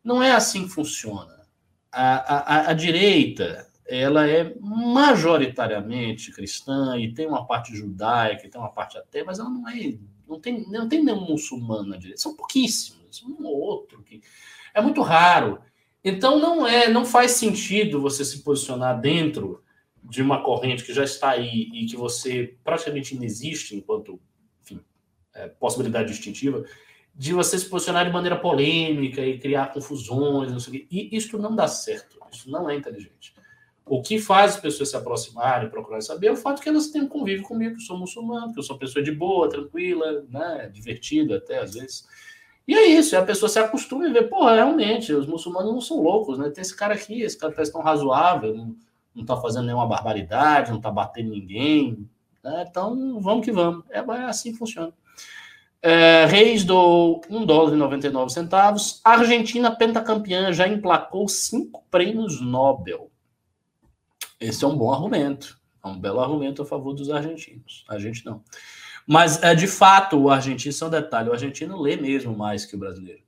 Não 0.03 0.23
é 0.23 0.31
assim 0.31 0.63
que 0.63 0.73
funciona. 0.73 1.45
A, 1.91 2.65
a, 2.65 2.69
a 2.71 2.73
direita, 2.73 3.67
ela 3.85 4.27
é 4.27 4.55
majoritariamente 4.59 6.31
cristã 6.31 6.97
e 6.97 7.13
tem 7.13 7.27
uma 7.27 7.45
parte 7.45 7.75
judaica, 7.75 8.49
tem 8.49 8.59
uma 8.59 8.71
parte 8.71 8.97
até, 8.97 9.23
mas 9.23 9.37
ela 9.37 9.51
não 9.51 9.69
é, 9.69 9.93
não 10.27 10.39
tem, 10.39 10.67
não 10.67 10.89
tem 10.89 11.03
nenhum 11.03 11.21
muçulmano 11.21 11.89
na 11.89 11.97
direita. 11.97 12.19
São 12.19 12.35
pouquíssimos, 12.35 13.23
um 13.23 13.45
ou 13.45 13.59
outro 13.59 14.01
que 14.01 14.21
é 14.73 14.81
muito 14.81 15.03
raro. 15.03 15.59
Então 16.03 16.39
não 16.39 16.65
é, 16.65 16.89
não 16.89 17.05
faz 17.05 17.33
sentido 17.33 18.01
você 18.01 18.25
se 18.25 18.41
posicionar 18.41 18.99
dentro 18.99 19.62
de 20.03 20.21
uma 20.21 20.43
corrente 20.43 20.83
que 20.83 20.93
já 20.93 21.03
está 21.03 21.31
aí 21.31 21.69
e 21.73 21.85
que 21.85 21.95
você 21.95 22.55
praticamente 22.63 23.15
não 23.15 23.23
existe 23.23 23.75
enquanto 23.75 24.19
enfim, 24.61 24.79
é, 25.33 25.47
possibilidade 25.47 26.09
distintiva, 26.09 26.63
de 27.15 27.33
você 27.33 27.57
se 27.57 27.69
posicionar 27.69 28.05
de 28.05 28.11
maneira 28.11 28.35
polêmica 28.35 29.21
e 29.21 29.37
criar 29.37 29.71
confusões, 29.71 30.51
não 30.51 30.59
sei 30.59 30.69
o 30.69 30.73
quê. 30.73 30.87
E 30.91 31.15
isso 31.15 31.37
não 31.37 31.55
dá 31.55 31.67
certo, 31.67 32.19
isso 32.31 32.49
não 32.49 32.69
é 32.69 32.75
inteligente. 32.75 33.33
O 33.85 34.01
que 34.01 34.17
faz 34.17 34.55
as 34.55 34.61
pessoas 34.61 34.89
se 34.89 34.95
aproximarem, 34.95 35.69
procurar 35.69 36.01
saber, 36.01 36.27
é 36.27 36.31
o 36.31 36.37
fato 36.37 36.61
que 36.61 36.69
elas 36.69 36.87
têm 36.87 37.01
um 37.01 37.07
convívio 37.07 37.43
comigo, 37.43 37.75
que 37.75 37.81
eu 37.81 37.85
sou 37.85 37.97
muçulmano, 37.97 38.53
que 38.53 38.59
eu 38.59 38.63
sou 38.63 38.77
pessoa 38.77 39.03
de 39.03 39.11
boa, 39.11 39.49
tranquila, 39.49 40.25
né, 40.29 40.69
divertida 40.73 41.37
até 41.37 41.59
às 41.59 41.73
vezes. 41.73 42.07
E 42.65 42.73
é 42.73 42.87
isso, 42.87 43.17
a 43.17 43.21
pessoa 43.21 43.49
se 43.49 43.59
acostuma 43.59 44.07
e 44.07 44.13
vê, 44.13 44.23
pô, 44.23 44.45
realmente, 44.45 45.11
os 45.11 45.27
muçulmanos 45.27 45.73
não 45.73 45.81
são 45.81 46.01
loucos, 46.01 46.37
né? 46.37 46.49
Tem 46.49 46.61
esse 46.61 46.73
cara 46.73 46.93
aqui, 46.93 47.21
esse 47.21 47.37
cara 47.37 47.51
parece 47.51 47.73
tão 47.73 47.81
razoável, 47.81 48.55
não, 48.55 48.73
não 49.15 49.25
tá 49.25 49.37
fazendo 49.37 49.65
nenhuma 49.65 49.87
barbaridade, 49.87 50.71
não 50.71 50.81
tá 50.81 50.91
batendo 50.91 51.31
ninguém. 51.31 52.09
Né? 52.43 52.65
Então, 52.67 53.19
vamos 53.21 53.45
que 53.45 53.51
vamos. 53.51 53.85
É, 53.89 53.99
é 53.99 54.23
assim 54.25 54.51
que 54.51 54.57
funciona. 54.57 54.93
É, 55.81 56.25
Reis 56.25 56.63
do 56.63 57.21
1 57.29 57.45
dólar 57.45 57.73
e 57.73 57.77
99 57.77 58.31
centavos. 58.31 59.01
Argentina 59.03 59.75
pentacampeã 59.75 60.51
já 60.53 60.67
emplacou 60.67 61.27
cinco 61.27 61.83
prêmios 61.91 62.39
Nobel. 62.41 63.11
Esse 64.39 64.63
é 64.63 64.67
um 64.67 64.77
bom 64.77 64.93
argumento. 64.93 65.59
É 65.83 65.87
um 65.87 65.99
belo 65.99 66.21
argumento 66.21 66.61
a 66.61 66.65
favor 66.65 66.93
dos 66.93 67.09
argentinos. 67.09 67.83
A 67.89 67.99
gente 67.99 68.25
não. 68.25 68.41
Mas, 69.05 69.43
é, 69.43 69.53
de 69.53 69.67
fato, 69.67 70.17
o 70.17 70.29
argentino, 70.29 70.69
isso 70.69 70.83
é 70.83 70.87
um 70.87 70.91
detalhe, 70.91 71.29
o 71.29 71.33
argentino 71.33 71.81
lê 71.81 71.97
mesmo 71.97 72.35
mais 72.35 72.65
que 72.65 72.75
o 72.75 72.79
brasileiro. 72.79 73.21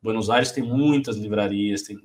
Buenos 0.00 0.30
Aires 0.30 0.52
tem 0.52 0.62
muitas 0.62 1.16
livrarias. 1.16 1.82
Tem... 1.82 1.98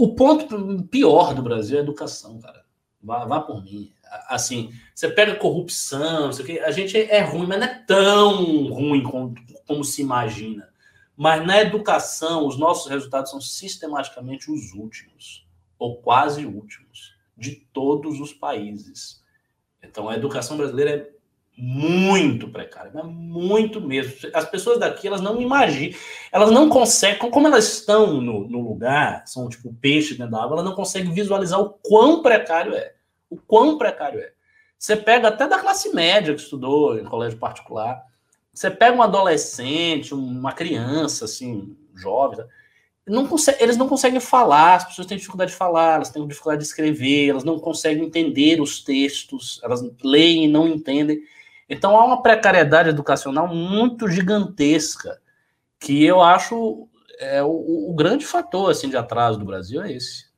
O 0.00 0.14
ponto 0.14 0.82
pior 0.84 1.34
do 1.34 1.42
Brasil 1.42 1.76
é 1.76 1.80
a 1.80 1.82
educação, 1.82 2.40
cara. 2.40 2.64
Vá, 3.02 3.26
vá 3.26 3.38
por 3.38 3.62
mim. 3.62 3.92
Assim, 4.28 4.72
você 4.94 5.10
pega 5.10 5.36
corrupção, 5.36 6.30
a 6.64 6.70
gente 6.70 6.96
é 6.96 7.20
ruim, 7.20 7.46
mas 7.46 7.60
não 7.60 7.66
é 7.66 7.84
tão 7.86 8.72
ruim 8.72 9.02
como, 9.02 9.34
como 9.66 9.84
se 9.84 10.00
imagina. 10.00 10.70
Mas 11.14 11.46
na 11.46 11.60
educação, 11.60 12.46
os 12.46 12.56
nossos 12.56 12.90
resultados 12.90 13.30
são 13.30 13.42
sistematicamente 13.42 14.50
os 14.50 14.72
últimos, 14.72 15.46
ou 15.78 16.00
quase 16.00 16.46
últimos, 16.46 17.14
de 17.36 17.56
todos 17.70 18.20
os 18.20 18.32
países. 18.32 19.22
Então, 19.82 20.08
a 20.08 20.14
educação 20.16 20.56
brasileira 20.56 20.92
é 20.92 21.10
muito 21.56 22.48
precária, 22.48 22.90
mas 22.94 23.04
muito 23.04 23.80
mesmo. 23.80 24.30
As 24.32 24.48
pessoas 24.48 24.78
daqui, 24.78 25.06
elas 25.06 25.20
não 25.20 25.40
imaginam, 25.40 25.96
elas 26.32 26.50
não 26.50 26.68
conseguem, 26.68 27.30
como 27.30 27.46
elas 27.46 27.72
estão 27.72 28.20
no, 28.20 28.48
no 28.48 28.60
lugar, 28.60 29.26
são 29.26 29.48
tipo 29.48 29.74
peixe 29.74 30.14
dentro 30.14 30.32
da 30.32 30.42
água, 30.42 30.56
elas 30.56 30.64
não 30.64 30.74
conseguem 30.74 31.12
visualizar 31.12 31.60
o 31.60 31.70
quão 31.70 32.22
precário 32.22 32.74
é. 32.74 32.94
O 33.28 33.36
quão 33.36 33.76
precário 33.78 34.20
é. 34.20 34.32
Você 34.78 34.96
pega 34.96 35.28
até 35.28 35.46
da 35.46 35.58
classe 35.58 35.94
média 35.94 36.34
que 36.34 36.40
estudou 36.40 36.98
em 36.98 37.04
colégio 37.04 37.38
particular, 37.38 38.02
você 38.52 38.70
pega 38.70 38.96
um 38.96 39.02
adolescente, 39.02 40.14
uma 40.14 40.52
criança, 40.52 41.26
assim, 41.26 41.76
jovem, 41.94 42.44
não 43.06 43.26
consegue, 43.26 43.62
eles 43.62 43.76
não 43.76 43.88
conseguem 43.88 44.20
falar, 44.20 44.76
as 44.76 44.84
pessoas 44.84 45.06
têm 45.06 45.16
dificuldade 45.16 45.50
de 45.50 45.56
falar, 45.56 45.96
elas 45.96 46.10
têm 46.10 46.26
dificuldade 46.26 46.62
de 46.62 46.68
escrever, 46.68 47.28
elas 47.28 47.44
não 47.44 47.58
conseguem 47.58 48.04
entender 48.04 48.60
os 48.60 48.82
textos, 48.82 49.60
elas 49.62 49.82
leem 50.02 50.44
e 50.44 50.48
não 50.48 50.68
entendem. 50.68 51.20
Então 51.70 51.96
há 51.96 52.04
uma 52.04 52.20
precariedade 52.20 52.88
educacional 52.88 53.46
muito 53.46 54.08
gigantesca, 54.08 55.20
que 55.78 56.04
eu 56.04 56.20
acho 56.20 56.88
é, 57.20 57.42
o, 57.42 57.90
o 57.90 57.94
grande 57.94 58.26
fator 58.26 58.70
assim, 58.70 58.88
de 58.88 58.96
atraso 58.96 59.38
do 59.38 59.44
Brasil 59.44 59.80
é 59.80 59.92
esse. 59.92 60.28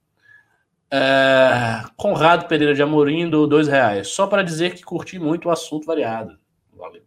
É, 0.90 1.84
Conrado 1.96 2.46
Pereira 2.46 2.74
de 2.74 2.82
Amorim, 2.82 3.30
do 3.30 3.46
dois 3.46 3.66
reais. 3.66 4.08
Só 4.08 4.26
para 4.26 4.42
dizer 4.42 4.74
que 4.74 4.82
curti 4.82 5.18
muito 5.18 5.48
o 5.48 5.50
assunto 5.50 5.86
variado. 5.86 6.36
Valeu. 6.76 7.02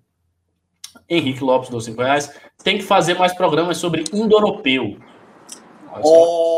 Henrique 1.07 1.43
Lopes, 1.43 1.69
do 1.69 1.79
cinco 1.79 2.01
reais. 2.01 2.33
Tem 2.63 2.79
que 2.79 2.83
fazer 2.83 3.13
mais 3.13 3.33
programas 3.33 3.77
sobre 3.77 4.05
indo-europeu. 4.11 4.97
Oh, 6.01 6.54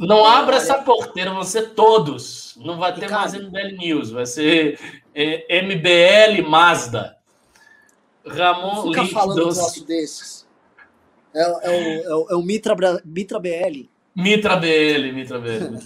não 0.00 0.24
abra 0.24 0.56
essa 0.56 0.78
porteira, 0.78 1.30
vão 1.30 1.44
ser 1.44 1.74
todos. 1.74 2.56
Não 2.56 2.78
vai 2.78 2.94
ter 2.94 3.10
mais 3.10 3.34
MBL 3.34 3.76
News, 3.78 4.10
vai 4.10 4.24
ser 4.24 4.80
é, 5.14 5.62
MBL 5.62 6.48
Mazda. 6.48 7.18
Ramon 8.26 8.88
Fica 8.88 9.06
falando 9.06 9.44
um 9.44 9.48
negócio 9.48 9.84
desses. 9.84 10.48
É, 11.34 11.42
é, 11.42 11.48
o, 11.48 11.52
é, 11.52 12.14
o, 12.14 12.26
é 12.30 12.34
o 12.34 12.42
Mitra, 12.42 12.74
Mitra 13.04 13.38
BL. 13.38 13.90
Mitra 14.16 14.56
BL, 14.56 15.12
Mitra 15.12 15.38
BL. 15.38 15.76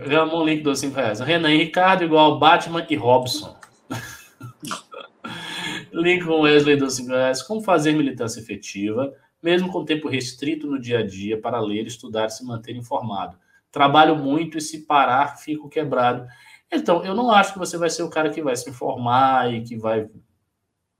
Ramon 0.10 0.44
Link 0.44 0.62
dos 0.62 0.78
5 0.78 0.96
reais. 0.96 1.20
Renan 1.20 1.52
e 1.52 1.58
Ricardo 1.58 2.04
igual 2.04 2.38
Batman 2.38 2.86
e 2.88 2.96
Robson. 2.96 3.54
Lincoln 5.92 6.40
Wesley 6.40 6.76
dos 6.76 6.94
5 6.94 7.10
reais. 7.10 7.42
Como 7.42 7.60
fazer 7.60 7.92
militância 7.92 8.40
efetiva? 8.40 9.12
Mesmo 9.42 9.70
com 9.70 9.84
tempo 9.84 10.08
restrito 10.08 10.66
no 10.66 10.78
dia 10.78 11.00
a 11.00 11.06
dia 11.06 11.40
para 11.40 11.60
ler, 11.60 11.86
estudar 11.86 12.26
e 12.26 12.30
se 12.30 12.44
manter 12.44 12.76
informado. 12.76 13.38
Trabalho 13.70 14.16
muito 14.16 14.58
e 14.58 14.60
se 14.60 14.86
parar, 14.86 15.36
fico 15.38 15.68
quebrado. 15.68 16.26
Então, 16.70 17.04
eu 17.04 17.14
não 17.14 17.30
acho 17.30 17.52
que 17.52 17.58
você 17.58 17.76
vai 17.76 17.90
ser 17.90 18.02
o 18.02 18.10
cara 18.10 18.30
que 18.30 18.42
vai 18.42 18.56
se 18.56 18.68
informar 18.68 19.52
e 19.52 19.62
que 19.62 19.76
vai. 19.76 20.08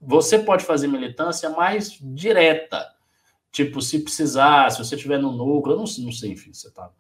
Você 0.01 0.39
pode 0.39 0.65
fazer 0.65 0.86
militância 0.86 1.51
mais 1.51 1.98
direta. 2.01 2.86
Tipo, 3.51 3.81
se 3.81 4.01
precisar, 4.01 4.70
se 4.70 4.78
você 4.78 4.94
estiver 4.94 5.19
no 5.19 5.32
núcleo, 5.32 5.74
eu 5.74 5.78
não, 5.78 5.85
não 5.85 6.12
sei, 6.12 6.32
enfim, 6.32 6.52
você 6.52 6.69
está 6.69 6.90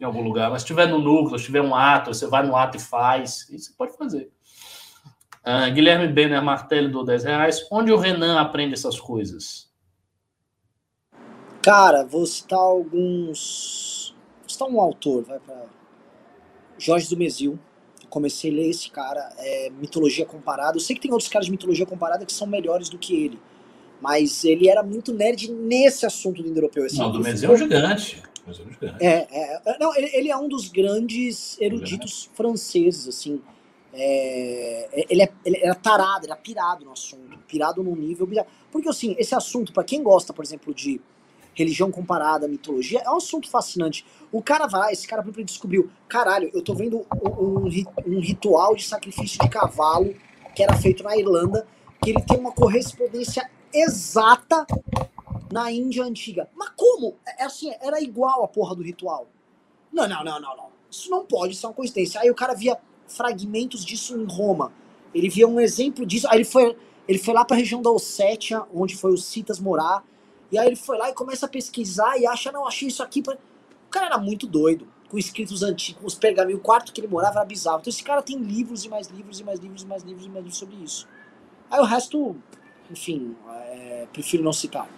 em 0.00 0.04
algum 0.04 0.22
lugar, 0.22 0.50
mas 0.50 0.62
se 0.62 0.66
estiver 0.66 0.88
no 0.88 0.98
núcleo, 0.98 1.38
se 1.38 1.46
tiver 1.46 1.62
um 1.62 1.74
ato, 1.74 2.12
você 2.12 2.26
vai 2.26 2.44
no 2.44 2.56
ato 2.56 2.76
e 2.76 2.80
faz, 2.80 3.48
isso 3.50 3.70
você 3.70 3.76
pode 3.76 3.96
fazer. 3.96 4.30
Uh, 5.44 5.70
Guilherme 5.72 6.08
Benner 6.08 6.42
Martelli 6.42 6.88
do 6.88 7.04
10 7.04 7.24
reais. 7.24 7.66
Onde 7.70 7.92
o 7.92 7.98
Renan 7.98 8.40
aprende 8.40 8.72
essas 8.74 8.98
coisas? 8.98 9.70
Cara, 11.64 12.04
vou 12.04 12.26
citar 12.26 12.58
alguns. 12.58 14.14
Vou 14.40 14.48
citar 14.48 14.68
um 14.68 14.78
autor, 14.78 15.24
vai 15.24 15.38
para 15.40 15.64
Jorge 16.76 17.08
do 17.08 17.16
Mesil. 17.16 17.58
Eu 18.02 18.08
comecei 18.10 18.50
a 18.50 18.54
ler 18.54 18.68
esse 18.68 18.90
cara, 18.90 19.32
é, 19.38 19.70
mitologia 19.70 20.26
comparada. 20.26 20.76
Eu 20.76 20.80
sei 20.80 20.94
que 20.94 21.00
tem 21.00 21.10
outros 21.10 21.30
caras 21.30 21.46
de 21.46 21.50
mitologia 21.50 21.86
comparada 21.86 22.26
que 22.26 22.34
são 22.34 22.46
melhores 22.46 22.90
do 22.90 22.98
que 22.98 23.16
ele. 23.16 23.40
Mas 23.98 24.44
ele 24.44 24.68
era 24.68 24.82
muito 24.82 25.14
nerd 25.14 25.50
nesse 25.50 26.04
assunto 26.04 26.42
do 26.42 26.48
indo-europeu. 26.50 26.86
Não, 26.92 27.10
do 27.10 27.20
Mesil 27.20 27.50
é 27.50 27.54
um 27.54 27.56
gigante. 27.56 28.22
É, 29.00 29.06
é, 29.06 29.62
é, 29.64 29.78
não, 29.78 29.96
ele, 29.96 30.10
ele, 30.12 30.30
é 30.30 30.36
um 30.36 30.46
dos 30.46 30.68
grandes 30.68 31.58
eruditos 31.58 32.28
franceses, 32.34 33.08
assim. 33.08 33.40
É, 33.94 35.06
ele, 35.08 35.22
é, 35.22 35.32
ele 35.46 35.60
era 35.62 35.74
tarado, 35.74 36.26
era 36.26 36.36
pirado 36.36 36.84
no 36.84 36.92
assunto, 36.92 37.38
pirado 37.48 37.82
num 37.82 37.96
nível. 37.96 38.28
Porque, 38.70 38.86
assim, 38.86 39.16
esse 39.18 39.34
assunto, 39.34 39.72
para 39.72 39.82
quem 39.82 40.02
gosta, 40.02 40.30
por 40.30 40.44
exemplo, 40.44 40.74
de 40.74 41.00
religião 41.54 41.90
comparada, 41.90 42.48
mitologia, 42.48 43.00
é 43.04 43.10
um 43.10 43.16
assunto 43.16 43.48
fascinante. 43.48 44.04
O 44.32 44.42
cara 44.42 44.66
vai, 44.66 44.92
esse 44.92 45.06
cara 45.06 45.22
por 45.22 45.32
descobriu, 45.44 45.90
caralho, 46.08 46.50
eu 46.52 46.62
tô 46.62 46.74
vendo 46.74 47.06
um, 47.22 47.66
um, 48.06 48.20
ritual 48.20 48.74
de 48.74 48.84
sacrifício 48.84 49.38
de 49.40 49.48
cavalo 49.48 50.14
que 50.54 50.62
era 50.62 50.76
feito 50.76 51.02
na 51.02 51.16
Irlanda, 51.16 51.66
que 52.02 52.10
ele 52.10 52.22
tem 52.22 52.38
uma 52.38 52.52
correspondência 52.52 53.50
exata 53.72 54.66
na 55.52 55.70
Índia 55.70 56.04
antiga. 56.04 56.48
Mas 56.54 56.70
como? 56.76 57.16
É, 57.26 57.42
é 57.42 57.46
assim, 57.46 57.72
era 57.80 58.00
igual 58.00 58.44
a 58.44 58.48
porra 58.48 58.74
do 58.74 58.82
ritual. 58.82 59.28
Não, 59.92 60.08
não, 60.08 60.24
não, 60.24 60.40
não, 60.40 60.56
não. 60.56 60.68
Isso 60.90 61.10
não 61.10 61.24
pode 61.24 61.54
ser 61.56 61.66
uma 61.66 61.72
coincidência. 61.72 62.20
Aí 62.20 62.30
o 62.30 62.34
cara 62.34 62.54
via 62.54 62.78
fragmentos 63.06 63.84
disso 63.84 64.16
em 64.16 64.24
Roma. 64.24 64.72
Ele 65.14 65.28
via 65.28 65.46
um 65.46 65.60
exemplo 65.60 66.06
disso. 66.06 66.26
Aí 66.28 66.38
ele 66.38 66.44
foi, 66.44 66.76
ele 67.06 67.18
foi 67.18 67.34
lá 67.34 67.44
para 67.44 67.56
a 67.56 67.58
região 67.58 67.82
da 67.82 67.90
Ossétia, 67.90 68.62
onde 68.72 68.96
foi 68.96 69.12
os 69.12 69.24
Citas 69.24 69.58
morar. 69.58 70.04
E 70.54 70.58
aí 70.58 70.68
ele 70.68 70.76
foi 70.76 70.96
lá 70.96 71.10
e 71.10 71.12
começa 71.12 71.46
a 71.46 71.48
pesquisar 71.48 72.16
e 72.16 72.28
acha, 72.28 72.52
não, 72.52 72.64
achei 72.64 72.86
isso 72.86 73.02
aqui. 73.02 73.20
Pra... 73.20 73.34
O 73.34 73.90
cara 73.90 74.06
era 74.06 74.18
muito 74.18 74.46
doido, 74.46 74.86
com 75.08 75.18
escritos 75.18 75.64
antigos, 75.64 76.00
com 76.00 76.06
os 76.06 76.14
pergaminhos. 76.14 76.60
O 76.60 76.62
quarto 76.62 76.92
que 76.92 77.00
ele 77.00 77.08
morava 77.08 77.40
era 77.40 77.44
bizarro. 77.44 77.80
Então 77.80 77.90
esse 77.90 78.04
cara 78.04 78.22
tem 78.22 78.38
livros 78.38 78.84
e 78.84 78.88
mais 78.88 79.08
livros 79.08 79.40
e 79.40 79.44
mais 79.44 79.58
livros 79.58 79.82
e 79.82 79.86
mais 79.86 80.02
livros 80.04 80.26
e 80.26 80.28
mais 80.28 80.44
livros 80.44 80.56
sobre 80.56 80.76
isso. 80.76 81.08
Aí 81.68 81.80
o 81.80 81.84
resto, 81.84 82.36
enfim, 82.88 83.34
é, 83.50 84.06
prefiro 84.12 84.44
não 84.44 84.52
citar. 84.52 84.88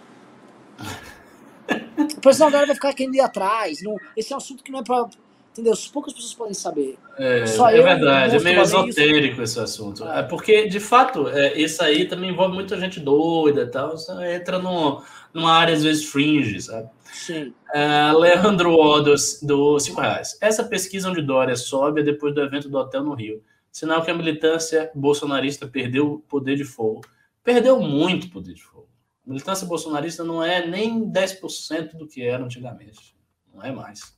Depois 1.97 2.37
não, 2.37 2.47
a 2.47 2.51
galera 2.51 2.67
vai 2.67 2.75
ficar 2.75 2.93
querendo 2.93 3.15
ir 3.15 3.21
atrás. 3.21 3.81
Não, 3.81 3.97
esse 4.15 4.31
é 4.31 4.35
um 4.35 4.37
assunto 4.37 4.63
que 4.63 4.71
não 4.71 4.79
é 4.79 4.83
pra. 4.83 5.09
Entendeu? 5.53 5.73
Poucas 5.91 6.13
pessoas 6.13 6.35
podem 6.35 6.53
saber. 6.53 6.99
É, 7.17 7.39
é 7.39 7.81
verdade, 7.81 8.35
é 8.35 8.39
meio 8.39 8.61
esotérico 8.61 9.41
esse 9.41 9.59
assunto. 9.59 10.07
É. 10.07 10.19
é 10.19 10.23
porque, 10.23 10.67
de 10.67 10.79
fato, 10.79 11.27
é, 11.29 11.59
isso 11.59 11.81
aí 11.81 12.05
também 12.05 12.29
envolve 12.29 12.53
muita 12.53 12.79
gente 12.79 12.99
doida 12.99 13.63
e 13.63 13.65
tal. 13.65 13.97
Você 13.97 14.11
entra 14.35 14.59
no, 14.59 15.01
numa 15.37 15.53
área, 15.53 15.73
às 15.73 15.83
vezes, 15.83 16.05
fringe, 16.05 16.59
sabe? 16.61 16.89
Sim. 17.13 17.53
É, 17.73 18.11
Leandro 18.11 18.73
O, 18.73 18.99
do, 19.01 19.13
do 19.43 19.79
5 19.79 20.01
reais. 20.01 20.37
Essa 20.41 20.63
pesquisa 20.63 21.09
onde 21.09 21.21
Dória 21.21 21.55
sobe 21.55 22.01
é 22.01 22.03
depois 22.03 22.33
do 22.33 22.41
evento 22.41 22.67
do 22.67 22.77
hotel 22.77 23.03
no 23.03 23.13
Rio. 23.13 23.43
Sinal 23.71 24.03
que 24.03 24.09
a 24.09 24.15
militância 24.15 24.91
bolsonarista 24.95 25.67
perdeu 25.67 26.13
o 26.13 26.19
poder 26.19 26.55
de 26.55 26.63
fogo. 26.63 27.01
Perdeu 27.43 27.79
muito 27.79 28.29
poder 28.31 28.55
de 28.55 28.63
fogo. 28.63 28.89
A 29.25 29.29
militância 29.29 29.67
bolsonarista 29.67 30.23
não 30.23 30.43
é 30.43 30.65
nem 30.65 31.07
10% 31.11 31.95
do 31.95 32.07
que 32.07 32.23
era 32.23 32.43
antigamente. 32.43 33.15
Não 33.53 33.63
é 33.63 33.71
mais. 33.71 34.16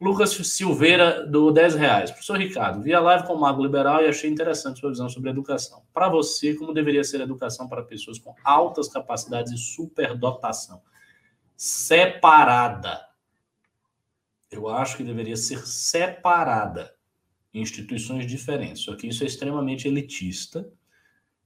Lucas 0.00 0.30
Silveira, 0.30 1.24
do 1.26 1.50
10 1.52 1.76
reais. 1.76 2.10
Professor 2.10 2.36
Ricardo, 2.36 2.82
vi 2.82 2.92
a 2.92 3.00
live 3.00 3.26
com 3.26 3.34
o 3.34 3.40
Mago 3.40 3.62
Liberal 3.62 4.02
e 4.02 4.08
achei 4.08 4.28
interessante 4.28 4.80
sua 4.80 4.90
visão 4.90 5.08
sobre 5.08 5.30
educação. 5.30 5.82
Para 5.92 6.08
você, 6.08 6.54
como 6.54 6.74
deveria 6.74 7.04
ser 7.04 7.20
a 7.20 7.24
educação 7.24 7.68
para 7.68 7.82
pessoas 7.82 8.18
com 8.18 8.34
altas 8.44 8.88
capacidades 8.88 9.52
e 9.52 9.56
superdotação? 9.56 10.82
Separada. 11.56 13.08
Eu 14.50 14.68
acho 14.68 14.96
que 14.96 15.04
deveria 15.04 15.36
ser 15.36 15.64
separada 15.66 16.94
em 17.52 17.62
instituições 17.62 18.26
diferentes. 18.26 18.82
Só 18.82 18.96
que 18.96 19.06
isso 19.06 19.22
é 19.22 19.26
extremamente 19.26 19.86
elitista. 19.86 20.68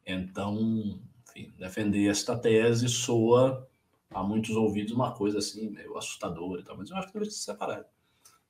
Então, 0.06 0.98
enfim, 1.28 1.52
defender 1.58 2.08
esta 2.08 2.36
tese 2.36 2.88
soa 2.88 3.68
a 4.10 4.22
muitos 4.22 4.56
ouvidos 4.56 4.92
uma 4.92 5.14
coisa 5.14 5.38
assim, 5.38 5.68
meio 5.68 5.96
assustadora 5.98 6.62
e 6.62 6.64
tal, 6.64 6.78
mas 6.78 6.90
eu 6.90 6.96
acho 6.96 7.08
que 7.08 7.12
deveria 7.12 7.30
ser 7.30 7.52
separado. 7.52 7.97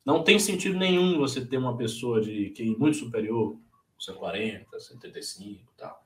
Não 0.08 0.24
tem 0.24 0.38
sentido 0.38 0.78
nenhum 0.78 1.18
você 1.18 1.44
ter 1.44 1.58
uma 1.58 1.76
pessoa 1.76 2.18
de 2.18 2.48
QI 2.56 2.74
muito 2.78 2.96
superior, 2.96 3.58
140, 3.98 4.80
135 4.80 5.44
e 5.46 5.76
tal, 5.76 6.02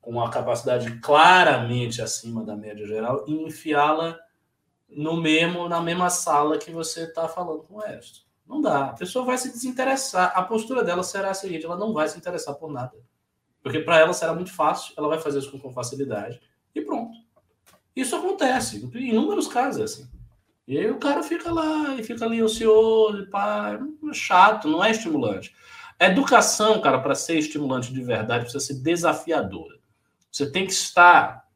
com 0.00 0.12
uma 0.12 0.30
capacidade 0.30 0.98
claramente 1.00 2.00
acima 2.00 2.42
da 2.42 2.56
média 2.56 2.86
geral 2.86 3.26
e 3.28 3.34
enfiá-la 3.34 4.18
no 4.88 5.20
mesmo 5.20 5.68
na 5.68 5.82
mesma 5.82 6.08
sala 6.08 6.56
que 6.56 6.70
você 6.70 7.02
está 7.02 7.28
falando 7.28 7.62
com 7.64 7.74
o 7.74 7.80
resto. 7.80 8.22
Não 8.46 8.58
dá. 8.62 8.86
A 8.86 8.94
pessoa 8.94 9.22
vai 9.22 9.36
se 9.36 9.52
desinteressar. 9.52 10.32
A 10.34 10.42
postura 10.44 10.82
dela 10.82 11.02
será 11.02 11.28
a 11.28 11.34
seguinte: 11.34 11.66
ela 11.66 11.76
não 11.76 11.92
vai 11.92 12.08
se 12.08 12.16
interessar 12.16 12.54
por 12.54 12.72
nada. 12.72 12.96
Porque 13.62 13.80
para 13.80 13.98
ela 13.98 14.14
será 14.14 14.32
muito 14.32 14.50
fácil, 14.50 14.94
ela 14.96 15.08
vai 15.08 15.20
fazer 15.20 15.40
isso 15.40 15.58
com 15.58 15.70
facilidade 15.70 16.40
e 16.74 16.80
pronto. 16.80 17.18
Isso 17.94 18.16
acontece. 18.16 18.90
Em 18.94 19.10
inúmeros 19.10 19.46
casos 19.46 19.80
é 19.82 19.84
assim. 19.84 20.11
E 20.66 20.78
aí 20.78 20.90
o 20.90 20.98
cara 20.98 21.22
fica 21.22 21.50
lá 21.52 21.94
e 21.96 22.02
fica 22.02 22.24
ali 22.24 22.42
ocioso, 22.42 23.26
pá, 23.30 23.78
é 24.10 24.14
chato, 24.14 24.68
não 24.68 24.82
é 24.82 24.90
estimulante. 24.90 25.52
A 25.98 26.06
educação, 26.06 26.80
cara, 26.80 26.98
para 26.98 27.14
ser 27.14 27.38
estimulante 27.38 27.92
de 27.92 28.02
verdade, 28.02 28.44
precisa 28.44 28.64
ser 28.64 28.74
desafiadora. 28.74 29.78
Você 30.30 30.50
tem 30.50 30.66
que 30.66 30.72
estar 30.72 31.46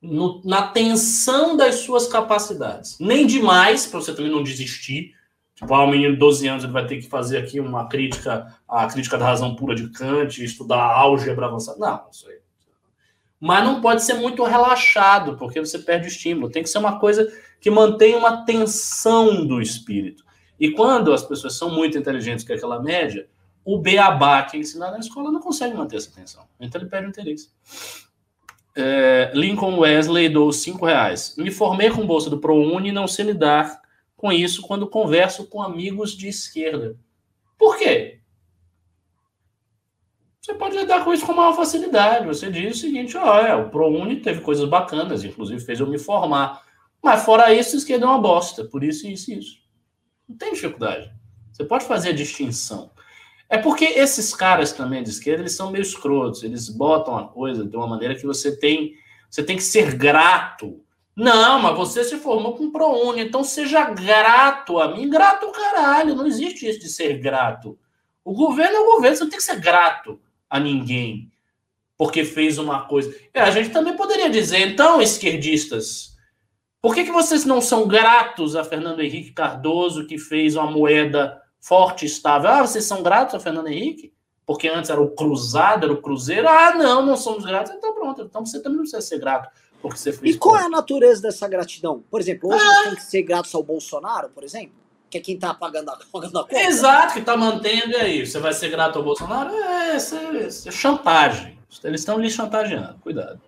no, 0.00 0.42
na 0.44 0.68
tensão 0.68 1.56
das 1.56 1.76
suas 1.76 2.06
capacidades. 2.06 2.98
Nem 3.00 3.26
demais, 3.26 3.86
para 3.86 4.00
você 4.00 4.14
também 4.14 4.30
não 4.30 4.42
desistir. 4.42 5.14
Tipo, 5.54 5.72
ah, 5.74 5.84
um 5.84 5.90
menino 5.90 6.12
de 6.12 6.18
12 6.18 6.48
anos 6.48 6.64
ele 6.64 6.72
vai 6.72 6.86
ter 6.86 6.98
que 7.00 7.08
fazer 7.08 7.38
aqui 7.38 7.60
uma 7.60 7.88
crítica, 7.88 8.54
a 8.68 8.86
crítica 8.86 9.16
da 9.16 9.24
razão 9.24 9.54
pura 9.54 9.74
de 9.74 9.88
Kant, 9.88 10.44
estudar 10.44 10.82
álgebra 10.82 11.46
avançada. 11.46 11.78
Não, 11.78 12.06
isso 12.10 12.28
aí. 12.28 12.38
Mas 13.40 13.64
não 13.64 13.80
pode 13.80 14.02
ser 14.02 14.14
muito 14.14 14.42
relaxado, 14.42 15.36
porque 15.36 15.60
você 15.60 15.78
perde 15.78 16.06
o 16.06 16.08
estímulo. 16.08 16.50
Tem 16.50 16.62
que 16.62 16.68
ser 16.68 16.78
uma 16.78 16.98
coisa 16.98 17.26
que 17.64 17.70
mantém 17.70 18.14
uma 18.14 18.44
tensão 18.44 19.46
do 19.46 19.58
espírito. 19.58 20.22
E 20.60 20.72
quando 20.72 21.14
as 21.14 21.22
pessoas 21.22 21.54
são 21.54 21.70
muito 21.70 21.96
inteligentes, 21.96 22.44
que 22.44 22.52
é 22.52 22.56
aquela 22.56 22.78
média, 22.78 23.26
o 23.64 23.78
beabá 23.78 24.42
que 24.42 24.58
é 24.58 24.60
ensinado 24.60 24.92
na 24.92 24.98
escola 24.98 25.32
não 25.32 25.40
consegue 25.40 25.74
manter 25.74 25.96
essa 25.96 26.10
tensão. 26.10 26.44
Então 26.60 26.78
ele 26.78 26.90
perde 26.90 27.06
o 27.06 27.08
interesse. 27.08 27.48
É, 28.76 29.32
Lincoln 29.34 29.78
Wesley 29.78 30.28
dou 30.28 30.52
cinco 30.52 30.84
reais. 30.84 31.34
Me 31.38 31.50
formei 31.50 31.88
com 31.88 32.06
bolsa 32.06 32.28
do 32.28 32.36
ProUni 32.36 32.90
e 32.90 32.92
não 32.92 33.08
sei 33.08 33.24
lidar 33.24 33.80
com 34.14 34.30
isso 34.30 34.60
quando 34.60 34.86
converso 34.86 35.46
com 35.46 35.62
amigos 35.62 36.14
de 36.14 36.28
esquerda. 36.28 36.94
Por 37.56 37.78
quê? 37.78 38.20
Você 40.38 40.52
pode 40.52 40.76
lidar 40.76 41.02
com 41.02 41.14
isso 41.14 41.24
com 41.24 41.32
maior 41.32 41.56
facilidade. 41.56 42.26
Você 42.26 42.50
diz 42.50 42.76
o 42.76 42.80
seguinte: 42.80 43.16
olha, 43.16 43.56
o 43.56 43.70
ProUni 43.70 44.16
teve 44.16 44.42
coisas 44.42 44.68
bacanas, 44.68 45.24
inclusive 45.24 45.64
fez 45.64 45.80
eu 45.80 45.86
me 45.86 45.98
formar. 45.98 46.62
Mas 47.04 47.22
fora 47.22 47.52
isso, 47.52 47.76
esquerda 47.76 48.06
é 48.06 48.08
uma 48.08 48.18
bosta. 48.18 48.64
Por 48.64 48.82
isso, 48.82 49.06
isso 49.06 49.30
e 49.30 49.38
isso. 49.38 49.58
Não 50.26 50.36
tem 50.36 50.54
dificuldade. 50.54 51.12
Você 51.52 51.62
pode 51.62 51.84
fazer 51.84 52.08
a 52.08 52.14
distinção. 52.14 52.90
É 53.48 53.58
porque 53.58 53.84
esses 53.84 54.34
caras 54.34 54.72
também 54.72 55.02
de 55.02 55.10
esquerda, 55.10 55.42
eles 55.42 55.54
são 55.54 55.70
meio 55.70 55.82
escrotos. 55.82 56.42
Eles 56.42 56.68
botam 56.70 57.16
a 57.16 57.28
coisa 57.28 57.62
de 57.62 57.76
uma 57.76 57.86
maneira 57.86 58.14
que 58.14 58.24
você 58.24 58.56
tem, 58.58 58.94
você 59.28 59.42
tem 59.42 59.56
que 59.56 59.62
ser 59.62 59.94
grato. 59.94 60.80
Não, 61.14 61.60
mas 61.60 61.76
você 61.76 62.02
se 62.02 62.16
formou 62.16 62.56
com 62.56 62.72
ProUni, 62.72 63.20
então 63.20 63.44
seja 63.44 63.84
grato 63.90 64.80
a 64.80 64.96
mim. 64.96 65.08
Grato, 65.10 65.52
caralho. 65.52 66.14
Não 66.14 66.26
existe 66.26 66.66
isso 66.66 66.80
de 66.80 66.88
ser 66.88 67.18
grato. 67.18 67.78
O 68.24 68.32
governo 68.32 68.76
é 68.76 68.80
o 68.80 68.86
governo, 68.86 69.16
você 69.16 69.24
não 69.24 69.30
tem 69.30 69.38
que 69.38 69.44
ser 69.44 69.60
grato 69.60 70.18
a 70.48 70.58
ninguém 70.58 71.30
porque 71.96 72.24
fez 72.24 72.58
uma 72.58 72.86
coisa. 72.86 73.14
É, 73.32 73.40
a 73.40 73.50
gente 73.50 73.70
também 73.70 73.96
poderia 73.96 74.28
dizer, 74.28 74.58
então, 74.68 75.00
esquerdistas, 75.00 76.13
por 76.84 76.94
que, 76.94 77.04
que 77.04 77.10
vocês 77.10 77.46
não 77.46 77.62
são 77.62 77.88
gratos 77.88 78.54
a 78.54 78.62
Fernando 78.62 79.00
Henrique 79.00 79.32
Cardoso, 79.32 80.06
que 80.06 80.18
fez 80.18 80.54
uma 80.54 80.70
moeda 80.70 81.40
forte 81.58 82.02
e 82.02 82.06
estável? 82.06 82.50
Ah, 82.50 82.60
vocês 82.60 82.84
são 82.84 83.02
gratos 83.02 83.34
a 83.34 83.40
Fernando 83.40 83.68
Henrique? 83.68 84.12
Porque 84.44 84.68
antes 84.68 84.90
era 84.90 85.00
o 85.00 85.10
cruzado, 85.12 85.84
era 85.84 85.92
o 85.94 86.02
cruzeiro. 86.02 86.46
Ah, 86.46 86.74
não, 86.74 87.00
não 87.06 87.16
somos 87.16 87.46
gratos. 87.46 87.72
Então 87.72 87.94
pronto, 87.94 88.20
então 88.20 88.44
você 88.44 88.60
também 88.60 88.76
não 88.76 88.82
precisa 88.82 89.00
ser 89.00 89.18
grato. 89.18 89.48
Porque 89.80 89.96
você 89.96 90.12
fez 90.12 90.34
e 90.34 90.38
qual 90.38 90.58
é 90.58 90.64
a 90.64 90.68
natureza 90.68 91.22
dessa 91.22 91.48
gratidão? 91.48 92.04
Por 92.10 92.20
exemplo, 92.20 92.52
hoje 92.52 92.62
ah. 92.62 92.82
tem 92.84 92.96
que 92.96 93.02
ser 93.04 93.22
gratos 93.22 93.54
ao 93.54 93.62
Bolsonaro, 93.62 94.28
por 94.28 94.44
exemplo? 94.44 94.74
Que 95.08 95.16
é 95.16 95.20
quem 95.22 95.36
está 95.36 95.54
pagando 95.54 95.88
a, 95.88 95.98
pagando 96.12 96.38
a 96.38 96.42
conta. 96.42 96.60
Exato, 96.60 97.14
que 97.14 97.20
está 97.20 97.34
mantendo, 97.34 97.92
e 97.92 97.96
aí? 97.96 98.26
Você 98.26 98.38
vai 98.38 98.52
ser 98.52 98.68
grato 98.68 98.98
ao 98.98 99.04
Bolsonaro? 99.06 99.54
É, 99.54 99.96
isso 99.96 100.16
é, 100.16 100.46
isso 100.46 100.68
é 100.68 100.70
chantagem. 100.70 101.58
Eles 101.82 102.02
estão 102.02 102.18
lhe 102.18 102.28
chantageando, 102.28 102.98
cuidado. 103.00 103.40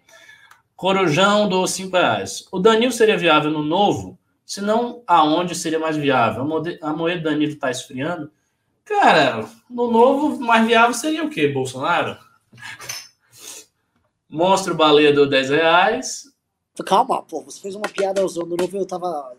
Corujão 0.76 1.48
do 1.48 1.66
5 1.66 1.96
reais. 1.96 2.46
O 2.52 2.58
Danilo 2.58 2.92
seria 2.92 3.16
viável 3.16 3.50
no 3.50 3.62
novo? 3.62 4.18
Se 4.44 4.60
não, 4.60 5.02
aonde 5.06 5.54
seria 5.54 5.78
mais 5.78 5.96
viável? 5.96 6.42
A 6.82 6.92
moeda 6.92 7.20
do 7.20 7.30
Danilo 7.30 7.52
está 7.52 7.70
esfriando? 7.70 8.30
Cara, 8.84 9.48
no 9.68 9.90
novo, 9.90 10.38
mais 10.38 10.66
viável 10.66 10.94
seria 10.94 11.24
o 11.24 11.30
quê? 11.30 11.48
Bolsonaro? 11.48 12.18
Monstro 14.28 14.74
baleia 14.74 15.12
do 15.12 15.26
10 15.26 15.50
reais. 15.50 16.24
Calma, 16.84 17.22
pô, 17.22 17.42
você 17.42 17.60
fez 17.60 17.74
uma 17.74 17.88
piada 17.88 18.24
usando 18.24 18.52
o 18.52 18.56
novo 18.56 18.76
eu 18.76 18.86
tava. 18.86 19.34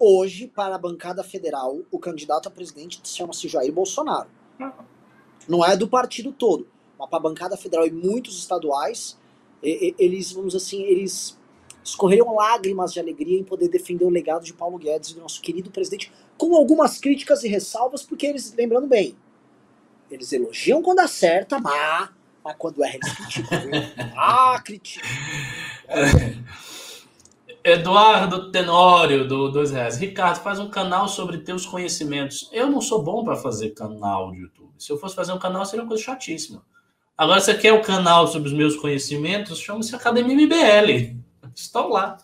Hoje, 0.00 0.48
para 0.48 0.74
a 0.74 0.78
bancada 0.78 1.22
federal, 1.22 1.78
o 1.90 1.98
candidato 1.98 2.48
a 2.48 2.50
presidente 2.50 3.00
chama-se 3.04 3.48
Jair 3.48 3.72
Bolsonaro. 3.72 4.28
Não 5.46 5.64
é 5.64 5.76
do 5.76 5.86
partido 5.86 6.32
todo, 6.32 6.66
mas 6.98 7.08
para 7.08 7.18
a 7.18 7.22
bancada 7.22 7.56
federal 7.56 7.86
e 7.86 7.90
muitos 7.90 8.38
estaduais, 8.38 9.18
eles, 9.64 10.32
vamos 10.32 10.54
assim, 10.54 10.82
eles 10.82 11.38
escorreram 11.82 12.34
lágrimas 12.34 12.92
de 12.92 13.00
alegria 13.00 13.38
em 13.38 13.44
poder 13.44 13.68
defender 13.68 14.04
o 14.04 14.10
legado 14.10 14.44
de 14.44 14.54
Paulo 14.54 14.78
Guedes, 14.78 15.12
do 15.12 15.20
nosso 15.20 15.40
querido 15.40 15.70
presidente, 15.70 16.10
com 16.36 16.54
algumas 16.56 16.98
críticas 16.98 17.44
e 17.44 17.48
ressalvas, 17.48 18.02
porque 18.02 18.26
eles, 18.26 18.54
lembrando 18.56 18.86
bem, 18.86 19.16
eles 20.10 20.32
elogiam 20.32 20.82
quando 20.82 21.00
acerta, 21.00 21.58
mas, 21.58 22.10
mas 22.42 22.56
quando 22.56 22.82
erra, 22.82 22.96
eles 22.96 23.14
criticam. 23.14 23.58
ah, 24.16 24.62
critica. 24.64 25.06
Eduardo 27.62 28.50
Tenório, 28.50 29.26
do 29.26 29.50
dois 29.50 29.70
reais. 29.70 29.96
Ricardo, 29.96 30.42
faz 30.42 30.58
um 30.58 30.68
canal 30.68 31.08
sobre 31.08 31.38
teus 31.38 31.64
conhecimentos. 31.64 32.48
Eu 32.52 32.70
não 32.70 32.80
sou 32.80 33.02
bom 33.02 33.24
para 33.24 33.36
fazer 33.36 33.70
canal 33.70 34.32
de 34.32 34.40
YouTube. 34.40 34.70
Se 34.78 34.92
eu 34.92 34.98
fosse 34.98 35.14
fazer 35.14 35.32
um 35.32 35.38
canal, 35.38 35.64
seria 35.64 35.82
uma 35.82 35.88
coisa 35.88 36.02
chatíssima. 36.02 36.62
Agora, 37.16 37.40
você 37.40 37.56
quer 37.56 37.72
o 37.72 37.82
canal 37.82 38.26
sobre 38.26 38.48
os 38.48 38.54
meus 38.54 38.76
conhecimentos? 38.76 39.58
Chama-se 39.58 39.94
Academia 39.94 40.34
MBL. 40.34 41.16
Estão 41.54 41.88
lá. 41.88 42.18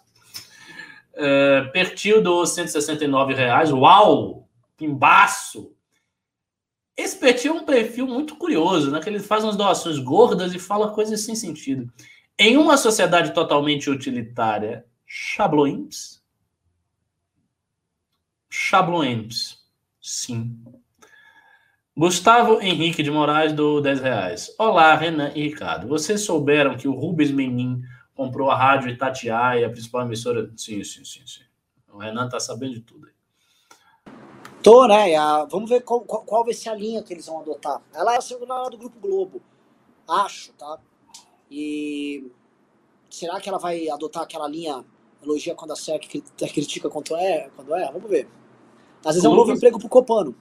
É, 1.14 1.62
Pertil 1.72 2.20
dos 2.20 2.50
169 2.50 3.34
reais. 3.34 3.70
Uau! 3.70 4.48
Pimbaço! 4.76 5.72
Esse 6.96 7.16
Pertil 7.16 7.56
é 7.56 7.60
um 7.60 7.64
perfil 7.64 8.06
muito 8.06 8.36
curioso, 8.36 8.90
né? 8.90 9.00
Que 9.00 9.08
ele 9.08 9.20
faz 9.20 9.44
umas 9.44 9.56
doações 9.56 9.98
gordas 9.98 10.52
e 10.54 10.58
fala 10.58 10.92
coisas 10.92 11.20
sem 11.20 11.36
sentido. 11.36 11.90
Em 12.36 12.56
uma 12.56 12.76
sociedade 12.76 13.32
totalmente 13.32 13.88
utilitária, 13.88 14.84
Chabloins? 15.06 16.20
Chabloins. 18.48 19.58
Sim. 20.00 20.64
Gustavo 22.00 22.62
Henrique 22.62 23.02
de 23.02 23.10
Moraes 23.10 23.52
do 23.52 23.78
10 23.78 24.00
reais. 24.00 24.54
Olá, 24.58 24.94
Renan 24.94 25.32
e 25.34 25.42
Ricardo. 25.42 25.86
Vocês 25.86 26.22
souberam 26.22 26.74
que 26.74 26.88
o 26.88 26.94
Rubens 26.94 27.30
Menin 27.30 27.82
comprou 28.14 28.50
a 28.50 28.56
rádio 28.56 28.88
Itatiaia, 28.88 29.66
a 29.66 29.70
principal 29.70 30.06
emissora? 30.06 30.50
Sim, 30.56 30.82
sim, 30.82 31.04
sim, 31.04 31.20
sim. 31.26 31.42
O 31.92 31.98
Renan 31.98 32.26
tá 32.26 32.40
sabendo 32.40 32.72
de 32.72 32.80
tudo 32.80 33.06
aí. 33.06 34.14
Tô, 34.62 34.86
né? 34.86 35.14
A, 35.14 35.44
vamos 35.44 35.68
ver 35.68 35.82
qual, 35.82 36.00
qual, 36.00 36.22
qual, 36.22 36.42
vai 36.42 36.54
ser 36.54 36.70
a 36.70 36.74
linha 36.74 37.02
que 37.02 37.12
eles 37.12 37.26
vão 37.26 37.42
adotar. 37.42 37.82
Ela 37.92 38.14
é 38.14 38.16
a 38.16 38.22
segunda 38.22 38.66
do 38.70 38.78
Grupo 38.78 38.98
Globo. 38.98 39.42
Acho, 40.08 40.54
tá? 40.54 40.78
E 41.50 42.32
será 43.10 43.38
que 43.42 43.48
ela 43.50 43.58
vai 43.58 43.90
adotar 43.90 44.22
aquela 44.22 44.48
linha 44.48 44.82
elogia 45.22 45.54
quando 45.54 45.72
acerta, 45.72 46.08
critica 46.08 46.88
quando 46.88 47.14
é, 47.14 47.50
quando 47.54 47.74
é? 47.74 47.92
Vamos 47.92 48.08
ver. 48.08 48.26
Às 49.04 49.16
vezes 49.16 49.24
é 49.26 49.28
um 49.28 49.36
novo 49.36 49.52
emprego 49.52 49.78
pro 49.78 49.86
Copano. 49.86 50.34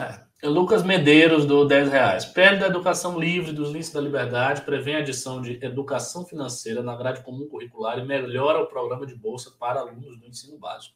É. 0.00 0.46
Lucas 0.48 0.82
Medeiros, 0.82 1.46
do 1.46 1.64
10 1.64 1.88
reais. 1.88 2.24
Pede 2.24 2.60
da 2.60 2.66
educação 2.66 3.18
livre 3.18 3.52
dos 3.52 3.70
links 3.70 3.90
da 3.90 4.00
liberdade, 4.00 4.62
prevê 4.62 4.96
a 4.96 4.98
adição 4.98 5.40
de 5.40 5.58
educação 5.64 6.24
financeira 6.26 6.82
na 6.82 6.96
grade 6.96 7.22
comum 7.22 7.48
curricular 7.48 7.98
e 7.98 8.04
melhora 8.04 8.60
o 8.60 8.66
programa 8.66 9.06
de 9.06 9.14
bolsa 9.14 9.52
para 9.58 9.80
alunos 9.80 10.18
do 10.18 10.26
ensino 10.26 10.58
básico. 10.58 10.94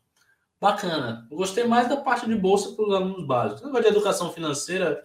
Bacana. 0.61 1.27
Eu 1.31 1.37
gostei 1.37 1.65
mais 1.65 1.89
da 1.89 1.97
parte 1.97 2.27
de 2.27 2.35
bolsa 2.35 2.75
para 2.75 2.85
os 2.85 2.95
alunos 2.95 3.27
básicos. 3.27 3.63
O 3.63 3.67
negócio 3.67 3.85
de 3.85 3.97
educação 3.97 4.33
financeira 4.33 5.03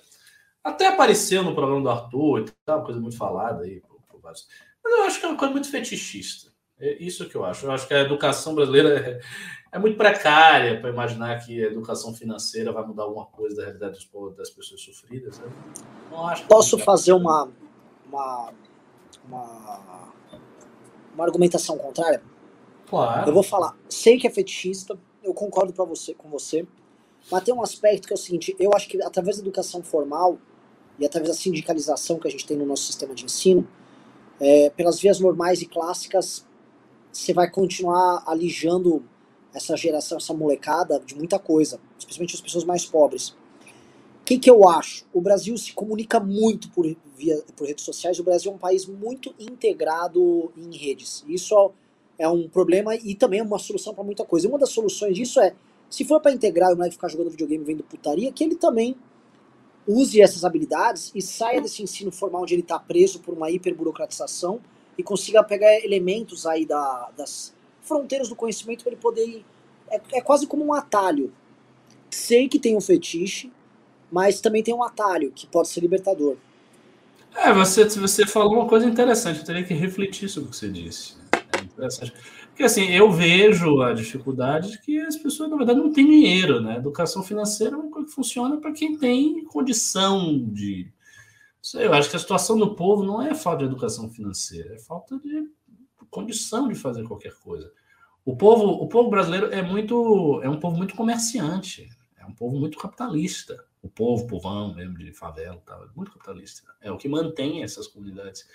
até 0.63 0.87
apareceu 0.87 1.43
no 1.43 1.53
programa 1.53 1.81
do 1.81 1.89
Arthur, 1.89 2.39
e 2.41 2.45
tal, 2.65 2.83
coisa 2.83 2.99
muito 2.99 3.17
falada 3.17 3.63
aí. 3.63 3.81
Mas 4.23 4.47
eu 4.83 5.03
acho 5.03 5.19
que 5.19 5.25
é 5.25 5.29
uma 5.29 5.37
coisa 5.37 5.51
muito 5.51 5.69
fetichista. 5.69 6.51
É 6.79 6.93
isso 7.03 7.29
que 7.29 7.35
eu 7.35 7.45
acho. 7.45 7.65
Eu 7.65 7.71
acho 7.71 7.87
que 7.87 7.93
a 7.93 8.01
educação 8.01 8.55
brasileira 8.55 8.99
é, 8.99 9.19
é 9.73 9.79
muito 9.79 9.97
precária 9.97 10.79
para 10.79 10.91
imaginar 10.91 11.43
que 11.43 11.65
a 11.65 11.67
educação 11.67 12.13
financeira 12.13 12.71
vai 12.71 12.85
mudar 12.85 13.03
alguma 13.03 13.25
coisa 13.25 13.55
da 13.55 13.63
realidade 13.63 14.07
dos 14.11 14.35
das 14.35 14.51
pessoas 14.51 14.81
sofridas. 14.81 15.39
Né? 15.39 15.47
Não 16.11 16.27
acho 16.27 16.45
Posso 16.45 16.77
fazer 16.77 17.11
uma, 17.11 17.49
uma, 18.07 18.53
uma, 19.27 20.13
uma 21.15 21.25
argumentação 21.25 21.75
contrária? 21.75 22.21
Claro. 22.87 23.27
Eu 23.27 23.33
vou 23.33 23.41
falar. 23.41 23.75
Sei 23.89 24.19
que 24.19 24.27
é 24.27 24.29
fetichista, 24.29 24.95
eu 25.23 25.33
concordo 25.33 25.73
para 25.73 25.85
você, 25.85 26.13
com 26.13 26.29
você, 26.29 26.67
mas 27.31 27.43
tem 27.43 27.51
um 27.51 27.63
aspecto 27.63 28.07
que 28.07 28.13
é 28.13 28.15
o 28.15 28.19
seguinte: 28.19 28.55
eu 28.59 28.71
acho 28.75 28.87
que 28.87 29.01
através 29.01 29.37
da 29.37 29.41
educação 29.41 29.81
formal 29.81 30.37
e 30.99 31.05
através 31.05 31.29
da 31.29 31.35
sindicalização 31.35 32.19
que 32.19 32.27
a 32.27 32.31
gente 32.31 32.45
tem 32.45 32.55
no 32.55 32.65
nosso 32.67 32.83
sistema 32.83 33.15
de 33.15 33.25
ensino, 33.25 33.67
é, 34.39 34.69
pelas 34.69 34.99
vias 34.99 35.19
normais 35.19 35.63
e 35.63 35.65
clássicas, 35.65 36.45
você 37.11 37.33
vai 37.33 37.49
continuar 37.49 38.23
alijando 38.27 39.03
essa 39.53 39.75
geração, 39.77 40.17
essa 40.17 40.33
molecada 40.33 40.99
de 40.99 41.15
muita 41.15 41.37
coisa, 41.37 41.79
especialmente 41.97 42.35
as 42.35 42.41
pessoas 42.41 42.63
mais 42.63 42.85
pobres. 42.85 43.29
O 43.29 44.25
que, 44.25 44.37
que 44.37 44.49
eu 44.49 44.67
acho? 44.67 45.05
O 45.13 45.19
Brasil 45.19 45.57
se 45.57 45.73
comunica 45.73 46.19
muito 46.19 46.69
por, 46.71 46.85
via, 47.17 47.43
por 47.55 47.67
redes 47.67 47.83
sociais. 47.83 48.19
O 48.19 48.23
Brasil 48.23 48.51
é 48.51 48.55
um 48.55 48.57
país 48.57 48.85
muito 48.85 49.35
integrado 49.37 50.51
em 50.57 50.75
redes. 50.75 51.25
Isso 51.27 51.71
é 52.17 52.27
um 52.27 52.47
problema 52.47 52.95
e 52.95 53.15
também 53.15 53.41
é 53.41 53.43
uma 53.43 53.59
solução 53.59 53.93
para 53.93 54.03
muita 54.03 54.23
coisa. 54.23 54.47
E 54.47 54.49
uma 54.49 54.57
das 54.57 54.69
soluções 54.69 55.15
disso 55.15 55.41
é, 55.41 55.53
se 55.89 56.05
for 56.05 56.21
para 56.21 56.31
integrar 56.31 56.71
o 56.71 56.75
moleque 56.75 56.95
ficar 56.95 57.09
jogando 57.09 57.29
videogame 57.31 57.63
vendo 57.65 57.83
putaria, 57.83 58.31
que 58.31 58.43
ele 58.43 58.55
também 58.55 58.95
use 59.85 60.21
essas 60.21 60.45
habilidades 60.45 61.11
e 61.13 61.21
saia 61.21 61.61
desse 61.61 61.83
ensino 61.83 62.11
formal 62.11 62.43
onde 62.43 62.53
ele 62.53 62.61
está 62.61 62.79
preso 62.79 63.19
por 63.19 63.33
uma 63.33 63.51
hiperburocratização 63.51 64.61
e 64.97 65.03
consiga 65.03 65.43
pegar 65.43 65.83
elementos 65.83 66.45
aí 66.45 66.65
da, 66.65 67.09
das 67.17 67.53
fronteiras 67.83 68.29
do 68.29 68.35
conhecimento 68.35 68.83
para 68.83 68.91
ele 68.91 69.01
poder 69.01 69.25
ir. 69.25 69.45
É, 69.89 70.01
é 70.13 70.21
quase 70.21 70.47
como 70.47 70.65
um 70.65 70.73
atalho. 70.73 71.31
Sei 72.09 72.47
que 72.47 72.59
tem 72.59 72.75
um 72.75 72.81
fetiche, 72.81 73.51
mas 74.11 74.41
também 74.41 74.63
tem 74.63 74.73
um 74.73 74.83
atalho 74.83 75.31
que 75.31 75.47
pode 75.47 75.67
ser 75.67 75.81
libertador. 75.81 76.37
É, 77.35 77.51
você, 77.51 77.85
você 77.85 78.25
falou 78.27 78.53
uma 78.53 78.67
coisa 78.67 78.85
interessante, 78.85 79.39
eu 79.39 79.45
teria 79.45 79.63
que 79.63 79.73
refletir 79.73 80.29
sobre 80.29 80.49
o 80.49 80.51
que 80.51 80.57
você 80.57 80.69
disse. 80.69 81.15
É 81.57 81.61
interessante. 81.61 82.13
Porque 82.49 82.63
assim, 82.63 82.85
eu 82.91 83.11
vejo 83.11 83.81
a 83.81 83.93
dificuldade 83.93 84.71
de 84.71 84.79
que 84.79 84.99
as 84.99 85.15
pessoas, 85.15 85.49
na 85.49 85.57
verdade, 85.57 85.79
não 85.79 85.91
têm 85.91 86.05
dinheiro, 86.05 86.61
né? 86.61 86.77
Educação 86.77 87.23
financeira 87.23 87.75
é 87.75 87.79
uma 87.79 87.89
coisa 87.89 88.07
que 88.07 88.13
funciona 88.13 88.57
para 88.57 88.71
quem 88.71 88.95
tem 88.95 89.43
condição 89.45 90.39
de. 90.39 90.87
Sei, 91.59 91.87
eu 91.87 91.93
acho 91.93 92.11
que 92.11 92.15
a 92.15 92.19
situação 92.19 92.55
do 92.55 92.75
povo 92.75 93.03
não 93.03 93.19
é 93.19 93.33
falta 93.33 93.59
de 93.59 93.65
educação 93.65 94.07
financeira, 94.09 94.75
é 94.75 94.79
falta 94.79 95.17
de 95.17 95.49
condição 96.13 96.67
de 96.67 96.75
fazer 96.75 97.03
qualquer 97.03 97.33
coisa. 97.39 97.71
O 98.23 98.37
povo, 98.37 98.65
o 98.65 98.87
povo 98.87 99.09
brasileiro 99.09 99.47
é 99.47 99.61
muito, 99.61 100.39
é 100.43 100.49
um 100.49 100.59
povo 100.59 100.77
muito 100.77 100.95
comerciante, 100.95 101.89
é 102.17 102.25
um 102.25 102.33
povo 102.33 102.57
muito 102.57 102.77
capitalista. 102.77 103.65
O 103.81 103.89
povo, 103.89 104.25
povão 104.27 104.73
mesmo 104.73 104.97
de 104.97 105.11
favela, 105.11 105.61
tá, 105.65 105.75
é 105.75 105.93
muito 105.93 106.11
capitalista. 106.13 106.63
É 106.79 106.89
o 106.89 106.97
que 106.97 107.09
mantém 107.09 107.63
essas 107.63 107.85
comunidades. 107.85 108.47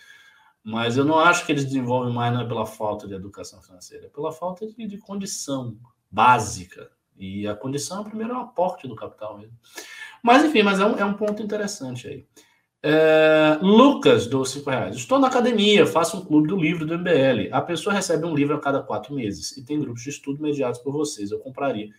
Mas 0.64 0.96
eu 0.96 1.04
não 1.04 1.18
acho 1.18 1.44
que 1.44 1.52
eles 1.52 1.66
desenvolvem 1.66 2.14
mais 2.14 2.32
não 2.32 2.40
é 2.40 2.48
pela 2.48 2.64
falta 2.64 3.06
de 3.06 3.14
educação 3.14 3.60
financeira, 3.60 4.06
é 4.06 4.08
pela 4.08 4.32
falta 4.32 4.66
de, 4.66 4.86
de 4.86 4.98
condição 4.98 5.76
básica. 6.10 6.90
E 7.16 7.46
a 7.46 7.54
condição, 7.54 8.04
primeiro, 8.04 8.32
é 8.32 8.36
o 8.36 8.40
aporte 8.40 8.88
do 8.88 8.96
capital 8.96 9.38
mesmo. 9.38 9.56
Mas, 10.22 10.44
enfim, 10.44 10.62
mas 10.62 10.80
é 10.80 10.86
um, 10.86 10.96
é 10.96 11.04
um 11.04 11.14
ponto 11.14 11.42
interessante 11.42 12.08
aí. 12.08 12.26
É, 12.80 13.58
Lucas, 13.60 14.26
do 14.26 14.44
5 14.44 14.70
reais. 14.70 14.96
Estou 14.96 15.18
na 15.18 15.26
academia, 15.26 15.84
faço 15.84 16.16
um 16.16 16.24
clube 16.24 16.48
do 16.48 16.56
livro 16.56 16.86
do 16.86 16.96
MBL. 16.96 17.52
A 17.52 17.60
pessoa 17.60 17.94
recebe 17.94 18.24
um 18.24 18.34
livro 18.34 18.54
a 18.54 18.60
cada 18.60 18.82
quatro 18.82 19.14
meses 19.14 19.56
e 19.56 19.64
tem 19.64 19.80
grupos 19.80 20.02
de 20.02 20.10
estudo 20.10 20.40
mediados 20.40 20.78
por 20.78 20.92
vocês. 20.92 21.30
Eu 21.30 21.40
compraria. 21.40 21.90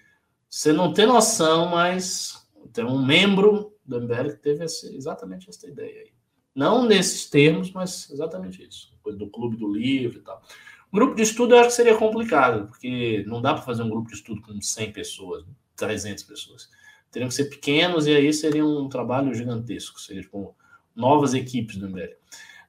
Você 0.50 0.72
não 0.72 0.94
tem 0.94 1.06
noção, 1.06 1.68
mas 1.68 2.48
tem 2.74 2.86
um 2.86 3.06
membro 3.06 3.74
do 3.86 4.02
MBL 4.02 4.30
que 4.30 4.42
teve 4.42 4.64
exatamente 4.64 5.50
essa 5.50 5.68
ideia 5.68 6.02
aí. 6.02 6.12
Não 6.56 6.86
nesses 6.86 7.30
termos, 7.30 7.72
mas 7.72 8.10
exatamente 8.10 8.66
isso. 8.66 8.94
Coisa 9.04 9.18
do 9.18 9.30
clube 9.30 9.58
do 9.58 9.72
livro 9.72 10.20
e 10.20 10.22
tal. 10.22 10.42
Grupo 10.92 11.14
de 11.16 11.22
estudo 11.22 11.54
eu 11.54 11.60
acho 11.60 11.70
que 11.70 11.76
seria 11.76 11.96
complicado, 11.96 12.68
porque 12.68 13.24
não 13.28 13.42
dá 13.42 13.54
para 13.54 13.62
fazer 13.64 13.84
um 13.84 13.90
grupo 13.90 14.10
de 14.10 14.16
estudo 14.16 14.42
com 14.42 14.60
100 14.60 14.92
pessoas, 14.92 15.46
300 15.76 16.24
pessoas. 16.24 16.70
Teriam 17.12 17.30
que 17.30 17.36
ser 17.36 17.46
pequenos 17.46 18.08
e 18.08 18.16
aí 18.16 18.34
seria 18.34 18.66
um 18.66 18.90
trabalho 18.90 19.34
gigantesco. 19.34 20.00
Seria 20.00 20.24
tipo 20.24 20.56
novas 21.00 21.34
equipes 21.34 21.78
do 21.78 21.88
MBL. 21.88 22.14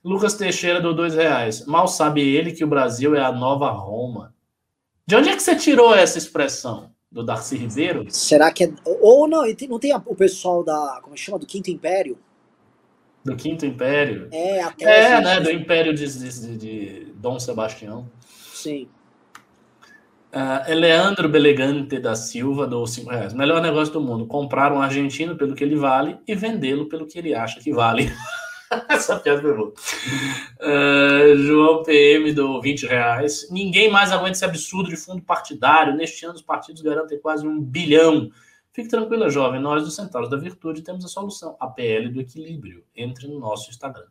Lucas 0.03 0.35
Teixeira 0.35 0.81
do 0.81 0.95
dois 0.95 1.15
reais. 1.15 1.67
Mal 1.67 1.87
sabe 1.89 2.23
ele 2.23 2.53
que 2.53 2.65
o 2.65 2.69
Brasil 2.69 3.15
é 3.15 3.21
a 3.21 3.33
nova 3.33 3.71
Roma. 3.71 4.35
De 5.07 5.17
onde 5.17 5.29
é 5.29 5.37
que 5.37 5.43
você 5.43 5.57
tirou 5.57 5.95
essa 5.95 6.17
expressão? 6.17 6.93
Do 7.11 7.25
Darcy 7.25 7.57
Ribeiro? 7.57 8.07
Será 8.09 8.53
que 8.53 8.63
é. 8.63 8.73
Ou 8.85 9.27
não, 9.27 9.43
não 9.69 9.79
tem 9.81 9.93
o 10.07 10.15
pessoal 10.15 10.63
da. 10.63 11.01
Como 11.03 11.17
chama? 11.17 11.41
Do 11.41 11.47
Quinto 11.47 11.69
Império? 11.69 12.17
Do 13.25 13.35
Quinto 13.35 13.67
Império? 13.67 14.29
É, 14.31 14.63
até. 14.63 15.15
É, 15.15 15.21
né? 15.21 15.41
Do 15.41 15.51
Império 15.51 15.93
de, 15.93 16.07
de, 16.07 16.57
de 16.57 17.13
Dom 17.17 17.41
Sebastião. 17.41 18.09
Sim. 18.55 18.89
Uh, 20.33 20.75
Leandro 20.75 21.29
Belegante 21.29 21.99
da 21.99 22.15
Silva, 22.15 22.65
do 22.65 22.87
5 22.87 23.11
reais. 23.11 23.35
Melhor 23.35 23.61
negócio 23.61 23.93
do 23.93 24.01
mundo: 24.01 24.27
comprar 24.27 24.73
um 24.73 24.81
argentino 24.81 25.37
pelo 25.37 25.55
que 25.55 25.65
ele 25.65 25.75
vale 25.75 26.19
e 26.27 26.35
vendê-lo 26.37 26.89
pelo 26.89 27.07
que 27.07 27.19
ele 27.19 27.35
acha 27.35 27.59
que 27.59 27.73
vale. 27.73 28.13
Essa 28.89 29.19
piada 29.19 29.43
foi 29.43 29.57
boa. 29.57 29.73
Uh, 30.61 31.37
João 31.39 31.83
PM 31.83 32.33
do 32.33 32.61
20 32.61 32.87
reais. 32.87 33.49
Ninguém 33.51 33.91
mais 33.91 34.13
aguenta 34.13 34.33
esse 34.33 34.45
absurdo 34.45 34.89
de 34.89 34.97
fundo 34.97 35.21
partidário. 35.21 35.97
Neste 35.97 36.25
ano, 36.25 36.37
os 36.37 36.43
partidos 36.43 36.81
garantem 36.81 37.19
quase 37.19 37.45
um 37.45 37.61
bilhão. 37.61 38.31
Fique 38.73 38.89
tranquila, 38.89 39.29
jovem. 39.29 39.61
Nós, 39.61 39.83
dos 39.83 39.97
Centauros 39.97 40.31
da 40.31 40.37
Virtude, 40.37 40.83
temos 40.83 41.05
a 41.05 41.09
solução: 41.09 41.57
a 41.59 41.67
PL 41.67 42.09
do 42.09 42.21
equilíbrio. 42.21 42.85
Entre 42.95 43.27
no 43.27 43.41
nosso 43.41 43.69
Instagram. 43.69 44.07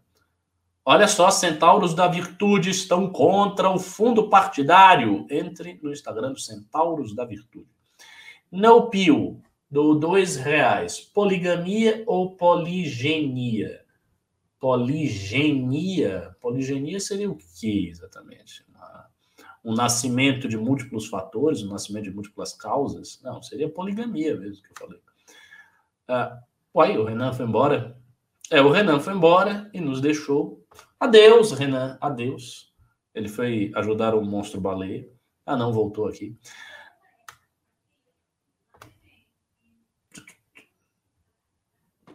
Olha 0.92 1.08
só, 1.08 1.30
centauros 1.30 1.94
da 1.94 2.08
virtude 2.08 2.72
estão 2.72 3.12
contra 3.12 3.70
o 3.70 3.78
fundo 3.78 4.28
partidário. 4.28 5.28
Entre 5.30 5.80
no 5.84 5.92
Instagram 5.92 6.32
do 6.32 6.40
Centauros 6.40 7.14
da 7.14 7.24
Virtude. 7.26 7.70
Não 8.52 8.90
pio, 8.90 9.40
do 9.70 9.94
dois 9.94 10.36
reais. 10.36 11.00
Poligamia 11.00 12.04
ou 12.08 12.36
poligenia? 12.36 13.86
Poligenia? 14.60 16.36
Poligenia 16.42 17.00
seria 17.00 17.30
o 17.30 17.38
que 17.38 17.88
exatamente? 17.88 18.66
Um 19.64 19.76
nascimento 19.76 20.48
de 20.48 20.58
múltiplos 20.58 21.06
fatores, 21.06 21.62
um 21.62 21.70
nascimento 21.70 22.06
de 22.06 22.16
múltiplas 22.16 22.54
causas? 22.54 23.22
Não, 23.22 23.44
seria 23.44 23.70
poligamia 23.70 24.36
mesmo 24.36 24.64
que 24.64 24.72
eu 24.72 24.88
falei. 24.88 25.00
Ah, 26.08 26.40
uai, 26.74 26.98
o 26.98 27.04
Renan 27.04 27.32
foi 27.32 27.46
embora? 27.46 27.96
É, 28.50 28.60
o 28.60 28.72
Renan 28.72 29.00
foi 29.00 29.14
embora 29.14 29.70
e 29.72 29.80
nos 29.80 30.02
deixou 30.02 30.59
Adeus, 31.00 31.52
Renan, 31.52 31.98
adeus. 32.02 32.74
Ele 33.16 33.30
foi 33.30 33.72
ajudar 33.76 34.14
o 34.14 34.22
monstro 34.22 34.60
baleia. 34.60 35.08
Ah, 35.46 35.56
não, 35.56 35.72
voltou 35.72 36.08
aqui. 36.08 36.38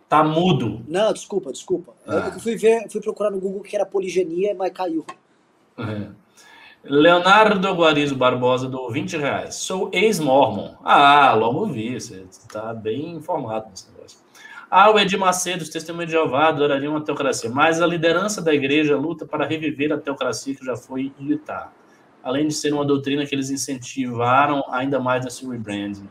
Tá 0.08 0.22
mudo. 0.22 0.84
Não, 0.86 1.12
desculpa, 1.12 1.50
desculpa. 1.50 1.94
Ah. 2.06 2.30
Eu 2.34 2.40
fui 2.40 2.56
ver, 2.56 2.88
fui 2.90 3.00
procurar 3.00 3.30
no 3.30 3.40
Google 3.40 3.62
que 3.62 3.74
era 3.74 3.86
poligenia, 3.86 4.54
mas 4.54 4.72
caiu. 4.72 5.04
É. 5.78 6.10
Leonardo 6.84 7.74
Guarizo 7.74 8.14
Barbosa 8.14 8.68
do 8.68 8.88
20 8.90 9.16
reais. 9.16 9.54
Sou 9.56 9.90
ex-mormon. 9.92 10.76
Ah, 10.84 11.34
logo 11.34 11.66
vi. 11.66 11.98
Você 11.98 12.20
está 12.30 12.74
bem 12.74 13.12
informado 13.14 13.70
nesse 13.70 13.90
negócio. 13.90 14.23
Ah, 14.76 14.90
o 14.90 14.98
Edir 14.98 15.16
Macedo, 15.16 15.62
os 15.62 15.68
testemunhos 15.68 16.10
de 16.10 16.16
Jeová 16.16 16.48
adorariam 16.48 16.96
a 16.96 17.00
teocracia, 17.00 17.48
mas 17.48 17.80
a 17.80 17.86
liderança 17.86 18.42
da 18.42 18.52
igreja 18.52 18.96
luta 18.96 19.24
para 19.24 19.46
reviver 19.46 19.92
a 19.92 19.98
teocracia 19.98 20.52
que 20.52 20.64
já 20.64 20.76
foi 20.76 21.12
militar, 21.16 21.72
além 22.24 22.48
de 22.48 22.54
ser 22.54 22.74
uma 22.74 22.84
doutrina 22.84 23.24
que 23.24 23.32
eles 23.32 23.50
incentivaram 23.50 24.64
ainda 24.68 24.98
mais 24.98 25.24
nesse 25.24 25.46
rebranding. 25.48 26.08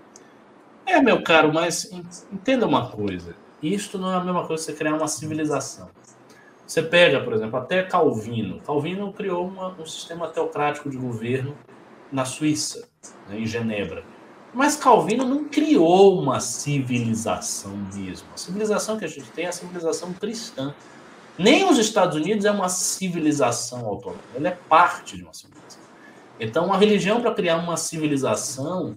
É, 0.86 1.02
meu 1.02 1.22
caro, 1.22 1.54
mas 1.54 1.92
entenda 2.32 2.66
uma 2.66 2.88
coisa. 2.88 3.36
Isto 3.62 3.98
não 3.98 4.10
é 4.14 4.16
a 4.16 4.24
mesma 4.24 4.48
coisa 4.48 4.64
que 4.64 4.72
você 4.72 4.78
criar 4.78 4.94
uma 4.94 5.10
civilização. 5.10 5.90
Você 6.66 6.82
pega, 6.82 7.20
por 7.20 7.34
exemplo, 7.34 7.60
até 7.60 7.84
Calvino. 7.84 8.62
Calvino 8.62 9.12
criou 9.12 9.46
uma, 9.46 9.74
um 9.78 9.86
sistema 9.86 10.30
teocrático 10.30 10.90
de 10.90 10.96
governo 10.96 11.54
na 12.10 12.24
Suíça, 12.24 12.88
né, 13.28 13.40
em 13.40 13.46
Genebra. 13.46 14.06
Mas 14.54 14.76
Calvino 14.76 15.26
não 15.26 15.46
criou 15.46 16.22
uma 16.22 16.40
civilização 16.40 17.76
mesmo. 17.94 18.28
A 18.34 18.38
civilização 18.38 18.98
que 18.98 19.06
a 19.06 19.08
gente 19.08 19.30
tem 19.32 19.46
é 19.46 19.50
a 19.50 19.52
civilização 19.52 20.14
cristã. 20.14 20.74
Nem 21.38 21.68
os 21.68 21.80
Estados 21.80 22.16
Unidos 22.16 22.46
é 22.46 22.52
uma 22.52 22.70
civilização 22.70 23.86
autônoma, 23.86 24.22
ela 24.36 24.50
é 24.50 24.58
parte 24.70 25.18
de 25.18 25.24
uma 25.24 25.34
civilização. 25.34 25.82
Então, 26.40 26.72
a 26.72 26.78
religião, 26.78 27.22
para 27.22 27.34
criar 27.34 27.58
uma 27.58 27.78
civilização, 27.78 28.96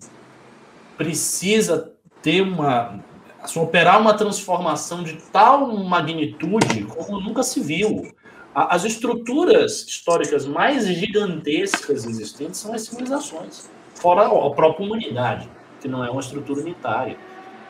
precisa 0.96 1.92
ter 2.22 2.42
uma. 2.42 3.00
Assim, 3.40 3.60
operar 3.60 4.00
uma 4.00 4.14
transformação 4.14 5.04
de 5.04 5.14
tal 5.30 5.76
magnitude 5.76 6.84
como 6.84 7.20
nunca 7.20 7.42
se 7.42 7.60
viu. 7.60 8.12
As 8.54 8.84
estruturas 8.84 9.86
históricas 9.86 10.46
mais 10.46 10.86
gigantescas 10.86 12.06
existentes 12.06 12.58
são 12.58 12.72
as 12.72 12.82
civilizações, 12.82 13.70
fora 13.96 14.26
a 14.26 14.50
própria 14.50 14.86
humanidade, 14.86 15.48
que 15.80 15.88
não 15.88 16.04
é 16.04 16.10
uma 16.10 16.20
estrutura 16.20 16.60
unitária. 16.60 17.16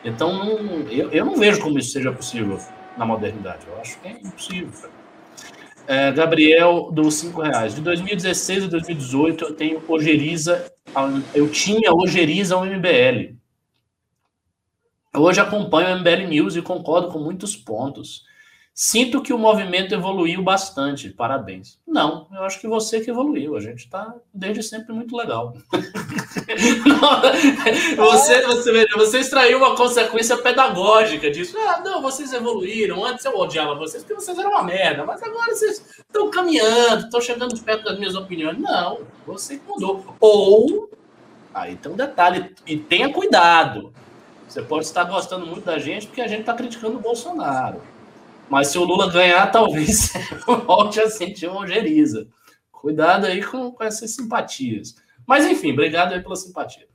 Então, 0.03 0.33
não, 0.33 0.81
eu, 0.89 1.11
eu 1.11 1.25
não 1.25 1.35
vejo 1.35 1.61
como 1.61 1.79
isso 1.79 1.91
seja 1.91 2.11
possível 2.11 2.59
na 2.97 3.05
modernidade. 3.05 3.65
Eu 3.67 3.79
acho 3.79 3.99
que 3.99 4.07
é 4.07 4.11
impossível. 4.11 4.89
É, 5.87 6.11
Gabriel, 6.11 6.89
dos 6.91 7.15
5 7.15 7.41
reais. 7.41 7.73
De 7.73 7.81
2016 7.81 8.65
a 8.65 8.67
2018, 8.67 9.45
eu 9.45 9.53
tenho 9.53 9.83
Ogeriza, 9.87 10.71
eu 11.33 11.49
tinha 11.49 11.93
Ogeriza 11.93 12.55
ao 12.55 12.65
MBL. 12.65 13.35
Hoje 15.15 15.39
acompanho 15.39 15.95
o 15.95 15.99
MBL 15.99 16.27
News 16.27 16.55
e 16.55 16.61
concordo 16.61 17.07
com 17.07 17.19
muitos 17.19 17.55
pontos. 17.55 18.26
Sinto 18.79 19.23
que 19.23 19.33
o 19.33 19.39
movimento 19.39 19.95
evoluiu 19.95 20.43
bastante. 20.43 21.09
Parabéns. 21.09 21.79
Não, 21.87 22.27
eu 22.31 22.43
acho 22.43 22.61
que 22.61 22.67
você 22.67 23.01
que 23.01 23.09
evoluiu. 23.09 23.57
A 23.57 23.59
gente 23.59 23.79
está 23.79 24.13
desde 24.31 24.61
sempre 24.61 24.93
muito 24.93 25.17
legal. 25.17 25.55
você, 27.97 28.45
você, 28.45 28.87
você 28.95 29.19
extraiu 29.21 29.57
uma 29.57 29.75
consequência 29.75 30.37
pedagógica 30.37 31.31
disso. 31.31 31.57
Ah, 31.57 31.81
não, 31.83 32.03
vocês 32.03 32.31
evoluíram. 32.31 33.03
Antes 33.03 33.25
eu 33.25 33.35
odiava 33.35 33.73
vocês 33.73 34.03
porque 34.03 34.13
vocês 34.13 34.37
eram 34.37 34.51
uma 34.51 34.61
merda. 34.61 35.03
Mas 35.03 35.23
agora 35.23 35.55
vocês 35.55 35.83
estão 35.97 36.29
caminhando, 36.29 37.05
estão 37.05 37.19
chegando 37.19 37.59
perto 37.59 37.83
das 37.83 37.97
minhas 37.97 38.13
opiniões. 38.13 38.59
Não, 38.59 38.99
você 39.25 39.59
mudou. 39.67 40.05
Ou, 40.19 40.87
aí 41.51 41.77
tem 41.77 41.91
um 41.91 41.95
detalhe, 41.95 42.53
e 42.67 42.77
tenha 42.77 43.11
cuidado. 43.11 43.91
Você 44.47 44.61
pode 44.61 44.85
estar 44.85 45.05
gostando 45.05 45.47
muito 45.47 45.65
da 45.65 45.79
gente 45.79 46.05
porque 46.05 46.21
a 46.21 46.27
gente 46.27 46.41
está 46.41 46.53
criticando 46.53 46.97
o 46.97 47.01
Bolsonaro. 47.01 47.96
Mas 48.49 48.67
se 48.67 48.77
o 48.77 48.83
Lula 48.83 49.11
ganhar, 49.11 49.47
talvez 49.51 50.13
volte 50.65 50.99
a 50.99 51.09
sentir 51.09 51.47
uma 51.47 51.61
ojeriza. 51.61 52.27
Cuidado 52.71 53.25
aí 53.25 53.43
com, 53.43 53.71
com 53.71 53.83
essas 53.83 54.11
simpatias. 54.11 54.95
Mas 55.25 55.45
enfim, 55.45 55.73
obrigado 55.73 56.13
aí 56.13 56.21
pela 56.21 56.35
simpatia. 56.35 56.87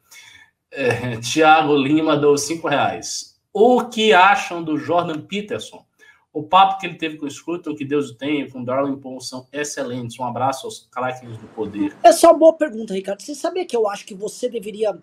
É, 0.70 1.16
Tiago 1.20 1.76
Lima 1.76 2.16
deu 2.16 2.36
cinco 2.38 2.68
reais. 2.68 3.38
O 3.52 3.84
que 3.84 4.12
acham 4.12 4.62
do 4.62 4.78
Jordan 4.78 5.20
Peterson? 5.20 5.84
O 6.32 6.42
papo 6.42 6.80
que 6.80 6.86
ele 6.86 6.94
teve 6.94 7.18
com 7.18 7.26
o 7.26 7.30
Scruton, 7.30 7.72
o 7.72 7.76
que 7.76 7.84
Deus 7.84 8.08
o 8.08 8.14
tenha, 8.14 8.50
com 8.50 8.64
Darwin 8.64 8.96
Paul 8.96 9.20
são 9.20 9.46
excelentes. 9.52 10.18
Um 10.18 10.24
abraço 10.24 10.66
aos 10.66 10.88
craques 10.90 11.36
do 11.36 11.46
poder. 11.48 11.94
É 12.02 12.10
uma 12.26 12.32
boa 12.32 12.54
pergunta, 12.54 12.94
Ricardo. 12.94 13.20
Você 13.20 13.34
sabia 13.34 13.66
que 13.66 13.76
eu 13.76 13.86
acho 13.86 14.06
que 14.06 14.14
você 14.14 14.48
deveria 14.48 14.98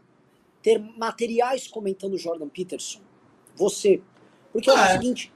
ter 0.63 0.79
materiais 0.97 1.67
comentando 1.67 2.17
Jordan 2.17 2.49
Peterson? 2.49 3.01
Você. 3.55 4.01
Porque 4.51 4.71
é, 4.71 4.73
é 4.73 4.75
o 4.75 4.87
seguinte, 4.87 5.31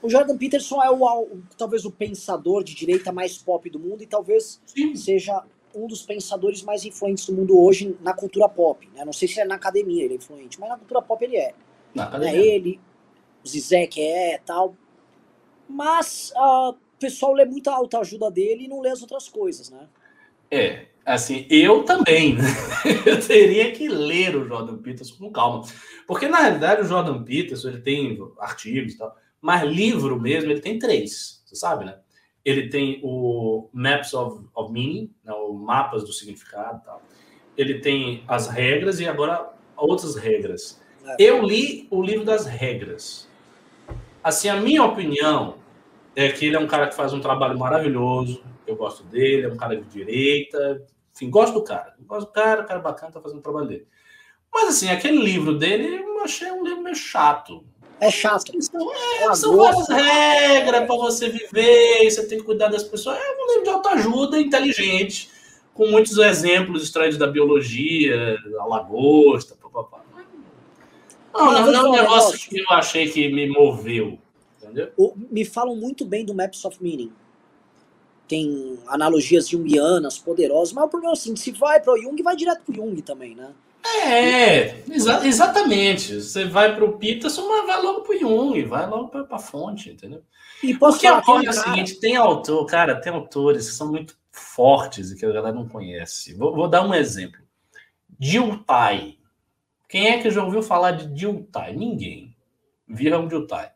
o 0.00 0.08
Jordan 0.08 0.36
Peterson 0.36 0.82
é 0.82 0.90
o, 0.90 1.40
talvez 1.56 1.84
o 1.84 1.90
pensador 1.90 2.62
de 2.62 2.74
direita 2.74 3.10
mais 3.10 3.36
pop 3.36 3.68
do 3.68 3.78
mundo 3.78 4.02
e 4.02 4.06
talvez 4.06 4.60
Sim. 4.66 4.94
seja 4.94 5.42
um 5.74 5.86
dos 5.86 6.02
pensadores 6.02 6.62
mais 6.62 6.84
influentes 6.84 7.26
do 7.26 7.32
mundo 7.32 7.58
hoje 7.58 7.96
na 8.00 8.12
cultura 8.12 8.48
pop. 8.48 8.88
Né? 8.94 9.04
Não 9.04 9.12
sei 9.12 9.28
se 9.28 9.40
é 9.40 9.44
na 9.44 9.56
academia 9.56 10.04
ele 10.04 10.14
é 10.14 10.16
influente, 10.16 10.58
mas 10.60 10.68
na 10.68 10.76
cultura 10.76 11.02
pop 11.02 11.22
ele 11.24 11.36
é. 11.36 11.52
Na 11.94 12.04
academia. 12.04 12.40
É 12.40 12.46
ele, 12.46 12.80
o 13.44 13.48
Zizek 13.48 14.00
é 14.00 14.40
tal. 14.44 14.76
Mas 15.68 16.32
uh, 16.36 16.70
o 16.70 16.98
pessoal 16.98 17.32
lê 17.32 17.44
muita 17.44 17.72
autoajuda 17.72 18.30
dele 18.30 18.64
e 18.64 18.68
não 18.68 18.80
lê 18.80 18.90
as 18.90 19.02
outras 19.02 19.28
coisas, 19.28 19.68
né? 19.68 19.88
É, 20.50 20.86
assim, 21.04 21.46
eu 21.50 21.84
também. 21.84 22.36
Né? 22.36 22.44
eu 23.04 23.20
teria 23.20 23.70
que 23.72 23.88
ler 23.88 24.34
o 24.34 24.46
Jordan 24.46 24.78
Peterson 24.78 25.16
com 25.18 25.30
calma. 25.30 25.64
Porque, 26.06 26.26
na 26.26 26.38
realidade, 26.38 26.82
o 26.82 26.86
Jordan 26.86 27.22
Peterson 27.22 27.68
ele 27.68 27.80
tem 27.82 28.18
artigos 28.38 28.94
e 28.94 28.96
tal 28.96 29.14
mas 29.40 29.62
livro 29.62 30.20
mesmo, 30.20 30.50
ele 30.50 30.60
tem 30.60 30.78
três, 30.78 31.42
você 31.44 31.56
sabe, 31.56 31.84
né? 31.84 31.98
Ele 32.44 32.68
tem 32.68 33.00
o 33.02 33.68
Maps 33.72 34.14
of, 34.14 34.44
of 34.54 34.72
Meaning, 34.72 35.12
né, 35.24 35.32
o 35.32 35.52
Mapas 35.52 36.04
do 36.04 36.12
Significado 36.12 36.82
tal. 36.84 37.02
Ele 37.56 37.80
tem 37.80 38.24
as 38.26 38.48
regras 38.48 39.00
e 39.00 39.08
agora 39.08 39.52
outras 39.76 40.16
regras. 40.16 40.80
É. 41.04 41.16
Eu 41.18 41.42
li 41.42 41.86
o 41.90 42.02
livro 42.02 42.24
das 42.24 42.46
regras. 42.46 43.28
Assim, 44.22 44.48
a 44.48 44.56
minha 44.56 44.84
opinião 44.84 45.58
é 46.14 46.28
que 46.30 46.46
ele 46.46 46.56
é 46.56 46.58
um 46.58 46.66
cara 46.66 46.88
que 46.88 46.94
faz 46.94 47.12
um 47.12 47.20
trabalho 47.20 47.58
maravilhoso. 47.58 48.42
Eu 48.66 48.76
gosto 48.76 49.04
dele, 49.04 49.46
é 49.46 49.48
um 49.48 49.56
cara 49.56 49.76
de 49.76 49.84
direita. 49.88 50.86
Enfim, 51.14 51.30
gosto 51.30 51.54
do 51.54 51.64
cara. 51.64 51.94
Gosto 52.00 52.26
do 52.26 52.32
cara, 52.32 52.64
cara 52.64 52.80
bacana, 52.80 53.12
tá 53.12 53.20
fazendo 53.20 53.38
o 53.38 53.42
trabalho 53.42 53.68
dele. 53.68 53.86
Mas, 54.52 54.68
assim, 54.68 54.90
aquele 54.90 55.18
livro 55.18 55.56
dele 55.56 55.96
eu 55.96 56.20
achei 56.20 56.50
um 56.50 56.64
livro 56.64 56.82
meio 56.82 56.96
chato. 56.96 57.64
É 58.00 58.10
chato. 58.10 58.52
São, 58.62 58.92
é, 58.94 59.34
são 59.34 59.56
várias 59.56 59.88
regras 59.88 60.86
para 60.86 60.96
você 60.96 61.28
viver, 61.28 62.10
você 62.10 62.26
tem 62.26 62.38
que 62.38 62.44
cuidar 62.44 62.68
das 62.68 62.84
pessoas. 62.84 63.18
É 63.18 63.20
um 63.20 63.46
livro 63.48 63.64
de 63.64 63.70
autoajuda 63.70 64.40
inteligente, 64.40 65.30
com 65.74 65.88
muitos 65.88 66.16
exemplos 66.18 66.82
extraídos 66.82 67.18
da 67.18 67.26
biologia, 67.26 68.36
a 68.60 68.66
lagosta, 68.66 69.56
papapá. 69.56 70.02
Não, 71.34 71.52
não, 71.52 71.72
não 71.72 71.74
é 71.74 71.88
um 71.88 72.02
negócio 72.02 72.38
que 72.38 72.60
eu 72.60 72.66
achei 72.70 73.08
que 73.10 73.28
me 73.28 73.48
moveu. 73.48 74.18
Entendeu? 74.62 74.92
Me 75.30 75.44
falam 75.44 75.76
muito 75.76 76.04
bem 76.04 76.24
do 76.24 76.34
Maps 76.34 76.64
of 76.64 76.82
Meaning. 76.82 77.12
Tem 78.26 78.78
analogias 78.86 79.48
junguianas 79.48 80.18
poderosas, 80.18 80.72
mas 80.72 80.84
o 80.84 80.88
problema 80.88 81.12
é 81.12 81.16
assim, 81.16 81.34
se 81.34 81.50
vai 81.50 81.80
para 81.80 81.94
o 81.94 81.98
Jung, 81.98 82.22
vai 82.22 82.36
direto 82.36 82.62
para 82.62 82.72
o 82.72 82.74
Jung 82.74 83.00
também, 83.00 83.34
né? 83.34 83.54
É, 83.84 84.82
exa 84.90 85.26
exatamente. 85.26 86.20
Você 86.20 86.44
vai 86.44 86.74
para 86.74 86.84
o 86.84 86.98
Peterson, 86.98 87.48
mas 87.48 87.66
vai 87.66 87.82
logo 87.82 88.00
para 88.02 88.16
o 88.16 88.18
Jung, 88.18 88.62
vai 88.64 88.88
logo 88.88 89.08
para 89.08 89.26
a 89.30 89.38
fonte, 89.38 89.90
entendeu? 89.90 90.22
E 90.62 90.74
Porque 90.74 91.08
ocorre 91.08 91.46
é 91.46 91.50
o 91.50 91.52
seguinte, 91.52 92.00
tem 92.00 92.16
autor, 92.16 92.64
cara, 92.66 93.00
tem 93.00 93.12
autores 93.12 93.68
que 93.68 93.74
são 93.74 93.90
muito 93.90 94.18
fortes 94.32 95.10
e 95.10 95.16
que 95.16 95.24
a 95.24 95.32
galera 95.32 95.54
não 95.54 95.68
conhece. 95.68 96.34
Vou, 96.34 96.54
vou 96.54 96.68
dar 96.68 96.86
um 96.86 96.94
exemplo. 96.94 97.40
Diltai. 98.18 99.16
Quem 99.88 100.08
é 100.08 100.20
que 100.20 100.30
já 100.30 100.42
ouviu 100.42 100.62
falar 100.62 100.92
de 100.92 101.06
Diltai? 101.06 101.74
Ninguém. 101.74 102.36
Viram 102.86 103.28
Diltai. 103.28 103.70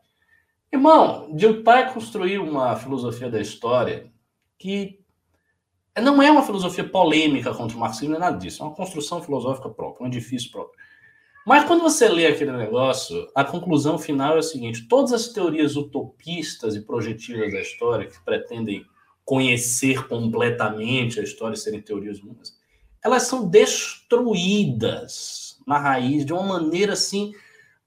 Irmão, 0.73 1.31
Diltai 1.35 1.93
construiu 1.93 2.45
uma 2.45 2.75
filosofia 2.77 3.31
da 3.31 3.41
história 3.41 4.11
que 4.59 5.02
não 6.01 6.23
é 6.23 6.31
uma 6.31 6.43
filosofia 6.43 6.85
polêmica 6.85 7.53
contra 7.53 7.77
o 7.77 7.81
marxismo, 7.81 8.11
não 8.11 8.17
é 8.17 8.21
nada 8.21 8.39
disso. 8.39 8.63
É 8.63 8.67
uma 8.67 8.75
construção 8.75 9.23
filosófica 9.23 9.69
própria, 9.69 10.05
um 10.05 10.07
edifício 10.07 10.51
próprio. 10.51 10.81
Mas 11.45 11.65
quando 11.65 11.83
você 11.83 12.09
lê 12.09 12.27
aquele 12.27 12.53
negócio, 12.53 13.29
a 13.35 13.45
conclusão 13.45 13.99
final 13.99 14.37
é 14.37 14.39
a 14.39 14.43
seguinte: 14.43 14.87
todas 14.89 15.13
as 15.13 15.29
teorias 15.29 15.77
utopistas 15.77 16.77
e 16.77 16.81
projetivas 16.81 17.53
da 17.53 17.61
história 17.61 18.07
que 18.07 18.25
pretendem 18.25 18.87
conhecer 19.25 20.07
completamente 20.09 21.21
a 21.21 21.23
história 21.23 21.55
e 21.55 21.59
serem 21.59 21.83
teorias 21.83 22.21
humanas, 22.21 22.57
elas 23.05 23.25
são 23.25 23.49
destruídas 23.49 24.81
na 25.67 25.79
raiz 25.79 26.25
de 26.25 26.33
uma 26.33 26.43
maneira 26.43 26.95
assim 26.95 27.33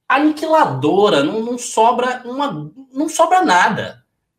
aniquiladora, 0.07 1.23
não, 1.23 1.41
não 1.41 1.57
sobra 1.57 2.21
uma, 2.25 2.71
não 2.93 3.09
sobra 3.09 3.43
nada 3.43 3.94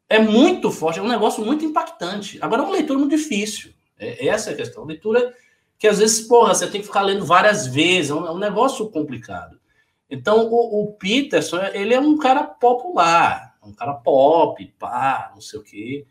é 0.08 0.18
muito 0.18 0.70
forte, 0.70 0.98
é 0.98 1.02
um 1.02 1.08
negócio 1.08 1.44
muito 1.44 1.64
impactante. 1.64 2.38
Agora 2.40 2.62
é 2.62 2.64
uma 2.64 2.72
leitura 2.72 2.98
muito 2.98 3.16
difícil. 3.16 3.72
É, 3.98 4.26
essa 4.28 4.50
é 4.50 4.52
a 4.54 4.56
questão. 4.56 4.84
Leitura 4.84 5.34
que 5.78 5.86
às 5.86 5.98
vezes, 5.98 6.26
porra, 6.26 6.54
você 6.54 6.70
tem 6.70 6.80
que 6.80 6.86
ficar 6.86 7.02
lendo 7.02 7.24
várias 7.24 7.66
vezes, 7.66 8.10
é 8.10 8.14
um, 8.14 8.26
é 8.26 8.30
um 8.30 8.38
negócio 8.38 8.88
complicado. 8.90 9.60
Então, 10.08 10.48
o, 10.48 10.82
o, 10.82 10.92
Peterson, 10.94 11.58
ele 11.74 11.92
é 11.92 12.00
um 12.00 12.16
cara 12.16 12.44
popular, 12.44 13.56
um 13.62 13.72
cara 13.72 13.94
pop, 13.94 14.64
pá, 14.78 15.32
não 15.34 15.40
sei 15.40 15.58
o 15.58 15.62
quê. 15.62 16.06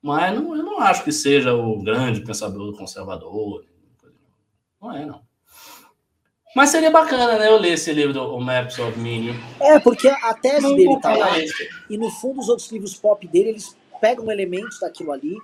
Mas 0.00 0.34
não, 0.34 0.56
eu 0.56 0.62
não 0.62 0.80
acho 0.80 1.04
que 1.04 1.12
seja 1.12 1.52
o 1.54 1.82
grande 1.82 2.22
pensador 2.22 2.74
conservador. 2.76 3.66
Não 4.80 4.92
é, 4.92 5.04
não. 5.04 5.22
Mas 6.54 6.70
seria 6.70 6.90
bacana, 6.90 7.38
né? 7.38 7.48
Eu 7.48 7.58
ler 7.58 7.74
esse 7.74 7.92
livro 7.92 8.12
do 8.12 8.40
Maps 8.40 8.78
of 8.78 8.98
Meaning. 8.98 9.38
É, 9.60 9.78
porque 9.78 10.08
a 10.08 10.34
tese 10.34 10.62
Não 10.62 10.74
dele 10.74 11.00
tá 11.00 11.16
lá. 11.16 11.30
E 11.88 11.96
no 11.96 12.10
fundo, 12.10 12.40
os 12.40 12.48
outros 12.48 12.70
livros 12.72 12.94
pop 12.94 13.26
dele, 13.26 13.50
eles 13.50 13.76
pegam 14.00 14.30
elementos 14.30 14.80
daquilo 14.80 15.12
ali 15.12 15.36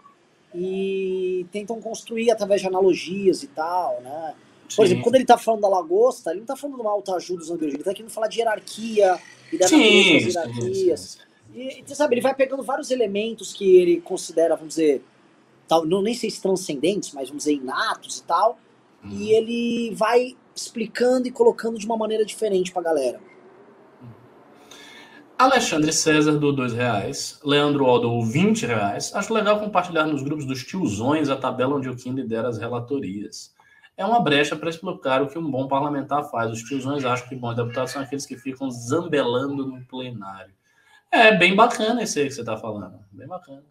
e 0.55 1.47
tentam 1.53 1.81
construir 1.81 2.31
através 2.31 2.61
de 2.61 2.67
analogias 2.67 3.43
e 3.43 3.47
tal, 3.49 4.01
né? 4.01 4.35
Por 4.75 4.85
exemplo, 4.85 5.05
quando 5.05 5.15
ele 5.15 5.25
tá 5.25 5.39
falando 5.39 5.61
da 5.61 5.69
lagosta, 5.69 6.31
ele 6.31 6.41
não 6.41 6.47
tá 6.47 6.57
falando 6.57 6.77
de 6.77 6.83
uma 6.83 6.91
alta 6.91 7.15
ajuda 7.15 7.45
dos 7.45 7.63
ele 7.63 7.85
tá 7.85 7.95
querendo 7.95 8.11
falar 8.11 8.27
de 8.27 8.39
hierarquia 8.39 9.17
e 9.53 9.59
da 9.59 9.69
sim, 9.69 10.25
das 10.25 10.35
hierarquias. 10.35 11.01
Sim, 11.01 11.19
sim. 11.19 11.27
E, 11.55 11.85
e, 11.87 11.95
sabe, 11.95 12.15
ele 12.15 12.21
vai 12.21 12.35
pegando 12.35 12.63
vários 12.65 12.91
elementos 12.91 13.53
que 13.53 13.77
ele 13.77 14.01
considera, 14.01 14.57
vamos 14.57 14.75
dizer, 14.75 15.03
tal, 15.69 15.87
não 15.87 16.03
nem 16.03 16.15
sei 16.15 16.31
se 16.31 16.43
transcendentes, 16.43 17.13
mas 17.13 17.29
vamos 17.29 17.45
dizer, 17.45 17.55
inatos 17.55 18.19
e 18.19 18.25
tal, 18.25 18.59
hum. 19.05 19.11
e 19.11 19.15
uhum. 19.15 19.31
ele 19.31 19.95
vai 19.95 20.37
explicando 20.57 21.29
e 21.29 21.31
colocando 21.31 21.79
de 21.79 21.85
uma 21.85 21.97
maneira 21.97 22.25
diferente 22.25 22.73
pra 22.73 22.83
galera. 22.83 23.21
Alexandre 25.39 25.93
César 25.93 26.39
do 26.39 26.51
dois 26.51 26.73
reais, 26.73 27.39
Leandro 27.45 27.85
Aldo 27.85 28.23
20 28.23 28.65
reais. 28.65 29.15
Acho 29.15 29.35
legal 29.35 29.61
compartilhar 29.61 30.07
nos 30.07 30.23
grupos 30.23 30.47
dos 30.47 30.65
tiozões 30.65 31.29
a 31.29 31.37
tabela 31.37 31.77
onde 31.77 31.91
o 31.91 31.95
Kim 31.95 32.13
lidera 32.13 32.49
as 32.49 32.57
relatorias. 32.57 33.55
É 33.99 34.05
uma 34.05 34.19
brecha 34.21 34.57
para 34.57 34.71
explicar 34.71 35.23
o 35.23 35.29
que 35.29 35.39
um 35.39 35.51
bom 35.51 35.69
parlamentar 35.69 36.25
faz. 36.31 36.51
Os 36.51 36.63
tiozões 36.63 37.05
acham 37.05 37.29
que 37.29 37.37
bons 37.37 37.55
deputados 37.55 37.93
são 37.93 38.01
aqueles 38.01 38.25
que 38.25 38.37
ficam 38.37 38.71
zambelando 38.71 39.67
no 39.67 39.85
plenário. 39.85 40.55
É 41.11 41.37
bem 41.37 41.55
bacana 41.55 42.03
esse 42.03 42.19
aí 42.19 42.29
que 42.29 42.35
você 42.35 42.41
está 42.41 42.57
falando. 42.57 42.99
Bem 43.13 43.27
bacana. 43.27 43.65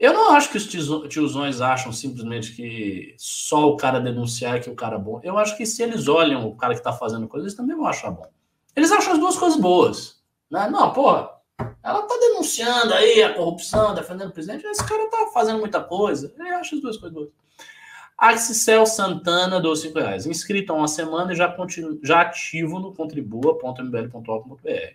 Eu 0.00 0.14
não 0.14 0.32
acho 0.32 0.50
que 0.50 0.56
os 0.56 0.66
tiozões 0.66 1.60
acham 1.60 1.92
simplesmente 1.92 2.56
que 2.56 3.14
só 3.18 3.68
o 3.68 3.76
cara 3.76 4.00
denunciar 4.00 4.56
é 4.56 4.58
que 4.58 4.70
o 4.70 4.74
cara 4.74 4.96
é 4.96 4.98
bom. 4.98 5.20
Eu 5.22 5.36
acho 5.36 5.54
que 5.58 5.66
se 5.66 5.82
eles 5.82 6.08
olham 6.08 6.48
o 6.48 6.56
cara 6.56 6.72
que 6.72 6.80
está 6.80 6.90
fazendo 6.90 7.28
coisa, 7.28 7.44
eles 7.44 7.54
também 7.54 7.76
vão 7.76 7.86
achar 7.86 8.10
bom. 8.10 8.26
Eles 8.74 8.90
acham 8.90 9.12
as 9.12 9.18
duas 9.18 9.36
coisas 9.36 9.60
boas. 9.60 10.22
Né? 10.50 10.70
Não, 10.70 10.90
porra, 10.94 11.28
ela 11.82 12.00
tá 12.00 12.16
denunciando 12.18 12.94
aí 12.94 13.22
a 13.22 13.34
corrupção, 13.34 13.94
defendendo 13.94 14.30
o 14.30 14.32
presidente, 14.32 14.64
esse 14.64 14.88
cara 14.88 15.06
tá 15.10 15.28
fazendo 15.34 15.58
muita 15.58 15.82
coisa. 15.82 16.34
Eu 16.38 16.56
acho 16.56 16.76
as 16.76 16.80
duas 16.80 16.96
coisas 16.96 17.14
boas. 17.14 17.28
Axicel 18.16 18.86
Santana, 18.86 19.60
12 19.60 19.88
5 19.88 19.98
reais. 19.98 20.24
Inscrito 20.24 20.72
há 20.72 20.76
uma 20.76 20.88
semana 20.88 21.34
e 21.34 21.36
já, 21.36 21.54
já 22.02 22.22
ativo 22.22 22.78
no 22.78 22.94
contribua.mbl.org.br. 22.94 24.94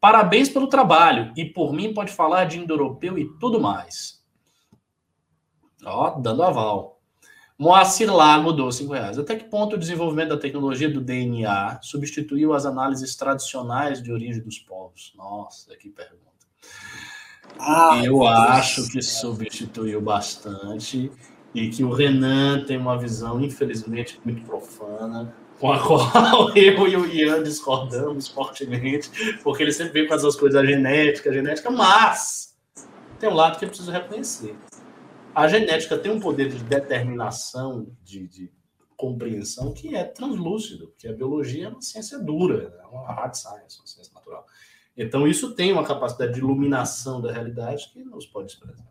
Parabéns 0.00 0.48
pelo 0.48 0.68
trabalho 0.68 1.32
e 1.36 1.44
por 1.44 1.72
mim 1.72 1.92
pode 1.92 2.12
falar 2.12 2.44
de 2.44 2.60
indo-europeu 2.60 3.18
e 3.18 3.28
tudo 3.40 3.60
mais. 3.60 4.15
Ó, 5.86 6.18
dando 6.18 6.42
aval. 6.42 6.96
Moacir 7.58 8.12
Lago 8.12 8.44
mudou 8.44 8.70
5 8.70 8.92
reais. 8.92 9.18
Até 9.18 9.36
que 9.36 9.44
ponto 9.44 9.76
o 9.76 9.78
desenvolvimento 9.78 10.30
da 10.30 10.36
tecnologia 10.36 10.90
do 10.90 11.00
DNA 11.00 11.78
substituiu 11.80 12.52
as 12.52 12.66
análises 12.66 13.16
tradicionais 13.16 14.02
de 14.02 14.12
origem 14.12 14.42
dos 14.42 14.58
povos? 14.58 15.14
Nossa, 15.16 15.74
que 15.76 15.88
pergunta. 15.88 16.26
Ah, 17.58 18.02
eu 18.04 18.26
acho 18.26 18.90
que 18.90 19.00
substituiu 19.00 20.00
bastante 20.02 21.10
e 21.54 21.70
que 21.70 21.82
o 21.82 21.90
Renan 21.90 22.64
tem 22.66 22.76
uma 22.76 22.98
visão, 22.98 23.40
infelizmente, 23.40 24.20
muito 24.22 24.42
profana, 24.42 25.34
com 25.58 25.72
a 25.72 25.78
qual 25.80 26.54
eu 26.54 26.86
e 26.86 26.96
o 26.96 27.06
Ian 27.06 27.42
discordamos 27.42 28.28
fortemente, 28.28 29.38
porque 29.42 29.62
ele 29.62 29.72
sempre 29.72 29.94
vem 29.94 30.06
com 30.06 30.14
essas 30.14 30.36
coisas 30.36 30.60
da 30.60 30.66
genética, 30.66 31.32
genética, 31.32 31.70
mas 31.70 32.54
tem 33.18 33.30
um 33.30 33.34
lado 33.34 33.58
que 33.58 33.64
eu 33.64 33.68
preciso 33.70 33.90
reconhecer 33.90 34.54
a 35.36 35.46
genética 35.48 35.98
tem 35.98 36.10
um 36.10 36.18
poder 36.18 36.48
de 36.48 36.64
determinação, 36.64 37.94
de, 38.02 38.26
de 38.26 38.50
compreensão 38.96 39.70
que 39.74 39.94
é 39.94 40.02
translúcido, 40.02 40.88
porque 40.88 41.06
a 41.06 41.12
biologia 41.12 41.66
é 41.66 41.68
uma 41.68 41.82
ciência 41.82 42.18
dura, 42.18 42.74
é 42.82 42.86
uma 42.86 43.12
hard 43.12 43.34
science, 43.34 43.78
uma 43.78 43.86
ciência 43.86 44.14
natural. 44.14 44.46
Então, 44.96 45.28
isso 45.28 45.54
tem 45.54 45.74
uma 45.74 45.84
capacidade 45.84 46.32
de 46.32 46.38
iluminação 46.38 47.20
da 47.20 47.30
realidade 47.30 47.90
que 47.92 48.02
nos 48.02 48.24
pode 48.24 48.46
desprezar. 48.46 48.86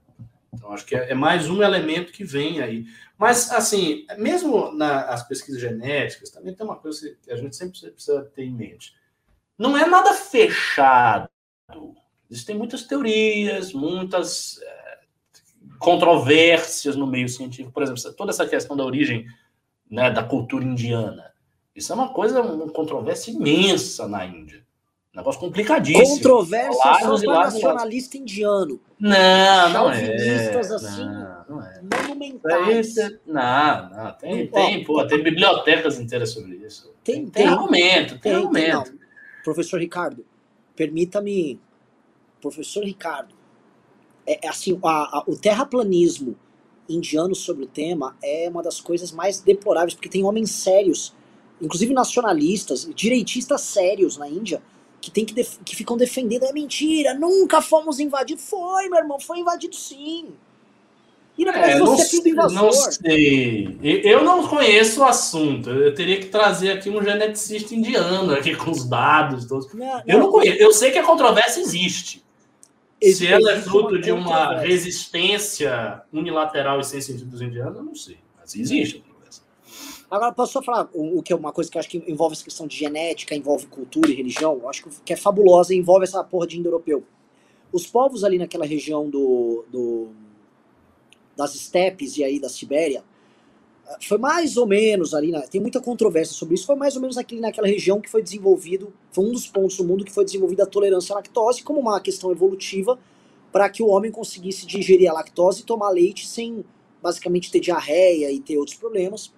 Então, 0.54 0.72
acho 0.72 0.86
que 0.86 0.96
é, 0.96 1.10
é, 1.10 1.16
mais 1.16 1.50
um 1.50 1.64
elemento 1.64 2.14
que 2.14 2.24
vem 2.24 2.62
aí. 2.62 2.86
Mas, 3.18 3.52
assim, 3.52 4.06
mesmo 4.20 4.72
nas 4.72 5.28
pesquisas 5.28 5.60
genéticas, 5.60 6.30
também 6.30 6.54
tem 6.54 6.64
uma 6.64 6.76
coisa 6.76 7.18
que 7.24 7.32
a 7.32 7.36
gente 7.38 7.56
sempre 7.56 7.90
precisa 7.90 8.22
ter 8.36 8.44
em 8.44 8.54
mente. 8.54 8.94
Não 9.58 9.76
é 9.76 9.88
nada 9.88 10.14
fechado. 10.14 11.28
Existem 12.30 12.56
muitas 12.56 12.84
teorias, 12.84 13.74
muitas 13.74 14.60
controvérsias 15.86 16.96
no 16.96 17.06
meio 17.06 17.30
científico. 17.30 17.72
Por 17.72 17.84
exemplo, 17.84 18.02
toda 18.14 18.32
essa 18.32 18.48
questão 18.48 18.76
da 18.76 18.84
origem 18.84 19.28
né, 19.90 20.10
da 20.10 20.24
cultura 20.24 20.66
indiana. 20.66 21.32
Isso 21.76 21.92
é 21.92 21.96
uma 21.96 22.10
coisa, 22.10 22.42
uma 22.42 22.70
controvérsia 22.70 23.30
imensa 23.30 24.08
na 24.08 24.26
Índia. 24.26 24.66
Um 25.14 25.18
negócio 25.18 25.40
complicadíssimo. 25.40 26.16
Controvérsia 26.16 26.74
só 26.74 27.20
para 27.20 27.44
nacionalista 27.44 28.18
indiano. 28.18 28.82
Não, 29.00 29.70
não 29.70 29.92
é. 29.92 30.58
assim, 30.58 31.06
não, 31.06 31.46
não 31.50 31.62
é. 31.62 31.82
monumentais. 31.84 32.98
É, 32.98 33.20
não, 33.28 33.90
não. 33.90 34.12
Tem, 34.14 34.48
tem, 34.48 34.84
pô, 34.84 35.06
tem 35.06 35.22
bibliotecas 35.22 36.00
inteiras 36.00 36.32
sobre 36.32 36.56
isso. 36.56 36.92
Tem, 37.04 37.28
tem, 37.28 37.30
tem 37.30 37.48
argumento, 37.48 38.14
tem, 38.14 38.20
tem 38.22 38.34
argumento. 38.34 38.90
Tem, 38.90 39.00
Professor 39.44 39.80
Ricardo, 39.80 40.26
permita-me. 40.76 41.60
Professor 42.42 42.84
Ricardo, 42.84 43.35
é, 44.26 44.46
é 44.46 44.50
assim, 44.50 44.78
a, 44.84 45.20
a, 45.20 45.24
o 45.28 45.38
terraplanismo 45.38 46.36
indiano 46.88 47.36
sobre 47.36 47.64
o 47.64 47.68
tema 47.68 48.16
é 48.24 48.48
uma 48.50 48.62
das 48.62 48.80
coisas 48.80 49.12
mais 49.12 49.40
deploráveis, 49.40 49.94
porque 49.94 50.10
tem 50.10 50.24
homens 50.24 50.52
sérios, 50.52 51.14
inclusive 51.62 51.94
nacionalistas, 51.94 52.88
direitistas 52.96 53.62
sérios 53.62 54.18
na 54.18 54.30
Índia, 54.30 54.62
que, 55.02 55.12
tem 55.12 55.26
que, 55.26 55.34
que 55.64 55.76
ficam 55.76 55.96
defendendo, 55.98 56.46
é 56.46 56.52
mentira, 56.52 57.14
nunca 57.14 57.62
fomos 57.62 58.00
invadidos. 58.00 58.44
Foi, 58.44 58.90
meu 58.90 59.00
irmão, 59.00 59.20
foi 59.20 59.40
invadido 59.40 59.76
sim. 59.76 60.34
E 61.38 61.44
na 61.44 61.52
verdade 61.52 61.74
é, 61.74 61.80
você 61.80 62.18
é 62.18 62.30
invasor. 62.30 62.64
Não 62.64 62.72
sei. 62.72 63.78
Eu 63.82 64.24
não 64.24 64.48
conheço 64.48 65.02
o 65.02 65.04
assunto. 65.04 65.70
Eu 65.70 65.94
teria 65.94 66.18
que 66.18 66.28
trazer 66.28 66.72
aqui 66.72 66.90
um 66.90 67.04
geneticista 67.04 67.76
indiano 67.76 68.34
aqui 68.34 68.56
com 68.56 68.72
os 68.72 68.86
dados 68.86 69.46
todos. 69.46 69.72
Não, 69.74 70.02
eu 70.08 70.20
não 70.20 70.32
conheço. 70.32 70.58
Eu 70.58 70.72
sei 70.72 70.92
que 70.92 70.98
a 70.98 71.04
controvérsia 71.04 71.60
existe. 71.60 72.25
Se 73.02 73.28
ela 73.28 73.52
é 73.52 73.62
fruto 73.62 74.00
de 74.00 74.12
uma 74.12 74.60
resistência 74.60 76.02
unilateral 76.12 76.80
e 76.80 76.84
sem 76.84 77.02
sentido 77.02 77.30
dos 77.30 77.42
indianos, 77.42 77.78
eu 77.78 77.84
não 77.84 77.96
sei. 77.96 78.18
Mas 78.38 78.56
existe. 78.56 79.04
Agora, 80.10 80.32
posso 80.32 80.54
só 80.54 80.62
falar 80.62 80.88
o, 80.94 81.20
o 81.20 81.24
que 81.24 81.34
é 81.34 81.36
uma 81.36 81.52
coisa 81.52 81.70
que 81.70 81.78
eu 81.78 81.80
acho 81.80 81.90
que 81.90 81.98
envolve 82.08 82.34
essa 82.34 82.44
questão 82.44 82.68
de 82.68 82.78
genética, 82.78 83.36
envolve 83.36 83.66
cultura 83.68 84.12
e 84.12 84.14
religião, 84.14 84.54
eu 84.62 84.70
acho 84.70 84.88
que 85.04 85.14
é 85.14 85.16
fabulosa 85.16 85.74
e 85.74 85.78
envolve 85.78 86.04
essa 86.04 86.24
porra 86.24 86.48
de 86.48 86.60
indo-europeu. 86.60 87.04
Os 87.72 87.88
povos 87.88 88.24
ali 88.24 88.38
naquela 88.38 88.66
região 88.66 89.10
do, 89.10 89.66
do 89.70 90.10
das 91.36 91.54
estepes 91.56 92.18
e 92.18 92.24
aí 92.24 92.40
da 92.40 92.48
Sibéria, 92.48 93.04
foi 94.02 94.18
mais 94.18 94.58
ou 94.58 94.66
menos 94.66 95.14
ali, 95.14 95.32
na, 95.32 95.42
tem 95.42 95.62
muita 95.62 95.80
controvérsia 95.80 96.34
sobre 96.34 96.56
isso, 96.56 96.66
foi 96.66 96.76
mais 96.76 96.96
ou 96.96 97.02
menos 97.02 97.18
aqui 97.18 97.40
naquela 97.40 97.68
região 97.68 98.02
que 98.02 98.10
foi 98.10 98.22
desenvolvido, 98.22 98.92
foi 99.12 99.26
um 99.26 99.32
dos 99.32 99.48
pontos 99.48 99.78
do 99.78 99.84
mundo 99.84 100.04
que 100.04 100.12
foi 100.12 100.26
desenvolvida 100.26 100.64
a 100.64 100.66
tolerância 100.66 101.14
à 101.14 101.18
lactose 101.18 101.64
como 101.64 101.80
uma 101.80 102.00
questão 102.00 102.32
evolutiva 102.32 102.98
para 103.52 103.70
que 103.70 103.82
o 103.82 103.88
homem 103.88 104.12
conseguisse 104.12 104.66
digerir 104.66 105.10
a 105.10 105.14
lactose 105.14 105.62
e 105.62 105.64
tomar 105.64 105.90
leite 105.90 106.28
sem 106.28 106.66
basicamente 107.02 107.52
ter 107.52 107.60
diarreia 107.60 108.32
e 108.32 108.40
ter 108.40 108.58
outros 108.58 108.76
problemas. 108.76 109.32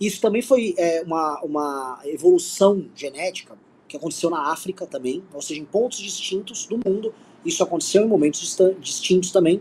Isso 0.00 0.20
também 0.20 0.40
foi 0.40 0.74
é, 0.78 1.02
uma, 1.02 1.40
uma 1.42 2.00
evolução 2.04 2.86
genética 2.94 3.58
que 3.86 3.96
aconteceu 3.96 4.30
na 4.30 4.50
África 4.50 4.86
também, 4.86 5.22
ou 5.34 5.42
seja, 5.42 5.60
em 5.60 5.64
pontos 5.64 5.98
distintos 5.98 6.66
do 6.66 6.78
mundo. 6.82 7.12
Isso 7.44 7.62
aconteceu 7.62 8.04
em 8.04 8.08
momentos 8.08 8.56
distintos 8.80 9.30
também. 9.30 9.60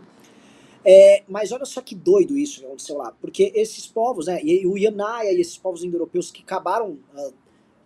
É, 0.85 1.23
mas 1.27 1.51
olha 1.51 1.65
só 1.65 1.81
que 1.81 1.93
doido 1.93 2.38
isso 2.38 2.60
que 2.60 2.65
aconteceu 2.65 2.97
lá, 2.97 3.11
porque 3.19 3.51
esses 3.53 3.85
povos, 3.85 4.27
né, 4.27 4.39
e 4.41 4.65
o 4.65 4.77
Yanaya 4.77 5.31
e 5.31 5.41
esses 5.41 5.57
povos 5.57 5.84
indo-europeus 5.84 6.31
que 6.31 6.41
acabaram 6.41 6.97
uh, 7.14 7.34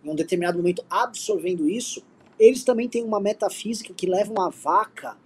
em 0.04 0.10
um 0.10 0.14
determinado 0.14 0.56
momento 0.56 0.84
absorvendo 0.88 1.68
isso, 1.68 2.04
eles 2.38 2.62
também 2.62 2.88
têm 2.88 3.02
uma 3.02 3.18
metafísica 3.18 3.92
que 3.92 4.06
leva 4.06 4.30
uma 4.30 4.48
vaca 4.48 5.16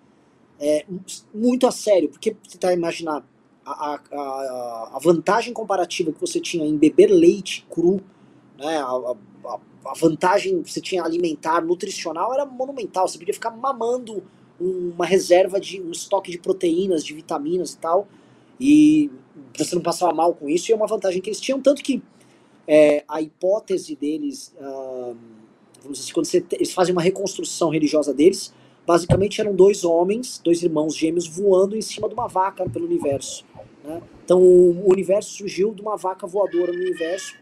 é, 0.59 0.87
muito 1.33 1.67
a 1.67 1.71
sério, 1.71 2.09
porque 2.09 2.37
você 2.43 2.59
a 2.67 2.73
imaginar 2.73 3.25
a, 3.65 4.01
a, 4.13 4.91
a, 4.95 4.99
vantagem 5.03 5.53
comparativa 5.53 6.13
que 6.13 6.21
você 6.21 6.41
tinha 6.41 6.67
em 6.67 6.77
beber 6.77 7.09
leite 7.09 7.67
cru, 7.71 8.01
né, 8.57 8.79
a, 8.79 8.87
a, 8.87 9.61
a 9.87 9.95
vantagem 9.95 10.63
que 10.63 10.73
você 10.73 10.81
tinha 10.81 11.03
alimentar, 11.03 11.61
nutricional, 11.61 12.33
era 12.33 12.47
monumental, 12.47 13.07
você 13.07 13.19
podia 13.19 13.35
ficar 13.35 13.51
mamando 13.51 14.23
uma 14.61 15.07
reserva 15.07 15.61
de 15.61 15.81
um 15.81 15.91
estoque 15.91 16.31
de 16.31 16.39
proteínas, 16.39 17.05
de 17.05 17.15
vitaminas 17.15 17.73
e 17.73 17.79
tal, 17.79 18.09
e 18.61 19.11
você 19.57 19.75
não 19.75 19.83
passava 19.83 20.13
mal 20.13 20.35
com 20.35 20.49
isso, 20.49 20.71
e 20.71 20.73
é 20.73 20.77
uma 20.77 20.87
vantagem 20.87 21.21
que 21.21 21.31
eles 21.31 21.41
tinham, 21.41 21.61
tanto 21.61 21.83
que 21.83 22.03
é, 22.67 23.05
a 23.09 23.23
hipótese 23.23 23.97
deles, 23.97 24.55
vamos 25.83 25.99
dizer 25.99 26.05
assim, 26.05 26.13
quando 26.13 26.27
você, 26.27 26.45
eles 26.53 26.73
fazem 26.73 26.93
uma 26.93 27.03
reconstrução 27.03 27.71
religiosa 27.71 28.13
deles, 28.13 28.53
basicamente 28.87 29.41
eram 29.41 29.55
dois 29.55 29.85
homens, 29.85 30.41
dois 30.43 30.63
irmãos 30.63 30.97
gêmeos 30.97 31.27
voando 31.27 31.77
em 31.77 31.83
cima 31.83 32.09
de 32.09 32.15
uma 32.15 32.27
vaca 32.27 32.69
pelo 32.69 32.87
universo. 32.87 33.45
Né? 33.85 34.03
Então 34.25 34.41
o 34.41 34.91
universo 34.91 35.31
surgiu 35.31 35.75
de 35.75 35.83
uma 35.83 35.97
vaca 35.97 36.27
voadora 36.27 36.73
no 36.73 36.79
universo. 36.79 37.35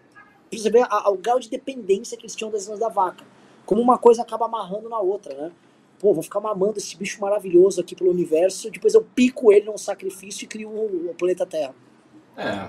Pra 0.48 0.58
você 0.58 0.70
ver 0.70 0.86
o 1.06 1.16
grau 1.16 1.40
de 1.40 1.48
dependência 1.48 2.16
que 2.16 2.24
eles 2.24 2.34
tinham 2.34 2.50
das 2.50 2.66
da 2.66 2.88
vaca. 2.88 3.24
Como 3.64 3.80
uma 3.80 3.98
coisa 3.98 4.22
acaba 4.22 4.46
amarrando 4.46 4.88
na 4.88 4.98
outra, 5.00 5.34
né? 5.34 5.52
Pô, 5.98 6.12
vou 6.12 6.22
ficar 6.22 6.40
mamando 6.40 6.78
esse 6.78 6.96
bicho 6.96 7.20
maravilhoso 7.20 7.80
aqui 7.80 7.94
pelo 7.94 8.10
universo, 8.10 8.70
depois 8.70 8.94
eu 8.94 9.02
pico 9.02 9.52
ele 9.52 9.66
num 9.66 9.78
sacrifício 9.78 10.44
e 10.44 10.48
crio 10.48 10.68
o, 10.68 11.10
o 11.10 11.14
planeta 11.14 11.46
Terra. 11.46 11.74
É, 12.36 12.68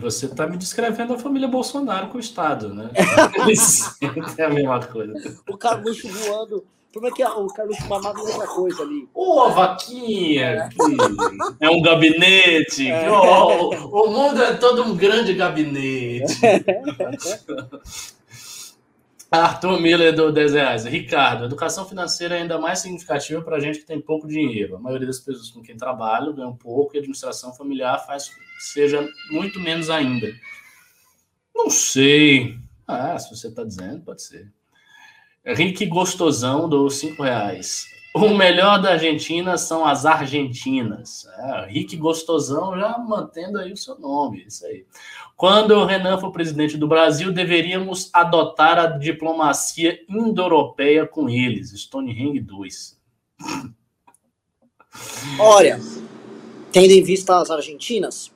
você 0.00 0.26
está 0.26 0.48
me 0.48 0.56
descrevendo 0.56 1.14
a 1.14 1.18
família 1.18 1.46
Bolsonaro 1.46 2.08
com 2.08 2.16
o 2.16 2.20
Estado, 2.20 2.74
né? 2.74 2.90
é 4.36 4.44
a 4.44 4.50
mesma 4.50 4.84
coisa. 4.84 5.14
O 5.48 5.56
Carluxo 5.56 6.08
voando. 6.08 6.64
Como 6.92 7.06
é 7.06 7.10
que 7.12 7.22
é? 7.22 7.28
O 7.28 7.46
Carluxo 7.46 7.86
mamava 7.86 8.18
outra 8.18 8.46
coisa 8.48 8.82
ali. 8.82 9.08
Ô, 9.14 9.42
oh, 9.42 9.50
vaquinha! 9.50 10.68
É. 11.60 11.66
é 11.66 11.70
um 11.70 11.80
gabinete! 11.82 12.90
É. 12.90 13.08
Oh, 13.08 13.70
o 14.06 14.10
mundo 14.10 14.42
é 14.42 14.54
todo 14.54 14.82
um 14.82 14.96
grande 14.96 15.34
gabinete. 15.34 16.40
Arthur 19.30 19.80
Miller 19.80 20.14
do 20.14 20.32
10 20.32 20.52
reais. 20.52 20.84
Ricardo, 20.84 21.44
educação 21.44 21.86
financeira 21.86 22.36
é 22.36 22.42
ainda 22.42 22.58
mais 22.58 22.78
significativa 22.78 23.42
para 23.42 23.56
a 23.56 23.60
gente 23.60 23.80
que 23.80 23.86
tem 23.86 24.00
pouco 24.00 24.28
dinheiro. 24.28 24.76
A 24.76 24.78
maioria 24.78 25.06
das 25.06 25.18
pessoas 25.18 25.50
com 25.50 25.62
quem 25.62 25.76
trabalho 25.76 26.32
ganham 26.32 26.56
pouco 26.56 26.94
e 26.94 26.98
a 26.98 27.00
administração 27.00 27.52
familiar 27.52 28.04
faz 28.06 28.30
seja 28.58 29.06
muito 29.30 29.58
menos 29.60 29.90
ainda. 29.90 30.32
Não 31.54 31.68
sei. 31.68 32.56
Ah, 32.86 33.18
se 33.18 33.34
você 33.34 33.48
está 33.48 33.64
dizendo, 33.64 34.02
pode 34.02 34.22
ser. 34.22 34.50
Rick 35.44 35.86
Gostosão 35.86 36.68
do 36.68 36.88
5 36.88 37.22
reais. 37.22 37.84
O 38.14 38.34
melhor 38.34 38.80
da 38.80 38.92
Argentina 38.92 39.58
são 39.58 39.86
as 39.86 40.06
argentinas. 40.06 41.26
É, 41.38 41.66
Rick 41.66 41.96
Gostosão 41.96 42.78
já 42.78 42.96
mantendo 42.98 43.58
aí 43.58 43.72
o 43.72 43.76
seu 43.76 43.98
nome, 43.98 44.44
isso 44.46 44.64
aí. 44.64 44.86
Quando 45.36 45.72
o 45.72 45.84
Renan 45.84 46.18
for 46.18 46.32
presidente 46.32 46.78
do 46.78 46.88
Brasil, 46.88 47.32
deveríamos 47.32 48.08
adotar 48.12 48.78
a 48.78 48.86
diplomacia 48.86 50.00
indo-europeia 50.08 51.06
com 51.06 51.28
eles. 51.28 51.72
Stonehenge 51.72 52.40
2. 52.40 52.98
Olha, 55.38 55.78
tendo 56.72 56.90
em 56.90 57.02
vista 57.02 57.38
as 57.38 57.50
argentinas, 57.50 58.32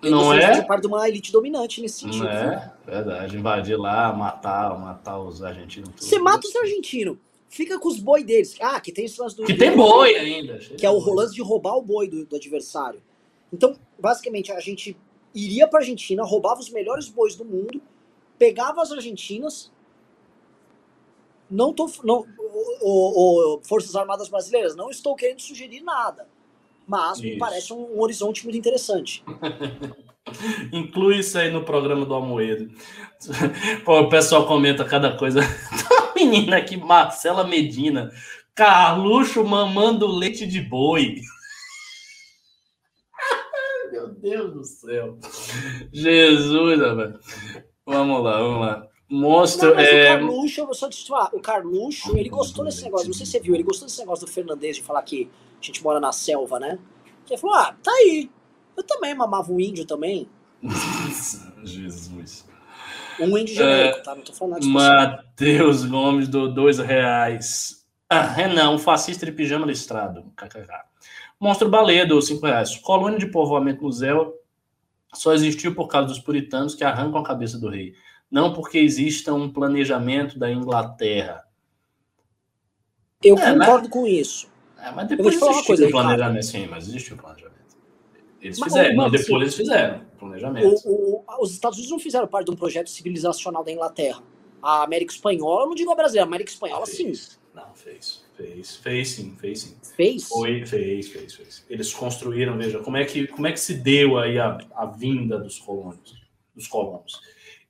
não 0.00 0.32
é? 0.32 0.62
parte 0.62 0.82
de 0.82 0.86
uma 0.86 1.08
elite 1.08 1.32
dominante 1.32 1.80
nesse 1.80 2.00
sentido. 2.00 2.24
Não 2.24 2.30
é? 2.30 2.72
Verdade. 2.86 3.36
Invadir 3.36 3.76
lá, 3.76 4.12
matar, 4.12 4.78
matar 4.78 5.18
os 5.18 5.42
argentinos. 5.42 5.90
Você 5.96 6.18
mata 6.18 6.46
os 6.46 6.54
argentinos 6.54 7.18
fica 7.54 7.78
com 7.78 7.88
os 7.88 8.00
boi 8.00 8.24
deles. 8.24 8.56
Ah, 8.60 8.80
que 8.80 8.90
tem 8.90 9.04
esse 9.04 9.20
lance 9.20 9.36
do. 9.36 9.44
Que 9.44 9.54
tem 9.54 9.74
boi 9.76 10.14
ainda. 10.16 10.58
Que 10.58 10.84
é 10.84 10.90
o 10.90 10.98
rolance 10.98 11.34
de 11.34 11.40
roubar 11.40 11.76
o 11.76 11.82
boi 11.82 12.08
do, 12.08 12.26
do, 12.26 12.36
adversário. 12.36 13.00
Então, 13.52 13.76
basicamente, 13.98 14.50
a 14.50 14.58
gente 14.58 14.96
iria 15.34 15.66
pra 15.66 15.80
Argentina, 15.80 16.24
roubava 16.24 16.60
os 16.60 16.70
melhores 16.70 17.08
bois 17.08 17.34
do 17.34 17.44
mundo, 17.44 17.80
pegava 18.38 18.82
as 18.82 18.92
argentinas. 18.92 19.72
Não 21.50 21.72
tô. 21.72 21.90
Não, 22.02 22.26
o, 22.80 23.56
o, 23.56 23.60
Forças 23.62 23.94
Armadas 23.96 24.28
Brasileiras, 24.28 24.74
não 24.76 24.90
estou 24.90 25.14
querendo 25.14 25.40
sugerir 25.40 25.80
nada. 25.80 26.26
Mas 26.86 27.18
isso. 27.18 27.26
me 27.26 27.38
parece 27.38 27.72
um, 27.72 27.96
um 27.96 28.00
horizonte 28.00 28.44
muito 28.44 28.58
interessante. 28.58 29.24
Inclui 30.72 31.18
isso 31.18 31.38
aí 31.38 31.50
no 31.50 31.64
programa 31.64 32.04
do 32.04 32.14
Almoedo. 32.14 32.70
Pô, 33.84 34.00
o 34.00 34.08
pessoal 34.08 34.46
comenta 34.46 34.84
cada 34.84 35.16
coisa. 35.16 35.40
menina 36.14 36.56
aqui, 36.56 36.76
Marcela 36.76 37.44
Medina. 37.44 38.10
Carluxo 38.54 39.44
mamando 39.44 40.06
leite 40.06 40.46
de 40.46 40.60
boi. 40.60 41.20
Meu 44.24 44.50
Deus 44.50 44.52
do 44.54 44.64
céu. 44.64 45.18
Jesus, 45.92 46.78
velho. 46.78 47.20
Vamos 47.84 48.24
lá, 48.24 48.38
vamos 48.38 48.60
lá. 48.60 48.88
Monstro. 49.10 49.74
Não, 49.74 49.80
é... 49.80 50.14
O 50.14 50.18
Carluxo, 50.18 50.60
eu 50.62 50.74
só 50.74 50.88
te 50.88 51.06
falar, 51.06 51.28
o 51.34 51.40
Carluxo, 51.40 52.16
ele 52.16 52.30
gostou 52.30 52.64
desse 52.64 52.82
negócio. 52.82 53.06
Não 53.06 53.12
sei 53.12 53.26
se 53.26 53.32
você 53.32 53.40
viu, 53.40 53.54
ele 53.54 53.62
gostou 53.62 53.86
desse 53.86 54.00
negócio 54.00 54.24
do 54.24 54.32
Fernandes 54.32 54.76
de 54.76 54.82
falar 54.82 55.02
que 55.02 55.30
a 55.60 55.64
gente 55.64 55.84
mora 55.84 56.00
na 56.00 56.10
selva, 56.10 56.58
né? 56.58 56.78
Ele 57.28 57.38
falou: 57.38 57.54
ah, 57.54 57.76
tá 57.82 57.90
aí. 57.90 58.30
Eu 58.74 58.82
também 58.82 59.14
mamava 59.14 59.52
um 59.52 59.60
índio 59.60 59.84
também. 59.84 60.26
Jesus. 61.62 62.46
Um 63.20 63.36
índio 63.36 63.54
genérico, 63.54 63.98
é, 63.98 64.02
tá? 64.02 64.14
Não 64.14 64.22
tô 64.22 64.32
falando 64.32 64.60
de 64.60 64.68
Matheus 64.68 65.84
Gomes 65.84 66.28
do 66.28 66.52
dois 66.52 66.78
reais. 66.78 67.84
Ah, 68.08 68.22
Renan, 68.22 68.70
um 68.70 68.78
fascista 68.78 69.26
de 69.26 69.32
pijama 69.32 69.66
listrado. 69.66 70.32
KKK. 70.34 70.93
Monstro 71.40 71.68
Baleia 71.68 72.06
do 72.06 72.20
cinco 72.22 72.46
reais. 72.46 72.76
Colônia 72.76 73.18
de 73.18 73.26
povoamento 73.26 73.82
no 73.82 73.92
Zéu 73.92 74.34
só 75.12 75.32
existiu 75.32 75.74
por 75.74 75.88
causa 75.88 76.08
dos 76.08 76.18
puritanos 76.18 76.74
que 76.74 76.84
arrancam 76.84 77.20
a 77.20 77.24
cabeça 77.24 77.58
do 77.58 77.68
rei. 77.68 77.94
Não 78.30 78.52
porque 78.52 78.78
exista 78.78 79.32
um 79.32 79.52
planejamento 79.52 80.38
da 80.38 80.50
Inglaterra. 80.50 81.44
Eu 83.22 83.38
é, 83.38 83.52
concordo 83.52 83.84
mas... 83.84 83.88
com 83.88 84.06
isso. 84.06 84.48
É, 84.78 84.90
mas 84.90 85.08
depois 85.08 85.28
existiu 85.28 85.52
uma 85.52 85.64
coisa, 85.64 85.88
planejamento, 85.88 86.44
sim, 86.44 86.66
mas 86.66 86.88
existiu 86.88 87.16
o 87.16 87.18
planejamento. 87.18 87.54
Eles 88.40 88.58
mas, 88.58 88.72
fizeram, 88.72 88.96
mas, 88.96 89.12
depois 89.12 89.42
eles 89.42 89.54
fizeram 89.54 90.00
planejamento. 90.18 90.82
O, 90.84 91.16
o, 91.16 91.24
os 91.40 91.52
Estados 91.52 91.78
Unidos 91.78 91.92
não 91.92 91.98
fizeram 91.98 92.26
parte 92.26 92.46
de 92.46 92.52
um 92.52 92.56
projeto 92.56 92.90
civilizacional 92.90 93.62
da 93.62 93.70
Inglaterra. 93.70 94.22
A 94.62 94.82
América 94.82 95.12
Espanhola, 95.12 95.66
não 95.66 95.74
digo 95.74 95.90
a 95.90 95.94
brasileira, 95.94 96.26
a 96.26 96.28
América 96.28 96.50
Espanhola 96.50 96.86
sim. 96.86 97.12
Não, 97.54 97.74
fez. 97.74 98.23
Fez, 98.36 98.76
fez 98.76 99.08
sim, 99.10 99.36
fez 99.36 99.60
sim. 99.60 99.76
Fez? 99.96 100.28
Foi, 100.28 100.66
fez, 100.66 101.08
fez, 101.08 101.34
fez. 101.34 101.66
Eles 101.70 101.94
construíram, 101.94 102.56
veja, 102.58 102.80
como 102.80 102.96
é 102.96 103.04
que, 103.04 103.28
como 103.28 103.46
é 103.46 103.52
que 103.52 103.60
se 103.60 103.74
deu 103.74 104.18
aí 104.18 104.38
a, 104.38 104.58
a 104.74 104.86
vinda 104.86 105.38
dos 105.38 105.58
colonos, 105.58 106.20
dos 106.54 106.66
colonos. 106.66 107.20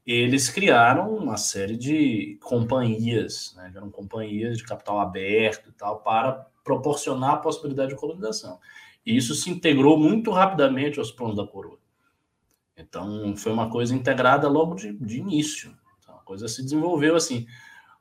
Eles 0.06 0.48
criaram 0.48 1.14
uma 1.14 1.36
série 1.36 1.76
de 1.76 2.38
companhias, 2.42 3.54
né, 3.56 3.72
eram 3.74 3.90
companhias 3.90 4.58
de 4.58 4.64
capital 4.64 5.00
aberto 5.00 5.70
e 5.70 5.72
tal, 5.72 6.00
para 6.00 6.46
proporcionar 6.62 7.34
a 7.34 7.38
possibilidade 7.38 7.90
de 7.90 7.96
colonização. 7.96 8.58
E 9.04 9.16
isso 9.16 9.34
se 9.34 9.50
integrou 9.50 9.98
muito 9.98 10.30
rapidamente 10.30 10.98
aos 10.98 11.10
planos 11.10 11.36
da 11.36 11.46
coroa. 11.46 11.78
Então, 12.76 13.36
foi 13.36 13.52
uma 13.52 13.70
coisa 13.70 13.94
integrada 13.94 14.48
logo 14.48 14.74
de, 14.74 14.92
de 14.92 15.18
início. 15.18 15.76
Então, 15.98 16.16
a 16.16 16.20
coisa 16.20 16.48
se 16.48 16.62
desenvolveu 16.62 17.14
assim. 17.14 17.46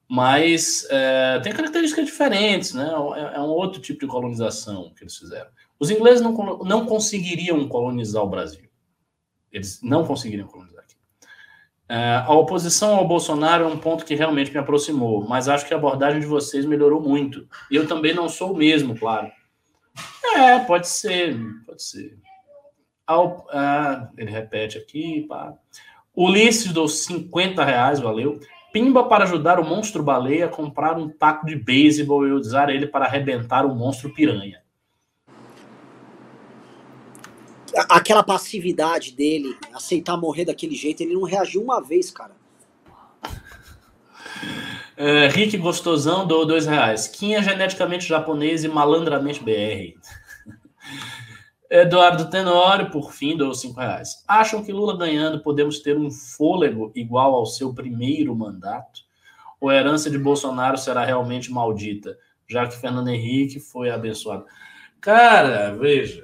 Mas 0.08 0.86
é, 0.90 1.40
tem 1.40 1.54
características 1.54 2.06
diferentes, 2.06 2.74
né? 2.74 2.90
É, 3.16 3.38
é, 3.38 3.40
um 3.40 3.50
outro 3.50 3.82
tipo 3.82 4.02
de 4.02 4.08
colonização 4.08 4.94
que 4.96 5.04
eles 5.04 5.18
fizeram. 5.18 5.50
Os 5.80 5.90
ingleses 5.90 6.22
não, 6.22 6.34
não 6.60 6.86
conseguiriam 6.86 7.68
colonizar 7.68 8.24
o 8.24 8.30
Brasil. 8.30 8.70
Eles 9.52 9.82
não 9.82 10.06
conseguiriam 10.06 10.48
colonizar 10.48 10.84
aqui. 10.84 10.96
É, 11.88 12.24
a 12.26 12.34
oposição 12.34 12.96
ao 12.96 13.08
Bolsonaro 13.08 13.66
é 13.66 13.68
um 13.68 13.78
ponto 13.78 14.06
que 14.06 14.16
realmente 14.16 14.52
me 14.52 14.58
aproximou, 14.58 15.28
mas 15.28 15.48
acho 15.48 15.66
que 15.66 15.74
a 15.74 15.78
abordagem 15.78 16.20
de 16.20 16.26
vocês 16.26 16.66
melhorou 16.66 17.02
muito. 17.02 17.48
Eu 17.70 17.88
também 17.88 18.14
não 18.14 18.28
sou 18.30 18.54
o 18.54 18.58
mesmo, 18.58 18.98
claro. 18.98 19.32
É, 20.36 20.60
pode 20.60 20.88
ser, 20.88 21.38
pode 21.66 21.84
ser. 21.84 22.18
Ao, 23.06 23.46
ah, 23.52 24.10
ele 24.18 24.32
repete 24.32 24.78
aqui, 24.78 25.26
pá. 25.28 25.54
Ulisses 26.16 26.72
dos 26.72 27.06
50 27.06 27.64
reais, 27.64 28.00
valeu. 28.00 28.40
Pimba 28.74 29.04
para 29.04 29.24
ajudar 29.24 29.60
o 29.60 29.64
monstro 29.64 30.02
baleia 30.02 30.48
a 30.48 30.50
comprar 30.50 30.98
um 30.98 31.08
taco 31.08 31.46
de 31.46 31.56
beisebol 31.56 32.28
e 32.28 32.32
usar 32.32 32.72
ele 32.72 32.88
para 32.88 33.06
arrebentar 33.06 33.68
o 33.68 33.76
monstro 33.76 34.12
piranha. 34.12 34.64
Aquela 37.88 38.24
passividade 38.24 39.12
dele, 39.12 39.56
aceitar 39.72 40.18
morrer 40.18 40.46
daquele 40.46 40.76
jeito, 40.76 41.02
ele 41.02 41.14
não 41.14 41.22
reagiu 41.22 41.62
uma 41.62 41.80
vez, 41.80 42.10
cara. 42.10 42.36
É, 44.98 45.28
Rick 45.28 45.56
Gostosão 45.58 46.26
do 46.26 46.44
dois 46.44 46.66
reais. 46.66 47.08
Quem 47.08 47.36
é 47.36 47.44
geneticamente 47.44 48.08
japonês 48.08 48.64
e 48.64 48.68
malandramente 48.68 49.44
BR? 49.44 50.00
Eduardo 51.76 52.30
Tenório, 52.30 52.92
por 52.92 53.12
fim, 53.12 53.36
deu 53.36 53.52
cinco 53.52 53.80
reais. 53.80 54.24
Acham 54.28 54.64
que 54.64 54.72
Lula 54.72 54.96
ganhando 54.96 55.42
podemos 55.42 55.80
ter 55.80 55.98
um 55.98 56.12
fôlego 56.12 56.92
igual 56.94 57.34
ao 57.34 57.48
seu 57.48 57.74
primeiro 57.74 58.36
mandato? 58.36 59.02
Ou 59.60 59.70
a 59.70 59.76
herança 59.76 60.08
de 60.08 60.20
Bolsonaro 60.20 60.78
será 60.78 61.04
realmente 61.04 61.52
maldita, 61.52 62.16
já 62.48 62.68
que 62.68 62.78
Fernando 62.78 63.08
Henrique 63.08 63.60
foi 63.60 63.90
abençoado? 63.90 64.46
Cara, 65.02 65.76
veja, 65.76 66.24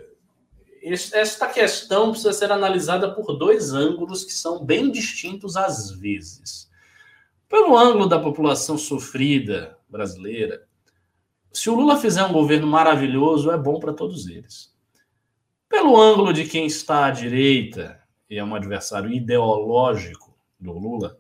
esta 0.84 1.48
questão 1.48 2.12
precisa 2.12 2.32
ser 2.32 2.52
analisada 2.52 3.12
por 3.12 3.36
dois 3.36 3.74
ângulos 3.74 4.24
que 4.24 4.34
são 4.34 4.64
bem 4.64 4.92
distintos 4.92 5.58
às 5.58 5.90
vezes. 5.90 6.70
Pelo 7.50 7.76
ângulo 7.76 8.06
da 8.06 8.20
população 8.20 8.78
sofrida 8.78 9.80
brasileira, 9.90 10.68
se 11.52 11.72
o 11.72 11.76
Lula 11.76 11.98
fizer 11.98 12.24
um 12.24 12.34
governo 12.34 12.68
maravilhoso, 12.68 13.50
é 13.50 13.58
bom 13.58 13.80
para 13.80 13.94
todos 13.94 14.28
eles. 14.28 14.78
Pelo 15.70 16.02
ângulo 16.02 16.34
de 16.34 16.46
quem 16.46 16.66
está 16.66 17.06
à 17.06 17.12
direita 17.12 18.00
e 18.30 18.38
é 18.38 18.44
um 18.44 18.56
adversário 18.56 19.12
ideológico 19.12 20.36
do 20.60 20.74
Lula, 20.74 21.18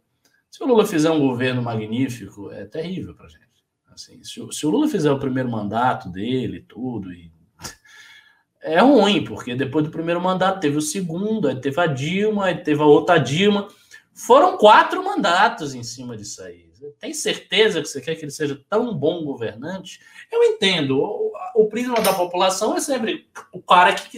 se 0.49 0.63
o 0.63 0.67
Lula 0.67 0.85
fizer 0.85 1.09
um 1.09 1.19
governo 1.19 1.61
magnífico, 1.61 2.51
é 2.51 2.65
terrível 2.65 3.15
para 3.15 3.29
gente. 3.29 3.39
Assim, 3.87 4.23
se, 4.23 4.45
se, 4.51 4.65
o 4.65 4.69
Lula 4.69 4.87
fizer 4.87 5.11
o 5.11 5.19
primeiro 5.19 5.49
mandato 5.49 6.09
dele, 6.09 6.65
tudo, 6.67 7.11
e... 7.13 7.31
é 8.61 8.79
ruim, 8.79 9.23
porque 9.23 9.55
depois 9.55 9.85
do 9.85 9.91
primeiro 9.91 10.19
mandato 10.19 10.59
teve 10.59 10.77
o 10.77 10.81
segundo, 10.81 11.47
aí 11.47 11.55
teve 11.55 11.79
a 11.79 11.87
Dilma, 11.87 12.45
aí 12.45 12.63
teve 12.63 12.81
a 12.81 12.85
outra 12.85 13.17
Dilma. 13.17 13.67
Foram 14.13 14.57
quatro 14.57 15.03
mandatos 15.03 15.73
em 15.73 15.83
cima 15.83 16.17
disso 16.17 16.41
aí. 16.43 16.69
Tem 16.99 17.13
certeza 17.13 17.81
que 17.81 17.87
você 17.87 18.01
quer 18.01 18.15
que 18.15 18.23
ele 18.23 18.31
seja 18.31 18.59
tão 18.69 18.93
bom 18.93 19.23
governante? 19.23 19.99
Eu 20.31 20.43
entendo. 20.43 21.28
O, 21.59 21.67
prisma 21.67 21.99
da 22.01 22.13
população 22.13 22.75
é 22.75 22.79
sempre 22.79 23.27
o 23.51 23.61
cara 23.61 23.93
que, 23.93 24.17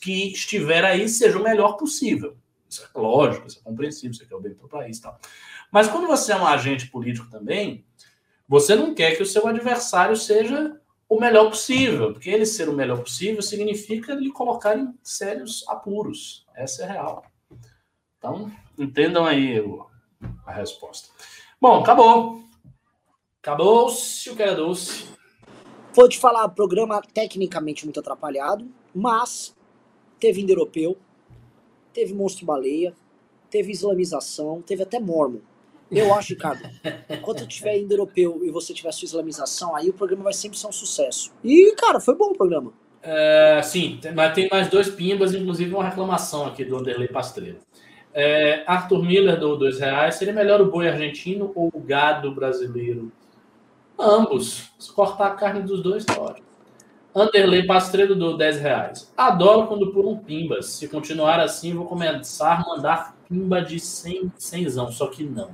que 0.00 0.32
estiver 0.32 0.84
aí 0.84 1.08
seja 1.08 1.38
o 1.38 1.42
melhor 1.42 1.76
possível. 1.76 2.36
Isso 2.68 2.82
é 2.82 2.98
lógico, 2.98 3.46
isso 3.46 3.58
é 3.58 3.62
compreensível, 3.62 4.10
isso 4.10 4.26
é 4.28 4.34
o 4.36 4.40
bem 4.40 4.54
para 4.54 4.66
o 4.66 4.68
país 4.68 5.00
tal. 5.00 5.18
Mas 5.70 5.88
quando 5.88 6.06
você 6.06 6.32
é 6.32 6.36
um 6.36 6.46
agente 6.46 6.86
político 6.88 7.28
também, 7.30 7.84
você 8.48 8.74
não 8.74 8.94
quer 8.94 9.16
que 9.16 9.22
o 9.22 9.26
seu 9.26 9.46
adversário 9.46 10.16
seja 10.16 10.80
o 11.08 11.18
melhor 11.18 11.50
possível, 11.50 12.12
porque 12.12 12.30
ele 12.30 12.46
ser 12.46 12.68
o 12.68 12.72
melhor 12.72 13.00
possível 13.00 13.42
significa 13.42 14.14
lhe 14.14 14.30
colocar 14.30 14.76
em 14.76 14.94
sérios 15.02 15.64
apuros. 15.68 16.46
Essa 16.54 16.82
é 16.82 16.88
a 16.88 16.92
real. 16.92 17.24
Então, 18.18 18.50
entendam 18.78 19.24
aí 19.24 19.56
a 20.44 20.52
resposta. 20.52 21.08
Bom, 21.60 21.80
acabou. 21.80 22.44
Acabou-se 23.42 24.28
o 24.30 24.36
que 24.36 24.42
era 24.42 24.54
doce. 24.54 25.15
Vou 25.96 26.06
te 26.10 26.18
falar, 26.18 26.46
programa 26.50 27.00
tecnicamente 27.00 27.86
muito 27.86 28.00
atrapalhado, 28.00 28.68
mas 28.94 29.56
teve 30.20 30.42
indo-europeu, 30.42 30.94
teve 31.90 32.12
monstro-baleia, 32.12 32.92
teve 33.48 33.72
islamização, 33.72 34.60
teve 34.60 34.82
até 34.82 35.00
mormon. 35.00 35.38
Eu 35.90 36.12
acho, 36.12 36.34
Ricardo, 36.34 36.68
enquanto 37.08 37.46
tiver 37.46 37.78
indo-europeu 37.78 38.42
e 38.44 38.50
você 38.50 38.74
tiver 38.74 38.92
sua 38.92 39.06
islamização, 39.06 39.74
aí 39.74 39.88
o 39.88 39.94
programa 39.94 40.24
vai 40.24 40.34
sempre 40.34 40.58
ser 40.58 40.66
um 40.66 40.72
sucesso. 40.72 41.32
E, 41.42 41.74
cara, 41.78 41.98
foi 41.98 42.14
bom 42.14 42.26
o 42.26 42.36
programa. 42.36 42.74
É, 43.02 43.62
sim, 43.64 43.98
mas 44.14 44.34
tem 44.34 44.50
mais 44.50 44.68
dois 44.68 44.90
pimbas, 44.90 45.32
inclusive 45.32 45.72
uma 45.72 45.84
reclamação 45.88 46.44
aqui 46.44 46.62
do 46.62 46.76
Anderley 46.76 47.08
Pastreiro. 47.08 47.56
É, 48.12 48.64
Arthur 48.66 49.02
Miller 49.02 49.40
do 49.40 49.56
dois 49.56 49.80
reais. 49.80 50.16
Seria 50.16 50.34
melhor 50.34 50.60
o 50.60 50.70
boi 50.70 50.88
argentino 50.88 51.52
ou 51.54 51.70
o 51.72 51.80
gado 51.80 52.34
brasileiro? 52.34 53.10
Ambos. 53.98 54.70
Se 54.78 54.92
cortar 54.92 55.28
a 55.28 55.34
carne 55.34 55.62
dos 55.62 55.82
dois, 55.82 56.04
tá 56.04 56.20
ótimo. 56.20 56.46
Anderley 57.14 57.66
Pastreiro 57.66 58.14
do 58.14 58.36
10 58.36 58.60
reais. 58.60 59.12
Adoro 59.16 59.68
quando 59.68 59.90
pulam 59.90 60.18
pimbas. 60.18 60.66
Se 60.66 60.86
continuar 60.86 61.40
assim, 61.40 61.72
vou 61.72 61.86
começar 61.86 62.60
a 62.60 62.60
mandar 62.60 63.16
pimba 63.26 63.62
de 63.62 63.80
100, 63.80 64.32
100 64.36 64.70
só 64.90 65.06
que 65.06 65.24
não. 65.24 65.48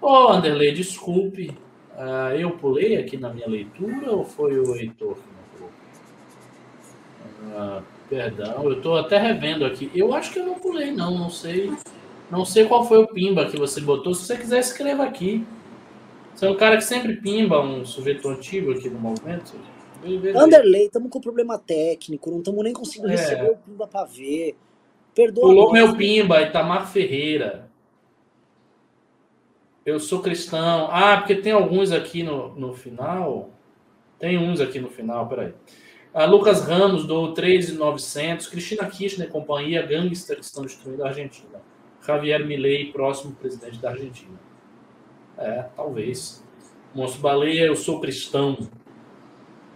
Ô, 0.00 0.06
oh, 0.06 0.28
Anderley, 0.28 0.72
desculpe. 0.72 1.50
Uh, 1.94 2.32
eu 2.38 2.52
pulei 2.52 2.96
aqui 2.96 3.18
na 3.18 3.28
minha 3.28 3.48
leitura 3.48 4.12
ou 4.12 4.24
foi 4.24 4.58
o 4.58 4.76
Heitor 4.76 5.16
que 5.16 5.20
não 5.20 5.42
pulou? 5.52 5.70
Uh, 7.42 7.82
perdão, 8.08 8.64
eu 8.64 8.74
estou 8.74 8.96
até 8.96 9.18
revendo 9.18 9.66
aqui. 9.66 9.90
Eu 9.94 10.14
acho 10.14 10.32
que 10.32 10.38
eu 10.38 10.46
não 10.46 10.54
pulei, 10.54 10.90
não. 10.90 11.18
Não 11.18 11.28
sei. 11.28 11.70
Não 12.30 12.46
sei 12.46 12.64
qual 12.64 12.86
foi 12.86 12.98
o 12.98 13.08
pimba 13.08 13.44
que 13.44 13.58
você 13.58 13.80
botou. 13.80 14.14
Se 14.14 14.24
você 14.24 14.38
quiser, 14.38 14.60
escreva 14.60 15.04
aqui. 15.04 15.46
Você 16.38 16.46
é 16.46 16.50
um 16.50 16.56
cara 16.56 16.76
que 16.76 16.84
sempre 16.84 17.16
pimba 17.16 17.60
um 17.60 17.84
sujeito 17.84 18.28
antigo 18.28 18.70
aqui 18.70 18.88
no 18.88 19.00
movimento. 19.00 19.56
Anderley, 20.36 20.84
estamos 20.84 21.10
com 21.10 21.20
problema 21.20 21.58
técnico, 21.58 22.30
não 22.30 22.38
estamos 22.38 22.62
nem 22.62 22.72
conseguindo 22.72 23.08
é. 23.08 23.16
receber 23.16 23.50
o 23.50 23.56
pimba 23.56 23.88
para 23.88 24.04
ver. 24.04 24.56
Perdoa. 25.12 25.48
Pulou 25.48 25.72
meu 25.72 25.96
pimba, 25.96 26.40
Itamar 26.40 26.88
Ferreira. 26.92 27.68
Eu 29.84 29.98
sou 29.98 30.20
cristão. 30.20 30.88
Ah, 30.92 31.16
porque 31.16 31.34
tem 31.34 31.50
alguns 31.50 31.90
aqui 31.90 32.22
no, 32.22 32.54
no 32.54 32.72
final. 32.72 33.50
Tem 34.16 34.38
uns 34.38 34.60
aqui 34.60 34.78
no 34.78 34.88
final, 34.88 35.28
peraí. 35.28 35.52
Ah, 36.14 36.24
Lucas 36.24 36.60
Ramos 36.60 37.04
do 37.04 37.34
3,900. 37.34 38.46
Cristina 38.46 38.86
Kirchner, 38.86 39.28
companhia, 39.28 39.82
gangster 39.82 40.36
que 40.36 40.44
estão 40.44 40.62
destruindo 40.62 41.02
a 41.02 41.08
Argentina. 41.08 41.60
Javier 42.06 42.46
Milei, 42.46 42.92
próximo 42.92 43.34
presidente 43.34 43.80
da 43.80 43.90
Argentina. 43.90 44.47
É, 45.38 45.66
talvez. 45.76 46.44
Monstro 46.94 47.20
Baleia, 47.20 47.66
eu 47.66 47.76
sou 47.76 48.00
cristão. 48.00 48.58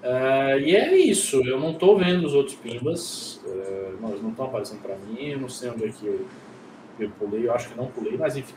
É, 0.03 0.59
e 0.61 0.75
é 0.75 0.97
isso. 0.97 1.37
Eu 1.47 1.61
não 1.61 1.71
estou 1.71 1.97
vendo 1.97 2.27
os 2.27 2.35
outros 2.35 2.57
pimbas. 2.57 3.41
É, 3.47 3.93
mas 4.01 4.21
não 4.21 4.31
estão 4.31 4.47
aparecendo 4.47 4.83
para 4.83 4.97
mim. 4.97 5.29
Eu 5.29 5.39
não 5.39 5.49
sei 5.49 5.71
onde 5.71 5.85
é 5.85 5.89
que 5.89 6.07
eu, 6.07 6.27
eu 6.99 7.11
pulei. 7.11 7.47
Eu 7.47 7.55
acho 7.55 7.69
que 7.69 7.77
não 7.77 7.87
pulei, 7.87 8.17
mas 8.17 8.37
enfim. 8.37 8.55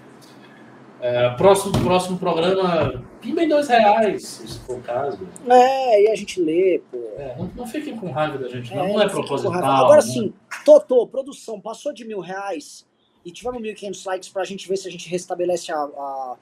É, 1.02 1.30
próximo, 1.32 1.74
próximo 1.84 2.18
programa, 2.18 3.04
pimba 3.22 3.44
em 3.44 3.50
dois 3.50 3.68
reais, 3.68 4.24
se 4.24 4.60
for 4.60 4.78
o 4.78 4.82
caso. 4.82 5.20
É, 5.48 6.04
e 6.04 6.08
a 6.08 6.16
gente 6.16 6.42
lê, 6.42 6.82
pô. 6.90 6.98
É, 7.18 7.36
não, 7.38 7.52
não 7.54 7.68
fiquem 7.68 7.98
com 7.98 8.10
raiva 8.10 8.38
da 8.38 8.48
gente, 8.48 8.74
não. 8.74 8.86
É, 8.86 8.94
não 8.94 9.02
é 9.02 9.10
proposital. 9.10 9.64
Agora 9.64 10.02
né? 10.02 10.02
sim, 10.02 10.34
Totô, 10.64 11.06
produção, 11.06 11.60
passou 11.60 11.94
de 11.94 12.06
mil 12.06 12.22
reais 12.22 12.88
e 13.26 13.32
tivemos 13.32 13.62
1.500 13.62 14.06
likes 14.06 14.30
pra 14.30 14.44
gente 14.46 14.68
ver 14.68 14.78
se 14.78 14.88
a 14.88 14.92
gente 14.92 15.08
restabelece 15.10 15.72
a, 15.72 15.76
a 15.76 16.38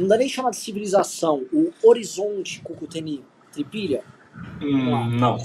não 0.00 0.08
dá 0.08 0.16
nem 0.16 0.28
chamar 0.28 0.50
de 0.50 0.56
civilização, 0.56 1.46
o 1.52 1.72
horizonte 1.82 2.60
Cucuteni 2.60 3.24
Tripilha. 3.52 4.04
Hum, 4.62 5.10
não. 5.18 5.38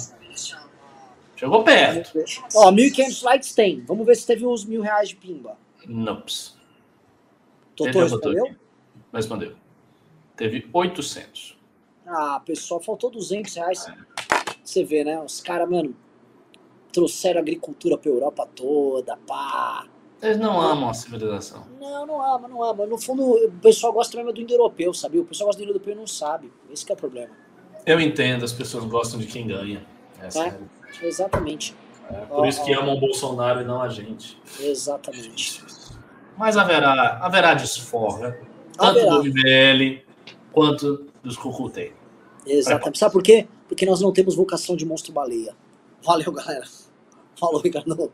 Chegou 1.36 1.64
perto. 1.64 2.24
Ó, 2.56 2.72
1.500 2.72 3.24
likes 3.24 3.54
tem. 3.54 3.82
Vamos 3.82 4.06
ver 4.06 4.16
se 4.16 4.26
teve 4.26 4.46
os 4.46 4.66
mil 4.66 4.82
reais 4.82 5.10
de 5.10 5.16
pimba. 5.16 5.58
Nops. 5.86 6.58
Totô 7.76 8.00
respondeu? 8.04 8.56
Respondeu. 9.12 9.56
Teve 10.36 10.70
800. 10.72 11.58
Ah, 12.06 12.42
pessoal, 12.46 12.82
faltou 12.82 13.10
200 13.10 13.56
reais. 13.56 13.88
É. 13.88 13.96
Você 14.64 14.84
vê, 14.84 15.04
né? 15.04 15.20
Os 15.22 15.42
caras, 15.42 15.70
mano, 15.70 15.96
trouxeram 16.92 17.42
agricultura 17.42 17.98
pra 17.98 18.10
Europa 18.10 18.48
toda, 18.56 19.18
pá. 19.18 19.88
Eles 20.24 20.38
não 20.38 20.60
amam 20.62 20.90
a 20.90 20.94
civilização. 20.94 21.66
Não, 21.82 22.06
não 22.06 22.22
ama, 22.22 22.48
não 22.48 22.64
ama. 22.64 22.86
No 22.86 22.98
fundo, 22.98 23.24
o 23.24 23.52
pessoal 23.62 23.92
gosta 23.92 24.16
mesmo 24.16 24.32
do 24.32 24.40
indo-europeu, 24.40 24.94
sabia? 24.94 25.20
O 25.20 25.26
pessoal 25.26 25.48
gosta 25.48 25.60
do 25.60 25.64
indo-europeu 25.64 25.94
e 25.94 25.98
não 25.98 26.08
sabe. 26.08 26.50
Esse 26.72 26.90
é 26.90 26.94
o 26.94 26.98
problema. 26.98 27.30
Eu 27.86 28.00
entendo, 28.00 28.46
as 28.46 28.54
pessoas 28.54 28.86
gostam 28.86 29.20
de 29.20 29.28
quem 29.28 29.46
ganha. 29.46 29.86
É, 30.22 30.40
é, 30.40 31.06
exatamente. 31.06 31.76
É, 32.10 32.14
por 32.26 32.48
isso 32.48 32.64
que 32.64 32.72
amam 32.74 32.96
o 32.96 33.00
Bolsonaro 33.02 33.60
e 33.60 33.66
não 33.66 33.82
a 33.82 33.90
gente. 33.90 34.40
Exatamente. 34.62 35.62
Mas 36.38 36.56
haverá, 36.56 37.20
haverá 37.22 37.54
desforra, 37.54 38.40
tanto 38.78 39.00
haverá. 39.00 39.18
do 39.18 39.26
MBL 39.26 40.04
quanto 40.54 41.06
dos 41.22 41.36
Cucutei. 41.36 41.92
Exatamente. 42.46 42.98
Sabe 42.98 43.12
por 43.12 43.22
quê? 43.22 43.46
Porque 43.68 43.86
nós 43.86 44.00
não 44.00 44.14
temos 44.14 44.36
vocação 44.36 44.78
de 44.78 44.86
monstro-baleia. 44.86 45.54
Valeu, 46.02 46.32
galera. 46.32 46.66
Falou, 47.38 47.60
Ricardo. 47.60 48.10